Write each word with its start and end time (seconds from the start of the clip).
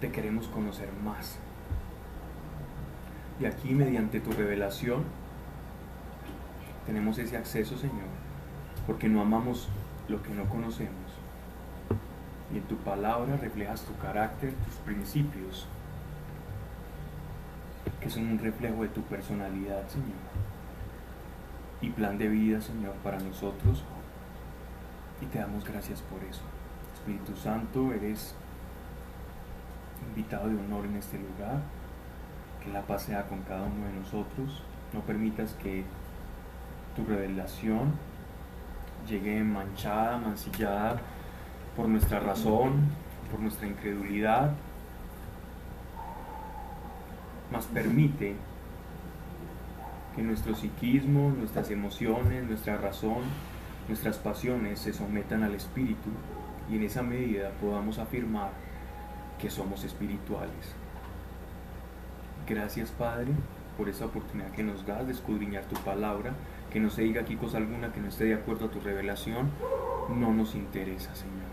Te 0.00 0.10
queremos 0.10 0.48
conocer 0.48 0.88
más. 1.04 1.38
Y 3.40 3.46
aquí, 3.46 3.74
mediante 3.74 4.20
tu 4.20 4.32
revelación, 4.32 5.04
tenemos 6.86 7.18
ese 7.18 7.36
acceso, 7.36 7.76
Señor, 7.78 8.08
porque 8.86 9.08
no 9.08 9.20
amamos 9.20 9.68
lo 10.08 10.22
que 10.22 10.30
no 10.30 10.44
conocemos. 10.46 10.92
Y 12.52 12.58
en 12.58 12.64
tu 12.64 12.76
palabra 12.78 13.36
reflejas 13.36 13.82
tu 13.82 13.96
carácter, 13.96 14.52
tus 14.54 14.74
principios, 14.76 15.66
que 18.00 18.10
son 18.10 18.26
un 18.26 18.38
reflejo 18.38 18.82
de 18.82 18.88
tu 18.88 19.02
personalidad, 19.02 19.88
Señor. 19.88 20.30
Y 21.80 21.90
plan 21.90 22.18
de 22.18 22.28
vida, 22.28 22.60
Señor, 22.60 22.94
para 23.04 23.18
nosotros. 23.20 23.84
Y 25.20 25.26
te 25.26 25.38
damos 25.38 25.64
gracias 25.64 26.02
por 26.02 26.22
eso. 26.24 26.42
Espíritu 27.00 27.34
Santo, 27.34 27.92
eres 27.94 28.34
invitado 30.08 30.48
de 30.48 30.56
honor 30.56 30.84
en 30.84 30.96
este 30.96 31.18
lugar. 31.18 31.60
Que 32.62 32.70
la 32.70 32.82
paz 32.82 33.04
sea 33.04 33.26
con 33.26 33.40
cada 33.42 33.62
uno 33.62 33.86
de 33.86 33.92
nosotros. 33.94 34.62
No 34.92 35.00
permitas 35.00 35.54
que 35.54 35.84
tu 36.94 37.04
revelación 37.06 37.94
llegue 39.08 39.42
manchada, 39.42 40.18
mancillada 40.18 41.00
por 41.74 41.88
nuestra 41.88 42.20
razón, 42.20 42.90
por 43.30 43.40
nuestra 43.40 43.66
incredulidad, 43.66 44.52
mas 47.50 47.64
permite 47.66 48.36
que 50.14 50.22
nuestro 50.22 50.54
psiquismo, 50.54 51.32
nuestras 51.38 51.70
emociones, 51.70 52.44
nuestra 52.44 52.76
razón, 52.76 53.22
nuestras 53.88 54.18
pasiones 54.18 54.80
se 54.80 54.92
sometan 54.92 55.44
al 55.44 55.54
Espíritu 55.54 56.10
y 56.70 56.76
en 56.76 56.84
esa 56.84 57.02
medida 57.02 57.50
podamos 57.60 57.98
afirmar 57.98 58.50
que 59.38 59.50
somos 59.50 59.84
espirituales. 59.84 60.74
Gracias 62.48 62.90
Padre 62.90 63.32
por 63.76 63.88
esa 63.88 64.06
oportunidad 64.06 64.50
que 64.52 64.62
nos 64.62 64.86
das 64.86 65.06
de 65.06 65.12
escudriñar 65.12 65.64
tu 65.64 65.76
palabra, 65.76 66.32
que 66.70 66.80
no 66.80 66.90
se 66.90 67.02
diga 67.02 67.22
aquí 67.22 67.36
cosa 67.36 67.56
alguna 67.56 67.92
que 67.92 68.00
no 68.00 68.08
esté 68.08 68.24
de 68.24 68.34
acuerdo 68.34 68.66
a 68.66 68.70
tu 68.70 68.80
revelación, 68.80 69.50
no 70.14 70.32
nos 70.32 70.54
interesa 70.54 71.14
Señor. 71.14 71.50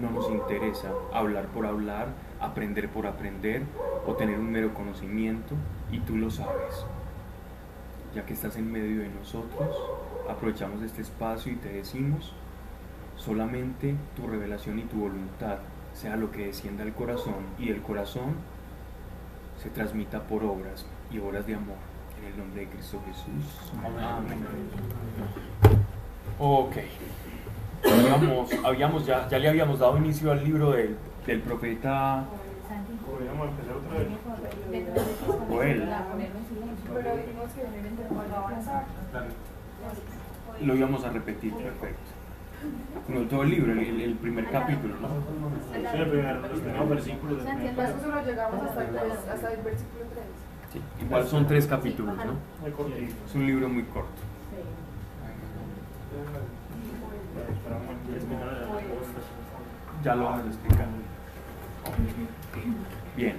No 0.00 0.10
nos 0.10 0.28
interesa 0.30 0.90
hablar 1.12 1.46
por 1.46 1.66
hablar, 1.66 2.08
aprender 2.40 2.88
por 2.88 3.06
aprender 3.06 3.62
o 4.06 4.14
tener 4.14 4.38
un 4.38 4.50
mero 4.50 4.74
conocimiento 4.74 5.54
y 5.90 6.00
tú 6.00 6.16
lo 6.16 6.30
sabes. 6.30 6.84
Ya 8.14 8.24
que 8.26 8.34
estás 8.34 8.56
en 8.56 8.70
medio 8.72 9.02
de 9.02 9.08
nosotros, 9.08 9.76
aprovechamos 10.28 10.82
este 10.82 11.02
espacio 11.02 11.52
y 11.52 11.56
te 11.56 11.68
decimos, 11.68 12.34
solamente 13.16 13.94
tu 14.14 14.26
revelación 14.26 14.78
y 14.78 14.82
tu 14.82 15.00
voluntad 15.00 15.58
sea 15.94 16.16
lo 16.16 16.30
que 16.30 16.46
descienda 16.46 16.84
al 16.84 16.92
corazón 16.92 17.34
y 17.58 17.70
el 17.70 17.80
corazón 17.82 18.34
se 19.62 19.70
transmita 19.70 20.20
por 20.22 20.44
obras 20.44 20.86
y 21.10 21.18
obras 21.18 21.46
de 21.46 21.54
amor. 21.54 21.76
En 22.20 22.32
el 22.32 22.38
nombre 22.38 22.62
de 22.62 22.68
Cristo 22.68 23.00
Jesús. 23.06 23.72
Amén. 23.84 24.44
Ok. 26.38 26.76
Habíamos, 27.84 28.50
habíamos 28.64 29.06
ya, 29.06 29.28
ya 29.28 29.38
le 29.38 29.48
habíamos 29.48 29.78
dado 29.78 29.96
inicio 29.98 30.32
al 30.32 30.44
libro 30.44 30.72
del, 30.72 30.96
del 31.26 31.40
profeta 31.40 32.24
Podríamos 33.06 33.48
empezar 33.48 33.76
otra 33.76 33.98
vez. 33.98 34.08
Joel. 35.48 35.88
Lo 40.62 40.74
íbamos 40.74 41.04
a 41.04 41.10
repetir, 41.10 41.54
perfecto. 41.54 42.05
No, 43.08 43.20
todo 43.28 43.42
el 43.42 43.50
libro, 43.50 43.72
el, 43.72 44.00
el 44.00 44.14
primer 44.14 44.50
capítulo, 44.50 44.94
¿no? 45.00 45.08
Sí, 45.08 45.96
el 45.96 46.06
primer- 46.10 46.36
los 46.36 46.60
primeros 46.60 46.88
versículos 46.88 47.44
Nosotros 47.44 47.60
capítulo. 47.76 48.00
solo 48.02 48.24
llegamos 48.26 48.62
hasta 48.68 48.84
el, 48.84 48.96
hasta 48.98 49.52
el 49.52 49.62
versículo 49.62 50.04
3. 50.12 50.24
Sí, 50.72 50.80
Igual 51.04 51.26
son 51.28 51.46
tres 51.46 51.66
capítulos, 51.66 52.16
¿no? 52.16 52.32
Es 52.66 53.34
un 53.34 53.46
libro 53.46 53.68
muy 53.68 53.84
corto. 53.84 54.10
Ya 60.04 60.14
lo 60.14 60.24
vamos 60.24 60.44
a 60.44 60.48
explicar. 60.48 60.86
Bien, 63.16 63.36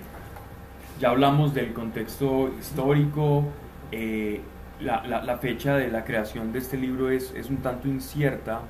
ya 1.00 1.09
hablamos 1.09 1.53
del 1.53 1.74
contexto 1.74 2.50
histórico. 2.59 3.44
eh, 3.91 4.41
la, 4.81 5.03
la- 5.08 5.24
la 5.24 5.38
fecha 5.38 5.75
de 5.75 5.88
la 5.90 6.03
creación 6.03 6.52
de 6.52 6.59
este 6.59 6.78
libro 6.78 7.09
es, 7.09 7.31
es 7.36 7.50
un 7.50 7.58
tanto 7.58 7.88
incierta 7.88 8.62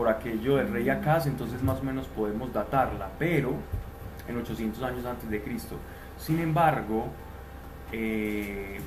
por 0.00 0.08
aquello 0.08 0.56
del 0.56 0.72
rey 0.72 0.88
Acaz, 0.88 1.26
entonces 1.26 1.62
más 1.62 1.78
o 1.80 1.82
menos 1.82 2.06
podemos 2.06 2.50
datarla, 2.54 3.10
pero 3.18 3.52
en 4.26 4.34
800 4.38 4.82
años 4.82 5.04
antes 5.04 5.28
de 5.28 5.42
Cristo. 5.42 5.76
Sin 6.16 6.40
embargo, 6.40 7.08
eh, 7.92 8.80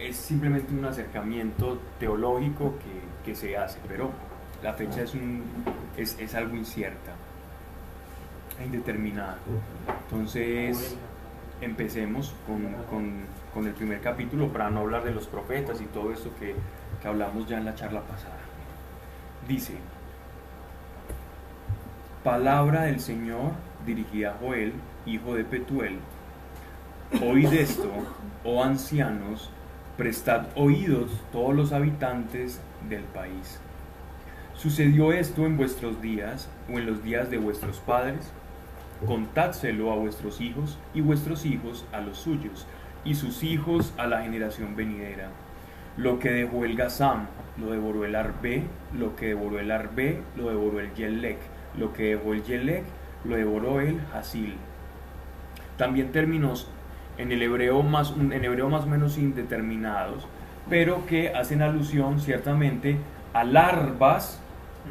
es 0.00 0.16
simplemente 0.16 0.72
un 0.72 0.82
acercamiento 0.86 1.78
teológico 2.00 2.76
que, 2.78 3.26
que 3.30 3.36
se 3.36 3.54
hace, 3.58 3.78
pero 3.86 4.10
la 4.62 4.72
fecha 4.72 5.02
es, 5.02 5.12
un, 5.12 5.44
es, 5.94 6.18
es 6.18 6.34
algo 6.34 6.56
incierta 6.56 7.12
indeterminada. 8.64 9.36
Entonces, 10.04 10.96
empecemos 11.60 12.34
con, 12.46 12.62
con- 12.88 13.26
con 13.52 13.66
el 13.66 13.74
primer 13.74 14.00
capítulo 14.00 14.48
para 14.48 14.70
no 14.70 14.80
hablar 14.80 15.04
de 15.04 15.10
los 15.10 15.26
profetas 15.26 15.82
y 15.82 15.84
todo 15.84 16.12
esto 16.12 16.30
que, 16.40 16.54
que 17.02 17.08
hablamos 17.08 17.46
ya 17.46 17.58
en 17.58 17.66
la 17.66 17.74
charla 17.74 18.00
pasada. 18.00 18.38
Dice, 19.46 19.74
palabra 22.24 22.82
del 22.82 23.00
Señor 23.00 23.52
dirigida 23.86 24.30
a 24.30 24.38
Joel, 24.40 24.72
hijo 25.06 25.34
de 25.34 25.44
Petuel. 25.44 25.98
Oíd 27.22 27.52
esto, 27.52 27.90
oh 28.44 28.62
ancianos, 28.62 29.50
prestad 29.96 30.46
oídos 30.56 31.10
todos 31.32 31.54
los 31.54 31.72
habitantes 31.72 32.60
del 32.88 33.02
país. 33.02 33.60
¿Sucedió 34.54 35.12
esto 35.12 35.46
en 35.46 35.56
vuestros 35.56 36.02
días 36.02 36.48
o 36.68 36.78
en 36.78 36.86
los 36.86 37.02
días 37.02 37.30
de 37.30 37.38
vuestros 37.38 37.78
padres? 37.78 38.32
Contádselo 39.06 39.92
a 39.92 39.96
vuestros 39.96 40.40
hijos 40.40 40.76
y 40.92 41.00
vuestros 41.00 41.46
hijos 41.46 41.86
a 41.92 42.00
los 42.00 42.18
suyos 42.18 42.66
y 43.04 43.14
sus 43.14 43.44
hijos 43.44 43.94
a 43.96 44.08
la 44.08 44.22
generación 44.22 44.74
venidera. 44.74 45.30
Lo 45.96 46.18
que 46.18 46.30
dejó 46.30 46.64
el 46.64 46.76
Gazam, 46.76 47.26
lo 47.56 47.70
devoró 47.70 48.04
el 48.04 48.16
Arbe, 48.16 48.64
lo 48.92 49.14
que 49.14 49.28
devoró 49.28 49.60
el 49.60 49.70
Arbe, 49.70 50.20
lo 50.36 50.48
devoró 50.48 50.80
el 50.80 50.92
Yelek, 50.94 51.38
lo 51.78 51.92
que 51.92 52.16
dejó 52.16 52.32
el 52.34 52.42
Yelek, 52.44 52.84
lo 53.24 53.36
devoró 53.36 53.80
el 53.80 54.00
Hasil. 54.14 54.54
También 55.76 56.12
términos 56.12 56.68
en 57.18 57.32
el 57.32 57.42
hebreo 57.42 57.82
más, 57.82 58.12
en 58.16 58.32
hebreo 58.44 58.68
más 58.68 58.84
o 58.84 58.86
menos 58.86 59.18
indeterminados, 59.18 60.26
pero 60.68 61.06
que 61.06 61.30
hacen 61.34 61.62
alusión 61.62 62.20
ciertamente 62.20 62.96
a 63.32 63.44
larvas, 63.44 64.40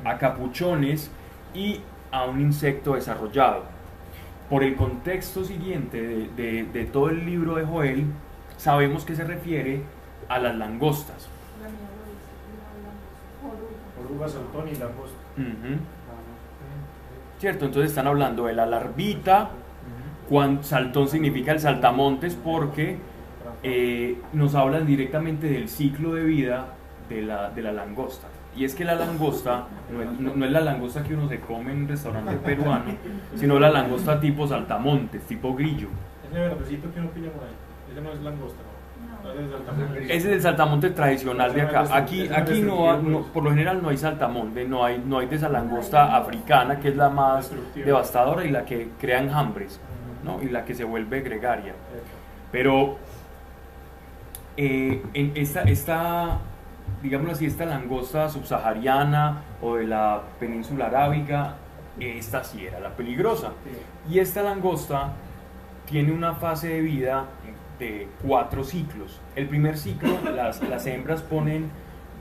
a 0.06 0.18
capuchones 0.18 1.12
y 1.54 1.82
a 2.12 2.26
un 2.26 2.42
insecto 2.42 2.96
desarrollado. 2.96 3.64
Por 4.50 4.64
el 4.64 4.76
contexto 4.76 5.44
siguiente 5.44 6.02
de, 6.02 6.28
de- 6.36 6.64
de 6.66 6.86
todo 6.86 7.10
el 7.10 7.26
libro 7.26 7.56
de 7.56 7.66
Joel, 7.66 8.06
sabemos 8.58 9.04
que 9.06 9.16
se 9.16 9.24
refiere 9.26 9.82
a 10.30 10.40
las 10.40 10.56
langostas. 10.56 11.28
Oruga, 14.00 14.28
saltón 14.30 14.68
y 14.70 14.76
langosta. 14.76 15.18
Ujú. 15.38 15.80
¿Cierto? 17.40 17.66
Entonces 17.66 17.92
están 17.92 18.08
hablando 18.08 18.46
de 18.46 18.54
la 18.54 18.66
larvita, 18.66 19.50
cuan- 20.30 20.64
saltón 20.64 21.08
significa 21.08 21.52
el 21.52 21.60
saltamontes 21.60 22.36
porque 22.36 22.98
eh, 23.64 24.18
nos 24.34 24.56
hablan 24.56 24.86
directamente 24.86 25.48
del 25.48 25.70
ciclo 25.70 26.14
de 26.16 26.24
vida 26.24 26.74
de 27.10 27.22
la, 27.22 27.50
de 27.50 27.62
la 27.62 27.72
langosta. 27.72 28.28
Y 28.56 28.66
es 28.66 28.74
que 28.74 28.84
la 28.86 28.96
langosta 28.96 29.66
no 29.94 30.02
es, 30.02 30.20
no- 30.20 30.36
no 30.36 30.46
es 30.46 30.52
la 30.52 30.62
langosta 30.62 31.04
que 31.04 31.14
uno 31.14 31.30
se 31.30 31.40
come 31.40 31.72
en 31.72 31.84
un 31.84 31.88
restaurante 31.88 32.36
peruano, 32.44 32.86
sino 33.36 33.60
la 33.60 33.70
langosta 33.70 34.20
tipo 34.20 34.48
saltamontes, 34.48 35.22
tipo 35.24 35.54
grillo. 35.54 35.90
Ese 36.30 36.40
verdecito 36.40 36.92
que 36.92 37.00
uno 37.00 37.10
pilla 37.12 37.32
por 37.32 37.44
ahí. 37.44 37.54
Ese 37.92 38.02
no 38.02 38.12
es 38.12 38.20
langosta. 38.22 38.60
Ese 40.04 40.16
es 40.16 40.26
el 40.26 40.42
saltamonte 40.42 40.90
tradicional 40.92 41.54
de 41.54 41.62
acá. 41.62 41.80
Aquí, 41.98 42.28
aquí 42.42 42.62
no, 42.62 42.98
no- 43.02 43.22
por 43.34 43.44
lo 43.44 43.50
general 43.52 43.82
no 43.82 43.90
hay 43.90 43.98
saltamonte, 43.98 44.66
no 44.66 44.84
hay, 44.86 45.02
no 45.06 45.20
hay 45.20 45.28
de 45.28 45.36
esa 45.36 45.50
langosta 45.50 46.16
africana 46.16 46.80
que 46.80 46.90
es 46.90 46.96
la 46.96 47.10
más 47.10 47.52
devastadora 47.86 48.46
y 48.46 48.50
la 48.52 48.66
que 48.66 48.90
crea 49.00 49.20
enjambres, 49.22 49.80
¿no? 50.24 50.42
y 50.42 50.50
la 50.50 50.64
que 50.66 50.74
se 50.76 50.84
vuelve 50.84 51.22
gregaria. 51.22 51.74
Pero 52.52 52.98
eh, 54.56 55.04
en 55.14 55.32
esta, 55.36 55.64
esta, 55.64 56.40
digámoslo 57.04 57.34
así, 57.34 57.46
esta 57.46 57.66
langosta 57.66 58.30
subsahariana 58.30 59.42
o 59.62 59.76
de 59.76 59.86
la 59.88 60.22
península 60.40 60.88
arábiga, 60.88 61.56
esta 62.00 62.44
sí 62.44 62.66
era 62.66 62.80
la 62.80 62.90
peligrosa. 62.90 63.52
Y 64.10 64.20
esta 64.20 64.42
langosta 64.44 65.12
tiene 65.86 66.12
una 66.12 66.34
fase 66.36 66.68
de 66.70 66.82
vida 66.82 67.26
de 67.80 68.08
cuatro 68.26 68.64
ciclos. 68.64 69.20
El 69.36 69.48
primer 69.48 69.78
ciclo, 69.78 70.10
las, 70.36 70.62
las 70.68 70.86
hembras 70.88 71.22
ponen 71.22 71.70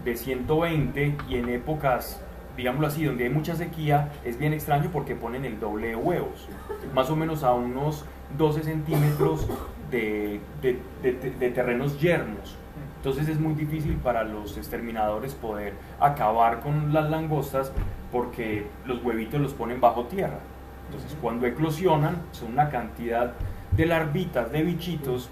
de 0.04 0.16
120 0.16 1.16
y 1.28 1.36
en 1.36 1.48
épocas 1.48 2.22
digámoslo 2.56 2.86
así, 2.86 3.04
donde 3.04 3.24
hay 3.24 3.30
mucha 3.30 3.54
sequía, 3.54 4.12
es 4.24 4.38
bien 4.38 4.54
extraño 4.54 4.88
porque 4.90 5.14
ponen 5.14 5.44
el 5.44 5.60
doble 5.60 5.88
de 5.88 5.96
huevos, 5.96 6.48
más 6.94 7.10
o 7.10 7.14
menos 7.16 7.42
a 7.42 7.52
unos 7.52 8.06
12 8.38 8.62
centímetros 8.62 9.46
de, 9.90 10.40
de- 10.62 10.80
de- 11.02 11.12
de 11.38 11.50
terrenos 11.50 12.00
yermos. 12.00 12.56
Entonces 12.96 13.28
es 13.28 13.38
muy 13.38 13.52
difícil 13.52 13.96
para 13.96 14.24
los 14.24 14.56
exterminadores 14.56 15.34
poder 15.34 15.74
acabar 16.00 16.60
con 16.60 16.94
las 16.94 17.10
langostas 17.10 17.72
porque 18.10 18.66
los 18.86 19.04
huevitos 19.04 19.38
los 19.38 19.52
ponen 19.52 19.78
bajo 19.78 20.04
tierra. 20.04 20.38
Entonces 20.86 21.14
cuando 21.20 21.46
eclosionan 21.46 22.22
son 22.32 22.52
una 22.52 22.70
cantidad 22.70 23.34
de 23.72 23.84
larvitas, 23.84 24.50
de 24.50 24.62
bichitos 24.62 25.28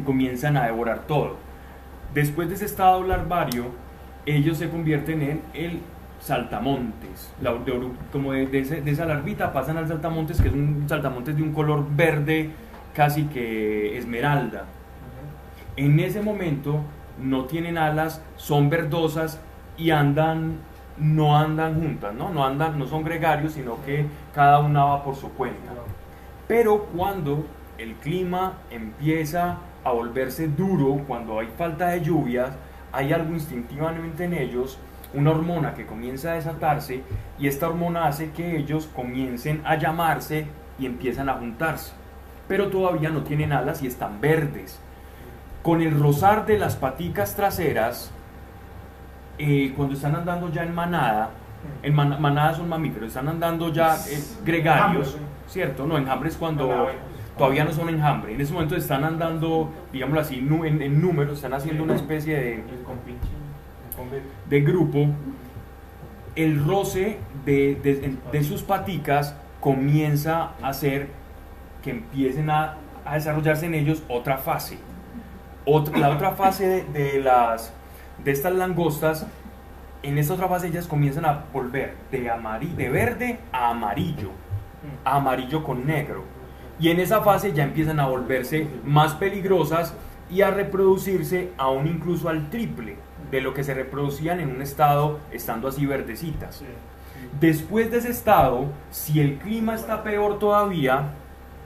que 0.00 0.04
comienzan 0.04 0.56
a 0.56 0.64
devorar 0.64 1.00
todo. 1.06 1.36
Después 2.14 2.48
de 2.48 2.54
ese 2.54 2.64
estado 2.64 3.02
larvario, 3.02 3.66
ellos 4.26 4.58
se 4.58 4.68
convierten 4.68 5.22
en 5.22 5.42
el 5.54 5.80
saltamontes. 6.20 7.32
La- 7.40 7.54
de 7.54 7.72
como 8.12 8.32
de, 8.32 8.46
de 8.46 8.60
ese- 8.60 8.80
de 8.80 8.90
esa 8.90 9.04
larvita 9.04 9.52
pasan 9.52 9.76
al 9.76 9.86
saltamontes, 9.88 10.40
que 10.40 10.48
es 10.48 10.54
un 10.54 10.84
saltamontes 10.88 11.36
de 11.36 11.42
un 11.42 11.52
color 11.52 11.86
verde 11.94 12.50
casi 12.94 13.24
que 13.24 13.96
esmeralda. 13.96 14.64
En 15.76 16.00
ese 16.00 16.20
momento 16.22 16.80
no 17.22 17.44
tienen 17.44 17.78
alas, 17.78 18.22
son 18.36 18.68
verdosas 18.68 19.40
y 19.76 19.90
andan, 19.90 20.56
no 20.96 21.36
andan 21.36 21.80
juntas, 21.80 22.14
¿no? 22.14 22.30
No, 22.30 22.44
andan, 22.44 22.78
no 22.78 22.86
son 22.86 23.04
gregarios, 23.04 23.52
sino 23.52 23.76
que 23.84 24.06
cada 24.34 24.58
una 24.58 24.84
va 24.84 25.04
por 25.04 25.14
su 25.14 25.30
cuenta. 25.34 25.72
Pero 26.48 26.84
cuando 26.96 27.46
el 27.76 27.94
clima 27.94 28.54
empieza 28.70 29.58
a 29.84 29.90
volverse 29.92 30.48
duro, 30.48 31.02
cuando 31.06 31.38
hay 31.40 31.48
falta 31.56 31.88
de 31.88 32.00
lluvias, 32.02 32.50
hay 32.92 33.12
algo 33.12 33.32
instintivamente 33.34 34.24
en 34.24 34.34
ellos, 34.34 34.78
una 35.14 35.30
hormona 35.30 35.74
que 35.74 35.86
comienza 35.86 36.32
a 36.32 36.34
desatarse 36.34 37.02
y 37.38 37.46
esta 37.48 37.68
hormona 37.68 38.06
hace 38.06 38.30
que 38.32 38.56
ellos 38.58 38.88
comiencen 38.94 39.62
a 39.64 39.76
llamarse 39.76 40.46
y 40.78 40.86
empiezan 40.86 41.28
a 41.28 41.34
juntarse. 41.34 41.92
Pero 42.46 42.68
todavía 42.68 43.10
no 43.10 43.22
tienen 43.22 43.52
alas 43.52 43.82
y 43.82 43.86
están 43.86 44.20
verdes. 44.20 44.78
Con 45.62 45.80
el 45.82 45.98
rozar 45.98 46.46
de 46.46 46.58
las 46.58 46.76
paticas 46.76 47.34
traseras, 47.34 48.10
eh, 49.38 49.72
cuando 49.76 49.94
están 49.94 50.14
andando 50.16 50.50
ya 50.50 50.62
en 50.62 50.74
manada, 50.74 51.30
en 51.82 51.94
man- 51.94 52.20
manada 52.20 52.54
son 52.54 52.68
mamíferos, 52.68 53.08
están 53.08 53.28
andando 53.28 53.72
ya 53.72 53.94
eh, 53.96 53.98
gregarios, 54.44 55.16
¿cierto? 55.48 55.86
No, 55.86 55.96
enjambres 55.98 56.36
cuando. 56.36 56.68
Todavía 57.38 57.64
no 57.64 57.72
son 57.72 57.88
enjambre. 57.88 58.34
En 58.34 58.40
ese 58.40 58.52
momento 58.52 58.76
están 58.76 59.04
andando, 59.04 59.72
digámoslo 59.92 60.20
así, 60.20 60.38
en, 60.38 60.82
en 60.82 61.00
números, 61.00 61.36
están 61.36 61.54
haciendo 61.54 61.82
una 61.84 61.94
especie 61.94 62.34
de, 62.36 62.62
de 64.48 64.60
grupo. 64.60 65.06
El 66.36 66.64
roce 66.64 67.18
de, 67.44 67.74
de- 67.82 68.16
de 68.30 68.44
sus 68.44 68.62
paticas 68.62 69.34
comienza 69.60 70.50
a 70.62 70.68
hacer 70.68 71.08
que 71.82 71.90
empiecen 71.90 72.50
a, 72.50 72.76
a 73.04 73.14
desarrollarse 73.14 73.66
en 73.66 73.74
ellos 73.74 74.02
otra 74.08 74.38
fase. 74.38 74.78
Otra- 75.64 75.98
la 75.98 76.10
otra 76.10 76.32
fase 76.32 76.66
de, 76.66 76.84
de 76.84 77.20
las, 77.20 77.72
de 78.24 78.30
estas 78.30 78.52
langostas, 78.54 79.26
en 80.02 80.16
esta 80.16 80.34
otra 80.34 80.46
fase 80.48 80.68
ellas 80.68 80.86
comienzan 80.86 81.24
a 81.24 81.44
volver 81.52 81.94
de, 82.12 82.30
amari- 82.30 82.72
de 82.74 82.88
verde 82.88 83.38
a 83.52 83.70
amarillo, 83.70 84.30
a 85.04 85.16
amarillo 85.16 85.64
con 85.64 85.86
negro. 85.86 86.22
Y 86.80 86.90
en 86.90 87.00
esa 87.00 87.22
fase 87.22 87.52
ya 87.52 87.64
empiezan 87.64 87.98
a 87.98 88.06
volverse 88.06 88.68
más 88.84 89.14
peligrosas 89.14 89.94
y 90.30 90.42
a 90.42 90.50
reproducirse 90.50 91.52
aún 91.56 91.88
incluso 91.88 92.28
al 92.28 92.50
triple 92.50 92.96
de 93.30 93.40
lo 93.40 93.52
que 93.52 93.64
se 93.64 93.74
reproducían 93.74 94.40
en 94.40 94.50
un 94.50 94.62
estado 94.62 95.18
estando 95.32 95.68
así 95.68 95.86
verdecitas. 95.86 96.62
Después 97.40 97.90
de 97.90 97.98
ese 97.98 98.10
estado, 98.10 98.66
si 98.90 99.20
el 99.20 99.38
clima 99.38 99.74
está 99.74 100.04
peor 100.04 100.38
todavía, 100.38 101.14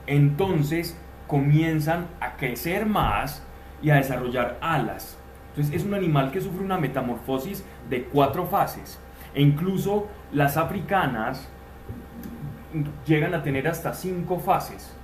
entonces 0.07 0.97
comienzan 1.27 2.07
a 2.19 2.35
crecer 2.35 2.85
más 2.85 3.43
y 3.81 3.91
a 3.91 3.95
desarrollar 3.95 4.57
alas. 4.61 5.17
Entonces 5.49 5.75
es 5.75 5.85
un 5.85 5.93
animal 5.93 6.31
que 6.31 6.41
sufre 6.41 6.65
una 6.65 6.79
metamorfosis 6.79 7.63
de 7.89 8.05
cuatro 8.05 8.47
fases. 8.47 8.99
E 9.35 9.41
incluso 9.41 10.07
las 10.31 10.57
africanas 10.57 11.47
llegan 13.05 13.35
a 13.35 13.43
tener 13.43 13.67
hasta 13.67 13.93
cinco 13.93 14.39
fases 14.39 14.95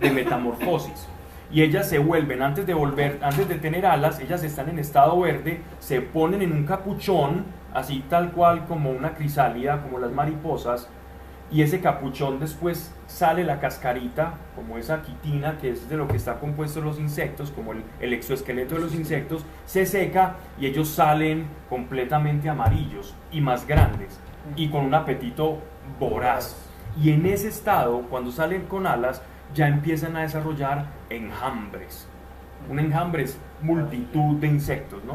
de 0.00 0.10
metamorfosis. 0.10 1.08
Y 1.50 1.62
ellas 1.62 1.88
se 1.88 1.98
vuelven, 1.98 2.42
antes 2.42 2.66
de 2.66 2.74
volver, 2.74 3.18
antes 3.22 3.48
de 3.48 3.54
tener 3.56 3.86
alas, 3.86 4.20
ellas 4.20 4.42
están 4.44 4.68
en 4.68 4.78
estado 4.78 5.18
verde, 5.18 5.62
se 5.78 6.00
ponen 6.02 6.42
en 6.42 6.52
un 6.52 6.66
capuchón, 6.66 7.46
así 7.72 8.04
tal 8.08 8.32
cual 8.32 8.66
como 8.66 8.90
una 8.90 9.14
crisálida, 9.14 9.82
como 9.82 9.98
las 9.98 10.12
mariposas, 10.12 10.88
y 11.50 11.62
ese 11.62 11.80
capuchón 11.80 12.38
después 12.38 12.94
sale 13.06 13.42
la 13.42 13.58
cascarita, 13.58 14.34
como 14.54 14.76
esa 14.76 15.00
quitina 15.00 15.56
que 15.56 15.70
es 15.70 15.88
de 15.88 15.96
lo 15.96 16.06
que 16.06 16.18
está 16.18 16.38
compuesto 16.38 16.82
los 16.82 16.98
insectos, 16.98 17.50
como 17.50 17.72
el, 17.72 17.82
el 18.00 18.12
exoesqueleto 18.12 18.74
de 18.74 18.82
los 18.82 18.94
insectos, 18.94 19.46
se 19.64 19.86
seca 19.86 20.36
y 20.60 20.66
ellos 20.66 20.90
salen 20.90 21.46
completamente 21.70 22.50
amarillos 22.50 23.14
y 23.32 23.40
más 23.40 23.66
grandes 23.66 24.20
y 24.56 24.68
con 24.68 24.84
un 24.84 24.94
apetito 24.94 25.58
voraz. 25.98 26.56
Y 27.00 27.12
en 27.12 27.24
ese 27.24 27.48
estado, 27.48 28.02
cuando 28.10 28.30
salen 28.30 28.66
con 28.66 28.86
alas, 28.86 29.22
ya 29.54 29.68
empiezan 29.68 30.16
a 30.16 30.20
desarrollar 30.22 30.86
enjambres. 31.10 32.06
Un 32.68 32.78
enjambre 32.78 33.22
es 33.24 33.38
multitud 33.62 34.36
de 34.36 34.46
insectos, 34.48 35.02
¿no? 35.04 35.14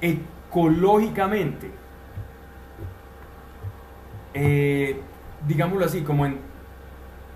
Ecológicamente, 0.00 1.70
eh, 4.34 5.00
digámoslo 5.46 5.84
así, 5.84 6.02
como 6.02 6.26
en, 6.26 6.38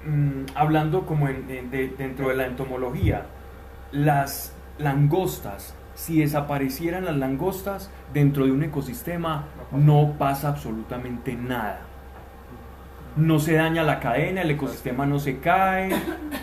mm, 0.04 0.46
hablando 0.54 1.06
como 1.06 1.28
en- 1.28 1.48
en- 1.50 1.70
de- 1.70 1.88
dentro 1.88 2.28
de 2.28 2.34
la 2.36 2.46
entomología, 2.46 3.26
las 3.92 4.52
langostas, 4.78 5.74
si 5.94 6.20
desaparecieran 6.20 7.04
las 7.04 7.16
langostas 7.16 7.90
dentro 8.12 8.44
de 8.46 8.52
un 8.52 8.62
ecosistema, 8.62 9.44
no 9.72 10.14
pasa 10.18 10.48
absolutamente 10.48 11.34
nada. 11.34 11.80
No 13.16 13.38
se 13.38 13.54
daña 13.54 13.82
la 13.82 14.00
cadena, 14.00 14.42
el 14.42 14.50
ecosistema 14.50 15.06
no 15.06 15.18
se 15.18 15.38
cae, 15.38 15.90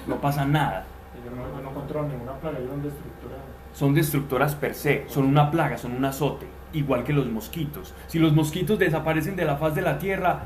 no 0.07 0.19
pasa 0.19 0.45
nada. 0.45 0.85
Ellos 1.21 1.33
no, 1.37 1.61
no 1.61 1.73
controlan 1.73 2.11
ninguna 2.11 2.33
plaga, 2.33 2.57
ellos 2.57 2.71
son 2.71 2.83
destructoras. 2.83 3.39
Son 3.73 3.93
destructoras 3.93 4.55
per 4.55 4.73
se, 4.73 5.05
son 5.07 5.25
una 5.25 5.51
plaga, 5.51 5.77
son 5.77 5.93
un 5.93 6.05
azote, 6.05 6.47
igual 6.73 7.03
que 7.03 7.13
los 7.13 7.27
mosquitos. 7.27 7.93
Si 8.07 8.19
los 8.19 8.33
mosquitos 8.33 8.79
desaparecen 8.79 9.35
de 9.35 9.45
la 9.45 9.57
faz 9.57 9.75
de 9.75 9.81
la 9.81 9.97
tierra, 9.99 10.43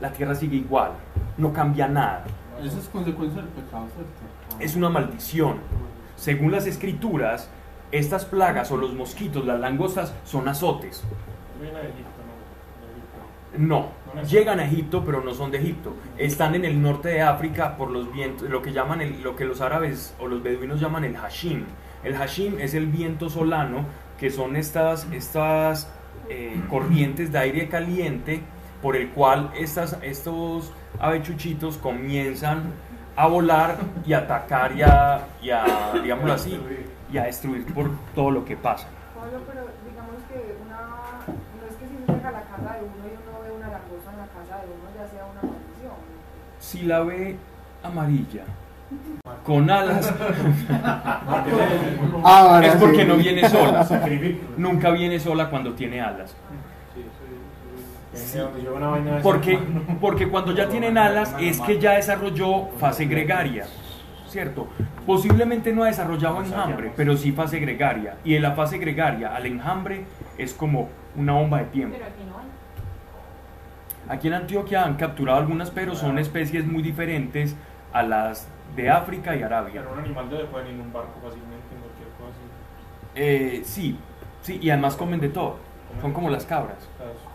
la 0.00 0.12
tierra 0.12 0.34
sigue 0.34 0.56
igual, 0.56 0.92
no 1.36 1.52
cambia 1.52 1.88
nada. 1.88 2.24
Esa 2.62 2.78
es 2.78 2.88
consecuencia 2.88 3.42
del 3.42 3.50
pecado, 3.50 3.86
¿cierto? 3.94 4.62
Es 4.62 4.76
una 4.76 4.90
maldición. 4.90 5.58
Según 6.16 6.52
las 6.52 6.66
escrituras, 6.66 7.48
estas 7.92 8.24
plagas 8.24 8.70
o 8.70 8.76
los 8.76 8.94
mosquitos, 8.94 9.44
las 9.46 9.58
langostas, 9.58 10.14
son 10.24 10.48
azotes. 10.48 11.04
¿no? 13.56 13.88
Llegan 14.28 14.60
a 14.60 14.64
Egipto, 14.64 15.02
pero 15.04 15.22
no 15.22 15.32
son 15.34 15.50
de 15.50 15.58
Egipto. 15.58 15.94
Están 16.18 16.54
en 16.54 16.64
el 16.64 16.80
norte 16.82 17.08
de 17.10 17.22
África 17.22 17.76
por 17.76 17.90
los 17.90 18.12
vientos, 18.12 18.48
lo 18.48 18.60
que 18.62 18.72
llaman 18.72 19.00
el- 19.00 19.22
lo 19.22 19.36
que 19.36 19.44
los 19.44 19.60
árabes 19.60 20.14
o 20.18 20.26
los 20.26 20.42
beduinos 20.42 20.80
llaman 20.80 21.04
el 21.04 21.16
hashim. 21.16 21.64
El 22.02 22.14
hashim 22.16 22.58
es 22.58 22.74
el 22.74 22.86
viento 22.86 23.28
solano, 23.30 23.84
que 24.18 24.30
son 24.30 24.56
estas, 24.56 25.06
estas 25.12 25.88
eh, 26.28 26.60
corrientes 26.68 27.32
de 27.32 27.38
aire 27.38 27.68
caliente 27.68 28.40
por 28.82 28.96
el 28.96 29.10
cual 29.10 29.50
estas, 29.58 29.96
estos 30.02 30.72
avechuchitos 31.00 31.76
comienzan 31.78 32.72
a 33.16 33.26
volar 33.26 33.76
y 34.06 34.12
atacar 34.12 34.72
y 34.76 34.82
a, 34.82 35.26
y 35.42 35.50
así, 36.34 36.50
y 37.12 37.18
a 37.18 37.24
destruir 37.24 37.64
por 37.74 37.90
todo 38.14 38.30
lo 38.30 38.44
que 38.44 38.56
pasa. 38.56 38.86
Pablo, 39.14 39.40
pero 39.46 39.66
digamos 39.88 40.16
que 40.28 40.56
una, 40.64 40.80
no 41.26 41.66
es 41.68 41.76
que 41.76 41.86
si 41.86 41.96
uno 41.96 42.14
llega 42.16 42.28
a 42.28 42.32
la 42.32 42.42
casa 42.42 42.74
de 42.78 42.84
uno 42.84 43.04
y 43.04 43.12
uno 43.20 43.40
ve 43.44 43.50
una 43.56 43.68
langosta 43.68 44.10
en 44.12 44.18
la 44.18 44.26
casa 44.28 44.56
de 44.62 44.66
uno, 44.70 44.86
ya 44.96 45.08
sea 45.10 45.24
una 45.26 45.42
maldición. 45.42 45.98
Si 46.70 46.82
la 46.82 47.00
ve 47.00 47.34
amarilla, 47.82 48.44
con 49.44 49.68
alas, 49.68 50.14
Ahora 52.22 52.64
es 52.64 52.76
porque 52.76 53.02
sí. 53.02 53.08
no 53.08 53.16
viene 53.16 53.48
sola. 53.48 53.88
Nunca 54.56 54.92
viene 54.92 55.18
sola 55.18 55.50
cuando 55.50 55.72
tiene 55.72 56.00
alas. 56.00 56.32
Sí, 58.14 58.38
Porque, 59.20 59.58
porque 60.00 60.28
cuando 60.28 60.54
ya 60.54 60.68
tienen 60.68 60.96
alas 60.96 61.34
es 61.40 61.60
que 61.60 61.80
ya 61.80 61.94
desarrolló 61.94 62.68
fase 62.78 63.06
gregaria, 63.06 63.66
¿cierto? 64.28 64.68
Posiblemente 65.04 65.72
no 65.72 65.82
ha 65.82 65.86
desarrollado 65.86 66.40
enjambre, 66.40 66.92
pero 66.94 67.16
sí 67.16 67.32
fase 67.32 67.58
gregaria. 67.58 68.14
Y 68.22 68.36
en 68.36 68.42
la 68.42 68.52
fase 68.52 68.78
gregaria 68.78 69.34
al 69.34 69.44
enjambre 69.44 70.04
es 70.38 70.54
como 70.54 70.88
una 71.16 71.32
bomba 71.32 71.58
de 71.58 71.64
tiempo. 71.64 71.96
Aquí 74.10 74.26
en 74.26 74.34
Antioquia 74.34 74.84
han 74.84 74.96
capturado 74.96 75.38
algunas, 75.38 75.70
pero 75.70 75.94
son 75.94 76.18
especies 76.18 76.66
muy 76.66 76.82
diferentes 76.82 77.54
a 77.92 78.02
las 78.02 78.48
de 78.74 78.90
África 78.90 79.36
y 79.36 79.42
Arabia. 79.44 79.82
Pero 79.82 79.92
un 79.92 80.00
animal 80.00 80.28
debe 80.28 80.46
pueden 80.46 80.66
ir 80.66 80.74
en 80.74 80.80
un 80.80 80.92
barco 80.92 81.20
fácilmente, 81.22 81.66
en 81.72 81.80
cualquier 81.80 82.08
cosa 82.18 82.30
así. 82.30 83.12
Eh, 83.14 83.62
sí, 83.64 83.96
sí, 84.42 84.58
y 84.60 84.70
además 84.70 84.96
comen 84.96 85.20
de 85.20 85.28
todo. 85.28 85.58
Son 86.00 86.12
como 86.12 86.28
las 86.28 86.44
cabras. 86.44 86.88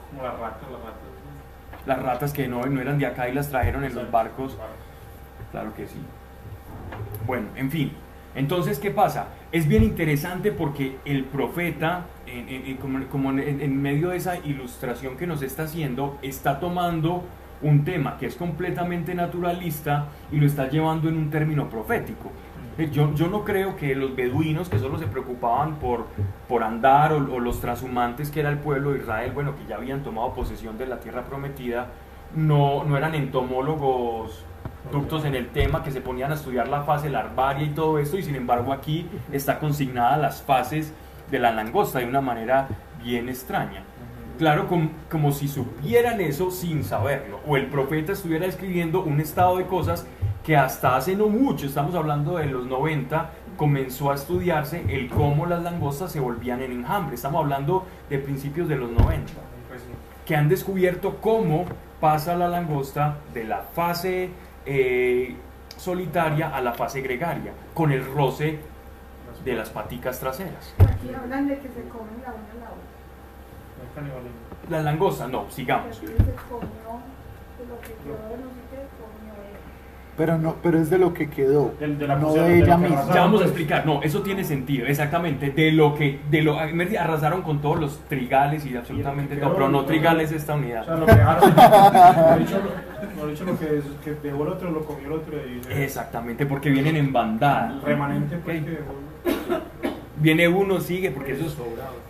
Como 0.10 0.22
las 0.22 0.38
ratas, 0.38 0.70
las 0.70 0.82
ratas. 0.82 1.86
Las 1.86 2.04
ratas 2.04 2.34
que 2.34 2.48
no, 2.50 2.66
no 2.66 2.82
eran 2.82 3.00
de 3.00 3.06
acá 3.06 3.30
y 3.30 3.34
las 3.34 3.50
trajeron 3.50 3.86
en 3.86 3.96
los 3.96 4.12
barcos. 4.12 4.58
Claro 5.52 5.74
que 5.76 5.88
sí. 5.88 6.02
Bueno, 7.26 7.48
en 7.56 7.72
fin. 7.72 7.94
Entonces, 8.36 8.80
¿qué 8.80 8.92
pasa? 8.92 9.28
Es 9.54 9.66
bien 9.66 9.84
interesante 9.84 10.52
porque 10.52 10.98
el 11.06 11.24
profeta, 11.24 12.04
en- 12.28 12.50
en- 12.50 12.66
en- 12.68 12.78
como, 12.78 13.06
como 13.08 13.30
en, 13.32 13.82
medio 13.82 14.10
de 14.10 14.18
esa 14.18 14.38
ilustración 14.38 15.18
que 15.18 15.28
nos 15.28 15.42
está 15.42 15.64
haciendo, 15.64 16.18
está 16.22 16.60
tomando 16.60 17.24
un 17.62 17.84
tema 17.86 18.18
que 18.18 18.26
es 18.26 18.36
completamente 18.36 19.16
naturalista 19.16 20.08
y 20.32 20.38
lo 20.38 20.46
está 20.46 20.70
llevando 20.70 21.08
en 21.10 21.18
un 21.18 21.30
término 21.30 21.70
profético. 21.70 22.32
Eh, 22.78 22.90
Yo, 22.92 23.14
yo 23.16 23.28
no 23.28 23.46
creo 23.46 23.78
que 23.78 23.96
los 23.96 24.16
beduinos 24.16 24.68
que 24.68 24.78
solo 24.80 24.98
se 25.00 25.08
preocupaban 25.08 25.76
por, 25.76 26.08
por 26.50 26.62
andar 26.64 27.14
o, 27.14 27.18
o 27.34 27.40
los 27.40 27.62
transhumantes 27.62 28.30
que 28.30 28.42
era 28.42 28.50
el 28.50 28.58
pueblo 28.60 28.92
de 28.92 29.00
Israel, 29.00 29.32
bueno, 29.34 29.56
que 29.56 29.66
ya 29.70 29.76
habían 29.78 30.04
tomado 30.04 30.34
posesión 30.34 30.78
de 30.78 30.86
la 30.86 31.00
tierra 31.00 31.24
prometida, 31.24 31.88
no, 32.36 32.84
no 32.84 32.98
eran 32.98 33.16
entomólogos 33.16 34.44
ductos 34.92 35.26
en 35.26 35.34
el 35.36 35.48
tema 35.48 35.84
que 35.84 35.92
se 35.92 36.02
ponían 36.02 36.32
a 36.32 36.36
estudiar 36.36 36.68
la 36.68 36.84
fase 36.84 37.10
larvaria 37.10 37.64
y 37.66 37.70
todo 37.70 37.98
esto 37.98 38.18
y 38.18 38.24
sin 38.24 38.36
embargo 38.36 38.72
aquí 38.74 39.08
está 39.32 39.58
consignada 39.58 40.18
las 40.18 40.42
fases 40.44 40.94
de 41.36 41.42
la 41.42 41.52
langosta 41.52 42.00
de 42.00 42.06
una 42.06 42.22
manera 42.22 42.68
bien 43.04 43.28
extraña. 43.30 43.84
Claro, 44.38 44.68
com- 44.68 44.90
como 45.12 45.32
si 45.32 45.48
supieran 45.48 46.20
eso 46.22 46.50
sin 46.52 46.84
saberlo. 46.84 47.40
O 47.48 47.58
el 47.58 47.68
profeta 47.68 48.14
estuviera 48.14 48.46
escribiendo 48.46 49.02
un 49.02 49.20
estado 49.20 49.58
de 49.58 49.66
cosas 49.66 50.06
que 50.44 50.56
hasta 50.56 50.96
hace 50.96 51.16
no 51.16 51.28
mucho, 51.28 51.66
estamos 51.66 51.96
hablando 51.96 52.38
de 52.38 52.46
los 52.46 52.66
90, 52.66 53.32
comenzó 53.58 54.12
a 54.12 54.16
estudiarse 54.16 54.84
el 54.90 55.10
cómo 55.10 55.46
las 55.46 55.62
langostas 55.64 56.12
se 56.12 56.20
volvían 56.20 56.62
en 56.62 56.72
enjambre. 56.72 57.16
Estamos 57.16 57.42
hablando 57.42 57.86
de 58.10 58.20
principios 58.20 58.68
de 58.68 58.76
los 58.76 58.92
90 58.92 59.34
Pues 59.70 59.82
que 60.26 60.36
han 60.36 60.48
descubierto 60.50 61.18
cómo 61.22 61.66
pasa 62.00 62.36
la 62.36 62.48
langosta 62.48 63.18
de 63.34 63.44
la 63.46 63.60
fase 63.62 64.30
eh, 64.66 65.36
solitaria 65.78 66.50
a 66.56 66.62
la 66.62 66.74
fase 66.74 67.02
gregaria, 67.02 67.52
con 67.74 67.92
el 67.92 68.06
roce 68.06 68.60
de 69.46 69.54
las 69.54 69.70
paticas 69.70 70.20
traseras. 70.20 70.74
Aquí 70.80 71.14
hablan 71.14 71.48
de 71.48 71.56
que 71.60 71.68
se 71.70 71.88
comen 71.90 72.16
la 72.24 72.34
una 72.34 72.66
a 72.66 74.02
la 74.02 74.10
otra. 74.12 74.70
La 74.70 74.82
langosta, 74.82 75.28
no, 75.28 75.46
sigamos. 75.50 76.02
Pero 80.18 80.38
no, 80.38 80.56
pero 80.64 80.78
es 80.80 80.90
de 80.90 80.98
lo 80.98 81.14
que 81.14 81.30
quedó, 81.30 81.74
Del- 81.78 82.00
de 82.00 82.08
la 82.08 82.16
no 82.16 82.32
de 82.32 82.40
de 82.42 82.60
ella 82.60 82.78
misma. 82.78 83.06
Ya 83.14 83.20
vamos 83.22 83.42
a 83.42 83.44
pues. 83.44 83.48
explicar, 83.50 83.86
no, 83.86 84.02
eso 84.02 84.22
tiene 84.22 84.46
sentido, 84.46 84.88
exactamente, 84.88 85.50
de 85.52 85.74
lo 85.74 85.94
que, 85.94 86.22
de 86.32 86.42
lo, 86.42 86.58
arrasaron 86.58 87.42
con 87.42 87.60
todos 87.62 87.78
los 87.82 88.00
trigales 88.08 88.66
y 88.66 88.78
absolutamente 88.78 89.36
todo, 89.36 89.54
pero 89.54 89.68
no 89.68 89.84
trigales 89.84 90.32
esta 90.32 90.54
O 90.54 90.58
unidad. 90.58 90.86
sea, 90.86 90.96
lo 90.96 91.06
que 91.06 91.12
dejaron. 91.16 91.50
Dicho, 92.40 92.58
lo- 93.18 93.28
dicho, 93.28 93.44
lo 93.44 93.60
que, 93.60 93.78
es- 93.78 93.84
que 94.06 94.14
dejó 94.14 94.44
el 94.44 94.50
otro, 94.54 94.72
lo 94.72 94.86
comió 94.86 95.08
el 95.08 95.14
otro. 95.14 95.36
Y 95.38 95.62
Exactamente, 95.84 96.46
porque 96.46 96.70
vienen 96.70 96.96
en 96.96 97.12
bandada. 97.12 97.72
El 97.74 97.82
remanente, 97.82 98.38
pues, 98.38 98.60
Ok. 98.60 98.66
que 98.66 98.72
dejó. 98.72 98.94
Viene 100.18 100.48
uno, 100.48 100.80
sigue, 100.80 101.12
porque 101.12 101.34
eso 101.34 101.46
es... 101.46 101.56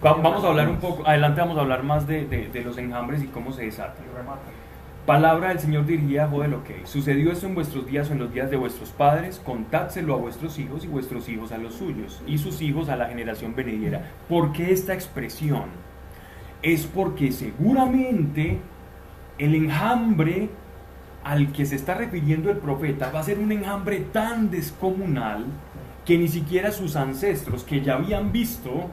va- 0.06 0.14
vamos 0.14 0.44
a 0.44 0.48
hablar 0.50 0.70
un 0.70 0.78
poco, 0.78 1.06
adelante 1.06 1.42
vamos 1.42 1.58
a 1.58 1.62
hablar 1.62 1.84
más 1.84 2.08
de, 2.08 2.26
de- 2.26 2.48
de 2.50 2.62
los 2.64 2.78
enjambres 2.78 3.22
y 3.24 3.28
cómo 3.28 3.52
se 3.52 3.64
desatan. 3.64 4.06
Palabra 5.06 5.50
del 5.50 5.60
Señor 5.60 5.86
dirigida 5.86 6.26
a 6.26 6.28
Joel, 6.28 6.54
ok. 6.56 6.70
Sucedió 6.86 7.32
esto 7.32 7.46
en 7.46 7.54
vuestros 7.56 7.86
días 7.86 8.10
o 8.10 8.14
en 8.14 8.20
los 8.20 8.34
días 8.34 8.50
de 8.50 8.58
vuestros 8.58 8.90
padres, 8.90 9.40
contádselo 9.44 10.14
a 10.16 10.18
vuestros 10.18 10.58
hijos 10.60 10.84
y 10.84 10.88
vuestros 10.88 11.28
hijos 11.30 11.52
a 11.52 11.58
los 11.58 11.76
suyos, 11.76 12.22
y 12.26 12.38
sus 12.38 12.62
hijos 12.62 12.90
a 12.90 12.96
la 12.96 13.08
generación 13.08 13.54
venidera. 13.56 14.02
¿Por 14.30 14.52
qué 14.52 14.72
esta 14.72 14.94
expresión? 14.94 15.66
Es 16.64 16.86
porque 16.88 17.32
seguramente 17.32 18.60
el 19.38 19.54
enjambre 19.56 20.50
al 21.24 21.52
que 21.52 21.66
se 21.66 21.76
está 21.76 21.96
refiriendo 21.96 22.50
el 22.50 22.58
profeta 22.58 23.12
va 23.14 23.20
a 23.20 23.24
ser 23.24 23.38
un 23.40 23.52
enjambre 23.52 24.00
tan 24.12 24.50
descomunal 24.50 25.46
que 26.06 26.18
ni 26.18 26.28
siquiera 26.28 26.72
sus 26.72 26.96
ancestros 26.96 27.64
que 27.64 27.82
ya 27.82 27.96
habían 27.96 28.32
visto 28.32 28.90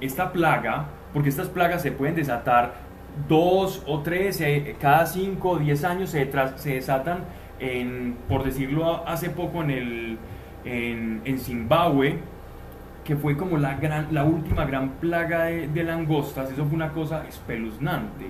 esta 0.00 0.32
plaga, 0.32 0.86
porque 1.12 1.30
estas 1.30 1.48
plagas 1.48 1.82
se 1.82 1.92
pueden 1.92 2.14
desatar 2.14 2.74
dos 3.28 3.82
o 3.86 4.00
tres, 4.00 4.40
eh, 4.42 4.76
cada 4.78 5.06
cinco 5.06 5.50
o 5.50 5.58
diez 5.58 5.82
años 5.84 6.10
se, 6.10 6.30
se 6.56 6.74
desatan, 6.74 7.24
en, 7.58 8.18
por 8.28 8.44
decirlo 8.44 9.06
hace 9.08 9.30
poco, 9.30 9.62
en, 9.62 9.70
el, 9.70 10.18
en, 10.66 11.22
en 11.24 11.38
Zimbabue, 11.38 12.18
que 13.02 13.16
fue 13.16 13.36
como 13.36 13.56
la, 13.56 13.76
gran, 13.76 14.08
la 14.10 14.24
última 14.24 14.66
gran 14.66 14.90
plaga 15.00 15.44
de, 15.44 15.68
de 15.68 15.84
langostas, 15.84 16.50
eso 16.50 16.66
fue 16.66 16.74
una 16.74 16.92
cosa 16.92 17.24
espeluznante, 17.26 18.26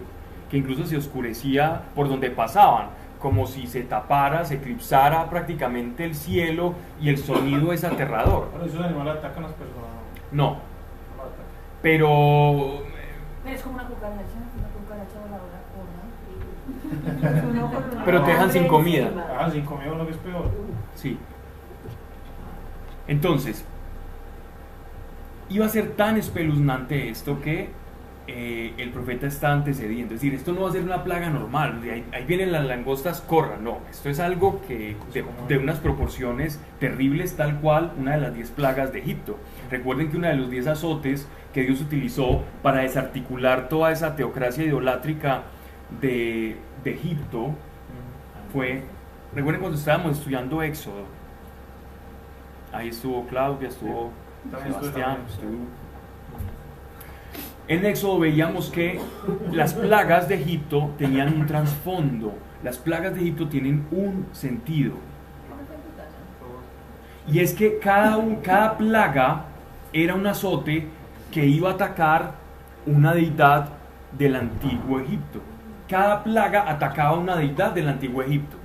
que 0.48 0.58
incluso 0.58 0.86
se 0.86 0.96
oscurecía 0.96 1.82
por 1.96 2.08
donde 2.08 2.30
pasaban, 2.30 2.90
como 3.26 3.49
si 3.49 3.66
se 3.66 3.83
tapara, 3.83 4.45
se 4.45 4.54
eclipsara 4.54 5.28
prácticamente 5.28 6.04
el 6.04 6.14
cielo 6.14 6.75
y 7.00 7.09
el 7.09 7.18
sonido 7.18 7.73
es 7.73 7.83
aterrador. 7.83 8.50
Bueno, 8.52 8.66
esos 8.66 8.80
animales 8.80 9.16
atacan 9.16 9.42
a 9.42 9.49
las 9.49 9.56
personas. 9.56 9.90
No, 10.30 10.59
pero 11.83 12.85
Pero 13.42 13.56
es 13.56 13.62
como 13.62 13.75
una 13.75 13.88
cucaracha, 13.88 14.23
una 14.56 14.68
cucaracha 14.68 15.18
voladora 15.25 15.59
Pero 18.04 18.23
te 18.23 18.30
dejan 18.30 18.52
sin 18.52 18.68
comida. 18.68 19.11
Ah, 19.37 19.50
sin 19.50 19.64
comida 19.64 19.90
lo 19.90 20.06
que 20.06 20.12
es 20.12 20.18
peor. 20.18 20.49
Sí. 20.95 21.18
Entonces, 23.09 23.64
iba 25.49 25.66
a 25.66 25.68
ser 25.68 25.97
tan 25.97 26.16
espeluznante 26.16 27.09
esto 27.09 27.40
que 27.40 27.71
eh, 28.26 28.75
el 28.78 28.90
profeta 28.90 29.26
está 29.26 29.52
antecediendo. 29.52 30.14
Es 30.14 30.21
decir, 30.21 30.35
esto 30.35 30.52
no 30.52 30.62
va 30.62 30.71
a 30.71 30.73
ser 30.73 30.83
una 30.83 31.04
plaga 31.04 31.30
normal, 31.30 31.80
de 31.80 31.92
ahí, 31.92 32.04
ahí 32.12 32.25
vienen 32.25 32.52
las 32.52 32.64
langostas, 32.64 33.21
corran. 33.21 33.62
No, 33.62 33.78
esto 33.90 34.09
es 34.09 34.21
algo 34.21 34.61
que 34.66 34.97
de, 35.12 35.25
de 35.49 35.59
unas 35.59 35.78
proporciones 35.78 36.61
terribles, 36.80 37.37
tal 37.37 37.61
cual 37.61 37.92
una 37.99 38.12
de 38.12 38.21
las 38.21 38.35
diez 38.35 38.50
plagas 38.50 38.92
de 38.92 38.99
Egipto. 38.99 39.38
Recuerden 39.71 40.11
que 40.11 40.16
uno 40.16 40.28
de 40.28 40.35
los 40.35 40.50
diez 40.50 40.66
azotes 40.66 41.28
que 41.54 41.62
Dios 41.62 41.80
utilizó 41.80 42.42
para 42.62 42.80
desarticular 42.80 43.68
toda 43.68 43.92
esa 43.92 44.16
teocracia 44.16 44.64
idolátrica 44.64 45.42
de, 46.00 46.56
de 46.85 46.90
Egipto 46.95 47.54
fue, 48.52 48.83
recuerden 49.35 49.61
cuando 49.61 49.78
estábamos 49.78 50.18
estudiando 50.18 50.62
Éxodo, 50.62 51.04
ahí 52.73 52.88
estuvo 52.88 53.25
Claudia, 53.26 53.68
estuvo 53.68 54.11
Sebastián, 54.50 55.18
estuvo... 55.28 55.86
En 57.68 57.85
Éxodo 57.85 58.20
veíamos 58.20 58.70
que 58.70 59.00
las 59.52 59.75
plagas 59.75 60.28
de 60.28 60.37
Egipto 60.37 60.90
tenían 60.99 61.35
un 61.35 61.46
trasfondo, 61.46 62.35
las 62.62 62.78
plagas 62.78 63.14
de 63.14 63.20
Egipto 63.20 63.49
tienen 63.49 63.87
un 63.90 64.26
sentido, 64.32 64.94
y 67.28 67.40
es 67.40 67.54
que 67.54 67.78
cada, 67.78 68.18
cada 68.42 68.78
plaga 68.78 69.44
era 69.92 70.14
un 70.14 70.26
azote 70.26 70.87
que 71.30 71.44
iba 71.44 71.70
a 71.70 71.75
atacar 71.75 72.35
una 72.87 73.14
deidad 73.14 73.68
del 74.16 74.37
antiguo 74.37 75.00
Egipto. 75.00 75.40
Cada 75.88 76.23
plaga 76.23 76.70
atacaba 76.70 77.18
una 77.18 77.37
deidad 77.37 77.73
del 77.73 77.88
antiguo 77.88 78.23
Egipto. 78.23 78.56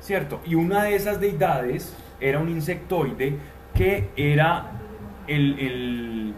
¿Cierto? 0.00 0.40
Y 0.44 0.54
una 0.54 0.84
de 0.84 0.96
esas 0.96 1.20
deidades 1.20 1.96
era 2.20 2.38
un 2.38 2.48
insectoide 2.48 3.38
que 3.74 4.10
era 4.16 4.72
el, 5.26 5.58
el, 5.58 6.34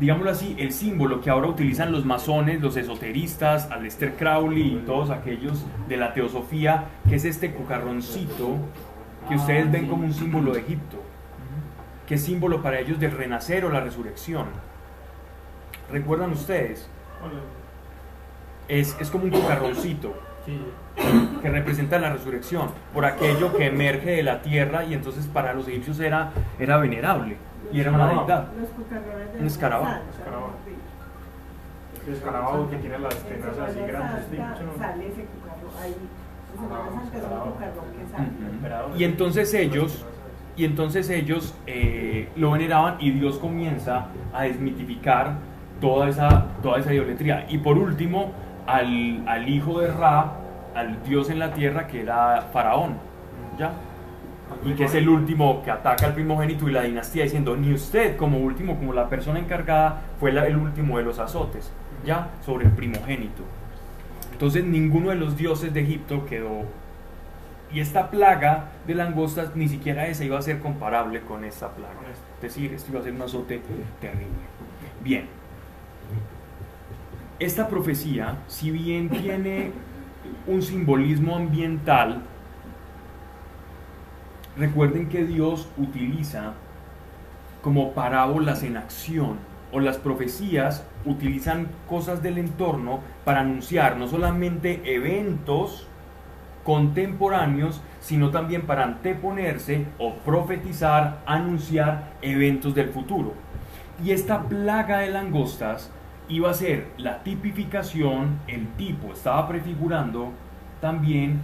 digámoslo 0.00 0.30
así, 0.30 0.54
el 0.58 0.72
símbolo 0.72 1.20
que 1.20 1.30
ahora 1.30 1.48
utilizan 1.48 1.92
los 1.92 2.04
masones, 2.04 2.60
los 2.60 2.76
esoteristas, 2.76 3.70
Aleister 3.70 4.14
Crowley 4.14 4.74
y 4.74 4.82
todos 4.86 5.10
aquellos 5.10 5.64
de 5.88 5.96
la 5.96 6.14
teosofía, 6.14 6.86
que 7.08 7.16
es 7.16 7.24
este 7.24 7.52
cucarroncito 7.52 8.56
que 9.28 9.34
ustedes 9.34 9.70
ven 9.70 9.88
como 9.88 10.04
un 10.04 10.14
símbolo 10.14 10.52
de 10.52 10.60
Egipto, 10.60 11.02
que 12.06 12.16
símbolo 12.16 12.62
para 12.62 12.78
ellos 12.78 12.98
del 13.00 13.10
renacer 13.10 13.64
o 13.64 13.70
la 13.70 13.80
resurrección. 13.80 14.46
¿Recuerdan 15.90 16.32
ustedes? 16.32 16.88
Es, 18.68 18.96
es 19.00 19.10
como 19.10 19.24
un 19.24 19.30
cucarroncito 19.30 20.14
que 21.42 21.50
representa 21.50 21.98
la 21.98 22.10
resurrección, 22.10 22.70
por 22.94 23.04
aquello 23.04 23.54
que 23.54 23.66
emerge 23.66 24.12
de 24.12 24.22
la 24.22 24.40
tierra 24.40 24.84
y 24.84 24.94
entonces 24.94 25.26
para 25.26 25.52
los 25.52 25.68
egipcios 25.68 26.00
era, 26.00 26.32
era 26.58 26.78
venerable 26.78 27.36
y 27.72 27.80
era 27.80 27.92
una 27.92 28.08
deidad. 28.08 28.48
Los 28.60 28.70
cucarrones 28.70 29.32
de 29.32 29.40
Un 29.40 29.46
escarabajo. 29.46 30.00
El 32.06 32.14
escarabajo 32.14 32.70
que 32.70 32.76
tiene 32.76 32.98
las 32.98 33.14
En 33.16 33.40
tenas 33.40 33.58
así 33.58 33.80
grandes. 33.80 34.24
Sale 34.78 35.06
ese 35.08 35.24
cucarro 35.24 35.82
ahí. 35.82 35.94
Y 38.96 39.04
entonces 39.04 39.54
ellos, 39.54 40.04
y 40.56 40.64
entonces 40.64 41.10
ellos 41.10 41.54
eh, 41.66 42.28
lo 42.36 42.52
veneraban 42.52 42.96
y 42.98 43.10
Dios 43.12 43.38
comienza 43.38 44.06
a 44.32 44.42
desmitificar 44.42 45.34
toda 45.80 46.08
esa, 46.08 46.46
toda 46.62 46.78
esa 46.78 46.92
idolatría. 46.92 47.46
Y 47.48 47.58
por 47.58 47.78
último, 47.78 48.32
al, 48.66 49.22
al 49.28 49.48
hijo 49.48 49.80
de 49.80 49.92
Ra, 49.92 50.32
al 50.74 51.02
dios 51.04 51.30
en 51.30 51.38
la 51.38 51.52
tierra 51.52 51.86
que 51.86 52.00
era 52.02 52.48
Faraón. 52.52 52.96
¿Ya? 53.58 53.72
Y 54.64 54.72
que 54.72 54.84
es 54.84 54.94
el 54.94 55.08
último 55.08 55.62
que 55.62 55.70
ataca 55.70 56.06
al 56.06 56.14
primogénito 56.14 56.68
y 56.68 56.72
la 56.72 56.82
dinastía 56.82 57.24
diciendo, 57.24 57.56
ni 57.56 57.72
usted 57.72 58.16
como 58.16 58.38
último, 58.38 58.76
como 58.76 58.92
la 58.92 59.08
persona 59.08 59.38
encargada, 59.38 60.02
fue 60.18 60.32
la- 60.32 60.46
el 60.46 60.56
último 60.56 60.98
de 60.98 61.04
los 61.04 61.18
azotes, 61.18 61.70
ya, 62.04 62.30
sobre 62.44 62.66
el 62.66 62.72
primogénito. 62.72 63.42
Entonces 64.32 64.64
ninguno 64.64 65.10
de 65.10 65.16
los 65.16 65.36
dioses 65.36 65.72
de 65.74 65.80
Egipto 65.80 66.24
quedó. 66.26 66.62
Y 67.72 67.80
esta 67.80 68.10
plaga 68.10 68.68
de 68.86 68.94
langostas, 68.94 69.54
ni 69.54 69.68
siquiera 69.68 70.06
esa 70.06 70.24
iba 70.24 70.38
a 70.38 70.42
ser 70.42 70.58
comparable 70.60 71.20
con 71.20 71.44
esta 71.44 71.68
plaga. 71.68 71.92
Es 72.36 72.42
decir, 72.42 72.72
esto 72.72 72.90
iba 72.92 73.00
a 73.00 73.02
ser 73.02 73.12
un 73.12 73.22
azote 73.22 73.60
terrible. 74.00 74.26
Bien. 75.02 75.26
Esta 77.38 77.68
profecía, 77.68 78.36
si 78.48 78.70
bien 78.70 79.08
tiene 79.10 79.70
un 80.46 80.62
simbolismo 80.62 81.36
ambiental, 81.36 82.22
recuerden 84.58 85.08
que 85.08 85.24
Dios 85.24 85.68
utiliza 85.76 86.54
como 87.62 87.92
parábolas 87.92 88.62
en 88.62 88.76
acción 88.76 89.38
o 89.72 89.80
las 89.80 89.98
profecías 89.98 90.84
utilizan 91.04 91.68
cosas 91.88 92.22
del 92.22 92.38
entorno 92.38 93.00
para 93.24 93.40
anunciar 93.40 93.96
no 93.96 94.08
solamente 94.08 94.80
eventos 94.84 95.86
contemporáneos, 96.64 97.80
sino 98.00 98.30
también 98.30 98.66
para 98.66 98.84
anteponerse 98.84 99.86
o 99.98 100.14
profetizar, 100.16 101.22
anunciar 101.26 102.12
eventos 102.20 102.74
del 102.74 102.90
futuro. 102.90 103.34
Y 104.04 104.10
esta 104.10 104.42
plaga 104.42 104.98
de 104.98 105.10
langostas 105.10 105.90
iba 106.28 106.50
a 106.50 106.54
ser 106.54 106.88
la 106.98 107.22
tipificación, 107.22 108.40
el 108.46 108.68
tipo 108.76 109.12
estaba 109.12 109.48
prefigurando 109.48 110.32
también 110.80 111.40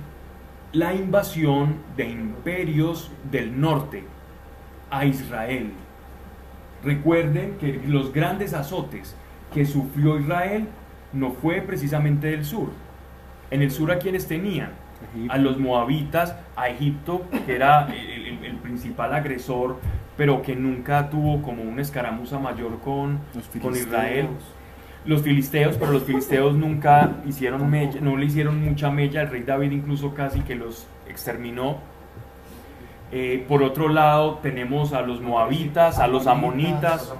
la 0.75 0.93
invasión 0.93 1.77
de 1.97 2.09
imperios 2.11 3.11
del 3.31 3.61
norte 3.61 4.05
a 4.91 5.05
Israel. 5.05 5.73
Recuerden 6.83 7.57
que 7.59 7.81
los 7.87 8.13
grandes 8.13 8.53
azotes 8.55 9.17
que 9.53 9.65
sufrió 9.65 10.19
Israel 10.19 10.67
no 11.13 11.31
fue 11.31 11.61
precisamente 11.63 12.27
del 12.29 12.45
sur. 12.45 12.71
En 13.51 13.63
el 13.63 13.71
sur 13.71 13.91
a 13.93 13.99
quienes 13.99 14.27
tenían 14.27 14.71
a 15.31 15.39
los 15.39 15.59
moabitas, 15.59 16.37
a 16.57 16.69
Egipto, 16.69 17.23
que 17.47 17.55
era 17.55 17.87
el, 17.93 18.27
el- 18.27 18.45
el 18.45 18.57
principal 18.57 19.15
agresor, 19.15 19.79
pero 20.17 20.43
que 20.43 20.57
nunca 20.57 21.09
tuvo 21.11 21.41
como 21.43 21.63
una 21.63 21.83
escaramuza 21.83 22.39
mayor 22.39 22.81
con, 22.81 23.21
Los 23.35 23.47
con 23.63 23.75
Israel. 23.77 24.29
Los 25.05 25.23
filisteos, 25.23 25.77
pero 25.77 25.93
los 25.93 26.05
filisteos 26.05 26.55
nunca 26.55 27.17
hicieron 27.27 27.69
mella, 27.71 28.01
no 28.01 28.17
le 28.17 28.25
hicieron 28.25 28.65
mucha 28.65 28.91
mella, 28.91 29.23
el 29.23 29.31
rey 29.31 29.43
David 29.43 29.71
incluso 29.71 30.15
casi 30.15 30.41
que 30.41 30.55
los 30.55 30.87
exterminó. 31.07 31.79
Eh, 33.13 33.45
por 33.47 33.63
otro 33.63 33.89
lado 33.89 34.39
tenemos 34.43 34.95
a 34.95 35.03
los 35.03 35.21
moabitas, 35.21 35.99
a 35.99 36.07
los 36.07 36.27
amonitas, 36.27 37.13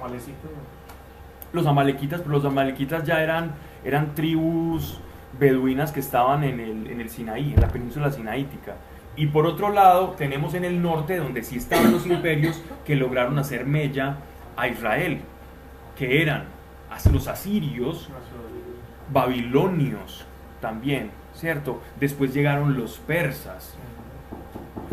Los 1.53 1.67
amalequitas, 1.67 2.21
pero 2.21 2.31
los 2.31 2.45
amalequitas 2.45 3.03
ya 3.03 3.21
eran, 3.21 3.53
eran 3.83 4.15
tribus 4.15 4.99
beduinas 5.39 5.91
que 5.91 5.99
estaban 5.99 6.43
en 6.43 6.59
el, 6.59 6.87
en 6.87 6.99
el 6.99 7.09
Sinaí, 7.09 7.53
en 7.53 7.61
la 7.61 7.67
península 7.67 8.11
sinaítica. 8.11 8.75
Y 9.15 9.27
por 9.27 9.45
otro 9.45 9.69
lado, 9.69 10.15
tenemos 10.17 10.55
en 10.55 10.65
el 10.65 10.81
norte, 10.81 11.17
donde 11.17 11.43
sí 11.43 11.57
estaban 11.57 11.91
los 11.91 12.05
imperios 12.05 12.61
que 12.83 12.95
lograron 12.95 13.37
hacer 13.39 13.65
mella 13.65 14.17
a 14.57 14.67
Israel, 14.67 15.21
que 15.97 16.21
eran 16.21 16.54
los 17.11 17.27
asirios, 17.27 18.09
babilonios 19.11 20.25
también, 20.61 21.11
¿cierto? 21.33 21.81
Después 21.99 22.33
llegaron 22.33 22.77
los 22.77 22.97
persas, 22.97 23.75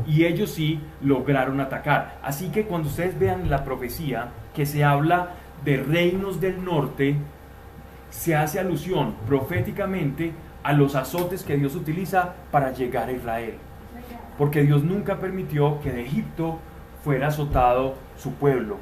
y 0.07 0.25
ellos 0.25 0.51
sí 0.51 0.81
lograron 1.03 1.61
atacar. 1.61 2.19
Así 2.23 2.49
que 2.49 2.65
cuando 2.65 2.89
ustedes 2.89 3.19
vean 3.19 3.51
la 3.51 3.65
profecía 3.65 4.29
que 4.55 4.67
se 4.67 4.85
habla 4.85 5.31
de 5.65 5.77
reinos 5.77 6.41
del 6.41 6.65
norte, 6.65 7.17
se 8.11 8.37
hace 8.37 8.61
alusión 8.61 9.15
proféticamente 9.27 10.33
a 10.63 10.73
los 10.73 10.95
azotes 10.95 11.45
que 11.45 11.57
Dios 11.57 11.75
utiliza 11.75 12.35
para 12.51 12.73
llegar 12.73 13.09
a 13.09 13.13
Israel. 13.13 13.55
Porque 14.39 14.63
Dios 14.63 14.83
nunca 14.83 15.19
permitió 15.19 15.81
que 15.81 15.93
de 15.93 16.03
Egipto 16.03 16.59
fuera 17.05 17.29
azotado 17.29 17.95
su 18.17 18.35
pueblo, 18.35 18.79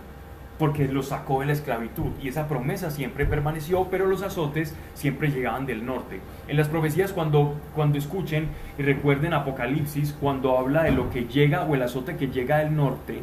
porque 0.61 0.87
lo 0.87 1.03
sacó 1.03 1.41
de 1.41 1.47
la 1.47 1.55
esclavitud. 1.55 2.11
Y 2.23 2.29
esa 2.29 2.47
promesa 2.47 2.91
siempre 2.91 3.25
permaneció, 3.25 3.89
pero 3.91 4.07
los 4.07 4.23
azotes 4.23 4.75
siempre 4.93 5.31
llegaban 5.31 5.65
del 5.65 5.87
norte. 5.87 6.21
En 6.49 6.59
las 6.59 6.69
profecías, 6.69 7.15
cuando, 7.15 7.57
cuando 7.75 7.97
escuchen 7.97 8.49
y 8.79 8.83
recuerden 8.83 9.33
Apocalipsis, 9.33 10.15
cuando 10.21 10.59
habla 10.59 10.83
de 10.83 10.93
lo 10.93 11.09
que 11.09 11.25
llega 11.25 11.63
o 11.63 11.75
el 11.75 11.83
azote 11.83 12.17
que 12.17 12.29
llega 12.29 12.59
del 12.59 12.77
norte, 12.77 13.23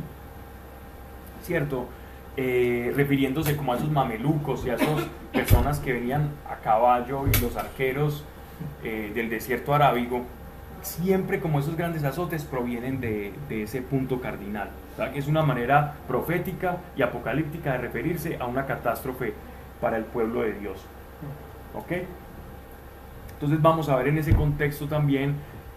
¿cierto? 1.44 1.86
Eh, 2.38 2.92
refiriéndose 2.96 3.56
como 3.56 3.74
a 3.74 3.78
esos 3.78 3.92
mamelucos 3.92 4.66
y 4.66 4.72
a 4.72 4.74
esas 4.74 4.90
personas 5.32 5.80
que 5.80 5.94
venían 5.94 6.32
a 6.50 6.56
caballo 6.56 7.28
y 7.28 7.40
los 7.40 7.56
arqueros 7.56 8.24
eh, 8.84 9.12
del 9.14 9.30
desierto 9.30 9.76
arábigo, 9.76 10.26
siempre 10.88 11.40
como 11.40 11.60
esos 11.60 11.76
grandes 11.76 12.04
azotes 12.04 12.44
provienen 12.44 13.00
de, 13.00 13.34
de 13.50 13.64
ese 13.64 13.82
punto 13.82 14.22
cardinal. 14.22 14.70
Que 15.14 15.20
es 15.20 15.28
una 15.28 15.44
manera 15.44 15.94
profética 16.08 16.78
y 16.96 17.02
apocalíptica 17.04 17.74
de 17.74 17.78
referirse 17.78 18.38
a 18.40 18.46
una 18.46 18.66
catástrofe 18.66 19.34
para 19.80 19.98
el 19.98 20.06
pueblo 20.06 20.42
de 20.42 20.54
Dios. 20.54 20.80
¿Ok? 21.76 21.92
Entonces 23.34 23.62
vamos 23.62 23.88
a 23.90 23.96
ver 23.96 24.08
en 24.08 24.18
ese 24.18 24.34
contexto 24.34 24.88
también, 24.88 25.36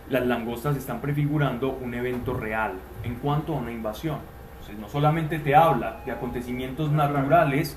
las 0.09 0.27
langostas 0.27 0.77
están 0.77 1.01
prefigurando 1.01 1.71
un 1.71 1.93
evento 1.93 2.33
real 2.33 2.73
en 3.05 3.17
cuanto 3.17 3.55
a 3.55 3.59
una 3.59 3.71
invasión. 3.71 4.19
Entonces 4.53 4.79
no 4.79 4.89
solamente 4.89 5.39
te 5.39 5.55
habla 5.55 6.01
de 6.07 6.13
acontecimientos 6.13 6.91
naturales 6.91 7.77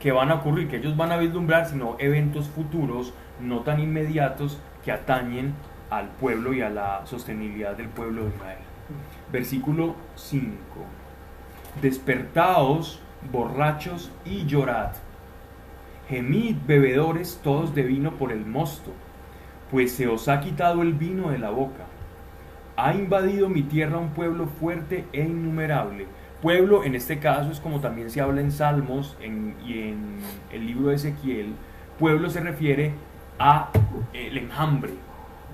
que 0.00 0.12
van 0.12 0.30
a 0.30 0.34
ocurrir, 0.34 0.68
que 0.68 0.76
ellos 0.76 0.96
van 0.96 1.12
a 1.12 1.16
vislumbrar, 1.16 1.66
sino 1.66 1.96
eventos 1.98 2.48
futuros 2.48 3.14
no 3.40 3.60
tan 3.60 3.80
inmediatos 3.80 4.60
que 4.84 4.92
atañen 4.92 5.54
al 5.98 6.08
pueblo 6.08 6.52
y 6.52 6.62
a 6.62 6.70
la 6.70 7.02
sostenibilidad 7.06 7.76
del 7.76 7.88
pueblo 7.88 8.24
de 8.24 8.30
Israel. 8.30 8.58
Versículo 9.32 9.94
5. 10.16 10.54
Despertaos, 11.80 13.00
borrachos, 13.32 14.10
y 14.24 14.44
llorad. 14.46 14.92
Gemid, 16.08 16.56
bebedores, 16.66 17.40
todos 17.42 17.74
de 17.74 17.82
vino 17.82 18.12
por 18.12 18.30
el 18.30 18.44
mosto, 18.44 18.92
pues 19.70 19.92
se 19.92 20.06
os 20.06 20.28
ha 20.28 20.40
quitado 20.40 20.82
el 20.82 20.92
vino 20.92 21.30
de 21.30 21.38
la 21.38 21.50
boca. 21.50 21.84
Ha 22.76 22.94
invadido 22.94 23.48
mi 23.48 23.62
tierra 23.62 23.98
un 23.98 24.10
pueblo 24.10 24.46
fuerte 24.46 25.06
e 25.12 25.22
innumerable. 25.22 26.06
Pueblo, 26.42 26.84
en 26.84 26.94
este 26.94 27.18
caso, 27.20 27.50
es 27.50 27.60
como 27.60 27.80
también 27.80 28.10
se 28.10 28.20
habla 28.20 28.42
en 28.42 28.52
Salmos 28.52 29.16
y 29.22 29.78
en 29.78 30.18
el 30.52 30.66
libro 30.66 30.88
de 30.88 30.96
Ezequiel. 30.96 31.54
Pueblo 31.98 32.28
se 32.28 32.40
refiere 32.40 32.92
a 33.38 33.70
el 34.12 34.36
enjambre. 34.36 34.92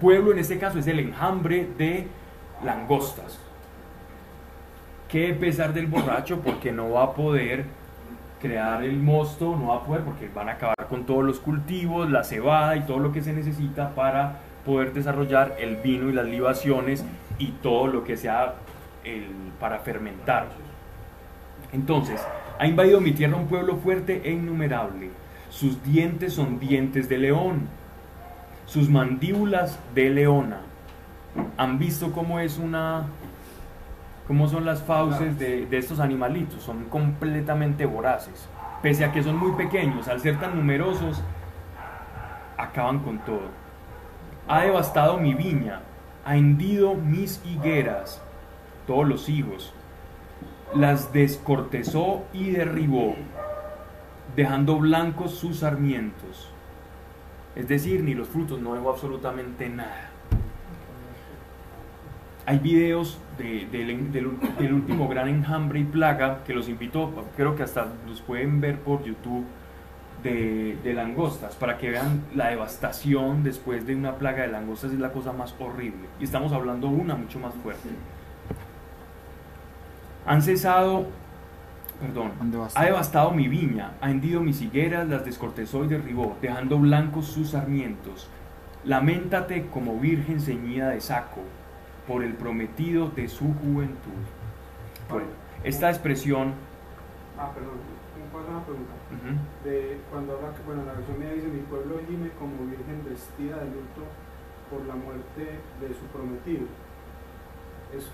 Pueblo, 0.00 0.32
en 0.32 0.38
este 0.38 0.58
caso, 0.58 0.78
es 0.78 0.86
el 0.86 0.98
enjambre 0.98 1.68
de 1.76 2.06
langostas. 2.64 3.38
¿Qué 5.08 5.34
pesar 5.34 5.74
del 5.74 5.86
borracho? 5.86 6.40
Porque 6.40 6.72
no 6.72 6.90
va 6.90 7.04
a 7.04 7.14
poder 7.14 7.64
crear 8.40 8.82
el 8.82 8.96
mosto, 8.96 9.56
no 9.56 9.68
va 9.68 9.76
a 9.76 9.84
poder 9.84 10.02
porque 10.02 10.28
van 10.34 10.48
a 10.48 10.52
acabar 10.52 10.86
con 10.88 11.04
todos 11.04 11.24
los 11.24 11.40
cultivos, 11.40 12.10
la 12.10 12.24
cebada 12.24 12.76
y 12.76 12.80
todo 12.80 12.98
lo 12.98 13.12
que 13.12 13.22
se 13.22 13.32
necesita 13.32 13.94
para 13.94 14.38
poder 14.64 14.92
desarrollar 14.92 15.56
el 15.58 15.76
vino 15.76 16.08
y 16.08 16.12
las 16.12 16.26
libaciones 16.26 17.04
y 17.38 17.48
todo 17.62 17.86
lo 17.86 18.04
que 18.04 18.16
sea 18.16 18.54
para 19.58 19.80
fermentar. 19.80 20.46
Entonces, 21.72 22.20
ha 22.58 22.66
invadido 22.66 23.00
mi 23.00 23.12
tierra 23.12 23.36
un 23.36 23.46
pueblo 23.46 23.76
fuerte 23.76 24.22
e 24.24 24.32
innumerable. 24.32 25.10
Sus 25.50 25.82
dientes 25.82 26.34
son 26.34 26.58
dientes 26.60 27.08
de 27.08 27.18
león, 27.18 27.68
sus 28.70 28.88
mandíbulas 28.88 29.80
de 29.96 30.10
leona. 30.10 30.60
¿Han 31.56 31.78
visto 31.80 32.12
cómo 32.12 32.38
es 32.38 32.56
una 32.56 33.06
cómo 34.28 34.46
son 34.48 34.64
las 34.64 34.80
fauces 34.80 35.36
de, 35.40 35.66
de 35.66 35.78
estos 35.78 35.98
animalitos? 35.98 36.62
Son 36.62 36.84
completamente 36.84 37.84
voraces. 37.84 38.48
Pese 38.80 39.04
a 39.04 39.10
que 39.10 39.24
son 39.24 39.36
muy 39.36 39.52
pequeños, 39.52 40.06
al 40.06 40.20
ser 40.20 40.38
tan 40.38 40.54
numerosos, 40.54 41.20
acaban 42.56 43.00
con 43.00 43.18
todo. 43.18 43.48
Ha 44.46 44.62
devastado 44.62 45.18
mi 45.18 45.34
viña, 45.34 45.80
ha 46.24 46.36
hendido 46.36 46.94
mis 46.94 47.44
higueras, 47.44 48.22
todos 48.86 49.06
los 49.06 49.28
higos, 49.28 49.74
las 50.74 51.12
descortezó 51.12 52.22
y 52.32 52.50
derribó, 52.50 53.16
dejando 54.36 54.78
blancos 54.78 55.34
sus 55.34 55.58
sarmientos. 55.58 56.49
Es 57.56 57.68
decir, 57.68 58.02
ni 58.02 58.14
los 58.14 58.28
frutos, 58.28 58.60
no 58.60 58.74
dejó 58.74 58.90
absolutamente 58.90 59.68
nada. 59.68 60.08
Hay 62.46 62.58
videos 62.58 63.18
de- 63.38 63.66
del, 63.70 64.12
del- 64.12 64.30
del 64.58 64.72
último 64.72 65.08
gran 65.08 65.28
enjambre 65.28 65.80
y 65.80 65.84
plaga 65.84 66.42
que 66.44 66.54
los 66.54 66.68
invito, 66.68 67.12
creo 67.36 67.54
que 67.54 67.62
hasta 67.62 67.86
los 68.08 68.20
pueden 68.22 68.60
ver 68.60 68.78
por 68.80 69.04
YouTube, 69.04 69.44
de, 70.22 70.76
de 70.84 70.92
langostas, 70.92 71.54
para 71.54 71.78
que 71.78 71.88
vean 71.90 72.22
la 72.34 72.48
devastación 72.48 73.42
después 73.42 73.86
de 73.86 73.94
una 73.96 74.16
plaga 74.16 74.42
de 74.42 74.48
langostas, 74.48 74.92
es 74.92 74.98
la 74.98 75.12
cosa 75.12 75.32
más 75.32 75.54
horrible. 75.58 76.08
Y 76.20 76.24
estamos 76.24 76.52
hablando 76.52 76.88
una 76.88 77.14
mucho 77.14 77.38
más 77.38 77.54
fuerte. 77.54 77.88
Han 80.26 80.42
cesado, 80.42 81.06
perdón, 82.00 82.32
Han 82.40 82.50
devastado. 82.50 82.82
ha 82.84 82.86
devastado 82.88 83.30
mi 83.32 83.48
viña, 83.48 83.92
ha 84.00 84.10
hendido 84.10 84.40
mis 84.40 84.60
higueras, 84.62 85.08
las 85.08 85.24
descortezó 85.24 85.84
y 85.84 85.88
derribó, 85.88 86.36
dejando 86.40 86.78
blancos 86.78 87.26
sus 87.26 87.50
sarmientos. 87.50 88.28
Lamentate 88.84 89.66
como 89.66 89.98
virgen 89.98 90.40
ceñida 90.40 90.88
de 90.90 91.00
saco 91.00 91.42
por 92.08 92.22
el 92.24 92.34
prometido 92.34 93.08
de 93.10 93.28
su 93.28 93.52
juventud. 93.54 94.20
Bueno, 95.10 95.28
esta 95.64 95.90
expresión, 95.90 96.54
Ah, 97.38 97.50
perdón, 97.54 97.76
¿me 98.18 98.24
puedo 98.32 98.44
hacer 98.44 98.54
una 98.56 98.64
pregunta? 98.64 98.92
ujú, 99.12 99.68
De 99.68 100.00
cuando 100.10 100.36
habla, 100.36 100.54
que- 100.56 100.62
bueno, 100.64 100.84
la 100.84 100.92
versión 100.94 101.18
mía 101.18 101.32
dice, 101.34 101.48
mi 101.48 101.60
pueblo 101.68 102.00
gime 102.08 102.30
como 102.38 102.64
virgen 102.68 103.04
vestida 103.04 103.56
de 103.58 103.66
luto 103.66 104.02
por 104.70 104.84
la 104.86 104.94
muerte 104.94 105.60
de 105.80 105.88
su 105.92 106.04
prometido. 106.12 106.64
Es, 107.96 108.08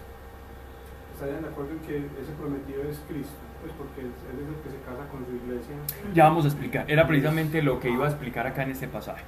¿Estarían 1.14 1.42
de 1.42 1.48
acuerdo 1.48 1.72
en 1.72 1.78
que 1.80 1.96
ese 2.20 2.32
prometido 2.38 2.82
es 2.90 2.98
Cristo? 3.08 3.40
Pues 3.60 3.72
porque 3.76 4.02
él 4.02 4.10
es 4.10 4.48
el 4.48 4.62
que 4.62 4.70
se 4.70 4.84
casa 4.84 5.08
con 5.10 5.24
su 5.26 5.34
iglesia. 5.34 5.76
ya 6.14 6.24
vamos 6.24 6.44
a 6.44 6.48
explicar, 6.48 6.84
era 6.88 7.06
precisamente 7.06 7.62
lo 7.62 7.80
que 7.80 7.90
iba 7.90 8.06
a 8.06 8.08
explicar 8.08 8.46
acá 8.46 8.62
en 8.62 8.70
este 8.70 8.88
pasaje. 8.88 9.24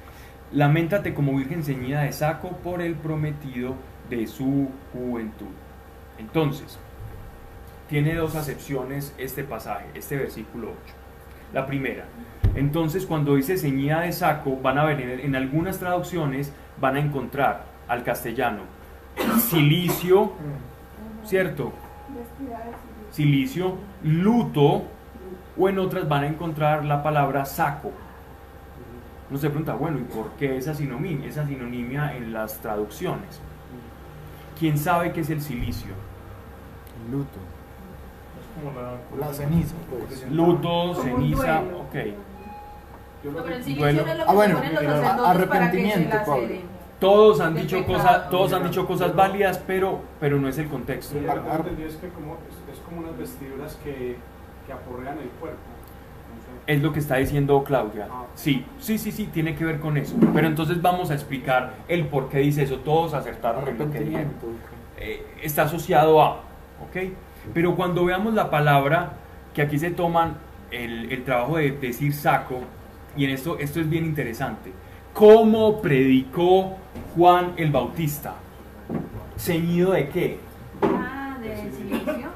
Lamentate 0.52 1.14
como 1.14 1.36
virgen 1.36 1.62
ceñida 1.62 2.02
de 2.02 2.12
saco 2.12 2.50
por 2.58 2.80
el 2.80 2.94
prometido 2.94 3.74
de 4.08 4.26
su 4.26 4.70
juventud. 4.92 5.46
Entonces, 6.18 6.78
tiene 7.88 8.14
dos 8.14 8.34
acepciones 8.34 9.14
este 9.18 9.44
pasaje, 9.44 9.86
este 9.94 10.16
versículo 10.16 10.68
8. 10.68 10.94
La 11.52 11.66
primera, 11.66 12.04
entonces 12.54 13.06
cuando 13.06 13.34
dice 13.34 13.56
ceñida 13.56 14.00
de 14.00 14.12
saco, 14.12 14.56
van 14.56 14.78
a 14.78 14.84
ver 14.84 15.00
en, 15.00 15.20
en 15.20 15.36
algunas 15.36 15.78
traducciones, 15.78 16.52
van 16.80 16.96
a 16.96 17.00
encontrar 17.00 17.64
al 17.88 18.04
castellano 18.04 18.78
silicio, 19.40 20.32
¿cierto? 21.24 21.72
Silicio, 23.10 23.76
luto, 24.02 24.84
o 25.58 25.68
en 25.68 25.78
otras 25.78 26.08
van 26.08 26.24
a 26.24 26.26
encontrar 26.28 26.84
la 26.84 27.02
palabra 27.02 27.44
saco. 27.44 27.90
Uno 29.30 29.38
se 29.38 29.48
pregunta, 29.50 29.74
bueno, 29.74 29.98
¿y 29.98 30.02
por 30.04 30.30
qué 30.32 30.56
esa 30.56 30.72
sinonimia, 30.74 31.28
esa 31.28 31.46
sinonimia 31.46 32.16
en 32.16 32.32
las 32.32 32.58
traducciones? 32.58 33.40
¿Quién 34.58 34.78
sabe 34.78 35.12
qué 35.12 35.20
es 35.20 35.30
el 35.30 35.40
silicio? 35.42 35.92
Luto. 37.10 37.38
Es 38.40 38.64
como 38.64 38.80
la... 38.80 39.26
La 39.28 39.32
ceniza, 39.34 39.74
pues. 39.90 40.30
Luto, 40.30 40.68
Como 40.68 40.94
ceniza, 41.02 41.60
duelo. 41.60 41.78
ok. 41.80 41.94
Yo 43.24 43.30
No, 43.32 43.38
lo 43.38 43.44
pero 43.44 43.56
el 43.56 43.64
silicio 43.64 43.84
Duelo. 43.84 44.02
no 44.06 44.12
es 44.12 44.18
lo 44.18 44.24
que 44.24 44.30
Ah, 44.30 44.34
bueno, 44.34 44.54
se 44.60 44.62
ponen 44.68 44.74
los 44.74 44.82
sacerdotes 45.00 45.16
para 45.16 45.26
que 45.34 45.36
se 45.36 45.52
arrepentimiento, 45.92 46.16
Pablo. 46.26 46.42
laceren. 46.42 46.77
Todos 47.00 47.40
han 47.40 47.54
dicho 47.54 47.84
cosas, 47.86 48.28
todos 48.28 48.52
han 48.52 48.64
dicho 48.64 48.86
cosas 48.86 49.14
válidas, 49.14 49.62
pero, 49.66 50.00
pero 50.18 50.38
no 50.40 50.48
es 50.48 50.58
el 50.58 50.68
contexto. 50.68 51.14
Sí, 51.18 51.24
lo 51.24 51.32
que 51.32 51.50
entendí 51.50 51.82
es 51.84 51.96
que 51.96 52.08
como, 52.08 52.34
es, 52.34 52.76
es 52.76 52.82
como 52.84 53.00
unas 53.00 53.16
vestiduras 53.16 53.78
que, 53.84 54.16
que 54.66 54.72
aporrean 54.72 55.18
el 55.18 55.28
cuerpo. 55.40 55.58
Es 56.66 56.82
lo 56.82 56.92
que 56.92 56.98
está 56.98 57.16
diciendo 57.16 57.62
Claudia. 57.64 58.08
Ah. 58.10 58.26
Sí, 58.34 58.66
sí, 58.78 58.98
sí, 58.98 59.10
sí, 59.10 59.26
tiene 59.32 59.54
que 59.54 59.64
ver 59.64 59.80
con 59.80 59.96
eso. 59.96 60.16
Pero 60.34 60.46
entonces 60.48 60.82
vamos 60.82 61.10
a 61.10 61.14
explicar 61.14 61.74
el 61.88 62.06
por 62.08 62.28
qué 62.28 62.38
dice 62.38 62.64
eso. 62.64 62.78
Todos 62.80 63.14
acertaron 63.14 63.66
en 63.68 63.78
lo 63.78 63.90
que 63.90 64.00
dijeron. 64.00 64.32
Eh, 64.98 65.24
está 65.42 65.62
asociado 65.62 66.20
a, 66.20 66.32
¿ok? 66.82 67.12
Pero 67.54 67.74
cuando 67.74 68.04
veamos 68.04 68.34
la 68.34 68.50
palabra, 68.50 69.12
que 69.54 69.62
aquí 69.62 69.78
se 69.78 69.92
toman 69.92 70.36
el, 70.70 71.10
el 71.10 71.24
trabajo 71.24 71.56
de 71.56 71.70
decir 71.70 72.12
saco, 72.12 72.60
y 73.16 73.24
en 73.24 73.30
esto, 73.30 73.58
esto 73.58 73.80
es 73.80 73.88
bien 73.88 74.04
interesante, 74.04 74.72
¿cómo 75.14 75.80
predicó 75.80 76.76
Juan 77.14 77.52
el 77.56 77.70
Bautista? 77.70 78.34
¿Ceñido 79.36 79.92
de 79.92 80.08
qué? 80.08 80.38
Ah, 80.82 81.36
de 81.40 81.70
silicio. 81.72 82.28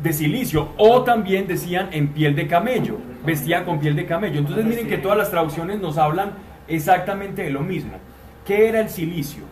De 0.00 0.12
silicio, 0.12 0.68
o 0.76 1.02
también 1.02 1.46
decían 1.48 1.88
en 1.92 2.08
piel 2.08 2.36
de 2.36 2.46
camello, 2.46 2.98
vestía 3.24 3.64
con 3.64 3.80
piel 3.80 3.96
de 3.96 4.06
camello. 4.06 4.38
Entonces 4.38 4.64
miren 4.64 4.86
que 4.86 4.98
todas 4.98 5.18
las 5.18 5.30
traducciones 5.30 5.80
nos 5.80 5.98
hablan 5.98 6.30
exactamente 6.68 7.42
de 7.42 7.50
lo 7.50 7.60
mismo. 7.60 7.92
¿Qué 8.44 8.68
era 8.68 8.80
el 8.80 8.88
silicio? 8.90 9.42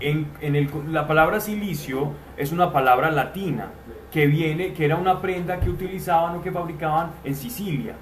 En, 0.00 0.28
en 0.40 0.54
el- 0.56 0.68
la 0.90 1.06
palabra 1.08 1.40
silicio 1.40 2.12
es 2.36 2.52
una 2.52 2.72
palabra 2.72 3.10
latina 3.10 3.68
que 4.12 4.26
viene, 4.26 4.72
que 4.72 4.84
era 4.84 4.96
una 4.96 5.20
prenda 5.20 5.58
que 5.58 5.70
utilizaban 5.70 6.36
o 6.36 6.42
que 6.42 6.52
fabricaban 6.52 7.10
en 7.24 7.34
Sicilia. 7.34 7.94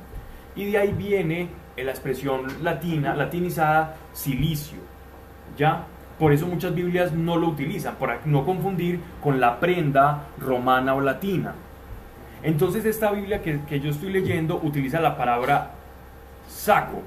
Y 0.54 0.70
de 0.72 0.78
ahí 0.78 0.92
viene 0.92 1.48
eh, 1.76 1.84
la 1.84 1.92
expresión 1.92 2.42
latina, 2.62 3.14
latinizada, 3.14 3.96
silicio. 4.12 4.78
¿Ya? 5.56 5.84
Por 6.18 6.32
eso 6.32 6.46
muchas 6.46 6.74
Biblias 6.74 7.12
no 7.12 7.36
lo 7.36 7.48
utilizan, 7.48 7.96
para 7.96 8.20
no 8.24 8.44
confundir 8.44 9.00
con 9.22 9.40
la 9.40 9.58
prenda 9.60 10.24
romana 10.38 10.94
o 10.94 11.00
latina. 11.00 11.54
Entonces 12.42 12.84
esta 12.84 13.10
Biblia 13.12 13.42
que, 13.42 13.80
yo 13.80 13.90
estoy 13.90 14.10
leyendo 14.12 14.60
utiliza 14.62 15.00
la 15.00 15.16
palabra 15.16 15.70
saco, 16.48 17.02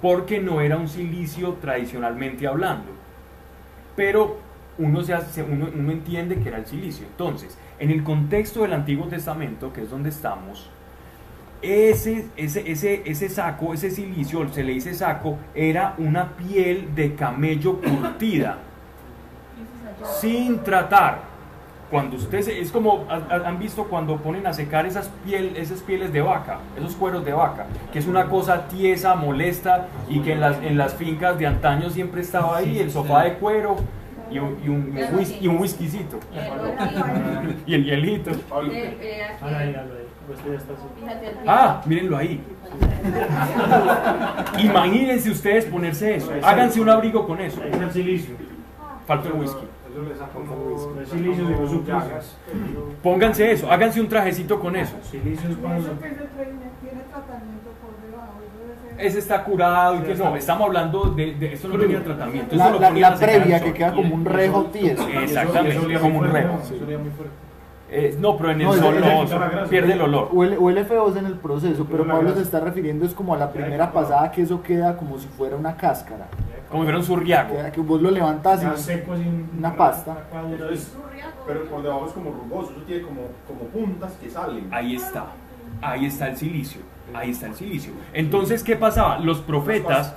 porque 0.00 0.40
no 0.40 0.60
era 0.60 0.76
un 0.76 0.88
silicio 0.88 1.54
tradicionalmente 1.60 2.46
hablando. 2.46 2.90
Pero 3.96 4.38
uno, 4.78 5.02
se 5.02 5.12
hace- 5.12 5.42
uno, 5.42 5.68
uno 5.74 5.92
entiende 5.92 6.36
que 6.36 6.48
era 6.48 6.58
el 6.58 6.66
silicio. 6.66 7.06
Entonces, 7.06 7.58
en 7.78 7.90
el 7.90 8.02
contexto 8.02 8.62
del 8.62 8.72
Antiguo 8.72 9.06
Testamento, 9.08 9.72
que 9.72 9.82
es 9.82 9.90
donde 9.90 10.08
estamos, 10.08 10.70
ese, 11.62 12.26
ese, 12.36 12.70
ese, 12.70 13.02
ese 13.04 13.28
saco, 13.28 13.74
ese 13.74 13.90
silicio, 13.90 14.48
se 14.52 14.62
le 14.64 14.72
dice 14.72 14.94
saco, 14.94 15.38
era 15.54 15.94
una 15.98 16.30
piel 16.36 16.94
de 16.94 17.14
camello 17.14 17.80
curtida, 17.80 18.58
sin 20.20 20.60
tratar. 20.60 21.30
Cuando 21.90 22.16
usted 22.16 22.40
se- 22.42 22.60
es 22.60 22.70
como 22.70 23.04
ha- 23.10 23.34
ha- 23.34 23.48
han 23.48 23.58
visto 23.58 23.84
cuando 23.84 24.16
ponen 24.18 24.46
a 24.46 24.52
secar 24.52 24.86
esas 24.86 25.08
piel, 25.24 25.56
esas 25.56 25.80
pieles 25.80 26.12
de 26.12 26.20
vaca, 26.20 26.58
esos 26.78 26.94
cueros 26.94 27.24
de 27.24 27.32
vaca, 27.32 27.66
que 27.92 27.98
es 27.98 28.06
una 28.06 28.26
cosa 28.26 28.68
tiesa, 28.68 29.16
molesta 29.16 29.88
y 30.08 30.20
que 30.20 30.34
en 30.34 30.40
las, 30.40 30.56
en 30.62 30.78
las 30.78 30.94
fincas 30.94 31.36
de 31.38 31.48
antaño 31.48 31.90
siempre 31.90 32.20
estaba 32.20 32.58
ahí 32.58 32.78
el 32.78 32.92
sofá 32.92 33.24
de 33.24 33.34
cuero 33.34 33.74
y 34.30 34.38
un, 34.38 34.56
y 34.64 34.68
un, 34.68 34.96
whis- 35.18 35.36
y 35.40 35.48
un 35.48 35.58
whiskycito. 35.58 36.20
Y 37.66 37.74
el 37.74 37.84
hielito. 37.84 38.30
Pues 40.30 40.44
ya 40.46 40.54
está 40.54 40.74
Ah, 41.46 41.82
mírenlo 41.86 42.16
ahí. 42.16 42.40
Imagínense 44.58 45.30
ustedes 45.30 45.64
ponerse 45.64 46.16
eso. 46.16 46.30
Háganse 46.44 46.80
un 46.80 46.88
abrigo 46.88 47.26
con 47.26 47.40
eso. 47.40 47.60
Ahí 47.62 47.70
está 47.72 47.84
el 47.84 47.90
silicio. 47.92 48.34
Falta 49.06 49.28
el 49.28 49.34
whisky. 49.34 49.64
Eso. 51.02 52.44
Pónganse 53.02 53.50
eso, 53.50 53.70
háganse 53.72 54.00
un 54.00 54.08
trajecito 54.08 54.60
con 54.60 54.76
eso. 54.76 54.96
Es 54.98 55.12
eso 55.14 55.48
eso 55.48 55.58
Ese 58.98 59.18
está 59.18 59.42
curado 59.42 59.96
y 59.96 60.00
que 60.00 60.14
no, 60.14 60.36
estamos 60.36 60.66
hablando 60.68 61.04
de, 61.06 61.34
de 61.34 61.54
esto 61.54 61.68
no 61.68 61.78
tenía 61.78 62.04
tratamiento. 62.04 62.54
La, 62.54 62.70
lo 62.70 62.78
la- 62.78 63.08
al 63.08 63.18
previa 63.18 63.60
que 63.60 63.72
queda 63.72 63.92
como 63.94 64.14
un 64.14 64.24
rejo 64.24 64.66
tieso. 64.66 65.08
Exactamente, 65.08 65.94
Eso 65.94 66.00
como 66.00 66.18
un 66.20 66.24
rejo. 66.30 66.60
Eh, 67.92 68.16
no, 68.20 68.36
pero 68.36 68.52
en 68.52 68.60
el 68.60 68.66
No, 68.68 68.72
sol 68.74 68.94
ese- 68.96 69.00
no, 69.34 69.38
la 69.40 69.48
grasa. 69.48 69.68
pierde 69.70 69.92
el 69.94 70.00
olor. 70.02 70.28
Huele, 70.32 70.56
huele 70.56 70.84
feos 70.84 71.16
en 71.16 71.26
el 71.26 71.34
proceso, 71.34 71.86
pero 71.90 72.06
Pablo 72.06 72.20
grasa. 72.22 72.36
se 72.36 72.42
está 72.42 72.60
refiriendo 72.60 73.04
es 73.04 73.12
como 73.14 73.34
a 73.34 73.36
la 73.36 73.50
primera 73.52 73.92
pasada 73.92 74.30
que 74.30 74.42
eso 74.42 74.62
queda 74.62 74.96
como 74.96 75.18
si 75.18 75.26
fuera 75.26 75.56
una 75.56 75.76
cáscara. 75.76 76.28
Como 76.70 76.82
si 76.82 76.86
fuera 76.86 76.98
un 76.98 77.04
surriago. 77.04 77.56
Que 77.72 77.80
vos 77.80 78.00
lo 78.00 78.10
levantas 78.12 78.62
y 78.62 78.80
seco 78.80 79.12
un- 79.12 79.50
Una 79.58 79.74
pasta. 79.74 80.16
Entonces, 80.52 80.92
pero 81.46 81.64
por 81.64 81.82
debajo 81.82 82.06
es 82.06 82.12
como 82.12 82.30
rugoso, 82.30 82.70
eso 82.70 82.82
tiene 82.86 83.02
como, 83.02 83.22
como 83.48 83.60
puntas 83.70 84.12
que 84.22 84.30
salen. 84.30 84.68
Ahí 84.70 84.94
está. 84.94 85.24
Ahí 85.82 86.06
está 86.06 86.28
el 86.28 86.36
silicio. 86.36 86.82
Ahí 87.12 87.30
está 87.30 87.46
el 87.46 87.54
silicio. 87.54 87.92
Entonces, 88.12 88.62
¿qué 88.62 88.76
pasaba? 88.76 89.18
Los 89.18 89.40
profetas. 89.40 90.14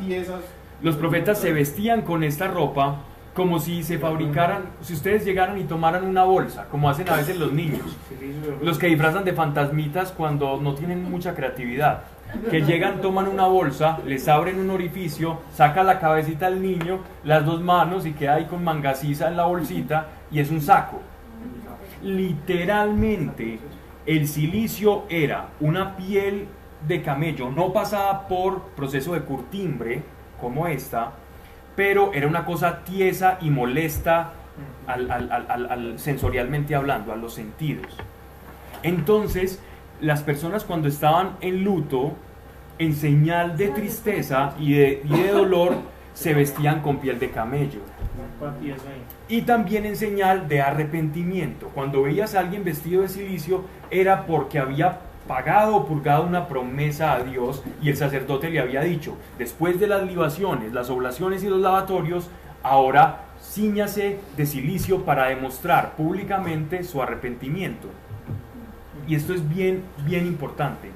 Los 0.83 0.95
profetas 0.97 1.39
se 1.39 1.51
vestían 1.53 2.01
con 2.03 2.23
esta 2.23 2.47
ropa 2.47 2.97
como 3.33 3.59
si 3.59 3.83
se 3.83 3.97
fabricaran, 3.97 4.65
si 4.81 4.93
ustedes 4.93 5.25
llegaran 5.25 5.57
y 5.57 5.63
tomaran 5.63 6.05
una 6.05 6.23
bolsa, 6.23 6.67
como 6.69 6.89
hacen 6.89 7.09
a 7.09 7.15
veces 7.15 7.37
los 7.37 7.51
niños, 7.51 7.97
los 8.61 8.77
que 8.77 8.87
disfrazan 8.87 9.25
de 9.25 9.33
fantasmitas 9.33 10.11
cuando 10.11 10.59
no 10.61 10.75
tienen 10.75 11.09
mucha 11.09 11.33
creatividad, 11.33 12.03
que 12.49 12.61
llegan, 12.61 13.01
toman 13.01 13.27
una 13.27 13.47
bolsa, 13.47 13.99
les 14.05 14.27
abren 14.27 14.59
un 14.59 14.69
orificio, 14.69 15.39
saca 15.53 15.83
la 15.83 15.99
cabecita 15.99 16.47
al 16.47 16.61
niño, 16.61 16.99
las 17.23 17.45
dos 17.45 17.61
manos 17.61 18.05
y 18.05 18.13
queda 18.13 18.35
ahí 18.35 18.45
con 18.45 18.63
mangasiza 18.63 19.27
en 19.27 19.37
la 19.37 19.45
bolsita 19.45 20.07
y 20.31 20.39
es 20.39 20.49
un 20.49 20.61
saco. 20.61 20.99
Literalmente, 22.03 23.59
el 24.05 24.27
silicio 24.27 25.03
era 25.09 25.49
una 25.59 25.95
piel 25.95 26.47
de 26.87 27.01
camello, 27.01 27.49
no 27.49 27.71
pasada 27.71 28.27
por 28.27 28.61
proceso 28.71 29.13
de 29.13 29.21
curtimbre 29.21 30.03
como 30.39 30.67
esta, 30.67 31.13
pero 31.75 32.11
era 32.13 32.27
una 32.27 32.45
cosa 32.45 32.83
tiesa 32.83 33.37
y 33.41 33.49
molesta 33.49 34.31
al, 34.87 35.09
al- 35.09 35.31
al- 35.31 35.45
al- 35.49 35.71
al- 35.71 35.99
sensorialmente 35.99 36.75
hablando, 36.75 37.11
a 37.13 37.15
los 37.15 37.33
sentidos. 37.33 37.87
Entonces, 38.83 39.59
las 40.01 40.23
personas 40.23 40.63
cuando 40.63 40.87
estaban 40.87 41.31
en 41.41 41.63
luto, 41.63 42.13
en 42.79 42.93
señal 42.95 43.55
de 43.57 43.69
tristeza 43.69 44.53
y 44.59 44.73
de, 44.73 45.01
y 45.05 45.09
de 45.21 45.29
dolor, 45.31 45.75
se 46.13 46.33
vestían 46.33 46.81
con 46.81 46.97
piel 46.97 47.17
de 47.19 47.31
camello. 47.31 47.79
y 49.29 49.41
también 49.43 49.85
en 49.85 49.95
señal 49.95 50.47
de 50.47 50.61
arrepentimiento. 50.61 51.69
Cuando 51.73 52.03
veías 52.03 52.35
a 52.35 52.39
alguien 52.41 52.63
vestido 52.63 53.01
de 53.01 53.07
silicio 53.09 53.63
era 53.89 54.25
porque 54.25 54.59
había 54.59 54.99
pagado 55.27 55.75
o 55.75 55.85
purgado 55.85 56.25
una 56.25 56.47
promesa 56.47 57.13
a 57.13 57.23
Dios 57.23 57.63
y 57.81 57.89
el 57.89 57.97
sacerdote 57.97 58.49
le 58.49 58.59
había 58.59 58.81
dicho, 58.81 59.17
después 59.37 59.79
de 59.79 59.87
las 59.87 60.03
libaciones, 60.03 60.73
las 60.73 60.89
oblaciones 60.89 61.43
y 61.43 61.49
los 61.49 61.59
lavatorios, 61.59 62.29
ahora 62.61 63.25
ciñase 63.41 64.19
de 64.37 64.45
silicio 64.45 65.03
para 65.03 65.27
demostrar 65.27 65.95
públicamente 65.95 66.83
su 66.83 67.01
arrepentimiento. 67.01 67.89
Y 69.07 69.15
esto 69.15 69.33
es 69.33 69.47
bien, 69.47 69.83
bien 70.05 70.25
importante. 70.25 70.89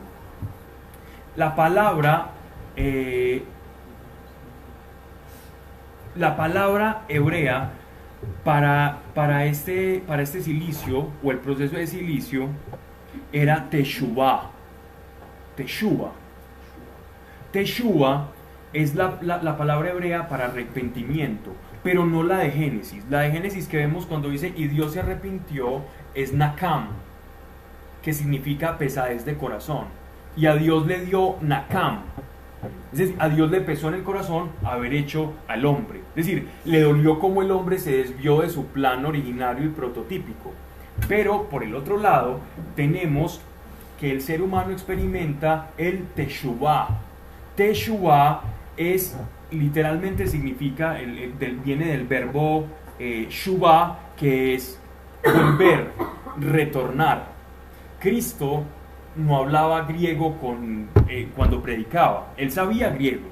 La 1.36 1.56
palabra, 1.56 2.30
eh, 2.76 3.44
la 6.16 6.36
palabra 6.38 7.04
hebrea 7.10 7.72
para, 8.44 9.00
para, 9.14 9.46
este, 9.46 10.04
para 10.08 10.24
este 10.24 10.42
silicio 10.42 11.10
o 11.24 11.32
el 11.32 11.38
proceso 11.40 11.76
de 11.76 11.86
silicio 11.86 12.50
era 13.32 13.70
teshuvah. 13.70 14.50
Teshuvah. 15.56 16.12
Teshuvah 17.52 18.28
es 18.74 18.96
la, 18.96 19.18
la- 19.22 19.42
la 19.42 19.58
palabra 19.58 19.90
hebrea 19.92 20.28
para 20.28 20.46
arrepentimiento, 20.46 21.52
pero 21.84 22.06
no 22.06 22.24
la 22.24 22.40
de 22.40 22.52
Génesis. 22.52 23.04
La 23.10 23.22
de 23.22 23.32
Génesis 23.32 23.68
que 23.68 23.78
vemos 23.78 24.06
cuando 24.06 24.30
dice 24.30 24.54
y 24.56 24.68
Dios 24.68 24.94
se 24.94 25.00
arrepintió 25.00 25.82
es 26.14 26.34
nakam, 26.34 26.88
que 28.04 28.14
significa 28.14 28.78
pesadez 28.78 29.26
de 29.26 29.38
corazón. 29.38 29.86
Y 30.36 30.46
a 30.46 30.56
Dios 30.56 30.86
le 30.86 31.06
dio 31.06 31.38
nakam. 31.42 32.02
Es 32.92 33.00
decir, 33.00 33.16
a 33.20 33.30
Dios 33.30 33.50
le 33.52 33.62
pesó 33.62 33.90
en 33.90 33.96
el 33.96 34.04
corazón 34.04 34.50
haber 34.64 34.94
hecho 34.94 35.34
al 35.48 35.66
hombre. 35.66 36.00
Es 36.16 36.26
decir, 36.26 36.48
le 36.66 36.82
dolió 36.82 37.20
como 37.20 37.42
el 37.42 37.52
hombre 37.52 37.78
se 37.80 37.98
desvió 37.98 38.42
de 38.42 38.50
su 38.50 38.66
plan 38.68 39.06
originario 39.06 39.66
y 39.66 39.70
prototípico. 39.70 40.52
Pero 41.08 41.44
por 41.44 41.64
el 41.64 41.76
otro 41.76 41.98
lado, 41.98 42.40
tenemos 42.76 43.42
que 44.00 44.12
el 44.12 44.22
ser 44.22 44.42
humano 44.42 44.72
experimenta 44.72 45.70
el 45.78 46.06
teshuvah. 46.16 46.90
Teshuvah 47.56 48.42
es, 48.76 49.18
literalmente 49.52 50.28
significa, 50.28 51.00
el- 51.00 51.34
viene 51.64 51.86
del 51.88 52.06
verbo 52.06 52.66
eh, 53.00 53.28
shuvah, 53.30 54.00
que 54.18 54.56
es 54.56 54.80
volver, 55.24 55.92
retornar. 56.40 57.26
Cristo 58.00 58.64
no 59.16 59.38
hablaba 59.38 59.84
griego 59.84 60.38
con, 60.38 60.90
eh, 61.08 61.30
cuando 61.36 61.62
predicaba, 61.62 62.34
él 62.38 62.52
sabía 62.52 62.90
griego. 62.90 63.28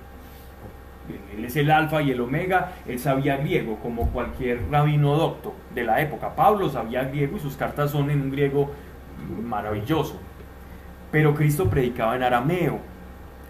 Él 1.35 1.45
es 1.45 1.55
el 1.55 1.69
alfa 1.71 2.01
y 2.01 2.11
el 2.11 2.21
omega, 2.21 2.73
él 2.87 2.99
sabía 2.99 3.37
griego, 3.37 3.77
como 3.81 4.09
cualquier 4.11 4.59
rabino 4.71 5.15
docto 5.15 5.54
de 5.75 5.83
la 5.83 6.01
época. 6.01 6.35
Pablo 6.35 6.69
sabía 6.69 7.03
griego 7.03 7.37
y 7.37 7.39
sus 7.39 7.55
cartas 7.55 7.91
son 7.91 8.09
en 8.09 8.21
un 8.21 8.31
griego 8.31 8.71
maravilloso. 9.43 10.19
Pero 11.11 11.35
Cristo 11.35 11.69
predicaba 11.69 12.15
en 12.15 12.23
arameo 12.23 12.79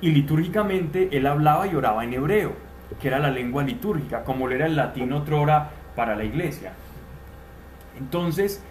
y 0.02 0.12
litúrgicamente 0.12 1.10
él 1.12 1.26
hablaba 1.28 1.68
y 1.68 1.76
oraba 1.76 2.04
en 2.04 2.14
hebreo, 2.14 2.54
que 3.00 3.08
era 3.08 3.20
la 3.20 3.30
lengua 3.30 3.64
litúrgica, 3.64 4.24
como 4.24 4.48
lo 4.48 4.56
era 4.56 4.66
el 4.66 4.76
latín 4.76 5.14
otrora 5.14 5.70
para 5.96 6.16
la 6.16 6.24
iglesia. 6.24 6.74
Entonces, 7.98 8.62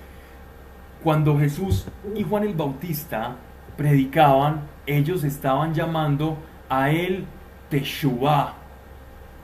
cuando 1.03 1.39
Jesús 1.39 1.87
y 2.15 2.23
Juan 2.23 2.45
el 2.45 2.55
Bautista 2.55 3.37
predicaban, 3.77 4.63
ellos 4.87 5.25
estaban 5.25 5.75
llamando 5.75 6.37
a 6.69 6.91
él 6.91 7.27
Teshuvah, 7.71 8.55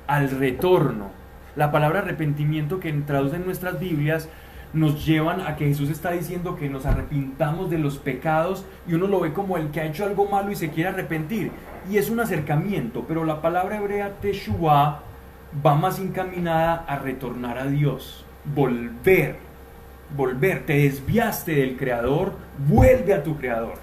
al 0.07 0.31
retorno. 0.31 1.19
La 1.57 1.73
palabra 1.73 2.01
arrepentimiento 2.01 2.81
que 2.81 2.93
traduce 2.93 3.37
en 3.37 3.45
nuestras 3.45 3.81
Biblias 3.81 4.29
nos 4.73 5.05
llevan 5.05 5.41
a 5.41 5.57
que 5.57 5.67
Jesús 5.67 5.91
está 5.91 6.13
diciendo 6.13 6.55
que 6.55 6.69
nos 6.69 6.87
arrepintamos 6.87 7.71
de 7.71 7.79
los 7.79 7.99
pecados 7.99 8.65
y 8.87 8.95
uno 8.95 9.09
lo 9.09 9.21
ve 9.21 9.33
como 9.33 9.57
el 9.57 9.71
que 9.71 9.81
ha 9.81 9.87
hecho 9.87 10.05
algo 10.05 10.29
malo 10.29 10.53
y 10.53 10.57
se 10.57 10.71
quiere 10.71 10.91
arrepentir. 10.91 11.51
Y 11.91 11.97
es 11.97 12.09
un 12.09 12.21
acercamiento, 12.21 13.05
pero 13.09 13.25
la 13.25 13.43
palabra 13.43 13.79
hebrea 13.79 14.21
Teshuvah 14.21 15.01
va 15.65 15.75
más 15.75 15.99
encaminada 15.99 16.85
a 16.87 16.99
retornar 16.99 17.59
a 17.59 17.67
Dios, 17.67 18.25
volver, 18.55 19.37
volver, 20.17 20.65
te 20.65 20.75
desviaste 20.75 21.55
del 21.57 21.77
Creador, 21.77 22.35
vuelve 22.69 23.13
a 23.13 23.25
tu 23.25 23.37
Creador. 23.37 23.75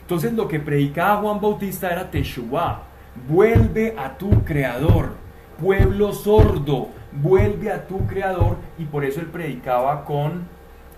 Entonces 0.00 0.32
lo 0.32 0.48
que 0.48 0.58
predicaba 0.58 1.20
Juan 1.20 1.40
Bautista 1.40 1.90
era 1.90 2.10
Teshuvah, 2.10 2.82
vuelve 3.28 3.94
a 3.96 4.18
tu 4.18 4.42
Creador, 4.42 5.21
pueblo 5.62 6.12
sordo, 6.12 6.88
vuelve 7.12 7.70
a 7.70 7.86
tu 7.86 8.04
Creador 8.08 8.56
y 8.78 8.84
por 8.84 9.04
eso 9.04 9.20
él 9.20 9.26
predicaba 9.26 10.04
con 10.04 10.48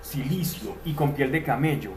silicio 0.01 0.75
y 0.87 0.95
con 0.95 1.13
piel 1.13 1.31
de 1.31 1.43
camello. 1.43 1.91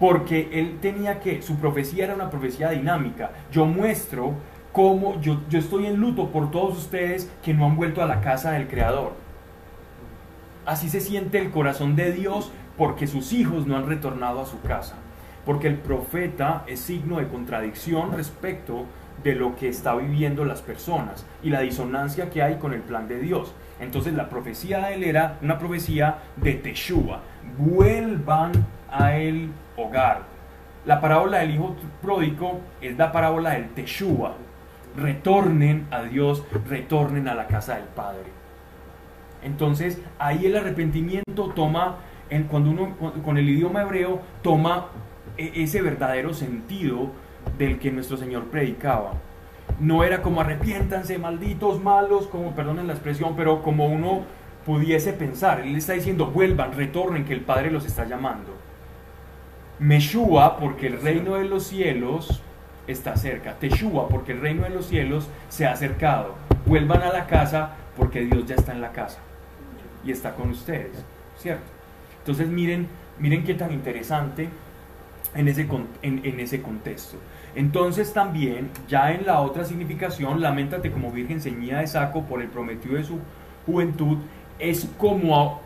Porque 0.00 0.50
él 0.52 0.78
tenía 0.82 1.20
que, 1.20 1.42
su 1.42 1.56
profecía 1.56 2.04
era 2.04 2.14
una 2.14 2.28
profecía 2.28 2.70
dinámica. 2.70 3.30
Yo 3.52 3.66
muestro 3.66 4.34
cómo 4.72 5.20
yo, 5.20 5.40
yo 5.48 5.60
estoy 5.60 5.86
en 5.86 6.00
luto 6.00 6.30
por 6.30 6.50
todos 6.50 6.76
ustedes 6.76 7.30
que 7.42 7.54
no 7.54 7.64
han 7.64 7.76
vuelto 7.76 8.02
a 8.02 8.06
la 8.06 8.20
casa 8.20 8.50
del 8.50 8.66
Creador. 8.66 9.12
Así 10.66 10.88
se 10.90 11.00
siente 11.00 11.38
el 11.38 11.50
corazón 11.50 11.94
de 11.94 12.10
Dios 12.10 12.50
porque 12.76 13.06
sus 13.06 13.32
hijos 13.32 13.66
no 13.66 13.76
han 13.76 13.86
retornado 13.86 14.40
a 14.40 14.46
su 14.46 14.60
casa. 14.60 14.96
Porque 15.44 15.68
el 15.68 15.76
profeta 15.76 16.64
es 16.66 16.80
signo 16.80 17.18
de 17.18 17.28
contradicción 17.28 18.12
respecto 18.12 18.86
de 19.26 19.34
lo 19.34 19.56
que 19.56 19.68
está 19.68 19.94
viviendo 19.96 20.44
las 20.44 20.62
personas 20.62 21.26
y 21.42 21.50
la 21.50 21.60
disonancia 21.60 22.30
que 22.30 22.42
hay 22.42 22.56
con 22.56 22.72
el 22.72 22.80
plan 22.80 23.08
de 23.08 23.18
Dios. 23.18 23.52
Entonces 23.80 24.14
la 24.14 24.28
profecía 24.28 24.78
de 24.86 24.94
él 24.94 25.02
era 25.04 25.36
una 25.42 25.58
profecía 25.58 26.18
de 26.36 26.54
Teshuvah. 26.54 27.20
Vuelvan 27.58 28.52
a 28.90 29.16
el 29.16 29.50
hogar. 29.76 30.22
La 30.84 31.00
parábola 31.00 31.38
del 31.38 31.50
hijo 31.56 31.74
pródigo 32.00 32.60
es 32.80 32.96
la 32.96 33.10
parábola 33.10 33.50
del 33.50 33.68
Teshuvah. 33.70 34.34
Retornen 34.96 35.86
a 35.90 36.02
Dios, 36.02 36.44
retornen 36.68 37.26
a 37.28 37.34
la 37.34 37.48
casa 37.48 37.74
del 37.74 37.84
Padre. 37.84 38.30
Entonces 39.42 40.00
ahí 40.18 40.46
el 40.46 40.56
arrepentimiento 40.56 41.48
toma, 41.54 41.96
cuando 42.48 42.70
uno 42.70 42.96
con- 42.96 43.20
con 43.22 43.38
el 43.38 43.48
idioma 43.48 43.82
hebreo, 43.82 44.20
toma 44.42 44.86
e- 45.36 45.52
ese 45.64 45.82
verdadero 45.82 46.32
sentido 46.32 47.10
del 47.58 47.78
que 47.78 47.90
nuestro 47.90 48.16
Señor 48.16 48.44
predicaba. 48.44 49.14
No 49.80 50.04
era 50.04 50.22
como 50.22 50.40
arrepiéntanse, 50.40 51.18
malditos, 51.18 51.82
malos, 51.82 52.26
como 52.28 52.54
perdonen 52.54 52.86
la 52.86 52.92
expresión, 52.92 53.34
pero 53.36 53.62
como 53.62 53.86
uno 53.86 54.22
pudiese 54.64 55.12
pensar. 55.12 55.60
Él 55.60 55.76
está 55.76 55.92
diciendo, 55.92 56.26
vuelvan, 56.26 56.72
retornen, 56.72 57.24
que 57.24 57.32
el 57.32 57.40
Padre 57.40 57.70
los 57.70 57.84
está 57.84 58.04
llamando. 58.06 58.54
Meshua, 59.78 60.56
porque 60.58 60.86
el 60.86 61.00
reino 61.00 61.34
de 61.34 61.44
los 61.44 61.64
cielos 61.66 62.42
está 62.86 63.16
cerca. 63.16 63.54
Teshua, 63.54 64.08
porque 64.08 64.32
el 64.32 64.40
reino 64.40 64.62
de 64.62 64.70
los 64.70 64.86
cielos 64.86 65.28
se 65.48 65.66
ha 65.66 65.72
acercado. 65.72 66.34
Vuelvan 66.64 67.02
a 67.02 67.12
la 67.12 67.26
casa, 67.26 67.72
porque 67.96 68.24
Dios 68.24 68.46
ya 68.46 68.54
está 68.54 68.72
en 68.72 68.80
la 68.80 68.92
casa 68.92 69.18
y 70.04 70.12
está 70.12 70.34
con 70.34 70.50
ustedes, 70.50 70.92
¿cierto? 71.38 71.64
Entonces 72.18 72.48
miren, 72.48 72.86
miren 73.18 73.44
qué 73.44 73.54
tan 73.54 73.72
interesante 73.72 74.48
en 75.34 75.48
ese, 75.48 75.66
en 76.02 76.40
ese 76.40 76.62
contexto. 76.62 77.16
Entonces 77.56 78.12
también, 78.12 78.70
ya 78.86 79.12
en 79.12 79.24
la 79.24 79.40
otra 79.40 79.64
significación, 79.64 80.42
lamentate 80.42 80.92
como 80.92 81.10
virgen 81.10 81.40
ceñida 81.40 81.80
de 81.80 81.86
saco 81.86 82.22
por 82.24 82.42
el 82.42 82.48
prometido 82.48 82.96
de 82.96 83.04
su 83.04 83.18
juventud, 83.64 84.18
es 84.58 84.86
como 84.98 85.60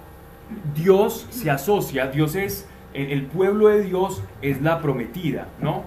Dios 0.75 1.27
se 1.31 1.51
asocia, 1.51 2.07
Dios 2.07 2.37
es, 2.37 2.69
el, 2.95 3.11
el 3.11 3.23
pueblo 3.25 3.69
de 3.69 3.83
Dios 3.83 4.23
es 4.41 4.63
la 4.63 4.81
prometida, 4.81 5.49
¿no? 5.61 5.83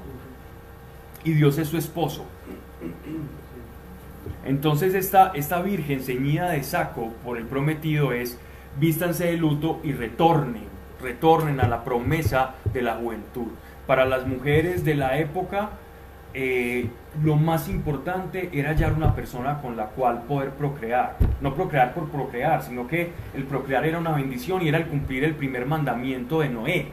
Y 1.24 1.32
Dios 1.32 1.58
es 1.58 1.70
su 1.70 1.78
esposo. 1.78 2.26
Entonces 4.46 4.94
esta, 4.94 5.32
esta 5.34 5.62
virgen 5.62 6.02
ceñida 6.02 6.50
de 6.50 6.64
saco 6.64 7.14
por 7.24 7.38
el 7.38 7.46
prometido 7.46 8.12
es, 8.12 8.38
vístanse 8.78 9.28
de 9.28 9.38
luto 9.38 9.80
y 9.86 9.94
retornen, 9.94 10.66
retornen 11.02 11.62
a 11.62 11.70
la 11.70 11.86
promesa 11.86 12.56
de 12.74 12.82
la 12.82 12.96
juventud. 12.96 13.48
Para 13.88 14.06
las 14.06 14.28
mujeres 14.28 14.84
de 14.84 14.96
la 14.96 15.18
época, 15.18 15.70
eh, 16.34 16.90
lo 17.22 17.36
más 17.36 17.70
importante 17.70 18.50
era 18.52 18.72
hallar 18.72 18.94
una 18.94 19.14
persona 19.14 19.62
con 19.62 19.78
la 19.78 19.86
cual 19.88 20.24
poder 20.24 20.52
procrear. 20.52 21.16
No 21.42 21.54
procrear 21.54 21.94
por 21.94 22.10
procrear, 22.10 22.64
sino 22.64 22.88
que 22.88 23.12
el 23.36 23.44
procrear 23.44 23.86
era 23.86 24.00
una 24.00 24.12
bendición 24.12 24.62
y 24.62 24.70
era 24.70 24.80
el 24.80 24.88
cumplir 24.88 25.24
el 25.24 25.36
primer 25.36 25.66
mandamiento 25.66 26.40
de 26.40 26.50
Noé. 26.50 26.88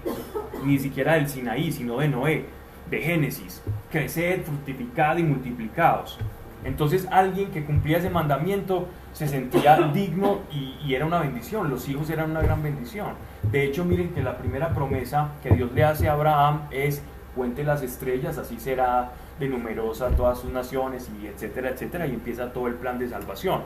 Ni 0.65 0.79
siquiera 0.79 1.15
del 1.15 1.29
Sinaí, 1.29 1.73
sino 1.73 1.99
de 1.99 2.09
Noé, 2.09 2.45
de 2.91 3.01
Génesis. 3.01 3.63
Creced, 3.91 4.43
fructificad 4.43 5.17
y 5.17 5.23
multiplicados. 5.23 6.19
Entonces 6.63 7.09
alguien 7.11 7.51
que 7.51 7.65
cumplía 7.65 7.97
ese 7.97 8.11
mandamiento 8.11 8.89
se 9.15 9.27
sentía 9.27 9.77
digno 9.95 10.41
y, 10.53 10.77
y 10.85 10.95
era 10.95 11.07
una 11.07 11.21
bendición. 11.21 11.71
Los 11.71 11.89
hijos 11.89 12.11
eran 12.11 12.31
una 12.31 12.43
gran 12.43 12.63
bendición. 12.63 13.15
De 13.51 13.65
hecho, 13.65 13.87
miren 13.87 14.11
que 14.11 14.23
la 14.23 14.37
primera 14.37 14.75
promesa 14.75 15.31
que 15.43 15.49
Dios 15.51 15.73
le 15.73 15.83
hace 15.83 16.11
a 16.11 16.13
Abraham 16.13 16.65
es 16.71 17.03
cuente 17.35 17.65
las 17.65 17.83
estrellas, 17.83 18.39
así 18.39 18.59
será 18.59 19.13
de 19.41 19.49
numerosa 19.49 20.11
todas 20.11 20.39
sus 20.39 20.53
naciones 20.53 21.11
y 21.21 21.27
etcétera, 21.27 21.71
etcétera, 21.71 22.07
y 22.07 22.11
empieza 22.11 22.53
todo 22.53 22.69
el 22.69 22.75
plan 22.75 22.99
de 22.99 23.09
salvación. 23.09 23.63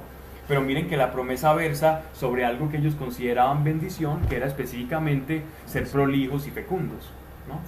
Pero 0.47 0.61
miren 0.61 0.89
que 0.89 0.97
la 0.97 1.11
promesa 1.13 1.53
versa 1.55 2.03
sobre 2.15 2.45
algo 2.45 2.71
que 2.71 2.77
ellos 2.77 2.95
consideraban 2.95 3.65
bendición, 3.65 4.21
que 4.29 4.37
era 4.37 4.47
específicamente 4.47 5.43
ser 5.67 5.87
prolijos 5.89 6.47
y 6.47 6.51
fecundos. 6.51 7.11
¿no? 7.49 7.59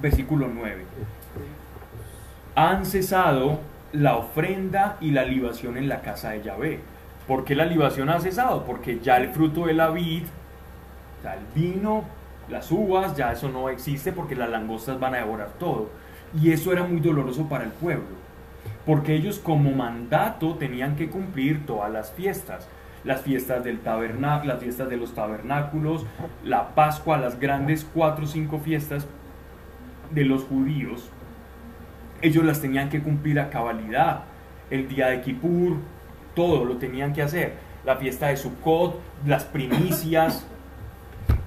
Versículo 0.00 0.48
9. 0.52 0.84
Han 2.54 2.84
cesado 2.84 3.60
la 3.92 4.16
ofrenda 4.16 4.96
y 5.00 5.10
la 5.10 5.24
libación 5.24 5.76
en 5.76 5.88
la 5.88 6.00
casa 6.00 6.30
de 6.30 6.42
Yahvé. 6.42 6.80
¿Por 7.26 7.44
qué 7.44 7.54
la 7.54 7.66
libación 7.66 8.08
ha 8.08 8.18
cesado? 8.20 8.64
Porque 8.64 8.98
ya 9.00 9.18
el 9.18 9.28
fruto 9.30 9.66
de 9.66 9.74
la 9.74 9.90
vid, 9.90 10.24
el 11.22 11.46
vino, 11.54 12.04
las 12.48 12.70
uvas, 12.70 13.16
ya 13.16 13.32
eso 13.32 13.48
no 13.48 13.68
existe 13.68 14.12
porque 14.12 14.34
las 14.34 14.50
langostas 14.50 14.98
van 14.98 15.14
a 15.14 15.18
devorar 15.18 15.50
todo. 15.58 15.90
Y 16.40 16.50
eso 16.50 16.72
era 16.72 16.84
muy 16.84 17.00
doloroso 17.00 17.48
para 17.48 17.64
el 17.64 17.70
pueblo, 17.70 18.16
porque 18.86 19.14
ellos 19.14 19.38
como 19.38 19.70
mandato 19.72 20.54
tenían 20.54 20.96
que 20.96 21.10
cumplir 21.10 21.66
todas 21.66 21.90
las 21.92 22.12
fiestas. 22.12 22.66
Las 23.04 23.22
fiestas 23.22 23.64
del 23.64 23.80
tabernáculo, 23.80 24.54
las 24.54 24.62
fiestas 24.62 24.88
de 24.88 24.96
los 24.96 25.14
tabernáculos, 25.14 26.06
la 26.44 26.74
Pascua, 26.74 27.18
las 27.18 27.38
grandes 27.40 27.84
cuatro 27.92 28.24
o 28.24 28.28
cinco 28.28 28.60
fiestas 28.60 29.06
de 30.12 30.24
los 30.24 30.44
judíos, 30.44 31.10
ellos 32.20 32.44
las 32.44 32.60
tenían 32.60 32.88
que 32.88 33.02
cumplir 33.02 33.40
a 33.40 33.50
cabalidad. 33.50 34.22
El 34.70 34.88
día 34.88 35.08
de 35.08 35.20
Kippur, 35.20 35.76
todo 36.34 36.64
lo 36.64 36.76
tenían 36.76 37.12
que 37.12 37.22
hacer. 37.22 37.54
La 37.84 37.96
fiesta 37.96 38.28
de 38.28 38.36
Sukkot, 38.36 39.00
las 39.26 39.44
primicias, 39.44 40.46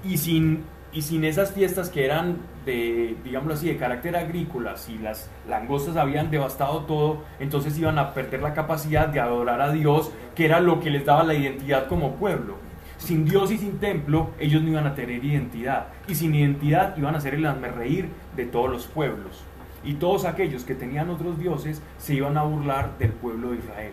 y 0.04 0.18
sin, 0.18 0.64
y 0.92 1.02
sin 1.02 1.24
esas 1.24 1.52
fiestas 1.52 1.88
que 1.88 2.04
eran 2.04 2.36
de, 2.66 3.16
digámoslo 3.24 3.54
así, 3.54 3.68
de 3.68 3.76
carácter 3.76 4.16
agrícola, 4.16 4.76
si 4.76 4.98
las 4.98 5.30
langostas 5.48 5.96
habían 5.96 6.30
devastado 6.30 6.80
todo, 6.80 7.22
entonces 7.38 7.78
iban 7.78 7.98
a 7.98 8.12
perder 8.12 8.42
la 8.42 8.52
capacidad 8.52 9.08
de 9.08 9.20
adorar 9.20 9.62
a 9.62 9.72
Dios, 9.72 10.10
que 10.34 10.44
era 10.44 10.60
lo 10.60 10.80
que 10.80 10.90
les 10.90 11.06
daba 11.06 11.22
la 11.22 11.34
identidad 11.34 11.86
como 11.86 12.16
pueblo. 12.16 12.56
Sin 12.98 13.24
Dios 13.24 13.52
y 13.52 13.58
sin 13.58 13.78
templo, 13.78 14.30
ellos 14.40 14.62
no 14.62 14.70
iban 14.70 14.86
a 14.86 14.94
tener 14.94 15.24
identidad. 15.24 15.88
Y 16.08 16.16
sin 16.16 16.34
identidad 16.34 16.96
iban 16.96 17.14
a 17.14 17.20
ser 17.20 17.34
el 17.34 17.44
reír 17.74 18.08
de 18.34 18.46
todos 18.46 18.70
los 18.70 18.86
pueblos. 18.86 19.44
Y 19.84 19.94
todos 19.94 20.24
aquellos 20.24 20.64
que 20.64 20.74
tenían 20.74 21.08
otros 21.10 21.38
dioses 21.38 21.80
se 21.98 22.14
iban 22.14 22.36
a 22.36 22.42
burlar 22.42 22.98
del 22.98 23.12
pueblo 23.12 23.50
de 23.50 23.58
Israel. 23.58 23.92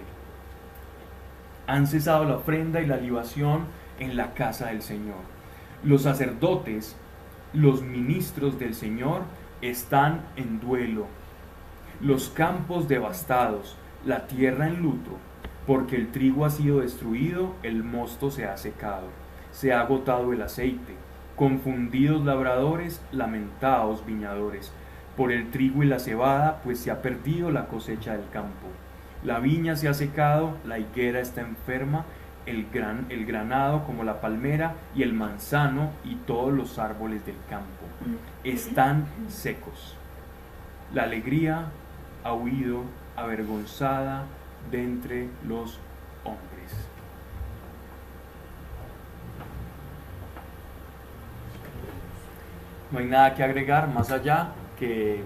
Han 1.68 1.86
cesado 1.86 2.26
la 2.26 2.38
ofrenda 2.38 2.82
y 2.82 2.88
la 2.88 2.98
libación 2.98 3.66
en 4.00 4.18
la 4.18 4.34
casa 4.34 4.68
del 4.68 4.82
Señor. 4.82 5.22
Los 5.84 6.04
sacerdotes, 6.04 6.96
los 7.54 7.84
ministros 7.84 8.60
del 8.60 8.74
Señor, 8.74 9.22
están 9.62 10.22
en 10.36 10.60
duelo. 10.60 11.08
Los 12.02 12.30
campos 12.30 12.88
devastados, 12.88 13.78
la 14.06 14.28
tierra 14.28 14.68
en 14.68 14.82
luto, 14.82 15.12
porque 15.66 15.96
el 15.96 16.12
trigo 16.12 16.46
ha 16.46 16.50
sido 16.50 16.82
destruido, 16.82 17.56
el 17.64 17.84
mosto 17.84 18.32
se 18.32 18.46
ha 18.46 18.58
secado, 18.58 19.08
se 19.52 19.72
ha 19.72 19.82
agotado 19.82 20.34
el 20.34 20.42
aceite. 20.42 20.96
Confundidos 21.36 22.26
labradores, 22.26 23.02
lamentaos 23.12 24.06
viñadores, 24.06 24.72
por 25.16 25.32
el 25.32 25.52
trigo 25.52 25.84
y 25.84 25.86
la 25.86 26.00
cebada, 26.00 26.62
pues 26.64 26.80
se 26.80 26.92
ha 26.92 27.02
perdido 27.02 27.52
la 27.52 27.68
cosecha 27.68 28.14
del 28.18 28.30
campo. 28.30 28.68
La 29.24 29.40
viña 29.40 29.76
se 29.76 29.88
ha 29.88 29.94
secado, 29.94 30.58
la 30.66 30.80
higuera 30.80 31.22
está 31.22 31.42
enferma, 31.42 32.06
el, 32.46 32.68
gran, 32.72 33.06
el 33.10 33.26
granado 33.26 33.86
como 33.86 34.04
la 34.04 34.22
palmera 34.22 34.76
y 34.96 35.04
el 35.04 35.14
manzano 35.14 35.92
y 36.04 36.16
todos 36.16 36.54
los 36.54 36.80
árboles 36.80 37.26
del 37.26 37.38
campo 37.50 37.86
están 38.44 39.06
secos. 39.30 39.96
La 40.94 41.04
alegría 41.04 41.66
ha 42.24 42.34
huido 42.34 42.84
avergonzada 43.16 44.24
de 44.72 44.84
entre 44.84 45.30
los 45.48 45.80
hombres. 46.24 46.72
No 52.92 53.00
hay 53.00 53.06
nada 53.06 53.34
que 53.34 53.44
agregar 53.44 53.88
más 53.88 54.12
allá 54.12 54.50
que 54.78 55.24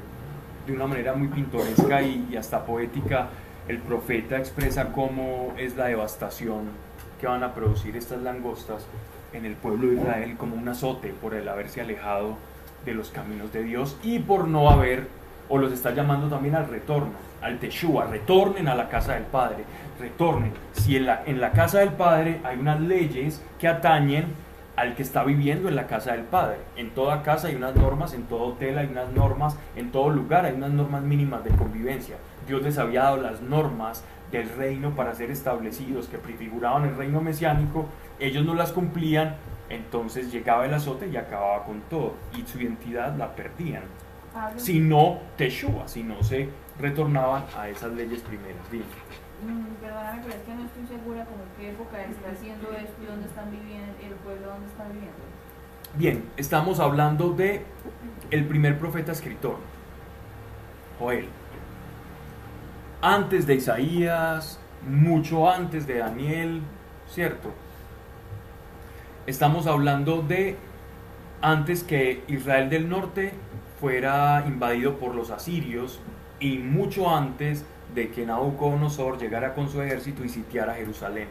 de 0.65 0.73
una 0.73 0.87
manera 0.87 1.13
muy 1.13 1.27
pintoresca 1.27 2.01
y, 2.01 2.27
y 2.31 2.37
hasta 2.37 2.65
poética 2.65 3.27
el 3.67 3.79
profeta 3.79 4.37
expresa 4.37 4.93
cómo 4.93 5.53
es 5.57 5.75
la 5.75 5.85
devastación 5.85 6.86
que 7.19 7.27
van 7.27 7.43
a 7.43 7.53
producir 7.53 7.95
estas 7.95 8.21
langostas 8.21 8.85
en 9.33 9.45
el 9.45 9.55
pueblo 9.55 9.87
de 9.87 9.95
Israel 9.95 10.35
como 10.37 10.55
un 10.55 10.67
azote 10.67 11.13
por 11.21 11.33
el 11.33 11.47
haberse 11.47 11.81
alejado 11.81 12.37
de 12.85 12.93
los 12.93 13.09
caminos 13.09 13.51
de 13.51 13.63
Dios 13.63 13.97
y 14.03 14.19
por 14.19 14.47
no 14.47 14.69
haber, 14.69 15.07
o 15.49 15.57
los 15.57 15.71
está 15.71 15.93
llamando 15.93 16.27
también 16.27 16.55
al 16.55 16.67
retorno, 16.67 17.13
al 17.41 17.59
Teshua, 17.59 18.05
retornen 18.05 18.67
a 18.67 18.75
la 18.75 18.89
casa 18.89 19.13
del 19.13 19.23
Padre, 19.23 19.63
retornen. 19.99 20.53
Si 20.73 20.95
en 20.95 21.05
la, 21.05 21.23
en 21.25 21.41
la 21.41 21.51
casa 21.51 21.79
del 21.79 21.91
Padre 21.91 22.39
hay 22.43 22.57
unas 22.57 22.79
leyes 22.79 23.41
que 23.59 23.67
atañen 23.67 24.25
al 24.77 24.93
que 24.93 25.01
está 25.01 25.23
viviendo 25.23 25.67
en 25.69 25.75
la 25.75 25.87
casa 25.87 26.11
del 26.11 26.21
Padre. 26.21 26.57
En 26.75 26.91
toda 26.91 27.23
casa 27.23 27.47
hay 27.47 27.55
unas 27.55 27.75
normas, 27.75 28.13
en 28.13 28.23
todo 28.23 28.43
hotel 28.43 28.77
hay 28.77 28.87
unas 28.87 29.11
normas, 29.11 29.57
en 29.75 29.91
todo 29.91 30.09
lugar 30.09 30.45
hay 30.45 30.53
unas 30.53 30.69
normas 30.71 31.01
mínimas 31.01 31.43
de 31.43 31.49
convivencia. 31.49 32.17
Dios 32.47 32.61
les 32.61 32.77
había 32.77 33.03
dado 33.03 33.17
las 33.17 33.41
normas 33.41 34.03
del 34.31 34.49
reino 34.49 34.95
para 34.95 35.15
ser 35.15 35.31
establecidos, 35.31 36.07
que 36.07 36.17
prefiguraban 36.17 36.85
el 36.85 36.95
reino 36.95 37.21
mesiánico, 37.21 37.85
ellos 38.19 38.45
no 38.45 38.53
las 38.53 38.71
cumplían, 38.71 39.35
entonces 39.69 40.31
llegaba 40.31 40.65
el 40.65 40.73
azote 40.73 41.07
y 41.07 41.17
acababa 41.17 41.63
con 41.63 41.81
todo, 41.81 42.13
y 42.35 42.41
su 42.45 42.59
identidad 42.59 43.15
la 43.17 43.35
perdían. 43.35 43.83
Pablo, 44.33 44.59
Si 44.59 44.79
no, 44.79 45.19
Teshua, 45.37 45.87
si 45.87 46.03
no 46.03 46.21
se 46.23 46.49
retornaban 46.79 47.45
a 47.57 47.69
esas 47.69 47.93
leyes 47.93 48.21
primeras. 48.21 48.69
Dime. 48.71 48.83
Mm, 49.45 49.75
Perdóname, 49.81 50.21
pero 50.23 50.35
es 50.35 50.41
que 50.41 50.53
no 50.53 50.65
estoy 50.65 50.97
segura 50.97 51.25
como 51.25 51.43
en 51.43 51.49
qué 51.57 51.69
época 51.71 52.03
está 52.03 52.31
haciendo 52.31 52.71
esto 52.71 53.03
y 53.03 53.05
dónde 53.05 53.27
están 53.27 53.51
viviendo, 53.51 53.93
el 54.01 54.13
pueblo 54.15 54.47
dónde 54.47 54.67
está 54.67 54.83
viviendo. 54.85 55.13
Bien, 55.95 56.23
estamos 56.37 56.79
hablando 56.79 57.31
de 57.31 57.63
el 58.29 58.45
primer 58.45 58.77
profeta 58.77 59.11
escritor, 59.11 59.57
Joel. 60.99 61.27
Antes 63.01 63.45
de 63.45 63.55
Isaías, 63.55 64.59
mucho 64.87 65.49
antes 65.49 65.85
de 65.85 65.99
Daniel, 65.99 66.61
¿cierto? 67.07 67.49
Estamos 69.27 69.67
hablando 69.67 70.23
de 70.23 70.57
antes 71.41 71.83
que 71.83 72.23
Israel 72.27 72.71
del 72.71 72.89
norte 72.89 73.33
fuera 73.79 74.43
invadido 74.47 74.97
por 74.97 75.13
los 75.13 75.29
asirios 75.29 75.99
y 76.39 76.57
mucho 76.57 77.15
antes 77.15 77.65
de 77.93 78.09
que 78.09 78.25
Nabucodonosor 78.25 79.19
llegara 79.19 79.53
con 79.53 79.69
su 79.69 79.79
ejército 79.81 80.23
y 80.23 80.29
sitiara 80.29 80.73
Jerusalén. 80.73 81.27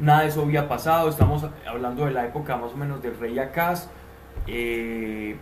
Nada 0.00 0.22
de 0.22 0.28
eso 0.28 0.42
había 0.42 0.68
pasado, 0.68 1.08
estamos 1.08 1.46
hablando 1.66 2.04
de 2.04 2.10
la 2.10 2.26
época 2.26 2.58
más 2.58 2.72
o 2.72 2.76
menos 2.76 3.02
del 3.02 3.18
rey 3.18 3.38
Acaz. 3.38 3.88
eh, 4.46 5.36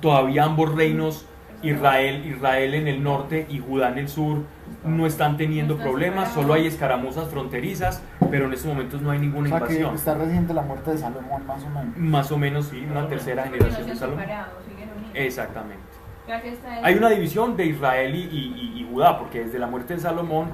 todavía 0.00 0.44
ambos 0.44 0.74
reinos, 0.74 1.26
Israel, 1.70 2.24
Israel 2.26 2.74
en 2.74 2.88
el 2.88 3.02
norte 3.02 3.46
y 3.48 3.58
Judá 3.58 3.90
en 3.90 3.98
el 3.98 4.08
sur, 4.08 4.38
no 4.84 5.06
están 5.06 5.36
teniendo 5.36 5.76
problemas, 5.76 6.32
solo 6.32 6.52
hay 6.54 6.66
escaramuzas 6.66 7.28
fronterizas, 7.28 8.02
pero 8.30 8.46
en 8.46 8.52
estos 8.52 8.68
momentos 8.68 9.00
no 9.02 9.10
hay 9.10 9.18
O 9.18 9.20
ninguna 9.22 9.48
sea 9.48 9.58
que 9.60 9.64
invasión. 9.64 9.94
está 9.94 10.14
reciente 10.14 10.52
la 10.54 10.62
muerte 10.62 10.90
de 10.92 10.98
Salomón, 10.98 11.46
más 11.46 11.62
o 11.64 11.68
menos. 11.70 11.96
Más 11.96 12.32
o 12.32 12.38
menos, 12.38 12.66
sí, 12.66 12.86
una 12.90 13.06
tercera 13.08 13.44
generación 13.44 13.86
de 13.86 13.96
Salomón. 13.96 14.20
separado, 14.24 14.52
siguen 14.68 14.88
unidos. 14.90 15.10
Exactamente. 15.14 15.82
Hay 16.82 16.94
una 16.94 17.10
división 17.10 17.54
de 17.56 17.66
Israel 17.66 18.14
y, 18.14 18.20
y- 18.22 18.72
y- 18.76 18.80
y 18.80 18.88
Judá, 18.90 19.18
porque 19.18 19.44
desde 19.44 19.58
la 19.58 19.66
muerte 19.66 19.94
de 19.94 20.00
Salomón 20.00 20.48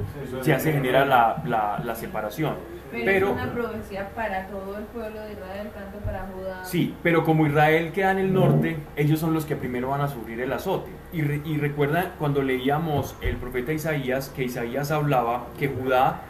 ya 0.44 0.58
se 0.58 0.72
genera 0.72 1.04
la, 1.04 1.42
la- 1.46 1.80
la 1.84 1.94
separación. 1.94 2.54
Pero, 2.90 3.04
Pero, 3.04 3.26
es 3.28 3.32
una 3.34 3.52
profecía 3.52 4.08
para 4.14 4.46
todo 4.48 4.76
el 4.78 4.84
pueblo 4.84 5.20
de 5.20 5.32
Israel, 5.32 5.68
tanto 5.74 5.98
para 5.98 6.26
Judá. 6.26 6.64
sí, 6.64 6.94
pero 7.02 7.24
como 7.24 7.46
Israel 7.46 7.92
queda 7.92 8.10
en 8.12 8.18
el 8.18 8.32
norte, 8.34 8.76
ellos 8.96 9.20
son 9.20 9.32
los 9.32 9.44
que 9.46 9.54
primero 9.56 9.90
van 9.90 10.00
a 10.00 10.08
sufrir 10.08 10.40
el 10.40 10.52
azote. 10.52 10.90
Y, 11.12 11.22
re- 11.22 11.40
y 11.44 11.56
recuerda 11.58 12.14
cuando 12.18 12.42
leíamos 12.42 13.14
el 13.20 13.36
profeta 13.36 13.72
Isaías, 13.72 14.28
que 14.30 14.42
Isaías 14.44 14.90
hablaba 14.90 15.46
que 15.58 15.68
Judá 15.68 16.22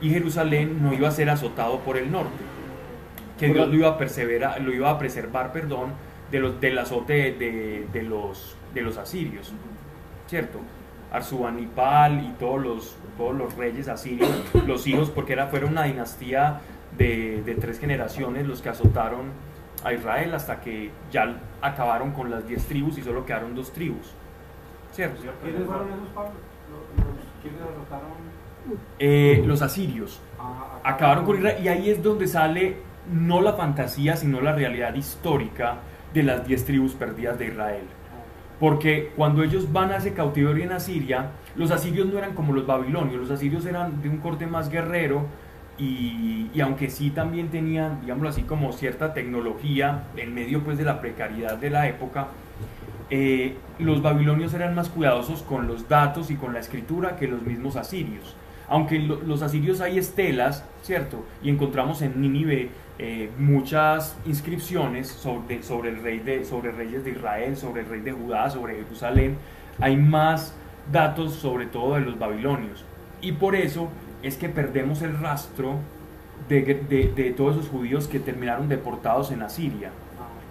y 0.00 0.10
Jerusalén 0.10 0.82
no 0.82 0.92
iba 0.94 1.08
a 1.08 1.10
ser 1.10 1.28
azotado 1.28 1.80
por 1.80 1.96
el 1.98 2.10
norte, 2.10 2.44
que 3.38 3.48
Dios 3.48 3.68
lo 3.68 3.74
iba 3.74 3.88
a 3.88 3.98
perseverar, 3.98 4.60
lo 4.62 4.72
iba 4.72 4.90
a 4.90 4.98
preservar, 4.98 5.52
perdón, 5.52 5.92
de 6.30 6.40
los, 6.40 6.60
del 6.60 6.78
azote 6.78 7.12
de, 7.12 7.32
de- 7.32 7.86
de 7.92 8.02
los, 8.02 8.56
de 8.74 8.80
los 8.80 8.96
asirios, 8.96 9.52
¿cierto? 10.28 10.60
Arsubanipal 11.16 12.24
y 12.24 12.28
todos 12.38 12.62
los, 12.62 12.96
todos 13.16 13.34
los 13.34 13.54
reyes 13.56 13.88
asirios, 13.88 14.30
los 14.66 14.86
hijos, 14.86 15.10
porque 15.10 15.32
era, 15.32 15.46
fueron 15.46 15.72
una 15.72 15.84
dinastía 15.84 16.60
de, 16.96 17.42
de 17.42 17.54
tres 17.54 17.78
generaciones 17.78 18.46
los 18.46 18.62
que 18.62 18.68
azotaron 18.68 19.32
a 19.84 19.92
Israel 19.92 20.34
hasta 20.34 20.60
que 20.60 20.90
ya 21.10 21.36
acabaron 21.60 22.12
con 22.12 22.30
las 22.30 22.46
diez 22.46 22.66
tribus 22.66 22.98
y 22.98 23.02
solo 23.02 23.24
quedaron 23.24 23.54
dos 23.54 23.72
tribus, 23.72 24.12
¿cierto? 24.92 25.20
¿Quiénes 25.42 25.64
fueron 25.64 25.88
esos, 25.88 26.08
Pablo? 26.14 26.32
¿Quiénes 27.42 27.60
azotaron 27.60 28.36
Eh, 28.98 29.42
los 29.46 29.62
asirios 29.62 30.20
a, 30.38 30.80
acabaron 30.82 31.24
con 31.24 31.36
Israel 31.36 31.56
y 31.62 31.68
ahí 31.68 31.90
es 31.90 32.02
donde 32.02 32.26
sale 32.26 32.78
no 33.12 33.40
la 33.40 33.52
fantasía, 33.52 34.16
sino 34.16 34.40
la 34.40 34.52
realidad 34.52 34.94
histórica 34.94 35.76
de 36.12 36.22
las 36.24 36.46
diez 36.46 36.64
tribus 36.64 36.92
perdidas 36.94 37.38
de 37.38 37.46
Israel. 37.46 37.84
Porque 38.58 39.12
cuando 39.16 39.42
ellos 39.42 39.70
van 39.72 39.92
a 39.92 39.96
ese 39.98 40.14
cautiverio 40.14 40.64
en 40.64 40.72
Asiria, 40.72 41.30
los 41.56 41.70
asirios 41.70 42.06
no 42.06 42.16
eran 42.18 42.34
como 42.34 42.52
los 42.54 42.66
babilonios, 42.66 43.20
los 43.20 43.30
asirios 43.30 43.66
eran 43.66 44.00
de 44.02 44.08
un 44.08 44.18
corte 44.18 44.46
más 44.46 44.70
guerrero 44.70 45.26
y, 45.78 46.48
aunque 46.62 46.88
sí 46.88 47.10
también 47.10 47.48
tenían, 47.48 48.00
digámoslo 48.00 48.30
así, 48.30 48.42
como 48.42 48.72
cierta 48.72 49.12
tecnología 49.12 50.04
en 50.16 50.34
medio 50.34 50.62
pues 50.64 50.78
de 50.78 50.84
la 50.84 51.02
precariedad 51.02 51.58
de 51.58 51.68
la 51.68 51.86
época, 51.86 52.28
eh, 53.10 53.56
los 53.78 54.00
babilonios 54.02 54.54
eran 54.54 54.74
más 54.74 54.88
cuidadosos 54.88 55.42
con 55.42 55.66
los 55.66 55.86
datos 55.88 56.30
y 56.30 56.36
con 56.36 56.54
la 56.54 56.60
escritura 56.60 57.16
que 57.16 57.28
los 57.28 57.42
mismos 57.42 57.76
asirios. 57.76 58.34
Aunque 58.68 58.98
lo- 58.98 59.20
los 59.22 59.42
asirios 59.42 59.80
hay 59.80 59.98
estelas, 59.98 60.64
¿cierto? 60.82 61.24
Y 61.42 61.50
encontramos 61.50 62.02
en 62.02 62.20
Nínive 62.20 62.70
eh, 62.98 63.30
muchas 63.38 64.16
inscripciones 64.24 65.08
sobre, 65.08 65.60
el 65.88 66.02
rey 66.02 66.18
de, 66.20 66.44
sobre 66.44 66.72
reyes 66.72 67.04
de 67.04 67.10
Israel, 67.10 67.56
sobre 67.56 67.82
el 67.82 67.88
rey 67.88 68.00
de 68.00 68.12
Judá, 68.12 68.48
sobre 68.48 68.76
Jerusalén. 68.76 69.36
Hay 69.80 69.96
más 69.96 70.54
datos 70.90 71.34
sobre 71.34 71.66
todo 71.66 71.94
de 71.96 72.00
los 72.00 72.18
babilonios. 72.18 72.84
Y 73.20 73.32
por 73.32 73.54
eso 73.54 73.88
es 74.22 74.36
que 74.36 74.48
perdemos 74.48 75.02
el 75.02 75.18
rastro 75.18 75.78
de 76.48 77.34
todos 77.36 77.56
esos 77.56 77.68
judíos 77.68 78.08
que 78.08 78.20
terminaron 78.20 78.68
deportados 78.68 79.30
en 79.30 79.42
Asiria. 79.42 79.90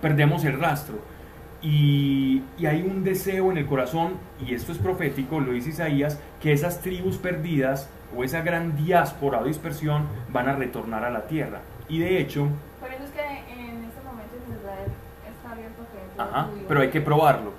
Perdemos 0.02 0.44
el 0.46 0.60
rastro. 0.60 1.00
Y, 1.62 2.44
y 2.60 2.68
hay 2.68 2.84
un 2.84 3.04
deseo 3.04 3.50
en 3.50 3.58
el 3.58 3.66
corazón, 3.66 4.14
y 4.46 4.54
esto 4.54 4.72
es 4.72 4.78
profético, 4.78 5.40
lo 5.40 5.54
dice 5.54 5.70
Isaías, 5.70 6.20
que 6.40 6.54
esas 6.54 6.82
tribus 6.82 7.18
perdidas 7.18 7.90
o 8.16 8.24
esa 8.24 8.42
gran 8.42 8.76
diáspora 8.76 9.40
o 9.40 9.46
dispersión 9.46 10.04
van 10.32 10.48
a 10.48 10.56
retornar 10.56 11.04
a 11.06 11.10
la 11.10 11.26
tierra. 11.26 11.62
Y 11.88 12.00
de 12.00 12.20
hecho, 12.20 12.48
Por 12.80 12.92
eso 12.92 13.04
es 13.04 13.12
que 13.12 13.22
en 13.22 13.84
este 13.86 14.02
momento 14.04 14.36
en 14.36 14.56
Israel 14.58 14.92
está 15.30 15.52
abierto 15.52 15.82
a 15.84 15.86
que 15.92 16.22
ajá, 16.22 16.50
pero 16.68 16.82
hay 16.82 16.90
que 16.90 17.02
probarlo. 17.02 17.52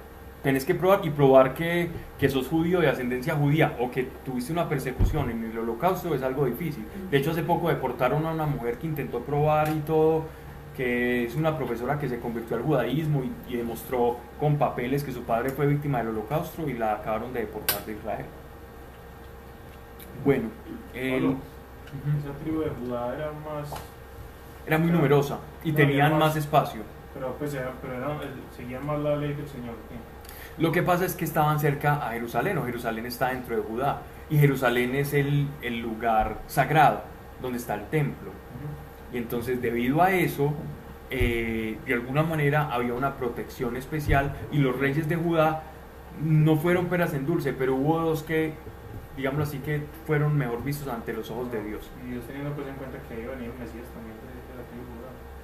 Tenés 0.43 0.64
que 0.64 0.74
probar 0.74 1.05
y 1.05 1.11
probar 1.11 1.55
que, 1.55 1.91
que 2.18 2.29
sos 2.29 2.47
judío 2.49 2.81
de 2.81 2.89
ascendencia 2.89 3.35
judía 3.35 3.77
o 3.81 3.91
que 3.91 4.05
tuviste 4.24 4.53
una 4.53 4.68
persecución 4.68 5.31
en 5.31 5.43
el 5.45 5.59
holocausto 5.59 6.14
es 6.14 6.22
algo 6.22 6.47
difícil. 6.47 6.87
De 7.11 7.18
hecho, 7.18 7.33
hace 7.33 7.43
poco 7.43 7.68
deportaron 7.68 8.24
a 8.27 8.33
una 8.33 8.47
mujer 8.47 8.79
que 8.79 8.87
intentó 8.87 9.20
probar 9.22 9.68
y 9.70 9.81
todo, 9.81 10.27
que 10.77 11.24
es 11.24 11.35
una 11.35 11.57
profesora 11.57 11.99
que 11.99 12.09
se 12.09 12.20
convirtió 12.20 12.57
al 12.57 12.62
judaísmo 12.62 13.24
y, 13.24 13.33
y 13.53 13.57
demostró 13.57 14.18
con 14.39 14.57
papeles 14.57 15.03
que 15.03 15.11
su 15.11 15.22
padre 15.24 15.51
fue 15.51 15.66
víctima 15.66 15.99
del 15.99 16.09
holocausto 16.09 16.68
y 16.68 16.74
la 16.74 16.95
acabaron 16.95 17.33
de 17.33 17.41
deportar 17.41 17.85
de 17.85 17.93
Israel. 17.95 18.27
Bueno, 20.24 20.51
el-. 20.95 21.37
Esa 22.20 22.33
tribu 22.43 22.61
de 22.61 22.70
Judá 22.70 23.14
era 23.14 23.33
más. 23.33 23.70
Era 24.67 24.79
muy 24.79 24.91
numerosa 24.91 25.39
y 25.64 25.71
No, 25.71 25.77
tenían 25.77 26.12
más 26.12 26.21
más- 26.21 26.37
espacio. 26.37 26.83
Pero 27.14 27.35
pues 27.39 27.55
era, 27.55 27.73
pero 27.81 27.95
era, 27.95 28.09
seguían 28.55 28.85
más 28.87 28.99
la 29.01 29.17
ley 29.17 29.33
del 29.35 29.49
Señor. 29.49 29.75
¿qué? 29.89 30.62
Lo 30.62 30.73
que 30.73 30.83
pasa 30.83 31.05
es 31.05 31.14
que 31.14 31.25
estaban 31.25 31.59
cerca 31.61 32.07
a 32.07 32.12
Jerusalén, 32.12 32.59
o 32.59 32.64
Jerusalén 32.64 33.07
está 33.07 33.29
dentro 33.29 33.57
de 33.57 33.62
Judá, 33.62 34.03
y 34.29 34.39
Jerusalén 34.39 34.95
es 34.95 35.14
el, 35.14 35.49
el 35.62 35.81
lugar 35.81 36.39
sagrado, 36.47 37.03
donde 37.41 37.59
está 37.59 37.75
el 37.75 37.87
templo. 37.87 38.31
Y 39.12 39.19
entonces, 39.19 39.62
debido 39.62 40.03
a 40.03 40.11
eso, 40.12 40.53
eh, 41.11 41.79
de 41.87 41.95
alguna 41.95 42.23
manera 42.23 42.69
había 42.73 42.93
una 42.95 43.17
protección 43.17 43.77
especial, 43.77 44.35
y 44.51 44.59
los 44.59 44.79
reyes 44.79 45.09
de 45.09 45.17
Judá 45.17 45.62
no 46.23 46.57
fueron 46.57 46.87
peras 46.87 47.14
en 47.14 47.25
dulce, 47.27 47.53
pero 47.53 47.75
hubo 47.77 48.01
dos 48.01 48.23
que, 48.23 48.55
digámoslo 49.17 49.45
así, 49.45 49.59
que 49.59 49.83
fueron 50.07 50.37
mejor 50.37 50.64
vistos 50.64 50.89
ante 50.89 51.12
los 51.12 51.31
ojos 51.31 51.53
de 51.53 51.62
Dios. 51.62 51.89
Y 52.07 52.11
Dios 52.12 52.25
teniendo 52.27 52.53
pues 52.55 52.67
en 52.69 52.75
cuenta 52.77 52.99
que 53.09 53.21
iba 53.23 53.33
a 53.33 53.37
venir 53.37 53.53
Mesías 53.59 53.85
también 53.95 54.16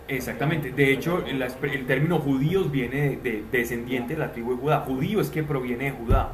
Exactamente, 0.08 0.72
de 0.72 0.92
hecho 0.92 1.24
el, 1.24 1.86
término 1.86 2.18
judíos 2.18 2.70
viene 2.70 3.10
de, 3.10 3.16
de- 3.16 3.44
descendiente 3.50 4.14
de 4.14 4.20
la 4.20 4.32
tribu 4.32 4.54
de 4.56 4.60
Judá. 4.60 4.80
Judío 4.80 5.20
es 5.20 5.30
que 5.30 5.42
proviene 5.42 5.84
de 5.84 5.90
Judá. 5.92 6.32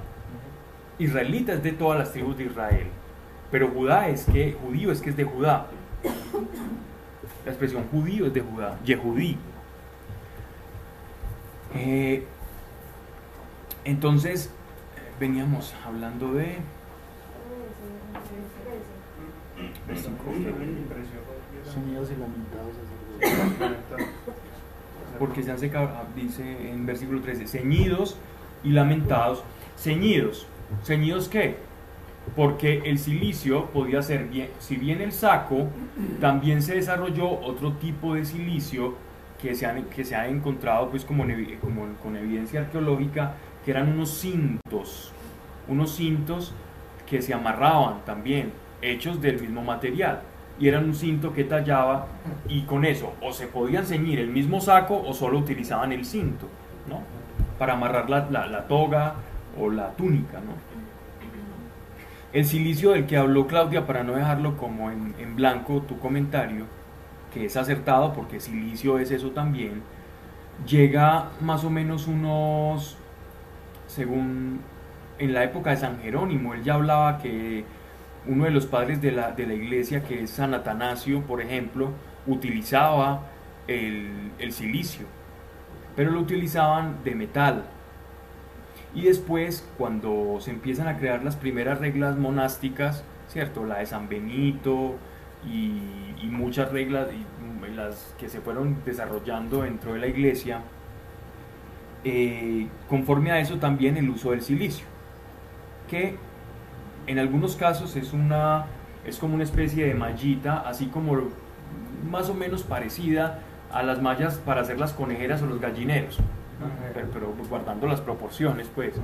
Israelita 0.99 1.53
es 1.53 1.63
de 1.63 1.73
todas 1.73 1.99
las 1.99 2.13
tribus 2.13 2.37
de 2.37 2.45
Israel. 2.45 2.87
Pero 3.51 3.69
Judá 3.69 4.09
es 4.09 4.25
que, 4.25 4.57
judío 4.61 4.91
es 4.91 5.01
que 5.01 5.11
es 5.11 5.17
de 5.17 5.25
Judá. 5.25 5.67
La 7.45 7.53
expresión 7.53 7.85
judío 7.91 8.27
es 8.27 8.35
de 8.35 8.41
Judá, 8.41 8.79
Yehudí. 8.85 9.37
Eh, 11.75 12.25
entonces, 13.85 14.51
veníamos 15.21 15.75
hablando 15.87 16.33
de... 16.35 16.57
Sonidos 21.65 22.11
y 22.11 22.17
lamentados. 22.17 22.75
Porque 25.19 25.43
se 25.43 25.51
han 25.51 25.59
secado, 25.59 25.91
ah, 25.95 26.05
dice 26.15 26.71
en 26.71 26.87
versículo 26.87 27.21
13, 27.21 27.47
ceñidos 27.47 28.17
y 28.63 28.71
lamentados. 28.71 29.43
Ceñidos, 29.77 30.47
¿ceñidos 30.85 31.29
qué? 31.29 31.57
Porque 32.37 32.83
el 32.85 32.99
silicio 32.99 33.67
podía 33.67 34.03
ser 34.03 34.27
bien, 34.27 34.51
si 34.59 34.77
bien 34.77 35.01
el 35.01 35.13
saco, 35.13 35.69
también 36.21 36.63
se 36.63 36.75
desarrolló 36.75 37.31
otro 37.31 37.73
tipo 37.75 38.15
de 38.15 38.25
silicio 38.25 38.95
que 39.41 39.55
se, 39.55 39.67
han, 39.67 39.85
que 39.85 40.05
se 40.05 40.17
ha 40.17 40.29
encontrado 40.29 40.91
pues 40.91 41.05
como, 41.05 41.25
con 42.03 42.17
evidencia 42.17 42.61
arqueológica, 42.61 43.35
que 43.65 43.71
eran 43.71 43.89
unos 43.89 44.11
cintos, 44.11 45.13
unos 45.69 45.95
cintos 45.95 46.53
que 47.09 47.23
se 47.23 47.33
amarraban 47.33 48.05
también, 48.05 48.53
hechos 48.83 49.21
del 49.21 49.41
mismo 49.41 49.63
material. 49.63 50.23
Y 50.61 50.69
eran 50.69 50.85
un 50.87 50.95
cinto 50.95 51.33
que 51.33 51.45
tallaba 51.45 52.07
y 52.49 52.63
con 52.63 52.85
eso 52.85 53.15
o 53.23 53.33
se 53.33 53.47
podían 53.47 53.87
ceñir 53.87 54.19
el 54.19 54.29
mismo 54.31 54.61
saco 54.61 55.01
o 55.07 55.13
solo 55.15 55.39
utilizaban 55.39 55.93
el 55.93 56.05
cinto, 56.05 56.47
¿no? 56.89 57.01
Para 57.59 57.75
amarrar 57.75 58.11
la, 58.11 58.29
la- 58.31 58.47
la 58.47 58.67
toga 58.67 59.15
o 59.59 59.71
la 59.71 59.91
túnica, 59.97 60.39
¿no? 60.41 60.55
El 62.33 62.45
silicio 62.45 62.91
del 62.91 63.07
que 63.07 63.17
habló 63.17 63.47
Claudia, 63.47 63.87
para 63.87 64.03
no 64.05 64.15
dejarlo 64.15 64.57
como 64.57 64.91
en, 64.91 65.15
en 65.19 65.35
blanco 65.37 65.83
tu 65.83 65.99
comentario, 65.99 66.67
que 67.33 67.47
es 67.47 67.57
acertado 67.57 68.13
porque 68.13 68.41
silicio 68.41 68.99
es 68.99 69.11
eso 69.11 69.31
también, 69.31 69.83
llega 70.67 71.31
más 71.41 71.65
o 71.65 71.71
menos 71.71 72.07
unos, 72.07 72.97
según 73.87 74.61
en 75.19 75.35
la 75.35 75.45
época 75.45 75.71
de 75.71 75.77
San 75.79 76.01
Jerónimo, 76.01 76.55
él 76.55 76.63
ya 76.65 76.75
hablaba 76.75 77.19
que 77.19 77.65
uno 78.29 78.45
de 78.45 78.51
los 78.51 78.67
padres 78.67 79.01
de 79.01 79.11
la, 79.11 79.33
de 79.33 79.47
la 79.47 79.55
iglesia, 79.55 80.05
que 80.05 80.23
es 80.23 80.31
San 80.31 80.55
Atanasio, 80.55 81.23
por 81.23 81.41
ejemplo, 81.41 81.93
utilizaba 82.27 83.23
el, 83.67 84.53
silicio, 84.53 85.07
pero 85.97 86.11
lo 86.11 86.21
utilizaban 86.21 87.03
de 87.05 87.15
metal. 87.15 87.65
Y 88.95 89.03
después, 89.03 89.67
cuando 89.77 90.39
se 90.41 90.51
empiezan 90.51 90.89
a 90.89 90.97
crear 90.97 91.23
las 91.23 91.37
primeras 91.37 91.79
reglas 91.79 92.17
monásticas, 92.17 93.05
¿cierto? 93.29 93.65
La 93.65 93.79
de 93.79 93.87
San 93.87 94.09
Benito 94.09 94.97
y, 95.45 96.27
muchas 96.31 96.71
reglas 96.71 97.09
y 97.13 97.75
las 97.75 98.15
que 98.19 98.29
se 98.29 98.41
fueron 98.41 98.77
desarrollando 98.85 99.63
dentro 99.63 99.95
de 99.95 99.99
la 99.99 100.07
iglesia, 100.07 100.61
eh, 102.05 102.69
conforme 102.89 103.33
a 103.33 103.41
eso 103.41 103.59
también 103.59 103.97
el 103.97 104.09
uso 104.09 104.31
del 104.31 104.43
silicio, 104.43 104.87
que 105.89 106.17
en 107.09 107.19
algunos 107.19 107.57
casos 107.57 107.97
es 107.97 108.13
una 108.13 108.67
es 109.05 109.19
como 109.19 109.35
una 109.35 109.45
especie 109.45 109.87
de 109.87 109.95
mallita, 109.95 110.63
así 110.67 110.87
como 110.87 111.17
más 112.11 112.29
o 112.29 112.35
menos 112.35 112.63
parecida 112.63 113.41
a 113.73 113.83
las 113.83 114.01
mallas 114.01 114.37
para 114.37 114.61
hacer 114.61 114.79
las 114.79 114.93
conejeras 114.93 115.43
o 115.43 115.47
los 115.47 115.61
gallineros, 115.61 116.19
pero, 116.95 117.07
pero 117.13 117.35
guardando 117.49 117.87
las 117.87 118.01
proporciones, 118.01 118.69
pues. 118.75 118.95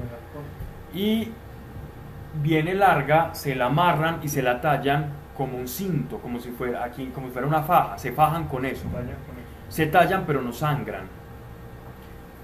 Y 0.95 1.31
viene 2.43 2.75
larga, 2.75 3.35
se 3.35 3.55
la 3.55 3.67
amarran 3.67 4.21
y 4.23 4.29
se 4.29 4.43
la 4.43 4.61
tallan 4.61 5.07
como 5.37 5.59
un 5.59 5.69
cinto, 5.69 6.19
como 6.19 6.39
si 6.39 6.51
fuera 6.51 6.85
aquí, 6.85 7.07
como 7.07 7.29
si 7.29 7.33
fuera 7.33 7.49
una 7.49 7.63
faja, 7.63 7.99
se 7.99 8.13
fajan 8.13 8.47
con 8.47 8.65
eso. 8.65 8.87
Se 9.69 9.87
tallan 9.87 10.25
pero 10.27 10.43
no 10.43 10.53
sangran. 10.53 11.05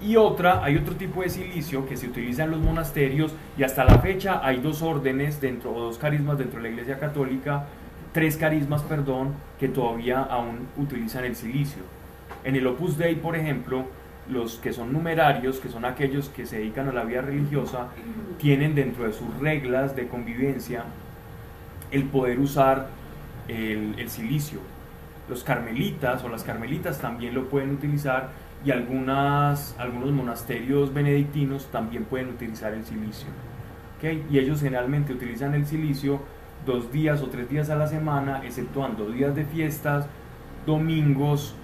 Y 0.02 0.16
otra, 0.16 0.64
hay 0.64 0.76
otro 0.76 0.96
tipo 0.96 1.20
de 1.20 1.28
silicio 1.28 1.86
que 1.86 1.96
se 1.96 2.06
utiliza 2.06 2.44
en 2.44 2.52
los 2.52 2.60
monasterios 2.60 3.34
y 3.58 3.64
hasta 3.64 3.84
la 3.84 3.98
fecha 3.98 4.40
hay 4.42 4.58
dos 4.58 4.80
órdenes 4.80 5.40
dentro, 5.40 5.74
o 5.74 5.80
dos 5.80 5.98
carismas 5.98 6.38
dentro 6.38 6.56
de 6.56 6.62
la 6.62 6.68
Iglesia 6.70 6.98
Católica, 6.98 7.66
tres 8.12 8.38
carismas, 8.38 8.82
perdón, 8.82 9.34
que 9.58 9.68
todavía 9.68 10.22
aún 10.22 10.68
utilizan 10.78 11.24
el 11.24 11.36
silicio. 11.36 11.82
En 12.44 12.56
el 12.56 12.66
Opus 12.66 12.96
Dei, 12.96 13.16
por 13.16 13.36
ejemplo, 13.36 13.84
los 14.30 14.56
que 14.56 14.72
son 14.72 14.92
numerarios, 14.92 15.60
que 15.60 15.68
son 15.68 15.84
aquellos 15.84 16.30
que 16.30 16.46
se 16.46 16.58
dedican 16.58 16.88
a 16.88 16.92
la 16.92 17.04
vida 17.04 17.20
religiosa, 17.20 17.88
tienen 18.38 18.74
dentro 18.74 19.04
de 19.04 19.12
sus 19.12 19.38
reglas 19.38 19.94
de 19.96 20.08
convivencia 20.08 20.84
el 21.90 22.04
poder 22.04 22.38
usar 22.38 22.88
el, 23.48 23.96
el 23.98 24.08
silicio. 24.08 24.60
Los 25.28 25.44
carmelitas 25.44 26.24
o 26.24 26.28
las 26.28 26.42
carmelitas 26.42 27.00
también 27.00 27.34
lo 27.34 27.48
pueden 27.48 27.72
utilizar 27.72 28.30
y 28.64 28.70
algunas, 28.70 29.74
algunos 29.78 30.10
monasterios 30.10 30.92
benedictinos 30.92 31.66
también 31.70 32.04
pueden 32.04 32.28
utilizar 32.28 32.74
el 32.74 32.84
silicio. 32.84 33.28
¿ok? 33.98 34.30
Y 34.30 34.38
ellos 34.38 34.60
generalmente 34.60 35.12
utilizan 35.12 35.54
el 35.54 35.66
silicio 35.66 36.20
dos 36.66 36.92
días 36.92 37.22
o 37.22 37.28
tres 37.28 37.48
días 37.48 37.70
a 37.70 37.76
la 37.76 37.86
semana, 37.86 38.42
exceptuando 38.44 39.10
días 39.10 39.34
de 39.34 39.44
fiestas, 39.44 40.06
domingos 40.66 41.54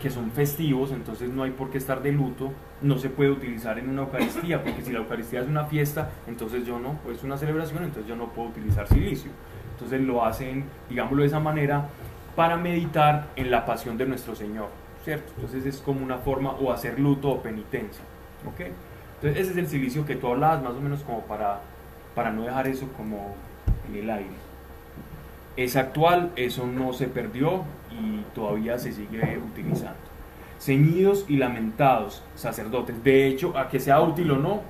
que 0.00 0.10
son 0.10 0.30
festivos, 0.30 0.92
entonces 0.92 1.30
no 1.30 1.42
hay 1.42 1.50
por 1.50 1.70
qué 1.70 1.78
estar 1.78 2.02
de 2.02 2.12
luto, 2.12 2.52
no 2.82 2.98
se 2.98 3.10
puede 3.10 3.30
utilizar 3.30 3.78
en 3.78 3.88
una 3.88 4.02
Eucaristía, 4.02 4.62
porque 4.62 4.82
si 4.82 4.92
la 4.92 5.00
Eucaristía 5.00 5.40
es 5.40 5.48
una 5.48 5.64
fiesta, 5.64 6.10
entonces 6.26 6.66
yo 6.66 6.78
no, 6.78 6.98
es 7.10 7.22
una 7.22 7.36
celebración, 7.36 7.84
entonces 7.84 8.08
yo 8.08 8.16
no 8.16 8.28
puedo 8.28 8.48
utilizar 8.48 8.86
silicio. 8.88 9.30
Entonces 9.72 10.00
lo 10.00 10.24
hacen, 10.24 10.64
digámoslo 10.88 11.22
de 11.22 11.28
esa 11.28 11.40
manera, 11.40 11.88
para 12.36 12.56
meditar 12.56 13.28
en 13.36 13.50
la 13.50 13.64
pasión 13.64 13.96
de 13.96 14.06
nuestro 14.06 14.34
Señor, 14.34 14.68
¿cierto? 15.04 15.32
Entonces 15.36 15.66
es 15.66 15.80
como 15.80 16.02
una 16.02 16.18
forma 16.18 16.52
o 16.52 16.72
hacer 16.72 16.98
luto 16.98 17.30
o 17.30 17.42
penitencia, 17.42 18.02
¿ok? 18.46 18.60
Entonces 19.16 19.42
ese 19.42 19.52
es 19.52 19.56
el 19.58 19.68
silicio 19.68 20.06
que 20.06 20.16
tú 20.16 20.28
hablabas, 20.28 20.62
más 20.62 20.72
o 20.72 20.80
menos 20.80 21.02
como 21.02 21.20
para, 21.20 21.60
para 22.14 22.30
no 22.30 22.42
dejar 22.42 22.66
eso 22.66 22.88
como 22.96 23.34
en 23.88 23.96
el 23.96 24.10
aire. 24.10 24.34
Es 25.56 25.76
actual, 25.76 26.32
eso 26.36 26.66
no 26.66 26.92
se 26.92 27.06
perdió 27.06 27.62
y 27.92 28.22
todavía 28.34 28.78
se 28.78 28.92
sigue 28.92 29.38
utilizando. 29.38 29.96
Ceñidos 30.58 31.26
y 31.28 31.36
lamentados, 31.36 32.22
sacerdotes. 32.34 33.04
De 33.04 33.26
hecho, 33.26 33.56
a 33.56 33.68
que 33.68 33.78
sea 33.78 34.00
útil 34.00 34.30
o 34.32 34.38
no, 34.38 34.62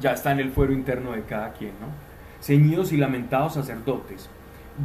ya 0.00 0.12
está 0.12 0.32
en 0.32 0.40
el 0.40 0.50
fuero 0.50 0.72
interno 0.72 1.12
de 1.12 1.22
cada 1.22 1.52
quien, 1.52 1.72
¿no? 1.80 1.86
Ceñidos 2.42 2.92
y 2.92 2.96
lamentados 2.96 3.54
sacerdotes, 3.54 4.28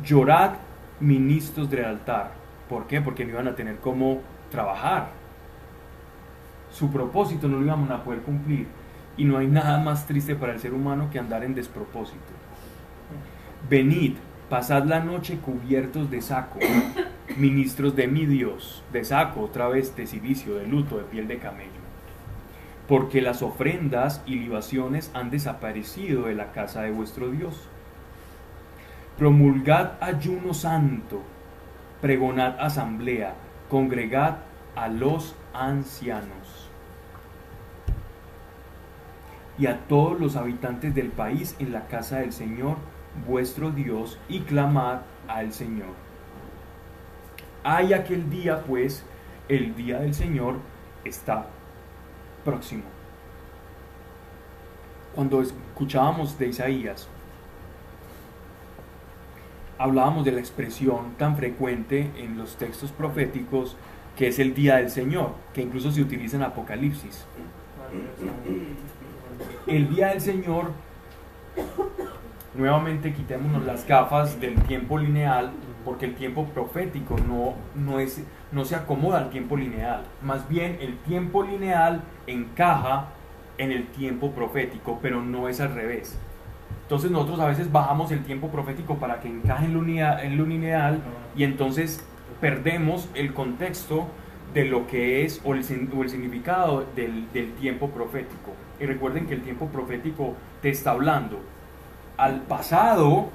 llorad 0.04 0.52
ministros 1.00 1.70
del 1.70 1.86
altar. 1.86 2.32
¿Por 2.70 2.88
qué? 2.88 3.02
Porque 3.02 3.26
no 3.26 3.32
iban 3.32 3.48
a 3.48 3.56
tener 3.56 3.78
cómo 3.78 4.22
trabajar. 4.52 5.10
Su 6.72 6.92
propósito 6.92 7.48
no 7.48 7.58
lo 7.60 7.66
iban 7.66 7.92
a 7.92 8.04
poder 8.04 8.22
cumplir. 8.22 8.68
Y 9.18 9.26
no 9.26 9.38
hay 9.38 9.48
nada 9.48 9.80
más 9.80 10.06
triste 10.06 10.36
para 10.36 10.54
el 10.54 10.60
ser 10.60 10.74
humano 10.74 11.10
que 11.12 11.20
andar 11.20 11.44
en 11.44 11.56
despropósito. 11.56 12.20
Venid, 13.70 14.16
pasad 14.50 14.84
la 14.86 15.00
noche 15.00 15.40
cubiertos 15.40 16.12
de 16.12 16.22
saco, 16.22 16.60
ministros 17.38 17.96
de 17.96 18.08
mi 18.08 18.26
Dios, 18.26 18.84
de 18.94 19.04
saco, 19.04 19.42
otra 19.42 19.68
vez 19.68 19.96
de 19.96 20.06
silicio, 20.06 20.56
de 20.56 20.68
luto, 20.68 20.98
de 20.98 21.04
piel 21.04 21.28
de 21.28 21.40
camello 21.40 21.88
porque 22.88 23.22
las 23.22 23.42
ofrendas 23.42 24.22
y 24.26 24.36
libaciones 24.36 25.12
han 25.14 25.30
desaparecido 25.30 26.28
de 26.28 26.36
la 26.36 26.52
casa 26.52 26.82
de 26.82 26.92
vuestro 26.92 27.30
Dios. 27.30 27.68
Promulgad 29.18 29.94
ayuno 30.00 30.54
santo, 30.54 31.22
pregonad 32.02 32.60
asamblea, 32.60 33.34
congregad 33.70 34.38
a 34.76 34.88
los 34.88 35.36
ancianos 35.54 36.70
y 39.58 39.66
a 39.66 39.80
todos 39.88 40.20
los 40.20 40.36
habitantes 40.36 40.94
del 40.94 41.10
país 41.10 41.56
en 41.60 41.72
la 41.72 41.88
casa 41.88 42.20
del 42.20 42.32
Señor 42.32 42.78
vuestro 43.26 43.72
Dios 43.72 44.20
y 44.30 44.42
clamad 44.42 45.00
al 45.28 45.52
Señor. 45.52 45.96
Hay 47.64 47.94
aquel 47.94 48.30
día, 48.30 48.64
pues, 48.64 49.04
el 49.50 49.76
día 49.76 50.00
del 50.00 50.14
Señor 50.14 50.58
está 51.04 51.48
próximo. 52.46 52.84
Cuando 55.16 55.42
escuchábamos 55.42 56.38
de 56.38 56.50
Isaías, 56.50 57.10
hablábamos 59.78 60.26
de 60.26 60.32
la 60.32 60.40
expresión 60.40 61.14
tan 61.18 61.38
frecuente 61.38 62.10
en 62.18 62.38
los 62.38 62.58
textos 62.58 62.92
proféticos 62.92 63.78
que 64.16 64.28
es 64.28 64.40
el 64.40 64.56
día 64.56 64.78
del 64.78 64.90
Señor, 64.90 65.34
que 65.54 65.62
incluso 65.62 65.92
se 65.92 66.02
utiliza 66.02 66.38
en 66.38 66.44
Apocalipsis. 66.44 67.26
El 69.68 69.90
día 69.90 70.08
del 70.08 70.22
Señor, 70.22 70.72
nuevamente 72.56 73.14
quitémonos 73.14 73.64
las 73.64 73.86
gafas 73.86 74.42
del 74.42 74.56
tiempo 74.64 74.98
lineal, 74.98 75.52
porque 75.86 76.06
el 76.06 76.16
tiempo 76.16 76.46
profético 76.46 77.16
no, 77.28 77.54
no, 77.76 78.00
es, 78.00 78.24
no 78.52 78.66
se 78.66 78.76
acomoda 78.76 79.20
al 79.20 79.30
tiempo 79.30 79.56
lineal. 79.56 80.04
Más 80.24 80.50
bien 80.50 80.80
el 80.82 80.98
tiempo 80.98 81.44
lineal 81.44 82.02
encaja 82.26 83.10
en 83.60 83.72
el 83.72 83.88
tiempo 83.88 84.32
profético, 84.32 85.00
pero 85.02 85.22
no 85.22 85.48
es 85.48 85.62
al 85.62 85.74
revés. 85.74 86.18
Entonces 86.88 87.12
nosotros 87.12 87.42
a 87.42 87.48
veces 87.48 87.70
bajamos 87.70 88.14
el 88.14 88.24
tiempo 88.24 88.48
profético 88.48 88.96
para 88.96 89.20
que 89.20 89.28
encaje 89.28 89.66
en 89.66 89.74
lo, 89.74 89.82
lineal, 89.82 90.24
en 90.24 90.38
lo 90.38 90.46
lineal 90.46 91.02
y 91.36 91.44
entonces 91.44 92.02
perdemos 92.40 93.10
el 93.14 93.34
contexto 93.34 94.08
de 94.54 94.64
lo 94.64 94.88
que 94.88 95.26
es 95.26 95.42
o 95.44 95.54
el, 95.54 95.66
o 95.94 96.04
el 96.04 96.10
significado 96.10 96.86
del, 96.96 97.30
del 97.34 97.52
tiempo 97.56 97.90
profético. 97.90 98.54
Y 98.80 98.86
recuerden 98.86 99.26
que 99.26 99.34
el 99.34 99.42
tiempo 99.42 99.68
profético 99.68 100.36
te 100.62 100.70
está 100.70 100.92
hablando 100.92 101.42
al 102.16 102.44
pasado, 102.44 103.32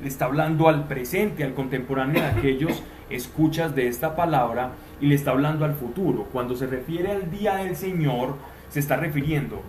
le 0.00 0.08
está 0.08 0.24
hablando 0.24 0.70
al 0.70 0.88
presente, 0.88 1.44
al 1.44 1.52
contemporáneo 1.52 2.22
de 2.22 2.28
aquellos 2.28 2.82
escuchas 3.10 3.74
de 3.74 3.86
esta 3.88 4.16
palabra 4.16 4.70
y 4.98 5.08
le 5.08 5.14
está 5.14 5.32
hablando 5.32 5.66
al 5.66 5.74
futuro. 5.74 6.26
Cuando 6.32 6.56
se 6.56 6.66
refiere 6.66 7.12
al 7.12 7.30
día 7.30 7.56
del 7.56 7.76
Señor, 7.76 8.36
se 8.70 8.80
está 8.80 8.96
refiriendo 8.96 9.60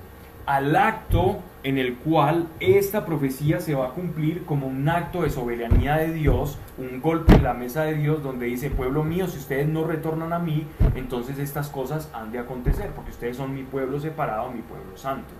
al 0.50 0.76
acto 0.76 1.44
en 1.62 1.78
el 1.78 1.98
cual 1.98 2.48
esta 2.60 3.06
profecía 3.06 3.60
se 3.60 3.76
va 3.76 3.90
a 3.90 3.92
cumplir 3.92 4.46
como 4.46 4.66
un 4.66 4.90
acto 4.90 5.22
de 5.22 5.30
soberanía 5.30 5.98
de 5.98 6.12
Dios, 6.12 6.58
un 6.80 7.02
golpe 7.02 7.36
en 7.36 7.44
la 7.44 7.54
mesa 7.54 7.84
de 7.84 7.94
Dios 7.94 8.24
donde 8.24 8.48
dice, 8.48 8.72
pueblo 8.72 9.04
mío, 9.04 9.28
si 9.28 9.38
ustedes 9.38 9.68
no 9.68 9.84
retornan 9.84 10.34
a 10.34 10.40
mí, 10.40 10.66
entonces 10.96 11.38
estas 11.38 11.70
cosas 11.70 12.10
han 12.16 12.32
de 12.32 12.40
acontecer, 12.40 12.90
porque 12.96 13.12
ustedes 13.12 13.38
son 13.38 13.54
mi 13.54 13.62
pueblo 13.62 14.00
separado, 14.00 14.50
mi 14.50 14.64
pueblo 14.64 14.98
santo. 14.98 15.36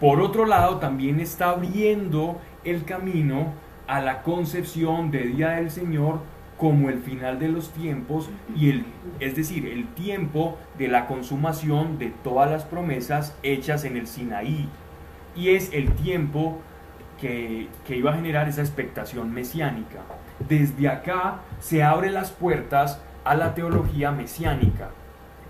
Por 0.00 0.20
otro 0.20 0.46
lado, 0.46 0.78
también 0.78 1.20
está 1.20 1.50
abriendo 1.50 2.40
el 2.64 2.82
camino 2.82 3.52
a 3.86 4.00
la 4.00 4.24
concepción 4.24 5.12
de 5.12 5.26
Día 5.26 5.50
del 5.50 5.70
Señor 5.70 6.18
como 6.60 6.90
el 6.90 6.98
final 7.00 7.38
de 7.38 7.48
los 7.48 7.70
tiempos 7.72 8.28
y 8.54 8.68
el 8.68 8.84
es 9.18 9.34
decir, 9.34 9.66
el 9.66 9.86
tiempo 9.94 10.58
de 10.76 10.88
la 10.88 11.06
consumación 11.06 11.98
de 11.98 12.12
todas 12.22 12.50
las 12.50 12.64
promesas 12.64 13.34
hechas 13.42 13.84
en 13.84 13.96
el 13.96 14.06
Sinaí 14.06 14.68
y 15.34 15.50
es 15.50 15.72
el 15.72 15.90
tiempo 15.92 16.58
que, 17.18 17.68
que 17.86 17.96
iba 17.96 18.12
a 18.12 18.14
generar 18.14 18.46
esa 18.46 18.60
expectación 18.60 19.32
mesiánica. 19.32 20.00
Desde 20.48 20.88
acá 20.88 21.40
se 21.60 21.82
abren 21.82 22.12
las 22.12 22.30
puertas 22.30 23.00
a 23.24 23.34
la 23.34 23.54
teología 23.54 24.10
mesiánica. 24.10 24.90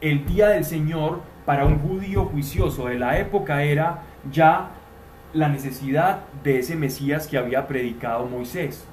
El 0.00 0.26
día 0.26 0.48
del 0.48 0.64
Señor 0.64 1.22
para 1.44 1.66
un 1.66 1.80
judío 1.80 2.26
juicioso 2.26 2.86
de 2.86 2.98
la 2.98 3.18
época 3.18 3.64
era 3.64 4.02
ya 4.30 4.70
la 5.32 5.48
necesidad 5.48 6.20
de 6.44 6.60
ese 6.60 6.76
Mesías 6.76 7.26
que 7.26 7.38
había 7.38 7.66
predicado 7.66 8.26
Moisés. 8.26 8.86